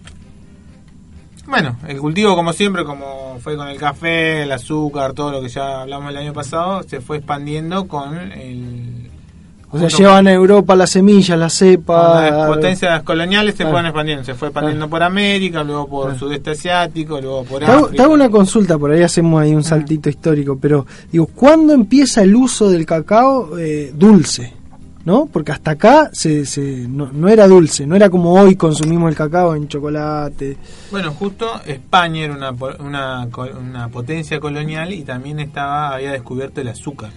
bueno, 1.49 1.79
el 1.89 1.99
cultivo 1.99 2.37
como 2.37 2.53
siempre, 2.53 2.85
como 2.85 3.39
fue 3.41 3.57
con 3.57 3.69
el 3.69 3.79
café, 3.79 4.43
el 4.43 4.53
azúcar, 4.53 5.15
todo 5.15 5.33
lo 5.33 5.41
que 5.41 5.49
ya 5.49 5.81
hablamos 5.81 6.11
el 6.11 6.19
año 6.19 6.35
pasado, 6.35 6.83
se 6.83 7.01
fue 7.01 7.19
expandiendo 7.19 7.89
con 7.89 8.17
el... 8.33 9.08
O 9.71 9.79
sea, 9.79 9.89
llevan 9.89 10.27
a 10.27 10.33
Europa 10.33 10.75
las 10.75 10.91
semillas, 10.91 11.39
las 11.39 11.53
cepas. 11.53 12.31
las 12.31 12.49
potencias 12.49 13.03
coloniales 13.03 13.55
se 13.55 13.65
fueron 13.65 13.87
expandiendo, 13.87 14.25
se 14.25 14.35
fue 14.35 14.49
expandiendo 14.49 14.89
por 14.89 15.03
América, 15.03 15.63
luego 15.63 15.87
por 15.87 16.19
sudeste 16.19 16.53
asiático, 16.53 17.21
luego 17.21 17.45
por 17.45 17.63
África. 17.63 17.91
te 17.95 18.03
hago 18.03 18.15
una 18.15 18.31
consulta, 18.31 18.79
por 18.79 18.91
ahí 18.91 19.03
hacemos 19.03 19.43
ahí 19.43 19.55
un 19.55 19.65
saltito 19.65 20.09
histórico, 20.09 20.59
pero 20.59 20.87
digo, 21.13 21.27
¿cuándo 21.27 21.75
empieza 21.75 22.23
el 22.23 22.35
uso 22.35 22.71
del 22.71 22.87
cacao 22.87 23.59
eh, 23.59 23.93
dulce? 23.95 24.55
¿No? 25.05 25.27
Porque 25.27 25.53
hasta 25.53 25.71
acá 25.71 26.11
se, 26.13 26.45
se, 26.45 26.87
no, 26.87 27.11
no 27.13 27.29
era 27.29 27.49
dulce, 27.49 27.87
no 27.87 27.97
era 27.97 28.11
como 28.11 28.35
hoy 28.35 28.57
consumimos 28.57 29.09
el 29.09 29.17
cacao 29.17 29.55
en 29.55 29.67
chocolate. 29.67 30.59
Bueno, 30.91 31.13
justo 31.13 31.63
España 31.65 32.25
era 32.25 32.35
una, 32.35 32.51
una, 32.79 33.27
una 33.59 33.89
potencia 33.89 34.39
colonial 34.39 34.93
y 34.93 35.05
también 35.05 35.41
estaba 35.41 35.95
había 35.95 36.13
descubierto 36.13 36.61
el 36.61 36.69
azúcar. 36.69 37.11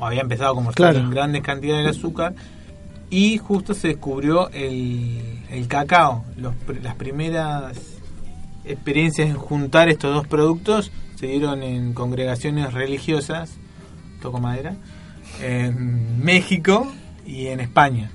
O 0.00 0.06
había 0.06 0.22
empezado 0.22 0.54
comerciar 0.54 0.92
Claro. 0.92 1.04
en 1.06 1.10
grandes 1.10 1.42
cantidades 1.42 1.84
el 1.84 1.90
azúcar 1.90 2.34
y 3.10 3.38
justo 3.38 3.74
se 3.74 3.88
descubrió 3.88 4.48
el, 4.50 5.20
el 5.50 5.68
cacao. 5.68 6.24
Los 6.36 6.54
las 6.82 6.94
primeras 6.94 7.76
experiencias 8.64 9.28
en 9.28 9.36
juntar 9.36 9.88
estos 9.88 10.14
dos 10.14 10.26
productos 10.26 10.90
se 11.16 11.26
dieron 11.26 11.62
en 11.62 11.92
congregaciones 11.92 12.72
religiosas, 12.72 13.52
toco 14.22 14.40
madera, 14.40 14.74
en 15.42 16.22
México 16.24 16.90
y 17.26 17.48
en 17.48 17.60
España. 17.60 18.10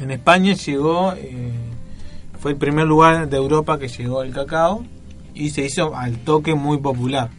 En 0.00 0.10
España 0.10 0.54
llegó, 0.54 1.12
eh, 1.14 1.52
fue 2.40 2.52
el 2.52 2.56
primer 2.56 2.86
lugar 2.86 3.28
de 3.28 3.36
Europa 3.36 3.78
que 3.78 3.88
llegó 3.88 4.22
el 4.22 4.32
cacao 4.32 4.84
y 5.34 5.50
se 5.50 5.64
hizo 5.64 5.94
al 5.96 6.18
toque 6.18 6.54
muy 6.54 6.78
popular 6.78 7.30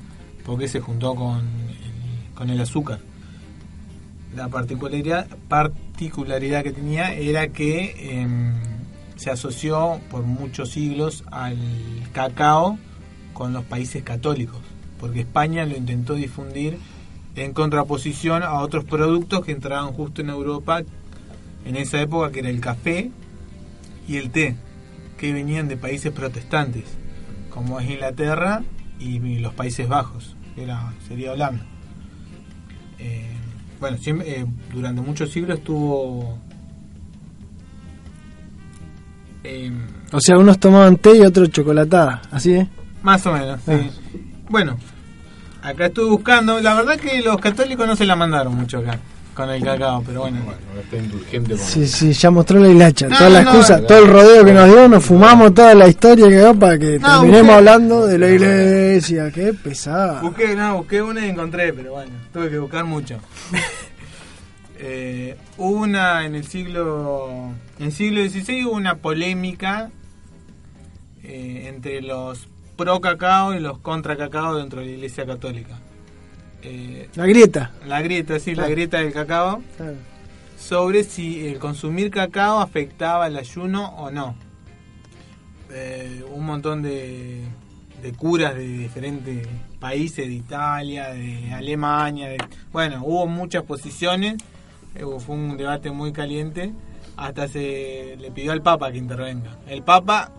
porque 0.46 0.68
se 0.68 0.80
juntó 0.82 1.16
con 1.16 1.38
el, 1.38 2.36
con 2.36 2.50
el 2.50 2.60
azúcar. 2.62 3.00
La 4.36 4.48
particularidad, 4.48 5.28
que 6.64 6.72
tenía 6.72 7.14
era 7.14 7.48
que 7.50 8.22
em, 8.22 8.54
se 9.16 9.32
asoció 9.32 10.00
por 10.10 10.24
muchos 10.24 10.70
siglos 10.70 11.24
al 11.32 11.58
cacao 12.14 12.78
con 13.34 13.54
los 13.54 13.64
países 13.66 14.04
católicos, 14.04 14.60
porque 15.00 15.22
España 15.22 15.66
lo 15.66 15.76
intentó 15.76 16.14
difundir 16.14 16.78
en 17.36 17.54
contraposición 17.54 18.44
a 18.44 18.60
otros 18.60 18.84
productos 18.86 19.46
que 19.46 19.52
entraban 19.52 19.94
justo 19.94 20.22
en 20.22 20.30
Europa 20.30 20.84
en 21.66 21.76
esa 21.76 22.02
época, 22.02 22.32
que 22.32 22.40
era 22.40 22.50
el 22.50 22.60
café 22.60 23.12
y 24.08 24.18
el 24.18 24.30
té, 24.32 24.56
que 25.18 25.34
venían 25.34 25.68
de 25.68 25.78
países 25.78 26.12
protestantes, 26.12 26.86
como 27.50 27.80
es 27.80 27.90
Inglaterra 27.90 28.64
y 29.00 29.40
los 29.40 29.54
Países 29.54 29.88
Bajos, 29.88 30.36
que 30.56 30.64
era, 30.64 30.94
sería 31.08 31.32
Holanda. 31.32 31.66
Eh, 33.00 33.39
bueno, 33.80 33.98
siempre, 33.98 34.42
eh, 34.42 34.46
durante 34.74 35.02
muchos 35.02 35.30
siglos 35.32 35.58
estuvo... 35.60 36.38
eh, 39.44 39.72
O 40.12 40.20
sea, 40.20 40.38
unos 40.38 40.60
tomaban 40.60 40.98
té 40.98 41.18
y 41.18 41.22
otros 41.22 41.50
chocolatada, 41.50 42.22
¿así 42.32 42.54
es? 42.54 42.68
más 43.02 43.26
o 43.26 43.32
menos, 43.34 43.62
sí. 43.66 43.72
Ah. 43.72 43.90
Bueno, 44.50 44.78
acá 45.62 45.86
estuve 45.86 46.10
buscando. 46.10 46.60
La 46.60 46.74
verdad 46.74 46.98
que 47.00 47.22
los 47.22 47.38
católicos 47.38 47.88
no 47.88 47.96
se 47.96 48.06
la 48.06 48.16
mandaron 48.16 48.56
mucho 48.56 48.80
acá 48.80 49.00
con 49.40 49.50
el 49.56 49.64
cacao, 49.64 50.04
pero 50.06 50.22
bueno. 50.22 50.38
está 50.84 50.98
indulgente 50.98 51.50
con 51.56 51.60
Sí, 51.60 51.88
sí, 51.88 52.14
ya 52.14 52.30
mostró 52.32 52.60
la 52.60 52.68
hilacha, 52.70 53.08
No, 53.08 53.18
toda 53.18 53.30
la 53.30 53.42
no, 53.44 53.50
excusa, 53.52 53.80
no. 53.80 53.88
todo 53.88 54.00
el 54.00 54.08
rodeo 54.08 54.46
que 54.46 54.54
nos 54.54 54.66
dio, 54.68 54.88
nos 54.88 55.06
fumamos 55.06 55.54
toda 55.54 55.74
la 55.76 55.88
historia 55.88 56.28
que 56.28 56.38
dio 56.38 56.54
para 56.58 56.78
que 56.78 57.00
No, 57.00 57.08
terminemos 57.22 57.48
busqué- 57.48 57.54
hablando 57.58 58.06
de 58.08 58.18
la 58.18 58.30
iglesia, 58.30 59.32
qué 59.32 59.54
pesada. 59.54 60.22
Busqué, 60.22 60.56
no, 60.56 60.78
busqué 60.78 61.02
una 61.02 61.26
y 61.26 61.30
encontré, 61.30 61.72
pero 61.74 61.94
bueno, 61.94 62.12
tuve 62.34 62.50
que 62.50 62.60
buscar 62.60 62.86
mucho. 62.86 63.18
Eh, 64.82 65.36
hubo 65.58 65.82
una 65.82 66.26
en 66.26 66.36
el 66.36 66.48
siglo 66.48 67.52
en 67.80 67.86
el 67.88 67.92
siglo 67.92 68.22
XVI 68.30 68.64
hubo 68.66 68.76
una 68.78 68.96
polémica 68.96 69.90
eh, 71.22 71.66
entre 71.68 72.02
los 72.02 72.48
pro 72.78 73.02
cacao 73.02 73.54
y 73.54 73.60
los 73.60 73.80
contra 73.80 74.16
cacao 74.16 74.56
dentro 74.56 74.80
de 74.80 74.86
la 74.86 74.92
Iglesia 74.94 75.26
Católica. 75.26 75.78
Eh, 76.64 77.10
La 77.16 77.26
grieta. 77.26 77.72
la 77.88 78.02
grieta, 78.02 78.40
sí, 78.40 78.52
la 78.52 78.64
Claro. 78.64 78.72
grieta 78.72 78.98
del 79.00 79.14
cacao, 79.14 79.62
Claro. 79.78 79.96
sobre 80.58 81.04
si 81.04 81.48
el 81.48 81.60
consumir 81.60 82.12
cacao 82.12 82.60
afectaba 82.60 83.28
el 83.28 83.38
ayuno 83.38 83.90
o 83.98 84.12
no. 84.12 84.36
Eh, 85.72 86.24
un 86.34 86.46
montón 86.46 86.82
de, 86.82 87.44
de 88.02 88.12
curas 88.14 88.56
de 88.56 88.68
diferentes 88.68 89.48
países, 89.80 90.28
de 90.28 90.34
Italia, 90.34 91.10
de 91.10 91.54
Alemania, 91.54 92.28
de- 92.30 92.38
bueno, 92.72 93.02
hubo 93.06 93.28
muchas 93.28 93.64
posiciones, 93.64 94.36
eh, 94.96 95.04
fue 95.20 95.36
un 95.36 95.58
debate 95.58 95.92
muy 95.92 96.12
caliente, 96.12 96.74
hasta 97.18 97.48
se 97.48 98.16
le 98.20 98.32
pidió 98.32 98.52
al 98.52 98.62
Papa 98.64 98.92
que 98.92 98.98
intervenga. 98.98 99.58
El 99.68 99.84
Papa, 99.84 100.32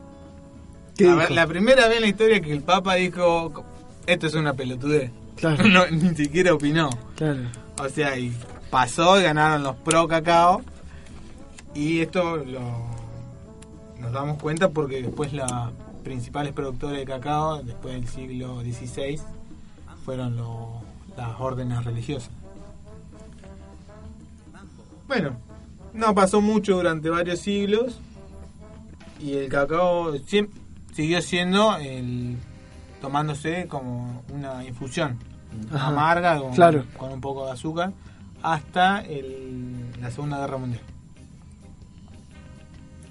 la 1.30 1.46
primera 1.46 1.86
vez 1.86 1.96
en 1.96 2.02
la 2.02 2.08
historia 2.08 2.40
que 2.40 2.52
el 2.52 2.62
Papa 2.62 2.96
dijo, 2.96 3.64
esto 4.06 4.26
es 4.26 4.34
una 4.34 4.52
pelotudez. 4.54 5.10
Claro. 5.36 5.64
No, 5.68 5.86
ni 5.88 6.14
siquiera 6.14 6.52
opinó. 6.54 6.90
Claro. 7.16 7.40
O 7.78 7.88
sea, 7.88 8.18
y 8.18 8.32
pasó 8.70 9.18
y 9.20 9.22
ganaron 9.24 9.62
los 9.62 9.76
pro 9.76 10.06
cacao. 10.08 10.62
Y 11.74 12.00
esto 12.00 12.36
lo, 12.38 12.60
nos 14.00 14.12
damos 14.12 14.38
cuenta 14.38 14.68
porque 14.70 15.02
después 15.02 15.32
los 15.32 15.50
principales 16.04 16.52
productores 16.52 16.98
de 16.98 17.04
cacao, 17.04 17.62
después 17.62 17.94
del 17.94 18.08
siglo 18.08 18.60
XVI, 18.62 19.20
fueron 20.04 20.36
lo- 20.36 20.80
las 21.16 21.38
órdenes 21.38 21.84
religiosas. 21.84 22.30
Bueno, 25.08 25.36
no 25.92 26.14
pasó 26.14 26.40
mucho 26.40 26.76
durante 26.76 27.10
varios 27.10 27.40
siglos 27.40 27.98
y 29.20 29.34
el 29.34 29.48
cacao 29.48 30.12
siguió 30.94 31.20
siendo 31.22 31.76
el 31.78 32.36
tomándose 33.00 33.66
como 33.68 34.22
una 34.32 34.64
infusión 34.64 35.18
Ajá. 35.72 35.88
amarga 35.88 36.38
con, 36.38 36.52
Claro. 36.54 36.84
con 36.96 37.12
un 37.12 37.20
poco 37.20 37.46
de 37.46 37.52
azúcar 37.52 37.92
hasta 38.42 39.00
el- 39.00 39.90
la 40.00 40.10
Segunda 40.10 40.38
Guerra 40.38 40.58
Mundial. 40.58 40.82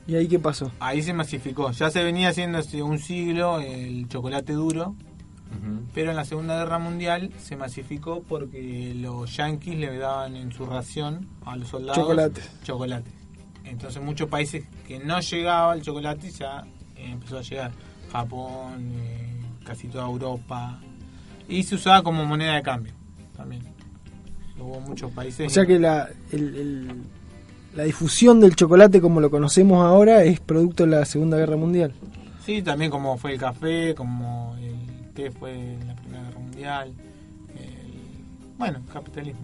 ¿Y 0.07 0.15
ahí 0.15 0.27
qué 0.27 0.39
pasó? 0.39 0.71
Ahí 0.79 1.03
se 1.03 1.13
masificó. 1.13 1.71
Ya 1.71 1.91
se 1.91 2.03
venía 2.03 2.29
haciendo 2.29 2.57
hace 2.57 2.81
un 2.81 2.97
siglo 2.97 3.59
el 3.59 4.07
chocolate 4.09 4.53
duro, 4.53 4.95
pero 5.93 6.09
en 6.09 6.15
la 6.17 6.25
Segunda 6.25 6.57
Guerra 6.57 6.79
Mundial 6.79 7.31
se 7.39 7.55
masificó 7.55 8.23
porque 8.23 8.93
los 8.95 9.35
yanquis 9.35 9.75
le 9.77 9.95
daban 9.97 10.35
en 10.35 10.51
su 10.51 10.65
ración 10.65 11.27
a 11.45 11.55
los 11.55 11.67
soldados 11.67 11.97
Chocolates. 11.97 12.49
chocolates. 12.63 13.13
Entonces 13.65 14.01
muchos 14.01 14.29
países 14.29 14.65
que 14.87 14.97
no 14.97 15.19
llegaba 15.19 15.75
el 15.75 15.83
chocolate 15.83 16.31
ya 16.31 16.65
empezó 16.95 17.37
a 17.37 17.41
llegar. 17.43 17.71
Japón, 18.11 18.91
eh, 18.95 19.28
casi 19.69 19.87
toda 19.87 20.05
Europa. 20.05 20.79
Y 21.47 21.63
se 21.63 21.75
usaba 21.75 22.01
como 22.03 22.25
moneda 22.25 22.55
de 22.55 22.61
cambio 22.63 22.93
también. 23.37 23.61
Hubo 24.59 24.79
muchos 24.81 25.11
países. 25.11 25.47
O 25.47 25.49
sea 25.49 25.65
que 25.65 25.79
la, 25.79 26.09
el- 26.31 26.55
el- 26.55 26.91
la 27.75 27.83
difusión 27.83 28.39
del 28.39 28.55
chocolate 28.55 28.99
como 28.99 29.21
lo 29.21 29.29
conocemos 29.29 29.85
ahora 29.85 30.23
es 30.23 30.39
producto 30.39 30.83
de 30.85 30.89
la 30.89 31.05
Segunda 31.05 31.37
Guerra 31.37 31.55
Mundial. 31.55 31.93
Sí, 32.45 32.61
también 32.63 32.89
como 32.89 33.15
fue 33.17 33.33
el 33.33 33.39
café, 33.39 33.93
como 33.95 34.55
el 34.59 35.13
té 35.13 35.29
fue 35.31 35.53
en 35.53 35.87
la 35.87 35.95
Primera 35.95 36.23
Guerra 36.23 36.39
Mundial. 36.39 36.93
el- 37.55 38.57
bueno, 38.57 38.79
capitalismo. 38.91 39.39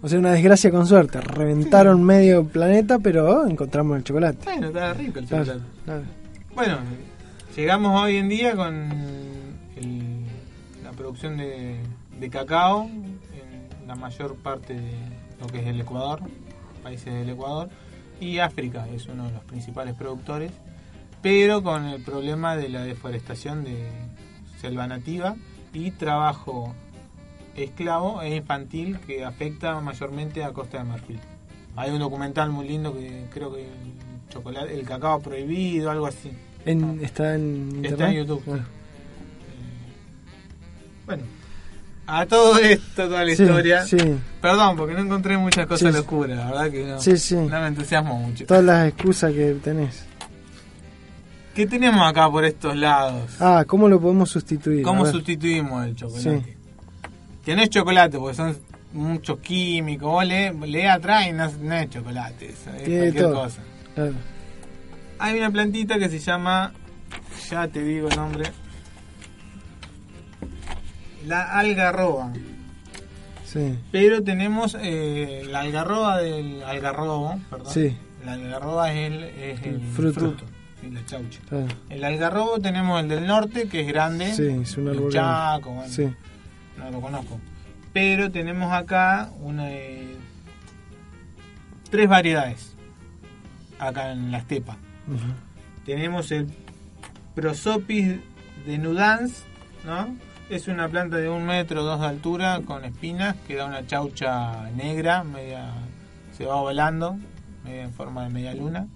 O 0.00 0.08
sea, 0.08 0.18
una 0.18 0.32
desgracia 0.32 0.70
con 0.70 0.86
suerte. 0.86 1.20
Reventaron 1.20 2.02
medio 2.02 2.44
planeta, 2.44 2.98
pero 2.98 3.46
encontramos 3.46 3.96
el 3.98 4.04
chocolate. 4.04 4.38
Bueno, 4.44 4.66
está 4.68 4.92
rico 4.94 5.18
el 5.20 5.26
Claro, 5.26 5.44
chocolate. 5.44 5.66
claro. 5.84 6.02
Bueno, 6.54 6.76
llegamos 7.56 8.00
hoy 8.00 8.16
en 8.16 8.28
día 8.28 8.56
con 8.56 8.74
el- 9.76 10.24
la 10.82 10.92
producción 10.92 11.36
de, 11.36 11.80
cacao 12.30 12.84
en 12.84 13.88
la 13.88 13.96
mayor 13.96 14.36
parte 14.36 14.74
de 14.74 14.92
lo 15.40 15.48
que 15.48 15.58
es 15.60 15.66
el 15.66 15.80
Ecuador, 15.80 16.20
países 16.84 17.12
del 17.12 17.30
Ecuador, 17.30 17.68
y 18.20 18.38
África 18.38 18.86
es 18.88 19.06
uno 19.06 19.24
de 19.26 19.32
los 19.32 19.42
principales 19.42 19.96
productores, 19.96 20.52
pero 21.20 21.62
con 21.64 21.86
el 21.86 22.00
problema 22.02 22.56
de 22.56 22.68
la 22.68 22.84
deforestación 22.84 23.64
de 23.64 23.88
selva 24.60 24.86
nativa 24.86 25.34
y 25.74 25.90
trabajo 25.90 26.72
esclavo 27.56 28.22
e 28.22 28.36
infantil 28.36 28.98
que 29.00 29.24
afecta 29.24 29.80
mayormente 29.80 30.44
a 30.44 30.52
Costa 30.52 30.78
de 30.78 30.84
Marfil. 30.84 31.18
Hay 31.74 31.90
un 31.90 31.98
documental 31.98 32.50
muy 32.50 32.68
lindo 32.68 32.94
que 32.94 33.26
creo 33.32 33.52
que 33.52 33.62
el 33.62 34.28
chocolate, 34.30 34.74
el 34.74 34.86
cacao 34.86 35.20
prohibido, 35.20 35.90
algo 35.90 36.06
así. 36.06 36.30
En- 36.64 37.00
está 37.02 37.34
en 37.34 37.68
internet. 37.76 37.92
Está 37.92 38.08
en 38.10 38.14
YouTube. 38.16 38.42
Ah. 38.50 38.64
Bueno, 41.06 41.22
a 42.06 42.26
todo 42.26 42.58
esto, 42.58 43.06
toda 43.08 43.24
la 43.24 43.34
Sí, 43.34 43.42
historia. 43.42 43.84
sí. 43.86 43.96
Perdón, 44.40 44.76
porque 44.76 44.94
no 44.94 45.00
encontré 45.00 45.36
muchas 45.36 45.66
cosas 45.66 45.92
Sí, 45.92 45.98
locuras, 46.00 46.36
la 46.38 46.46
verdad 46.46 46.70
que 46.70 46.84
no. 46.86 47.00
Sí, 47.00 47.16
sí. 47.16 47.34
No 47.36 47.60
me 47.60 47.66
entusiasmo 47.66 48.16
mucho. 48.18 48.46
Todas 48.46 48.64
las 48.64 48.88
excusas 48.88 49.32
que 49.32 49.54
tenés. 49.62 50.04
¿Qué 51.54 51.66
tenemos 51.66 52.00
acá 52.08 52.30
por 52.30 52.44
estos 52.44 52.74
lados? 52.76 53.30
Ah, 53.40 53.64
¿cómo 53.66 53.88
lo 53.88 54.00
podemos 54.00 54.30
sustituir? 54.30 54.82
¿Cómo 54.82 55.04
sustituimos 55.04 55.84
el 55.86 55.94
chocolate? 55.94 56.56
Que 57.44 57.54
no 57.56 57.62
es 57.62 57.68
chocolate, 57.70 58.18
porque 58.18 58.36
son 58.36 58.56
muchos 58.94 59.38
químicos. 59.40 60.08
Vos 60.10 60.24
le, 60.24 60.52
le 60.52 60.88
atrás 60.88 61.26
y 61.28 61.32
no, 61.32 61.50
no 61.60 61.74
es 61.74 61.90
chocolate, 61.90 62.46
eso, 62.46 62.70
es 62.70 62.82
cualquier 62.88 63.14
todo. 63.14 63.34
cosa. 63.34 63.60
Claro. 63.94 64.12
Hay 65.24 65.38
una 65.38 65.52
plantita 65.52 66.00
que 66.00 66.08
se 66.08 66.18
llama, 66.18 66.72
ya 67.48 67.68
te 67.68 67.80
digo 67.84 68.08
el 68.08 68.16
nombre, 68.16 68.50
la 71.26 71.42
algarroba. 71.58 72.32
Sí. 73.44 73.78
Pero 73.92 74.24
tenemos 74.24 74.76
eh, 74.80 75.44
la 75.48 75.60
algarroba 75.60 76.18
del 76.18 76.60
algarrobo, 76.64 77.38
perdón. 77.50 77.72
Sí. 77.72 77.96
La 78.24 78.32
algarroba 78.32 78.92
es 78.92 79.12
el, 79.12 79.22
es 79.22 79.62
el 79.62 79.80
fruto. 79.80 80.20
fruto, 80.20 80.44
la 80.90 81.04
chaucha. 81.06 81.40
Claro. 81.48 81.68
El 81.88 82.02
algarrobo 82.02 82.58
tenemos 82.58 83.00
el 83.00 83.08
del 83.08 83.24
norte, 83.24 83.68
que 83.68 83.82
es 83.82 83.86
grande. 83.86 84.32
Sí, 84.34 84.42
es 84.62 84.76
un 84.76 84.88
árbol 84.88 85.12
Chaco, 85.12 85.70
bueno, 85.70 85.92
Sí. 85.92 86.08
no 86.78 86.90
lo 86.90 87.00
conozco. 87.00 87.38
Pero 87.92 88.32
tenemos 88.32 88.72
acá 88.72 89.30
una 89.40 89.70
eh, 89.70 90.16
tres 91.90 92.08
variedades 92.08 92.74
acá 93.78 94.10
en 94.10 94.32
la 94.32 94.38
estepa. 94.38 94.76
Tenemos 95.84 96.30
el 96.30 96.48
Prosopis 97.34 98.18
denudans, 98.66 99.44
¿no? 99.84 100.16
Es 100.50 100.68
una 100.68 100.88
planta 100.88 101.16
de 101.16 101.28
un 101.28 101.46
metro 101.46 101.82
dos 101.82 102.00
de 102.00 102.06
altura 102.06 102.60
con 102.64 102.84
espinas 102.84 103.36
que 103.46 103.56
da 103.56 103.64
una 103.64 103.86
chaucha 103.86 104.70
negra, 104.76 105.24
media 105.24 105.72
se 106.36 106.44
va 106.44 106.60
volando, 106.60 107.16
media 107.64 107.84
en 107.84 107.92
forma 107.92 108.24
de 108.24 108.30
media 108.30 108.54
luna. 108.54 108.86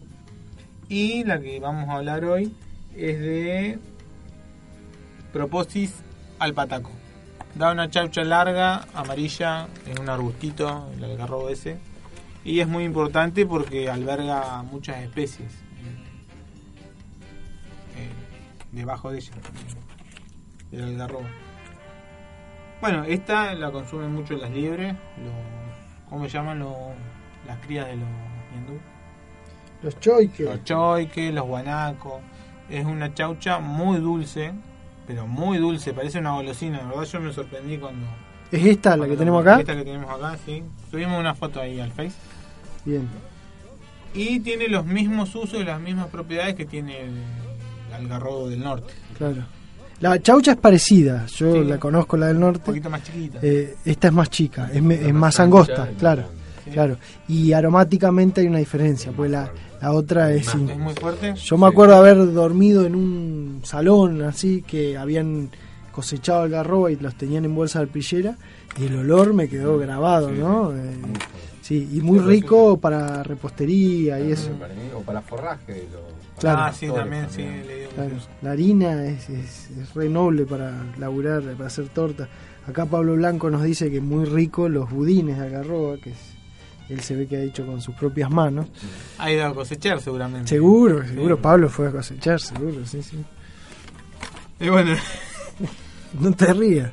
Y 0.88 1.24
la 1.24 1.40
que 1.40 1.58
vamos 1.58 1.88
a 1.88 1.94
hablar 1.94 2.24
hoy 2.24 2.54
es 2.94 3.18
de 3.18 3.78
Proposis 5.32 5.94
alpataco. 6.38 6.90
Da 7.54 7.72
una 7.72 7.88
chaucha 7.88 8.22
larga, 8.22 8.86
amarilla, 8.94 9.66
en 9.86 9.98
un 9.98 10.08
arbustito, 10.08 10.90
el 10.96 11.04
algarrobo 11.04 11.48
ese. 11.48 11.78
Y 12.44 12.60
es 12.60 12.68
muy 12.68 12.84
importante 12.84 13.46
porque 13.46 13.90
alberga 13.90 14.62
muchas 14.62 14.98
especies 14.98 15.65
debajo 18.76 19.10
de 19.10 19.18
ella, 19.18 19.32
del 20.70 20.84
algarrobo. 20.84 21.24
Bueno, 22.80 23.04
esta 23.04 23.54
la 23.54 23.72
consumen 23.72 24.12
mucho 24.12 24.34
las 24.36 24.50
liebres, 24.50 24.92
los, 24.92 26.08
¿cómo 26.10 26.24
se 26.24 26.30
llaman? 26.30 26.58
Los, 26.58 26.76
las 27.46 27.58
crías 27.60 27.86
de 27.86 27.96
los 27.96 28.08
hindú. 28.54 28.78
Los 29.82 29.98
choiques. 29.98 30.46
Los 30.46 30.62
choiques, 30.64 31.32
los 31.32 31.46
guanacos. 31.46 32.20
Es 32.68 32.84
una 32.84 33.14
chaucha 33.14 33.58
muy 33.60 33.98
dulce, 33.98 34.52
pero 35.06 35.26
muy 35.26 35.58
dulce, 35.58 35.94
parece 35.94 36.18
una 36.18 36.32
golosina. 36.32 36.78
La 36.78 36.88
verdad 36.88 37.04
yo 37.04 37.20
me 37.20 37.32
sorprendí 37.32 37.78
cuando... 37.78 38.06
¿Es 38.52 38.64
esta 38.64 38.96
la 38.96 39.06
que 39.06 39.16
tenemos 39.16 39.40
acá? 39.40 39.60
Esta 39.60 39.74
que 39.74 39.84
tenemos 39.84 40.10
acá, 40.10 40.36
sí. 40.44 40.62
Subimos 40.90 41.18
una 41.18 41.34
foto 41.34 41.60
ahí 41.60 41.80
al 41.80 41.92
Face. 41.92 42.14
Bien. 42.84 43.08
Y 44.14 44.40
tiene 44.40 44.68
los 44.68 44.84
mismos 44.84 45.34
usos 45.34 45.60
y 45.60 45.64
las 45.64 45.80
mismas 45.80 46.08
propiedades 46.08 46.54
que 46.54 46.64
tiene 46.64 47.00
el 47.00 47.14
algarrobo 47.92 48.48
del 48.48 48.60
norte. 48.60 48.92
Claro. 49.16 49.42
La 50.00 50.20
chaucha 50.20 50.52
es 50.52 50.58
parecida, 50.58 51.24
yo 51.26 51.54
Sí. 51.54 51.64
la 51.64 51.78
conozco, 51.78 52.16
la 52.18 52.26
del 52.26 52.38
norte. 52.38 52.58
Un 52.60 52.64
poquito 52.66 52.90
más 52.90 53.02
chiquita. 53.02 53.38
Eh, 53.42 53.76
esta 53.84 54.08
es 54.08 54.12
más 54.12 54.28
chica, 54.28 54.70
es, 54.72 54.82
me- 54.82 54.94
es 55.06 55.14
más 55.14 55.40
angosta, 55.40 55.88
claro. 55.98 56.24
Sí. 56.64 56.70
Claro. 56.70 56.96
Y 57.28 57.52
aromáticamente 57.52 58.40
hay 58.42 58.48
una 58.48 58.58
diferencia, 58.58 59.12
pues 59.12 59.30
la, 59.30 59.50
la 59.80 59.92
otra 59.92 60.32
es... 60.32 60.52
in- 60.54 60.68
Es 60.68 60.78
muy 60.78 60.92
fuerte. 60.94 61.34
Yo 61.36 61.56
me 61.56 61.66
acuerdo 61.68 61.94
haber 61.96 62.32
dormido 62.32 62.84
en 62.84 62.94
un 62.96 63.60
salón 63.64 64.20
así 64.22 64.62
que 64.66 64.98
habían 64.98 65.48
cosechado 65.92 66.42
algarroba 66.42 66.90
y 66.90 66.96
los 66.96 67.14
tenían 67.14 67.44
en 67.46 67.54
bolsa 67.54 67.78
de 67.78 67.84
alpillera 67.84 68.36
y 68.78 68.84
el 68.86 68.96
olor 68.98 69.32
me 69.32 69.48
quedó 69.48 69.78
grabado, 69.78 70.30
¿no? 70.30 70.72
Eh, 70.76 70.94
sí, 71.62 71.88
y 71.94 72.00
muy 72.00 72.18
rico 72.18 72.76
para 72.78 73.22
repostería 73.22 74.20
y 74.20 74.32
eso. 74.32 74.50
O 74.94 75.00
para 75.02 75.22
forraje. 75.22 75.86
los- 75.90 76.25
Claro. 76.38 76.58
Ah, 76.62 76.72
sí, 76.72 76.88
también, 76.88 77.26
sí, 77.30 77.42
le 77.42 77.76
digo 77.78 77.88
que 77.90 77.94
Claro, 77.94 78.16
la 78.42 78.50
harina 78.50 79.04
es, 79.06 79.28
es, 79.30 79.70
es 79.70 79.94
re 79.94 80.08
noble 80.08 80.44
para 80.44 80.72
laburar, 80.98 81.42
para 81.54 81.66
hacer 81.68 81.88
torta. 81.88 82.28
Acá 82.68 82.84
Pablo 82.86 83.14
Blanco 83.14 83.48
nos 83.50 83.62
dice 83.62 83.90
que 83.90 84.00
muy 84.00 84.24
rico 84.26 84.68
los 84.68 84.90
budines 84.90 85.38
de 85.38 85.44
algarroba, 85.44 85.96
que 85.98 86.10
es- 86.10 86.34
él 86.88 87.00
se 87.00 87.16
ve 87.16 87.26
que 87.26 87.36
ha 87.36 87.40
hecho 87.42 87.66
con 87.66 87.80
sus 87.80 87.94
propias 87.96 88.30
manos. 88.30 88.66
Ha 89.18 89.30
ido 89.32 89.46
a 89.46 89.54
cosechar 89.54 90.00
seguramente. 90.00 90.48
Seguro, 90.48 91.04
seguro, 91.06 91.36
Sí. 91.36 91.42
Pablo 91.42 91.68
fue 91.68 91.88
a 91.88 91.90
cosechar, 91.90 92.38
seguro, 92.40 92.84
sí, 92.86 93.02
sí. 93.02 93.24
Y 94.60 94.68
bueno, 94.68 94.94
No 96.20 96.32
te 96.32 96.52
rías. 96.52 96.90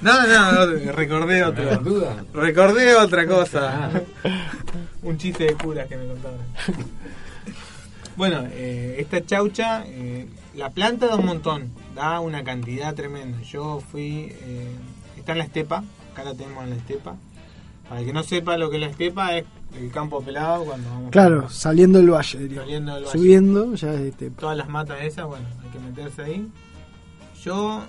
no, 0.00 0.26
no, 0.26 0.66
no, 0.66 0.92
recordé. 0.92 1.44
¿Tenés 1.52 1.82
duda? 1.84 2.24
Recordé 2.32 2.94
otra 2.96 3.26
cosa. 3.26 3.90
Un 5.02 5.18
chiste 5.18 5.44
de 5.44 5.54
curas 5.54 5.86
que 5.88 5.96
me 5.96 6.06
contaron. 6.06 6.38
Bueno, 8.16 8.44
eh, 8.52 8.96
esta 8.98 9.24
chaucha, 9.24 9.84
eh, 9.86 10.26
la 10.54 10.70
planta 10.70 11.06
da 11.06 11.16
un 11.16 11.26
montón, 11.26 11.70
da 11.94 12.20
una 12.20 12.44
cantidad 12.44 12.94
tremenda. 12.94 13.40
Yo 13.42 13.80
fui, 13.80 14.28
eh, 14.30 14.68
está 15.16 15.32
en 15.32 15.38
la 15.38 15.44
estepa, 15.44 15.82
acá 16.12 16.22
la 16.24 16.34
tenemos 16.34 16.62
en 16.64 16.70
la 16.70 16.76
estepa. 16.76 17.16
Para 17.88 18.00
el 18.00 18.06
que 18.06 18.12
no 18.12 18.22
sepa 18.22 18.56
lo 18.56 18.70
que 18.70 18.76
es 18.76 18.82
la 18.82 18.88
estepa, 18.88 19.36
es 19.36 19.44
el 19.76 19.90
campo 19.90 20.22
pelado 20.22 20.64
cuando 20.64 20.88
vamos 20.88 21.10
Claro, 21.10 21.50
saliendo 21.50 21.98
del 21.98 22.10
valle, 22.10 22.38
diría. 22.38 22.60
Saliendo 22.60 22.94
del 22.94 23.04
valle. 23.04 23.18
Subiendo, 23.18 23.74
ya 23.74 23.92
es 23.94 24.00
este. 24.00 24.30
todas 24.30 24.56
las 24.56 24.68
matas 24.68 25.02
esas, 25.02 25.26
bueno, 25.26 25.46
hay 25.62 25.68
que 25.70 25.78
meterse 25.80 26.22
ahí. 26.22 26.48
Yo 27.42 27.82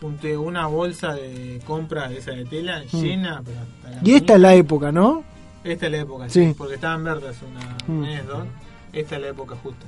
junté 0.00 0.36
una 0.36 0.66
bolsa 0.66 1.14
de 1.14 1.60
compra 1.66 2.08
de 2.08 2.18
esa 2.18 2.32
de 2.32 2.44
tela 2.44 2.82
Mm. 2.92 2.96
llena, 3.02 3.42
pero 3.44 3.58
hasta 3.60 3.90
la 4.02 4.08
Y 4.08 4.14
esta 4.14 4.34
es 4.34 4.40
la 4.40 4.54
época, 4.54 4.90
¿no? 4.92 5.22
esta 5.62 5.86
es 5.86 5.92
la 5.92 5.98
época, 5.98 6.28
Sí. 6.28 6.48
sí, 6.48 6.54
porque 6.58 6.74
estaban 6.74 7.04
verdes 7.04 7.36
una 7.42 7.76
Mm. 7.86 8.00
mes, 8.00 8.26
dos. 8.26 8.44
Esta 8.92 9.16
es 9.16 9.22
la 9.22 9.28
época 9.28 9.56
justa. 9.62 9.86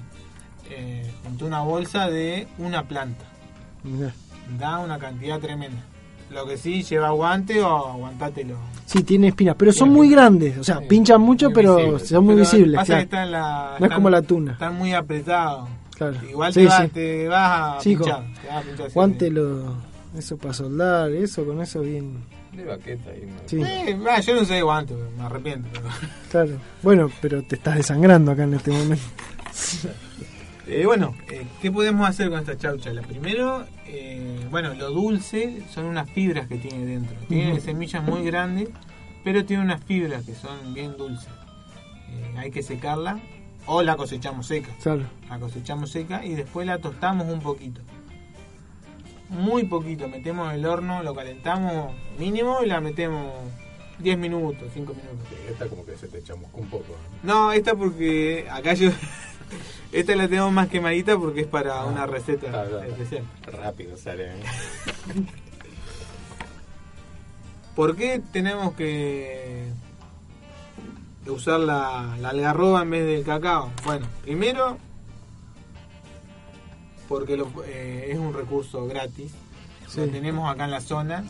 Eh, 0.71 1.11
una 1.41 1.61
bolsa 1.63 2.09
de 2.09 2.47
una 2.59 2.85
planta. 2.85 3.25
Mirá. 3.83 4.13
Da 4.59 4.79
una 4.79 4.99
cantidad 4.99 5.39
tremenda. 5.41 5.83
Lo 6.31 6.47
que 6.47 6.57
sí, 6.57 6.83
lleva 6.83 7.11
guante 7.11 7.61
o 7.61 7.89
aguantátelo. 7.89 8.57
Sí, 8.87 9.03
tiene 9.03 9.29
espinas, 9.29 9.55
pero 9.59 9.71
son 9.73 9.91
muy 9.91 10.09
grandes. 10.09 10.57
O 10.57 10.65
sea, 10.65 10.81
pinchan 10.81 11.21
mucho, 11.21 11.51
pero 11.51 11.77
visibles. 11.77 12.09
son 12.09 12.25
muy 12.25 12.35
Pero 12.37 12.45
visibles. 12.51 12.77
Pasa 12.77 13.07
claro. 13.07 13.27
que 13.27 13.31
la, 13.33 13.77
No 13.79 13.87
es 13.87 13.93
como 13.93 14.09
la 14.11 14.23
tuna. 14.23 14.53
Están 14.53 14.77
muy 14.77 14.93
apretados. 14.95 15.69
Claro. 15.97 16.17
Igual 16.29 16.53
Sí, 16.55 16.61
te, 16.61 16.67
vas, 16.67 16.83
sí. 16.83 16.89
te 16.89 17.29
vas 17.29 17.51
a 17.51 17.79
pinchar. 17.83 18.25
te 18.41 18.49
vas 18.49 18.57
a 18.57 18.63
pinchar, 18.63 18.91
Guante 18.93 19.31
lo, 19.31 19.75
eso 20.17 20.37
para 20.39 20.55
soldar, 20.55 21.11
eso 21.13 21.45
con 21.45 21.61
eso 21.61 21.81
bien. 21.81 22.17
De 22.53 22.65
baqueta 22.65 23.11
ahí. 23.11 23.23
¿no? 23.27 23.49
Sí, 23.49 23.61
Eh, 23.63 23.97
va, 24.07 24.21
yo 24.21 24.35
no 24.35 24.45
sé 24.45 24.61
guante, 24.63 24.95
me 25.17 25.23
arrepiento. 25.25 25.69
pero- 25.73 25.89
claro. 26.31 26.61
Bueno, 26.83 27.11
pero 27.21 27.43
te 27.43 27.57
estás 27.57 27.77
desangrando 27.77 28.31
acá 28.33 28.45
en 28.45 28.55
este 28.55 28.71
momento. 28.71 29.05
Eh, 30.69 30.87
bueno, 30.87 31.13
eh, 31.29 31.45
¿qué 31.61 31.73
podemos 31.73 32.09
hacer 32.09 32.31
con 32.31 32.39
esta 32.39 32.57
chaucha? 32.57 32.93
La 32.93 33.03
primero, 33.03 33.67
eh, 33.87 34.47
bueno, 34.49 34.73
lo 34.75 34.91
dulce 34.91 35.61
son 35.69 35.87
unas 35.87 36.09
fibras 36.11 36.47
que 36.47 36.57
tiene 36.57 36.87
dentro. 36.87 37.17
Tiene 37.29 37.61
semillas 37.61 38.05
muy 38.05 38.23
grandes, 38.25 38.69
pero 39.25 39.45
tiene 39.45 39.65
unas 39.65 39.83
fibras 39.83 40.25
que 40.25 40.35
son 40.37 40.73
bien 40.73 40.97
dulces. 40.97 41.29
Hay 42.37 42.53
que 42.53 42.63
secarla 42.63 43.19
o 43.67 43.83
la 43.83 43.97
cosechamos 43.97 44.47
seca. 44.47 44.71
Claro. 44.83 45.03
La 45.29 45.41
cosechamos 45.41 45.91
seca 45.91 46.25
y 46.25 46.35
después 46.37 46.65
la 46.67 46.79
tostamos 46.79 47.27
un 47.29 47.41
poquito. 47.41 47.81
Muy 49.33 49.65
poquito, 49.65 50.09
metemos 50.09 50.53
el 50.53 50.65
horno, 50.67 51.03
lo 51.03 51.15
calentamos 51.15 51.93
mínimo 52.19 52.59
y 52.63 52.67
la 52.67 52.81
metemos 52.81 53.33
10 53.99 54.19
minutos, 54.19 54.69
5 54.75 54.93
minutos. 54.95 55.27
Esta 55.51 55.67
como 55.69 55.85
que 55.87 55.97
se 55.97 56.07
te 56.09 56.23
chamuscó 56.23 56.61
un 56.61 56.69
poco. 56.69 56.95
No, 57.23 57.51
esta 57.53 57.75
porque 57.75 58.47
acá 58.51 58.75
yo. 58.75 58.91
Esta 59.93 60.17
la 60.17 60.27
tenemos 60.27 60.51
más 60.53 60.69
quemadita 60.69 61.19
porque 61.19 61.43
es 61.43 61.47
para 61.47 61.85
una 61.85 62.07
receta 62.07 62.47
Ah, 62.49 62.65
claro. 62.67 62.83
especial. 62.85 63.25
Rápido 63.47 63.97
sale. 63.99 64.29
¿eh? 64.33 64.41
¿Por 67.77 67.97
qué 67.97 68.21
tenemos 68.33 68.73
que 68.75 69.67
usar 71.27 71.61
la, 71.61 72.17
la 72.21 72.31
algarroba 72.31 72.83
en 72.83 72.91
vez 72.91 73.07
del 73.07 73.25
cacao? 73.25 73.71
Bueno, 73.85 74.07
primero 74.23 74.79
porque 77.13 77.37
lo- 77.37 77.51
eh, 77.67 78.09
es 78.11 78.19
un 78.19 78.33
recurso 78.33 78.87
gratis. 78.87 79.33
Lo 79.95 80.07
tenemos 80.07 80.51
acá 80.51 80.65
en 80.65 80.71
la 80.71 80.81
zona 80.81 81.25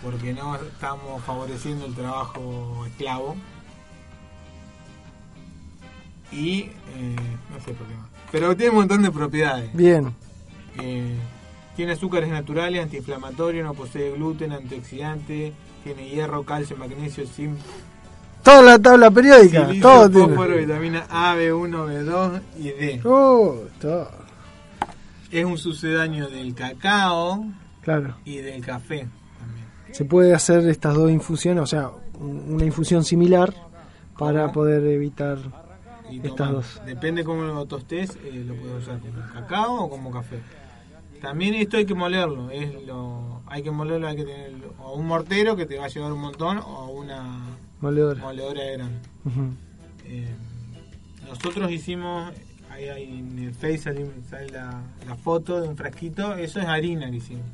porque 0.00 0.32
no 0.32 0.54
estamos 0.54 1.20
favoreciendo 1.24 1.86
el 1.86 1.94
trabajo 1.94 2.84
esclavo. 2.86 3.34
Y 6.30 6.60
eh, 6.60 7.16
no 7.52 7.60
sé 7.64 7.72
por 7.74 7.86
qué 7.88 7.94
más. 7.96 8.06
Pero 8.30 8.56
tiene 8.56 8.70
un 8.70 8.76
montón 8.76 9.02
de 9.02 9.10
propiedades. 9.10 9.74
Bien. 9.74 10.14
Eh, 10.80 11.16
tiene 11.76 11.92
azúcares 11.92 12.30
naturales, 12.30 12.80
antiinflamatorio, 12.82 13.64
no 13.64 13.74
posee 13.74 14.12
gluten, 14.12 14.52
antioxidante, 14.52 15.52
tiene 15.82 16.08
hierro, 16.08 16.44
calcio, 16.44 16.76
magnesio, 16.76 17.26
zinc, 17.26 17.58
Toda 18.44 18.62
la 18.62 18.78
tabla 18.78 19.08
periódica, 19.10 19.66
silicio, 19.66 19.82
todo 19.88 20.10
tiene. 20.10 20.26
fósforo, 20.28 20.56
vitamina 20.56 21.06
A, 21.10 21.34
B1, 21.36 21.86
B2 21.86 22.40
y 22.58 22.62
D. 22.70 23.00
Oh, 23.04 23.56
todo. 23.80 24.21
Es 25.32 25.44
un 25.44 25.58
sucedáneo 25.58 26.28
del 26.28 26.54
cacao 26.54 27.44
Claro. 27.82 28.16
y 28.24 28.36
del 28.36 28.64
café. 28.64 29.08
Se 29.90 30.04
puede 30.04 30.34
hacer 30.34 30.66
estas 30.68 30.94
dos 30.94 31.10
infusiones, 31.10 31.62
o 31.62 31.66
sea, 31.66 31.90
un- 32.20 32.54
una 32.54 32.64
infusión 32.64 33.04
similar 33.04 33.52
para 34.18 34.52
poder 34.52 34.86
evitar 34.86 35.38
Y 36.10 36.18
estas 36.26 36.50
dos. 36.50 36.80
Depende 36.86 37.24
cómo 37.24 37.42
lo 37.42 37.64
tostes, 37.66 38.16
eh, 38.24 38.44
lo 38.46 38.54
puedes 38.54 38.82
usar 38.82 38.98
como 39.00 39.12
cacao 39.32 39.84
o 39.84 39.88
como 39.90 40.10
café. 40.10 40.38
También 41.22 41.54
esto 41.54 41.76
hay 41.78 41.86
que 41.86 41.94
molerlo, 41.94 42.50
es 42.50 42.84
lo, 42.86 43.40
hay 43.46 43.62
que 43.62 43.70
molerlo, 43.70 44.08
hay 44.08 44.16
que 44.16 44.24
tener 44.24 44.52
o 44.80 44.94
un 44.94 45.06
mortero 45.06 45.56
que 45.56 45.64
te 45.66 45.78
va 45.78 45.86
a 45.86 45.88
llevar 45.88 46.12
un 46.12 46.20
montón 46.20 46.58
o 46.58 46.86
una 46.88 47.56
Moledora. 47.80 48.20
moledora 48.22 48.62
de 48.62 48.72
grano. 48.72 48.96
Ujú. 49.24 49.40
Eh, 50.04 50.28
nosotros 51.28 51.70
hicimos, 51.70 52.32
ahí, 52.72 52.88
ahí 52.88 53.18
en 53.18 53.38
el 53.38 53.54
Face 53.54 53.78
sale, 53.78 54.06
sale 54.28 54.50
la, 54.50 54.82
la 55.06 55.14
foto 55.16 55.60
de 55.60 55.68
un 55.68 55.76
frasquito, 55.76 56.34
eso 56.34 56.60
es 56.60 56.66
harina 56.66 57.10
que 57.10 57.16
hicimos. 57.16 57.44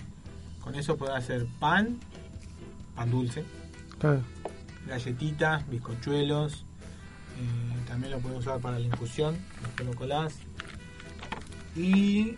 Con 0.61 0.75
eso 0.75 0.97
puedes 0.97 1.15
hacer 1.17 1.47
pan, 1.59 1.99
pan 2.95 3.11
dulce, 3.11 3.45
Claro. 3.99 4.21
galletitas, 4.87 5.69
bizcochuelos, 5.69 6.65
eh, 7.39 7.85
también 7.89 8.13
lo 8.13 8.19
puedes 8.19 8.39
usar 8.41 8.59
para 8.61 8.79
la 8.79 8.87
infusión, 8.87 9.37
lo 9.85 9.95
colás. 9.95 10.35
Y 11.77 12.35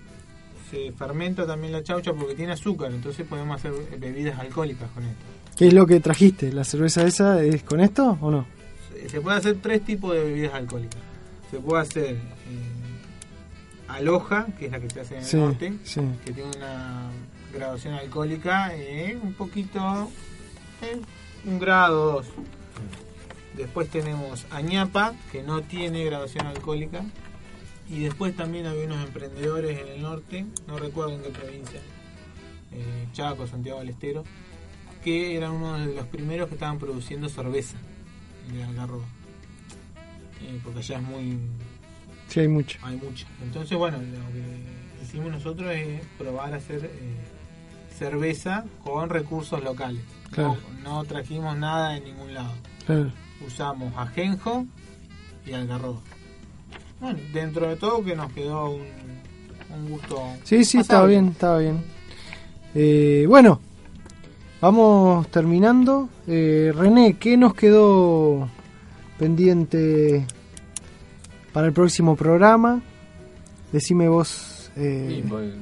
se 0.71 0.93
fermenta 0.93 1.47
también 1.47 1.73
la 1.73 1.83
chaucha 1.83 2.13
porque 2.13 2.35
tiene 2.35 2.53
azúcar, 2.53 2.93
entonces 2.93 3.27
podemos 3.27 3.57
hacer 3.59 3.73
bebidas 3.99 4.39
alcohólicas 4.39 4.89
con 4.91 5.05
esto. 5.05 5.25
¿Qué 5.57 5.69
es 5.69 5.73
lo 5.75 5.87
que 5.87 6.01
trajiste? 6.01 6.53
¿La 6.53 6.65
cerveza 6.65 7.05
esa 7.07 7.43
es 7.43 7.63
con 7.63 7.81
esto 7.81 8.17
o 8.21 8.31
no? 8.31 8.47
Se- 9.09 9.21
puede 9.21 9.37
hacer 9.39 9.57
tres 9.63 9.85
tipos 9.85 10.13
de 10.15 10.21
bebidas 10.25 10.55
alcohólicas. 10.55 11.01
Se 11.51 11.59
puede 11.59 11.83
hacer 11.83 12.17
aloja, 13.95 14.47
que 14.59 14.67
es 14.67 14.73
la 14.73 14.81
que 14.81 14.91
se 14.91 15.01
hace 15.01 15.15
en 15.17 15.21
el 15.21 15.27
Sí, 15.27 15.37
norte, 15.37 15.73
sí. 15.85 16.01
que 16.25 16.33
tiene 16.33 16.51
una 16.57 17.11
graduación 17.53 17.95
alcohólica 17.95 18.75
eh, 18.75 19.19
un 19.23 19.35
poquito, 19.35 20.11
eh, 20.83 21.01
un 21.45 21.59
grado 21.59 22.13
dos. 22.13 22.27
Después 23.57 23.89
tenemos 23.91 24.47
añapa, 24.51 25.15
que 25.33 25.43
no 25.43 25.63
tiene 25.63 26.05
graduación 26.05 26.47
alcohólica. 26.47 27.05
Y 27.91 27.99
después 28.05 28.37
también 28.37 28.67
había 28.67 28.85
unos 28.87 29.05
emprendedores 29.05 29.81
en 29.81 29.89
el 29.89 30.03
norte, 30.03 30.47
no 30.69 30.79
recuerdo 30.79 31.17
en 31.17 31.23
qué 31.23 31.31
provincia, 31.31 31.81
eh, 32.73 33.09
Chaco, 33.13 33.49
Santiago 33.49 33.81
del 33.81 33.89
Estero, 33.89 34.23
que 35.03 35.35
eran 35.37 35.51
uno 35.51 35.77
de 35.77 35.93
los 35.95 36.07
primeros 36.07 36.49
que 36.49 36.55
estaban 36.55 36.79
produciendo 36.79 37.29
cerveza 37.29 37.77
de 38.53 38.63
algarroba. 38.63 39.07
Eh, 40.43 40.61
porque 40.63 40.79
allá 40.79 40.99
es 40.99 41.03
muy. 41.03 41.39
Sí, 42.31 42.41
hay 42.41 42.49
mucho. 42.49 42.79
Hay 42.83 42.97
mucha. 42.97 43.27
Entonces, 43.43 43.77
bueno, 43.77 43.99
lo 43.99 44.33
que 44.33 45.03
hicimos 45.03 45.33
nosotros 45.33 45.71
es 45.73 46.01
probar 46.17 46.55
a 46.55 46.57
hacer 46.57 46.85
eh, 46.85 47.17
cerveza 47.99 48.65
con 48.85 49.11
recursos 49.11 49.63
locales. 49.63 50.01
Claro. 50.31 50.57
No, 50.83 51.03
no 51.03 51.05
trajimos 51.05 51.57
nada 51.59 51.91
de 51.91 52.01
ningún 52.01 52.33
lado. 52.33 52.53
Claro. 52.87 53.11
Usamos 53.45 53.93
ajenjo 53.97 54.65
y 55.45 55.53
algarroba. 55.53 56.01
Bueno, 57.01 57.19
dentro 57.33 57.69
de 57.69 57.77
todo 57.77 58.05
que 58.05 58.15
nos 58.15 58.33
quedó 58.33 58.71
un, 58.71 58.87
un 59.75 59.91
gusto. 59.91 60.23
Sí, 60.45 60.65
sí, 60.65 60.79
estaba 60.79 61.07
bien, 61.07 61.29
estaba 61.29 61.59
bien. 61.59 61.83
Eh, 62.75 63.25
bueno, 63.29 63.61
vamos 64.61 65.27
terminando. 65.29 66.09
Eh, 66.29 66.73
René, 66.77 67.15
¿qué 67.15 67.37
nos 67.37 67.55
quedó 67.55 68.49
pendiente 69.19 70.27
para 71.53 71.67
el 71.67 71.73
próximo 71.73 72.17
programa? 72.17 72.81
Decime 73.73 74.09
vos. 74.09 74.71
eh, 74.77 75.25
pues, 75.29 75.53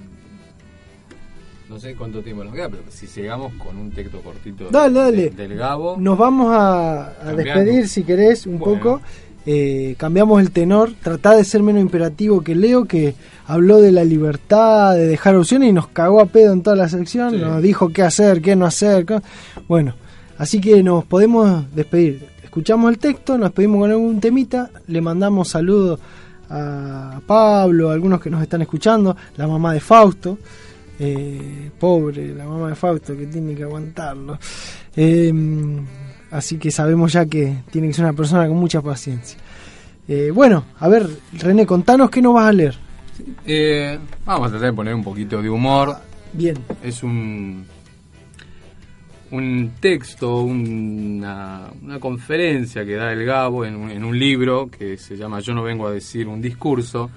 no 1.68 1.78
sé 1.78 1.94
cuánto 1.94 2.22
tiempo 2.22 2.44
nos 2.44 2.54
queda, 2.54 2.68
pero 2.70 2.82
si 2.88 3.06
llegamos 3.06 3.52
con 3.54 3.76
un 3.76 3.90
texto 3.90 4.20
cortito 4.22 4.68
Dale, 4.70 4.94
de- 4.94 5.00
dale. 5.00 5.30
del 5.30 5.54
Gabo. 5.56 5.96
Nos 5.98 6.16
vamos 6.16 6.50
a, 6.50 7.08
a 7.28 7.32
despedir, 7.34 7.88
si 7.88 8.04
querés, 8.04 8.46
un 8.46 8.58
Bueno. 8.58 8.74
poco. 8.82 9.00
eh, 9.50 9.94
cambiamos 9.96 10.42
el 10.42 10.50
tenor, 10.50 10.92
tratá 11.02 11.34
de 11.34 11.42
ser 11.44 11.62
menos 11.62 11.80
imperativo 11.80 12.42
que 12.42 12.54
Leo, 12.54 12.84
que 12.84 13.14
habló 13.46 13.80
de 13.80 13.92
la 13.92 14.04
libertad, 14.04 14.94
de 14.94 15.06
dejar 15.06 15.36
opciones 15.36 15.70
y 15.70 15.72
nos 15.72 15.88
cagó 15.88 16.20
a 16.20 16.26
pedo 16.26 16.52
en 16.52 16.62
toda 16.62 16.76
la 16.76 16.88
sección, 16.90 17.40
nos 17.40 17.62
dijo 17.62 17.88
qué 17.88 18.02
hacer, 18.02 18.42
qué 18.42 18.56
no 18.56 18.66
hacer. 18.66 19.06
qué- 19.06 19.20
Bueno, 19.66 19.94
así 20.36 20.60
que 20.60 20.82
nos 20.82 21.04
podemos 21.04 21.64
despedir. 21.74 22.26
Escuchamos 22.58 22.90
el 22.90 22.98
texto, 22.98 23.38
nos 23.38 23.50
despedimos 23.50 23.78
con 23.82 23.90
algún 23.92 24.20
temita, 24.20 24.68
le 24.88 25.00
mandamos 25.00 25.46
saludos 25.46 26.00
a 26.50 27.20
Pablo, 27.24 27.88
a 27.88 27.92
algunos 27.92 28.20
que 28.20 28.30
nos 28.30 28.42
están 28.42 28.62
escuchando, 28.62 29.16
la 29.36 29.46
mamá 29.46 29.74
de 29.74 29.78
Fausto. 29.78 30.38
Eh, 30.98 31.70
pobre, 31.78 32.34
la 32.34 32.46
mamá 32.46 32.70
de 32.70 32.74
Fausto 32.74 33.16
que 33.16 33.26
tiene 33.26 33.54
que 33.54 33.62
aguantarlo. 33.62 34.40
Eh, 34.96 35.32
así 36.32 36.58
que 36.58 36.72
sabemos 36.72 37.12
ya 37.12 37.26
que 37.26 37.58
tiene 37.70 37.86
que 37.86 37.94
ser 37.94 38.06
una 38.06 38.14
persona 38.14 38.48
con 38.48 38.56
mucha 38.56 38.82
paciencia. 38.82 39.38
Eh, 40.08 40.32
bueno, 40.34 40.64
a 40.80 40.88
ver, 40.88 41.08
René, 41.34 41.64
contanos 41.64 42.10
qué 42.10 42.20
nos 42.20 42.34
vas 42.34 42.48
a 42.48 42.52
leer. 42.52 42.74
Eh, 43.46 44.00
vamos 44.24 44.48
a 44.48 44.50
tratar 44.50 44.70
de 44.70 44.76
poner 44.76 44.94
un 44.96 45.04
poquito 45.04 45.40
de 45.40 45.48
humor. 45.48 45.96
Bien. 46.32 46.56
Es 46.82 47.04
un 47.04 47.64
un 49.30 49.72
texto, 49.80 50.42
una, 50.42 51.70
conferencia 52.00 52.84
que 52.84 52.94
da 52.94 53.12
el 53.12 53.24
Gabo 53.24 53.64
en 53.64 53.76
un, 53.76 54.04
un 54.04 54.18
libro 54.18 54.70
que 54.70 54.96
se 54.96 55.16
llama 55.16 55.40
Yo 55.40 55.54
no 55.54 55.62
vengo 55.62 55.86
a 55.86 55.92
decir 55.92 56.28
un 56.28 56.40
discurso. 56.40 57.10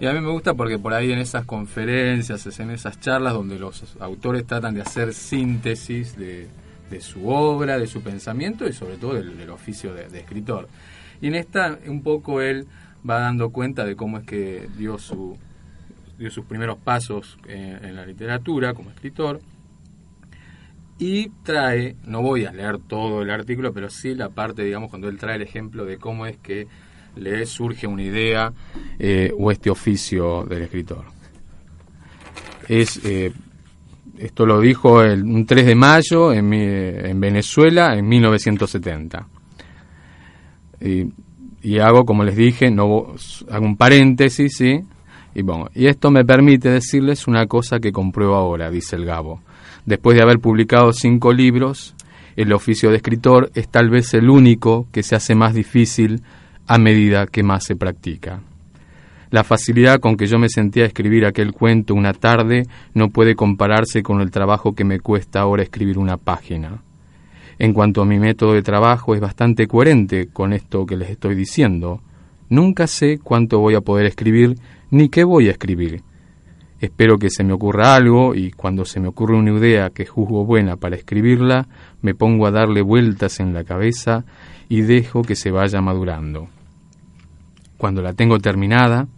Y 0.00 0.06
a 0.06 0.12
mí 0.12 0.20
me 0.20 0.30
gusta 0.30 0.54
porque 0.54 0.78
por 0.78 0.94
ahí 0.94 1.12
en 1.12 1.18
esas 1.18 1.44
conferencias, 1.44 2.58
en 2.58 2.70
esas 2.70 2.98
charlas 3.00 3.34
donde 3.34 3.58
los 3.58 3.96
autores 4.00 4.46
tratan 4.46 4.74
de 4.74 4.82
hacer 4.82 5.14
síntesis 5.14 6.16
de, 6.16 6.48
su 7.00 7.28
obra, 7.28 7.78
de 7.78 7.86
su 7.86 8.02
pensamiento 8.02 8.66
y 8.66 8.72
sobre 8.72 8.96
todo 8.96 9.14
del, 9.14 9.48
oficio 9.50 9.94
de, 9.94 10.06
escritor. 10.18 10.68
Y 11.20 11.28
en 11.28 11.36
esta 11.36 11.78
un 11.86 12.02
poco 12.02 12.40
él 12.40 12.66
va 13.08 13.20
dando 13.20 13.50
cuenta 13.50 13.84
de 13.84 13.96
cómo 13.96 14.18
es 14.18 14.26
que 14.26 14.68
dio, 14.76 14.98
su, 14.98 15.38
dio 16.18 16.30
sus 16.30 16.44
primeros 16.46 16.78
pasos 16.78 17.38
en, 17.46 17.84
en 17.84 17.96
la 17.96 18.04
literatura 18.04 18.74
como 18.74 18.90
escritor 18.90 19.40
y 20.98 21.30
trae, 21.42 21.96
no 22.06 22.22
voy 22.22 22.44
a 22.44 22.52
leer 22.52 22.78
todo 22.78 23.22
el 23.22 23.30
artículo, 23.30 23.72
pero 23.72 23.90
sí 23.90 24.14
la 24.14 24.28
parte, 24.28 24.62
digamos, 24.64 24.90
cuando 24.90 25.08
él 25.08 25.18
trae 25.18 25.36
el 25.36 25.42
ejemplo 25.42 25.84
de 25.84 25.98
cómo 25.98 26.26
es 26.26 26.36
que 26.38 26.66
le 27.16 27.44
surge 27.46 27.86
una 27.86 28.02
idea 28.02 28.52
eh, 28.98 29.32
o 29.38 29.50
este 29.50 29.68
oficio 29.70 30.44
del 30.44 30.62
escritor. 30.62 31.04
Es, 32.68 33.00
eh, 33.04 33.32
esto 34.18 34.46
lo 34.46 34.60
dijo 34.60 35.02
el, 35.02 35.22
un 35.24 35.44
3 35.44 35.66
de 35.66 35.74
mayo 35.74 36.32
en, 36.32 36.48
mi- 36.48 36.62
en 36.62 37.20
Venezuela 37.20 37.96
en 37.96 38.08
1970. 38.08 39.26
Y, 40.80 41.78
hago, 41.78 42.04
como 42.04 42.24
les 42.24 42.36
dije, 42.36 42.70
no 42.70 43.14
hago 43.50 43.64
un 43.66 43.76
paréntesis, 43.76 44.56
¿sí? 44.56 44.80
Y, 45.34 45.42
bueno, 45.42 45.68
y 45.74 45.86
esto 45.86 46.10
me 46.10 46.24
permite 46.24 46.68
decirles 46.68 47.26
una 47.26 47.46
cosa 47.46 47.80
que 47.80 47.92
compruebo 47.92 48.34
ahora, 48.34 48.70
dice 48.70 48.96
el 48.96 49.04
Gabo. 49.04 49.40
Después 49.86 50.16
de 50.16 50.22
haber 50.22 50.38
publicado 50.38 50.92
cinco 50.92 51.32
libros, 51.32 51.94
el 52.36 52.52
oficio 52.52 52.90
de 52.90 52.96
escritor 52.96 53.50
es 53.54 53.68
tal 53.68 53.90
vez 53.90 54.14
el 54.14 54.30
único 54.30 54.86
que 54.92 55.02
se 55.02 55.16
hace 55.16 55.34
más 55.34 55.54
difícil 55.54 56.22
a 56.66 56.78
medida 56.78 57.26
que 57.26 57.42
más 57.42 57.64
se 57.64 57.76
practica. 57.76 58.40
La 59.30 59.44
facilidad 59.44 59.98
con 59.98 60.16
que 60.16 60.26
yo 60.26 60.38
me 60.38 60.50
sentía 60.50 60.84
a 60.84 60.86
escribir 60.86 61.24
aquel 61.24 61.52
cuento 61.52 61.94
una 61.94 62.12
tarde 62.12 62.66
no 62.92 63.08
puede 63.08 63.34
compararse 63.34 64.02
con 64.02 64.20
el 64.20 64.30
trabajo 64.30 64.74
que 64.74 64.84
me 64.84 65.00
cuesta 65.00 65.40
ahora 65.40 65.62
escribir 65.62 65.98
una 65.98 66.18
página. 66.18 66.82
En 67.58 67.72
cuanto 67.72 68.02
a 68.02 68.04
mi 68.04 68.18
método 68.18 68.52
de 68.52 68.62
trabajo 68.62 69.14
es 69.14 69.20
bastante 69.20 69.66
coherente 69.66 70.28
con 70.28 70.52
esto 70.52 70.84
que 70.84 70.96
les 70.96 71.10
estoy 71.10 71.34
diciendo. 71.34 72.02
Nunca 72.50 72.86
sé 72.86 73.18
cuánto 73.22 73.58
voy 73.58 73.74
a 73.74 73.80
poder 73.80 74.04
escribir 74.04 74.56
ni 74.92 75.08
qué 75.08 75.24
voy 75.24 75.48
a 75.48 75.52
escribir. 75.52 76.02
Espero 76.78 77.18
que 77.18 77.30
se 77.30 77.44
me 77.44 77.54
ocurra 77.54 77.94
algo 77.94 78.34
y 78.34 78.50
cuando 78.50 78.84
se 78.84 79.00
me 79.00 79.08
ocurre 79.08 79.36
una 79.36 79.50
idea 79.58 79.88
que 79.88 80.04
juzgo 80.04 80.44
buena 80.44 80.76
para 80.76 80.96
escribirla, 80.96 81.66
me 82.02 82.14
pongo 82.14 82.46
a 82.46 82.50
darle 82.50 82.82
vueltas 82.82 83.40
en 83.40 83.54
la 83.54 83.64
cabeza 83.64 84.26
y 84.68 84.82
dejo 84.82 85.22
que 85.22 85.34
se 85.34 85.50
vaya 85.50 85.80
madurando. 85.80 86.48
Cuando 87.78 88.02
la 88.02 88.12
tengo 88.12 88.38
terminada, 88.38 89.08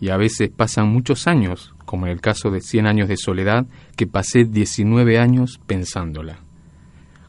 y 0.00 0.08
a 0.08 0.16
veces 0.16 0.50
pasan 0.50 0.88
muchos 0.88 1.28
años, 1.28 1.74
como 1.84 2.06
en 2.06 2.12
el 2.12 2.20
caso 2.20 2.50
de 2.50 2.60
Cien 2.60 2.86
años 2.86 3.08
de 3.08 3.16
soledad, 3.16 3.66
que 3.96 4.08
pasé 4.08 4.44
19 4.44 5.18
años 5.18 5.60
pensándola. 5.64 6.40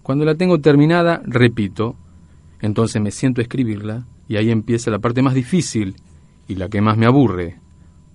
Cuando 0.01 0.25
la 0.25 0.35
tengo 0.35 0.59
terminada, 0.59 1.21
repito, 1.23 1.95
entonces 2.61 2.99
me 2.99 3.11
siento 3.11 3.41
a 3.41 3.43
escribirla 3.43 4.05
y 4.27 4.37
ahí 4.37 4.49
empieza 4.49 4.89
la 4.89 4.99
parte 4.99 5.21
más 5.21 5.35
difícil 5.35 5.97
y 6.47 6.55
la 6.55 6.67
que 6.67 6.81
más 6.81 6.97
me 6.97 7.05
aburre, 7.05 7.61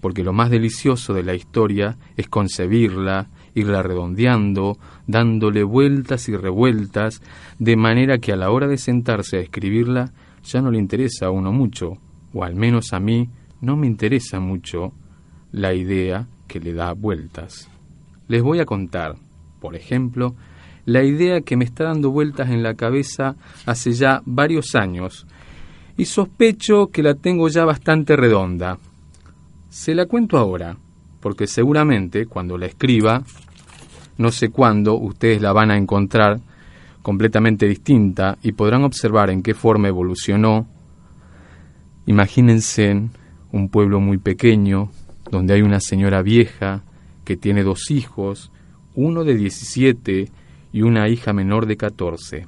porque 0.01 0.23
lo 0.23 0.33
más 0.33 0.51
delicioso 0.51 1.15
de 1.15 1.23
la 1.23 1.35
historia 1.35 1.97
es 2.17 2.29
concebirla, 2.29 3.29
irla 3.55 3.83
redondeando, 3.83 4.79
dándole 5.07 5.63
vueltas 5.63 6.29
y 6.29 6.37
revueltas, 6.37 7.23
de 7.59 7.77
manera 7.77 8.19
que 8.19 8.33
a 8.33 8.37
la 8.37 8.51
hora 8.51 8.69
de 8.69 8.79
sentarse 8.79 9.39
a 9.39 9.41
escribirla 9.41 10.13
ya 10.45 10.61
no 10.61 10.71
le 10.71 10.79
interesa 10.79 11.27
a 11.27 11.31
uno 11.31 11.53
mucho, 11.53 11.99
o 12.33 12.45
al 12.45 12.55
menos 12.55 12.93
a 12.93 13.01
mí 13.01 13.29
no 13.61 13.77
me 13.77 13.87
interesa 13.87 14.41
mucho 14.41 14.93
la 15.53 15.75
idea 15.75 16.29
que 16.47 16.61
le 16.61 16.73
da 16.73 16.93
vueltas. 16.93 17.69
Les 18.29 18.43
voy 18.43 18.61
a 18.61 18.67
contar, 18.67 19.17
por 19.61 19.75
ejemplo, 19.75 20.35
la 20.85 21.03
idea 21.03 21.41
que 21.41 21.57
me 21.57 21.65
está 21.65 21.85
dando 21.85 22.11
vueltas 22.11 22.51
en 22.51 22.63
la 22.63 22.75
cabeza 22.75 23.37
hace 23.65 23.93
ya 23.93 24.23
varios 24.25 24.75
años, 24.75 25.27
y 25.97 26.05
sospecho 26.05 26.89
que 26.89 27.03
la 27.03 27.15
tengo 27.15 27.49
ya 27.49 27.65
bastante 27.65 28.17
redonda. 28.17 28.79
Se 29.77 29.95
la 29.95 30.07
cuento 30.07 30.39
ahora, 30.39 30.79
porque 31.21 31.47
seguramente 31.47 32.25
cuando 32.25 32.57
la 32.57 32.65
escriba, 32.65 33.23
no 34.17 34.33
sé 34.33 34.49
cuándo, 34.49 34.95
ustedes 34.95 35.43
la 35.43 35.53
van 35.53 35.71
a 35.71 35.77
encontrar 35.77 36.41
completamente 37.03 37.69
distinta 37.69 38.39
y 38.43 38.53
podrán 38.53 38.85
observar 38.85 39.29
en 39.29 39.43
qué 39.43 39.53
forma 39.53 39.89
evolucionó. 39.89 40.67
Imagínense 42.07 43.11
un 43.53 43.69
pueblo 43.69 44.01
muy 44.01 44.17
pequeño, 44.17 44.91
donde 45.31 45.53
hay 45.53 45.61
una 45.61 45.81
señora 45.81 46.23
vieja 46.23 46.83
que 47.27 47.37
tiene 47.37 47.63
dos 47.63 47.91
hijos, 47.91 48.51
uno 48.95 49.25
de 49.25 49.37
17 49.37 50.31
y 50.73 50.83
una 50.83 51.07
hija 51.11 51.35
menor 51.35 51.67
de 51.67 51.77
14. 51.77 52.47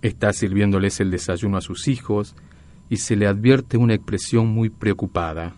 Está 0.00 0.32
sirviéndoles 0.32 1.00
el 1.00 1.10
desayuno 1.10 1.56
a 1.56 1.60
sus 1.60 1.88
hijos 1.88 2.36
y 2.88 2.98
se 2.98 3.16
le 3.16 3.26
advierte 3.26 3.76
una 3.76 3.94
expresión 3.94 4.46
muy 4.46 4.70
preocupada. 4.70 5.56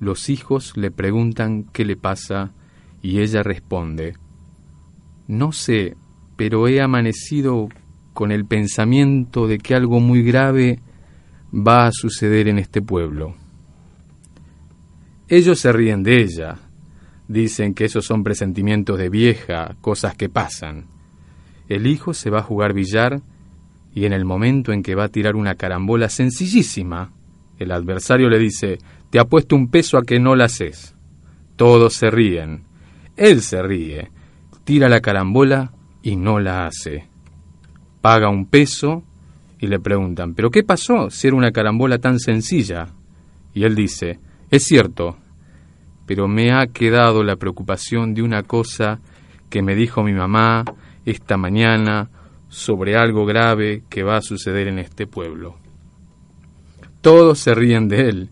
Los 0.00 0.28
hijos 0.28 0.76
le 0.76 0.90
preguntan 0.90 1.64
qué 1.72 1.84
le 1.84 1.96
pasa 1.96 2.52
y 3.02 3.20
ella 3.20 3.42
responde, 3.42 4.14
No 5.28 5.52
sé, 5.52 5.96
pero 6.36 6.68
he 6.68 6.80
amanecido 6.80 7.68
con 8.12 8.32
el 8.32 8.44
pensamiento 8.44 9.46
de 9.46 9.58
que 9.58 9.74
algo 9.74 10.00
muy 10.00 10.22
grave 10.22 10.80
va 11.52 11.86
a 11.86 11.92
suceder 11.92 12.48
en 12.48 12.58
este 12.58 12.82
pueblo. 12.82 13.34
Ellos 15.28 15.58
se 15.60 15.72
ríen 15.72 16.02
de 16.02 16.22
ella, 16.22 16.58
dicen 17.28 17.74
que 17.74 17.86
esos 17.86 18.04
son 18.04 18.24
presentimientos 18.24 18.98
de 18.98 19.08
vieja, 19.08 19.76
cosas 19.80 20.14
que 20.16 20.28
pasan. 20.28 20.86
El 21.68 21.86
hijo 21.86 22.14
se 22.14 22.30
va 22.30 22.40
a 22.40 22.42
jugar 22.42 22.74
billar 22.74 23.22
y 23.94 24.04
en 24.04 24.12
el 24.12 24.24
momento 24.24 24.72
en 24.72 24.82
que 24.82 24.94
va 24.94 25.04
a 25.04 25.08
tirar 25.08 25.36
una 25.36 25.54
carambola 25.54 26.08
sencillísima, 26.08 27.12
el 27.58 27.70
adversario 27.70 28.28
le 28.28 28.38
dice, 28.38 28.78
te 29.14 29.20
apuesto 29.20 29.54
un 29.54 29.68
peso 29.68 29.96
a 29.96 30.02
que 30.02 30.18
no 30.18 30.34
la 30.34 30.46
haces. 30.46 30.96
Todos 31.54 31.94
se 31.94 32.10
ríen. 32.10 32.64
Él 33.16 33.42
se 33.42 33.62
ríe, 33.62 34.10
tira 34.64 34.88
la 34.88 35.00
carambola 35.00 35.70
y 36.02 36.16
no 36.16 36.40
la 36.40 36.66
hace. 36.66 37.06
Paga 38.00 38.28
un 38.28 38.46
peso 38.46 39.04
y 39.60 39.68
le 39.68 39.78
preguntan, 39.78 40.34
¿pero 40.34 40.50
qué 40.50 40.64
pasó 40.64 41.10
si 41.10 41.28
era 41.28 41.36
una 41.36 41.52
carambola 41.52 41.98
tan 41.98 42.18
sencilla? 42.18 42.88
Y 43.54 43.62
él 43.62 43.76
dice, 43.76 44.18
es 44.50 44.64
cierto, 44.64 45.16
pero 46.06 46.26
me 46.26 46.50
ha 46.50 46.66
quedado 46.66 47.22
la 47.22 47.36
preocupación 47.36 48.14
de 48.14 48.22
una 48.22 48.42
cosa 48.42 48.98
que 49.48 49.62
me 49.62 49.76
dijo 49.76 50.02
mi 50.02 50.12
mamá 50.12 50.64
esta 51.04 51.36
mañana 51.36 52.10
sobre 52.48 52.96
algo 52.96 53.26
grave 53.26 53.84
que 53.88 54.02
va 54.02 54.16
a 54.16 54.22
suceder 54.22 54.66
en 54.66 54.80
este 54.80 55.06
pueblo. 55.06 55.54
Todos 57.00 57.38
se 57.38 57.54
ríen 57.54 57.86
de 57.86 58.08
él, 58.08 58.30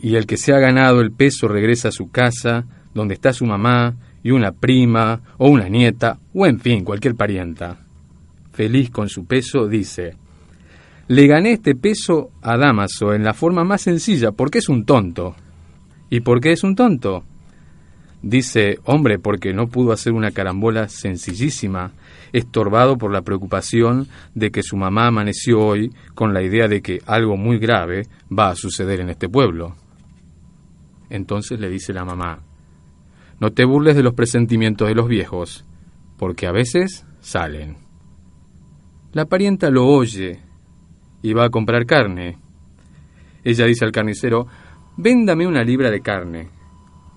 y 0.00 0.16
el 0.16 0.26
que 0.26 0.36
se 0.36 0.52
ha 0.52 0.58
ganado 0.58 1.00
el 1.00 1.12
peso 1.12 1.48
regresa 1.48 1.88
a 1.88 1.92
su 1.92 2.10
casa, 2.10 2.64
donde 2.94 3.14
está 3.14 3.32
su 3.32 3.44
mamá 3.44 3.96
y 4.22 4.30
una 4.30 4.52
prima 4.52 5.20
o 5.38 5.48
una 5.48 5.68
nieta, 5.68 6.18
o 6.34 6.46
en 6.46 6.60
fin, 6.60 6.84
cualquier 6.84 7.14
parienta. 7.14 7.78
Feliz 8.52 8.90
con 8.90 9.08
su 9.08 9.24
peso, 9.24 9.66
dice, 9.66 10.16
le 11.08 11.26
gané 11.26 11.52
este 11.52 11.74
peso 11.74 12.30
a 12.42 12.56
Damaso 12.56 13.14
en 13.14 13.24
la 13.24 13.34
forma 13.34 13.64
más 13.64 13.82
sencilla, 13.82 14.32
porque 14.32 14.58
es 14.58 14.68
un 14.68 14.84
tonto. 14.84 15.34
¿Y 16.10 16.20
por 16.20 16.40
qué 16.40 16.52
es 16.52 16.64
un 16.64 16.74
tonto? 16.74 17.24
Dice, 18.20 18.78
hombre, 18.84 19.18
porque 19.18 19.54
no 19.54 19.68
pudo 19.68 19.92
hacer 19.92 20.12
una 20.12 20.32
carambola 20.32 20.88
sencillísima, 20.88 21.92
estorbado 22.32 22.98
por 22.98 23.12
la 23.12 23.22
preocupación 23.22 24.08
de 24.34 24.50
que 24.50 24.62
su 24.62 24.76
mamá 24.76 25.06
amaneció 25.06 25.60
hoy 25.60 25.92
con 26.14 26.34
la 26.34 26.42
idea 26.42 26.68
de 26.68 26.82
que 26.82 27.00
algo 27.06 27.36
muy 27.36 27.58
grave 27.58 28.06
va 28.36 28.50
a 28.50 28.56
suceder 28.56 29.00
en 29.00 29.10
este 29.10 29.28
pueblo. 29.28 29.76
Entonces 31.10 31.58
le 31.58 31.68
dice 31.68 31.92
la 31.92 32.04
mamá, 32.04 32.40
no 33.40 33.52
te 33.52 33.64
burles 33.64 33.96
de 33.96 34.02
los 34.02 34.14
presentimientos 34.14 34.88
de 34.88 34.94
los 34.94 35.08
viejos, 35.08 35.64
porque 36.16 36.46
a 36.46 36.52
veces 36.52 37.06
salen. 37.20 37.76
La 39.12 39.26
parienta 39.26 39.70
lo 39.70 39.86
oye 39.86 40.40
y 41.22 41.32
va 41.32 41.46
a 41.46 41.50
comprar 41.50 41.86
carne. 41.86 42.36
Ella 43.44 43.64
dice 43.64 43.84
al 43.84 43.92
carnicero, 43.92 44.46
véndame 44.96 45.46
una 45.46 45.62
libra 45.62 45.90
de 45.90 46.00
carne. 46.00 46.50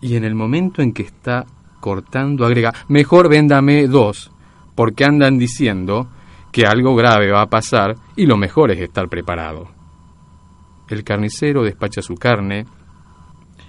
Y 0.02 0.16
en 0.16 0.24
el 0.24 0.36
momento 0.36 0.82
en 0.82 0.94
que 0.94 1.04
está 1.04 1.46
cortando 1.80 2.46
agrega, 2.46 2.74
mejor 2.88 3.30
véndame 3.30 3.88
dos, 3.88 4.32
porque 4.76 5.04
andan 5.04 5.38
diciendo 5.38 6.08
que 6.52 6.66
algo 6.66 6.96
grave 6.96 7.32
va 7.32 7.42
a 7.42 7.50
pasar 7.50 7.96
y 8.16 8.26
lo 8.26 8.38
mejor 8.38 8.72
es 8.72 8.80
estar 8.80 9.10
preparado. 9.10 9.70
El 10.88 11.04
carnicero 11.04 11.64
despacha 11.64 12.02
su 12.02 12.16
carne 12.16 12.66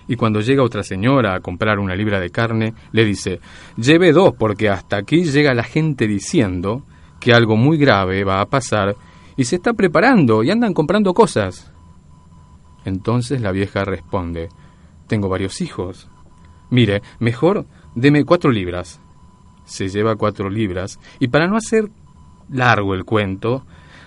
y 0.08 0.16
cuando 0.16 0.40
llega 0.40 0.62
otra 0.62 0.82
señora 0.82 1.34
a 1.34 1.40
comprar 1.40 1.78
una 1.78 1.94
libra 1.94 2.20
de 2.20 2.30
carne, 2.30 2.74
le 2.92 3.04
dice, 3.04 3.40
lleve 3.76 4.12
dos 4.12 4.34
porque 4.38 4.68
hasta 4.68 4.96
aquí 4.96 5.24
llega 5.24 5.54
la 5.54 5.62
gente 5.62 6.06
diciendo 6.06 6.84
que 7.20 7.32
algo 7.32 7.56
muy 7.56 7.78
grave 7.78 8.24
va 8.24 8.40
a 8.40 8.46
pasar 8.46 8.96
y 9.36 9.44
se 9.44 9.56
está 9.56 9.72
preparando 9.72 10.42
y 10.42 10.50
andan 10.50 10.74
comprando 10.74 11.14
cosas. 11.14 11.72
Entonces 12.84 13.40
la 13.40 13.52
vieja 13.52 13.84
responde, 13.84 14.48
tengo 15.06 15.28
varios 15.28 15.60
hijos. 15.60 16.08
Mire, 16.70 17.02
mejor 17.20 17.66
deme 17.94 18.24
cuatro 18.24 18.50
libras. 18.50 19.00
Se 19.64 19.88
lleva 19.88 20.16
cuatro 20.16 20.50
libras 20.50 20.98
y 21.20 21.28
para 21.28 21.46
no 21.46 21.56
hacer 21.56 21.90
largo 22.50 22.94
el 22.94 23.04
cuento, 23.04 23.64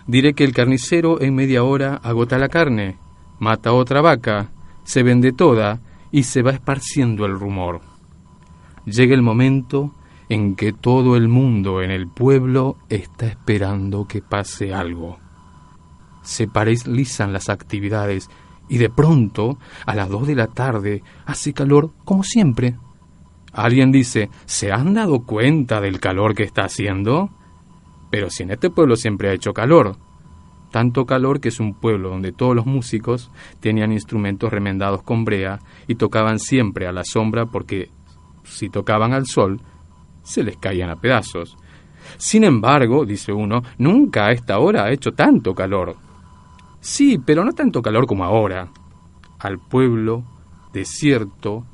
diré 0.08 0.34
que 0.34 0.44
el 0.44 0.54
carnicero 0.54 1.22
en 1.22 1.36
media 1.36 1.64
hora 1.64 1.96
agota 2.04 2.38
la 2.38 2.50
carne, 2.50 2.98
mata 3.40 3.72
otra 3.72 4.02
vaca, 4.02 4.52
se 4.84 5.04
vende 5.04 5.32
toda 5.32 5.80
y 6.16 6.24
se 6.24 6.44
va 6.44 6.52
esparciendo 6.52 7.26
el 7.26 7.38
rumor. 7.38 7.82
Llega 8.86 9.14
el 9.14 9.22
momento 9.22 9.94
en 10.30 10.56
que 10.56 10.72
todo 10.72 11.18
el 11.18 11.28
mundo 11.28 11.82
en 11.82 11.92
el 11.92 12.08
pueblo 12.08 12.78
está 12.88 13.26
esperando 13.26 14.08
que 14.08 14.22
pase 14.22 14.74
algo. 14.74 15.20
Se 16.22 16.48
paralizan 16.48 17.34
las 17.34 17.50
actividades 17.50 18.30
y 18.70 18.78
de 18.78 18.90
pronto, 18.90 19.58
a 19.86 19.94
las 19.94 20.08
dos 20.08 20.26
de 20.26 20.36
la 20.36 20.48
tarde, 20.48 21.04
hace 21.26 21.52
calor 21.52 21.92
como 22.06 22.24
siempre. 22.24 22.78
Alguien 23.52 23.92
dice, 23.92 24.30
¿se 24.46 24.72
han 24.72 24.94
dado 24.94 25.26
cuenta 25.26 25.82
del 25.82 26.00
calor 26.00 26.34
que 26.34 26.44
está 26.44 26.64
haciendo? 26.64 27.30
Pero 28.10 28.30
si 28.30 28.44
en 28.44 28.52
este 28.52 28.70
pueblo 28.70 28.96
siempre 28.96 29.32
ha 29.32 29.34
hecho 29.34 29.54
calor. 29.54 29.98
Tanto 30.72 31.06
calor 31.06 31.40
que 31.40 31.50
es 31.50 31.60
un 31.60 31.74
pueblo 31.74 32.10
donde 32.10 32.32
todos 32.32 32.56
los 32.56 32.66
músicos 32.66 33.32
tenían 33.60 33.92
instrumentos 33.92 34.52
remendados 34.52 35.04
con 35.04 35.24
brea 35.24 35.60
y 35.88 35.96
tocaban 35.96 36.40
siempre 36.40 36.88
a 36.88 36.92
la 36.92 37.04
sombra 37.04 37.46
porque 37.46 37.90
si 38.44 38.70
tocaban 38.70 39.14
al 39.14 39.26
sol 39.26 39.62
se 40.24 40.44
les 40.44 40.58
caían 40.58 40.90
a 40.90 40.96
pedazos. 40.98 41.58
Sin 42.18 42.44
embargo, 42.44 43.06
dice 43.06 43.32
uno, 43.32 43.64
nunca 43.78 44.28
a 44.28 44.32
esta 44.32 44.60
hora 44.60 44.84
ha 44.84 44.92
hecho 44.92 45.14
tanto 45.14 45.56
calor. 45.56 45.96
Sí, 46.80 47.20
pero 47.24 47.44
no 47.44 47.54
tanto 47.54 47.82
calor 47.82 48.06
como 48.06 48.24
ahora. 48.24 48.68
Al 49.40 49.60
pueblo 49.60 50.24
desierto, 50.74 51.66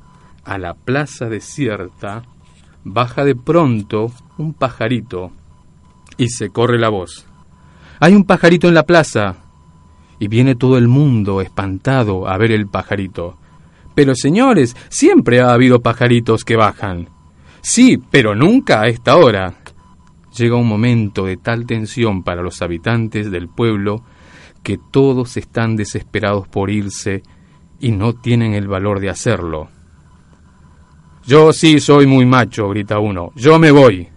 a 0.44 0.58
la 0.58 0.74
plaza 0.74 1.28
desierta, 1.28 2.24
baja 2.84 3.26
de 3.26 3.36
pronto 3.36 4.12
un 4.38 4.54
pajarito 4.54 5.32
y 6.18 6.30
se 6.30 6.50
corre 6.50 6.80
la 6.80 6.90
voz. 6.90 7.31
Hay 8.04 8.16
un 8.16 8.24
pajarito 8.24 8.68
en 8.68 8.74
la 8.74 8.88
plaza. 8.88 9.36
Y 10.18 10.28
viene 10.28 10.56
todo 10.56 10.80
el 10.80 10.88
mundo 10.88 11.40
espantado 11.40 12.28
a 12.28 12.36
ver 12.36 12.52
el 12.52 12.68
pajarito. 12.68 13.38
Pero 13.94 14.16
señores, 14.16 14.76
siempre 14.90 15.40
ha 15.40 15.54
habido 15.54 15.82
pajaritos 15.82 16.44
que 16.44 16.56
bajan. 16.56 17.10
Sí, 17.62 18.00
pero 18.10 18.34
nunca 18.34 18.82
a 18.82 18.88
esta 18.88 19.18
hora. 19.18 19.54
Llega 20.36 20.56
un 20.56 20.68
momento 20.68 21.26
de 21.26 21.38
tal 21.38 21.68
tensión 21.68 22.24
para 22.24 22.42
los 22.42 22.64
habitantes 22.64 23.30
del 23.30 23.48
pueblo 23.48 24.04
que 24.64 24.80
todos 24.80 25.38
están 25.38 25.76
desesperados 25.76 26.48
por 26.48 26.72
irse 26.72 27.22
y 27.80 27.92
no 27.92 28.14
tienen 28.14 28.56
el 28.56 28.68
valor 28.68 29.00
de 29.00 29.12
hacerlo. 29.12 29.70
Yo 31.28 31.54
sí 31.54 31.80
soy 31.80 32.08
muy 32.08 32.26
macho, 32.26 32.68
grita 32.70 32.98
uno. 32.98 33.32
Yo 33.36 33.60
me 33.60 33.70
voy. 33.70 34.08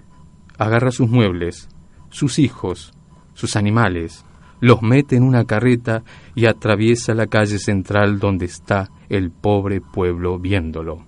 Agarra 0.56 0.90
sus 0.90 1.10
muebles, 1.10 1.68
sus 2.08 2.38
hijos, 2.38 2.94
sus 3.34 3.56
animales, 3.56 4.24
los 4.60 4.82
mete 4.82 5.16
en 5.16 5.24
una 5.24 5.44
carreta 5.44 6.02
y 6.34 6.46
atraviesa 6.46 7.14
la 7.14 7.26
calle 7.26 7.58
central 7.58 8.18
donde 8.18 8.46
está 8.46 8.88
el 9.08 9.30
pobre 9.30 9.80
pueblo 9.80 10.38
viéndolo. 10.38 11.04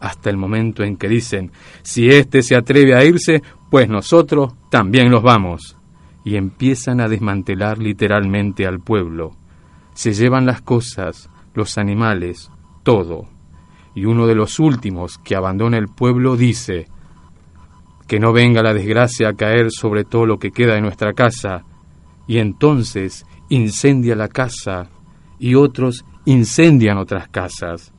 Hasta 0.00 0.30
el 0.30 0.36
momento 0.36 0.82
en 0.82 0.96
que 0.96 1.08
dicen, 1.08 1.52
si 1.82 2.08
éste 2.08 2.42
se 2.42 2.56
atreve 2.56 2.94
a 2.94 3.04
irse, 3.04 3.42
pues 3.70 3.88
nosotros 3.88 4.54
también 4.70 5.10
nos 5.10 5.22
vamos. 5.22 5.76
Y 6.24 6.36
empiezan 6.36 7.00
a 7.00 7.08
desmantelar 7.08 7.78
literalmente 7.78 8.66
al 8.66 8.80
pueblo. 8.80 9.36
Se 9.94 10.12
llevan 10.12 10.46
las 10.46 10.60
cosas, 10.60 11.30
los 11.54 11.78
animales, 11.78 12.50
todo. 12.82 13.26
Y 13.94 14.04
uno 14.04 14.26
de 14.26 14.34
los 14.34 14.58
últimos 14.58 15.18
que 15.18 15.34
abandona 15.34 15.78
el 15.78 15.88
pueblo 15.88 16.36
dice, 16.36 16.88
que 18.10 18.18
no 18.18 18.32
venga 18.32 18.60
la 18.60 18.74
desgracia 18.74 19.28
a 19.28 19.34
caer 19.34 19.70
sobre 19.70 20.02
todo 20.02 20.26
lo 20.26 20.40
que 20.40 20.50
queda 20.50 20.74
de 20.74 20.80
nuestra 20.80 21.12
casa, 21.12 21.62
y 22.26 22.38
entonces 22.38 23.24
incendia 23.50 24.16
la 24.16 24.26
casa, 24.26 24.90
y 25.38 25.54
otros 25.54 26.04
incendian 26.24 26.98
otras 26.98 27.28
casas. 27.28 27.92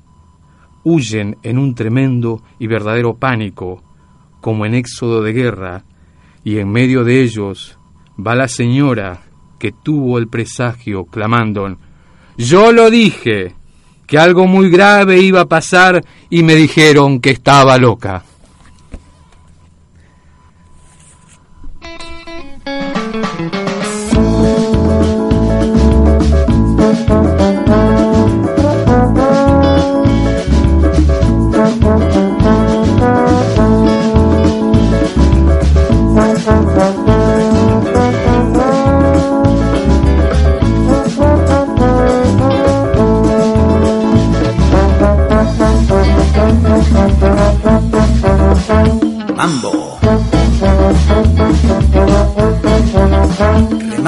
Huyen 0.83 1.38
en 1.43 1.57
un 1.57 1.75
tremendo 1.75 2.43
y 2.59 2.67
verdadero 2.67 3.15
pánico, 3.15 3.81
como 4.41 4.65
en 4.65 4.73
éxodo 4.73 5.23
de 5.23 5.31
guerra, 5.31 5.85
y 6.43 6.57
en 6.57 6.69
medio 6.69 7.05
de 7.05 7.21
ellos 7.21 7.79
va 8.19 8.35
la 8.35 8.49
señora 8.49 9.21
que 9.59 9.71
tuvo 9.71 10.17
el 10.17 10.27
presagio, 10.27 11.05
clamando, 11.05 11.77
Yo 12.35 12.73
lo 12.73 12.89
dije, 12.89 13.55
que 14.05 14.19
algo 14.19 14.45
muy 14.45 14.69
grave 14.69 15.21
iba 15.21 15.39
a 15.39 15.47
pasar 15.47 16.03
y 16.29 16.43
me 16.43 16.55
dijeron 16.55 17.21
que 17.21 17.29
estaba 17.29 17.77
loca. 17.77 18.25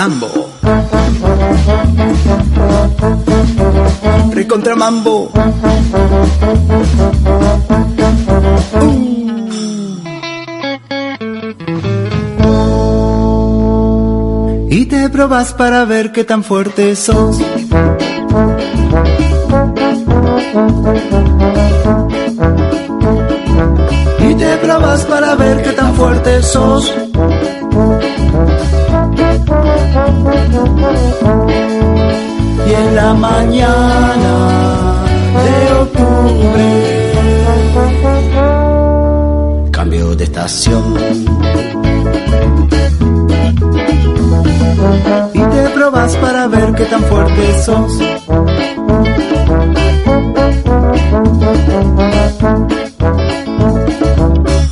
Remambo. 0.03 0.49
Recontramambo. 4.33 5.31
Y 14.69 14.85
te 14.87 15.09
probas 15.09 15.53
para 15.53 15.85
ver 15.85 16.11
qué 16.11 16.25
tan 16.25 16.43
fuerte 16.43 16.97
sos. 16.97 17.37
Y 24.19 24.35
te 24.35 24.57
probas 24.57 25.05
para 25.05 25.35
ver 25.35 25.63
qué 25.63 25.71
tan 25.71 25.95
fuerte 25.95 26.43
sos. 26.43 26.93
la 32.93 33.13
mañana 33.13 34.33
de 35.45 35.73
octubre. 35.81 36.67
Cambio 39.71 40.15
de 40.15 40.23
estación. 40.23 40.83
Y 45.33 45.39
te 45.39 45.69
probas 45.73 46.15
para 46.17 46.47
ver 46.47 46.73
qué 46.73 46.85
tan 46.85 47.03
fuerte 47.03 47.63
sos. 47.63 47.93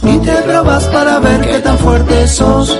Y 0.03 0.17
te 0.19 0.35
probas 0.47 0.83
para 0.85 1.19
ver 1.19 1.41
qué 1.41 1.59
tan 1.59 1.77
fuerte 1.79 2.27
sos. 2.27 2.77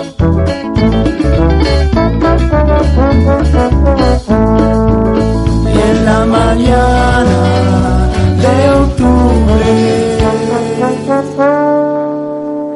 De 6.52 7.22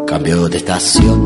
cambio 0.06 0.48
de 0.48 0.58
estación. 0.58 1.26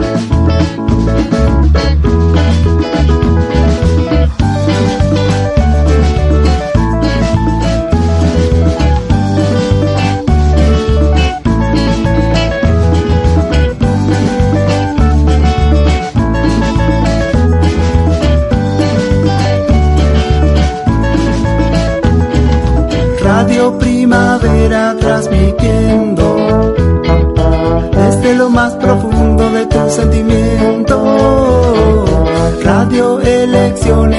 Elecciones 33.90 34.19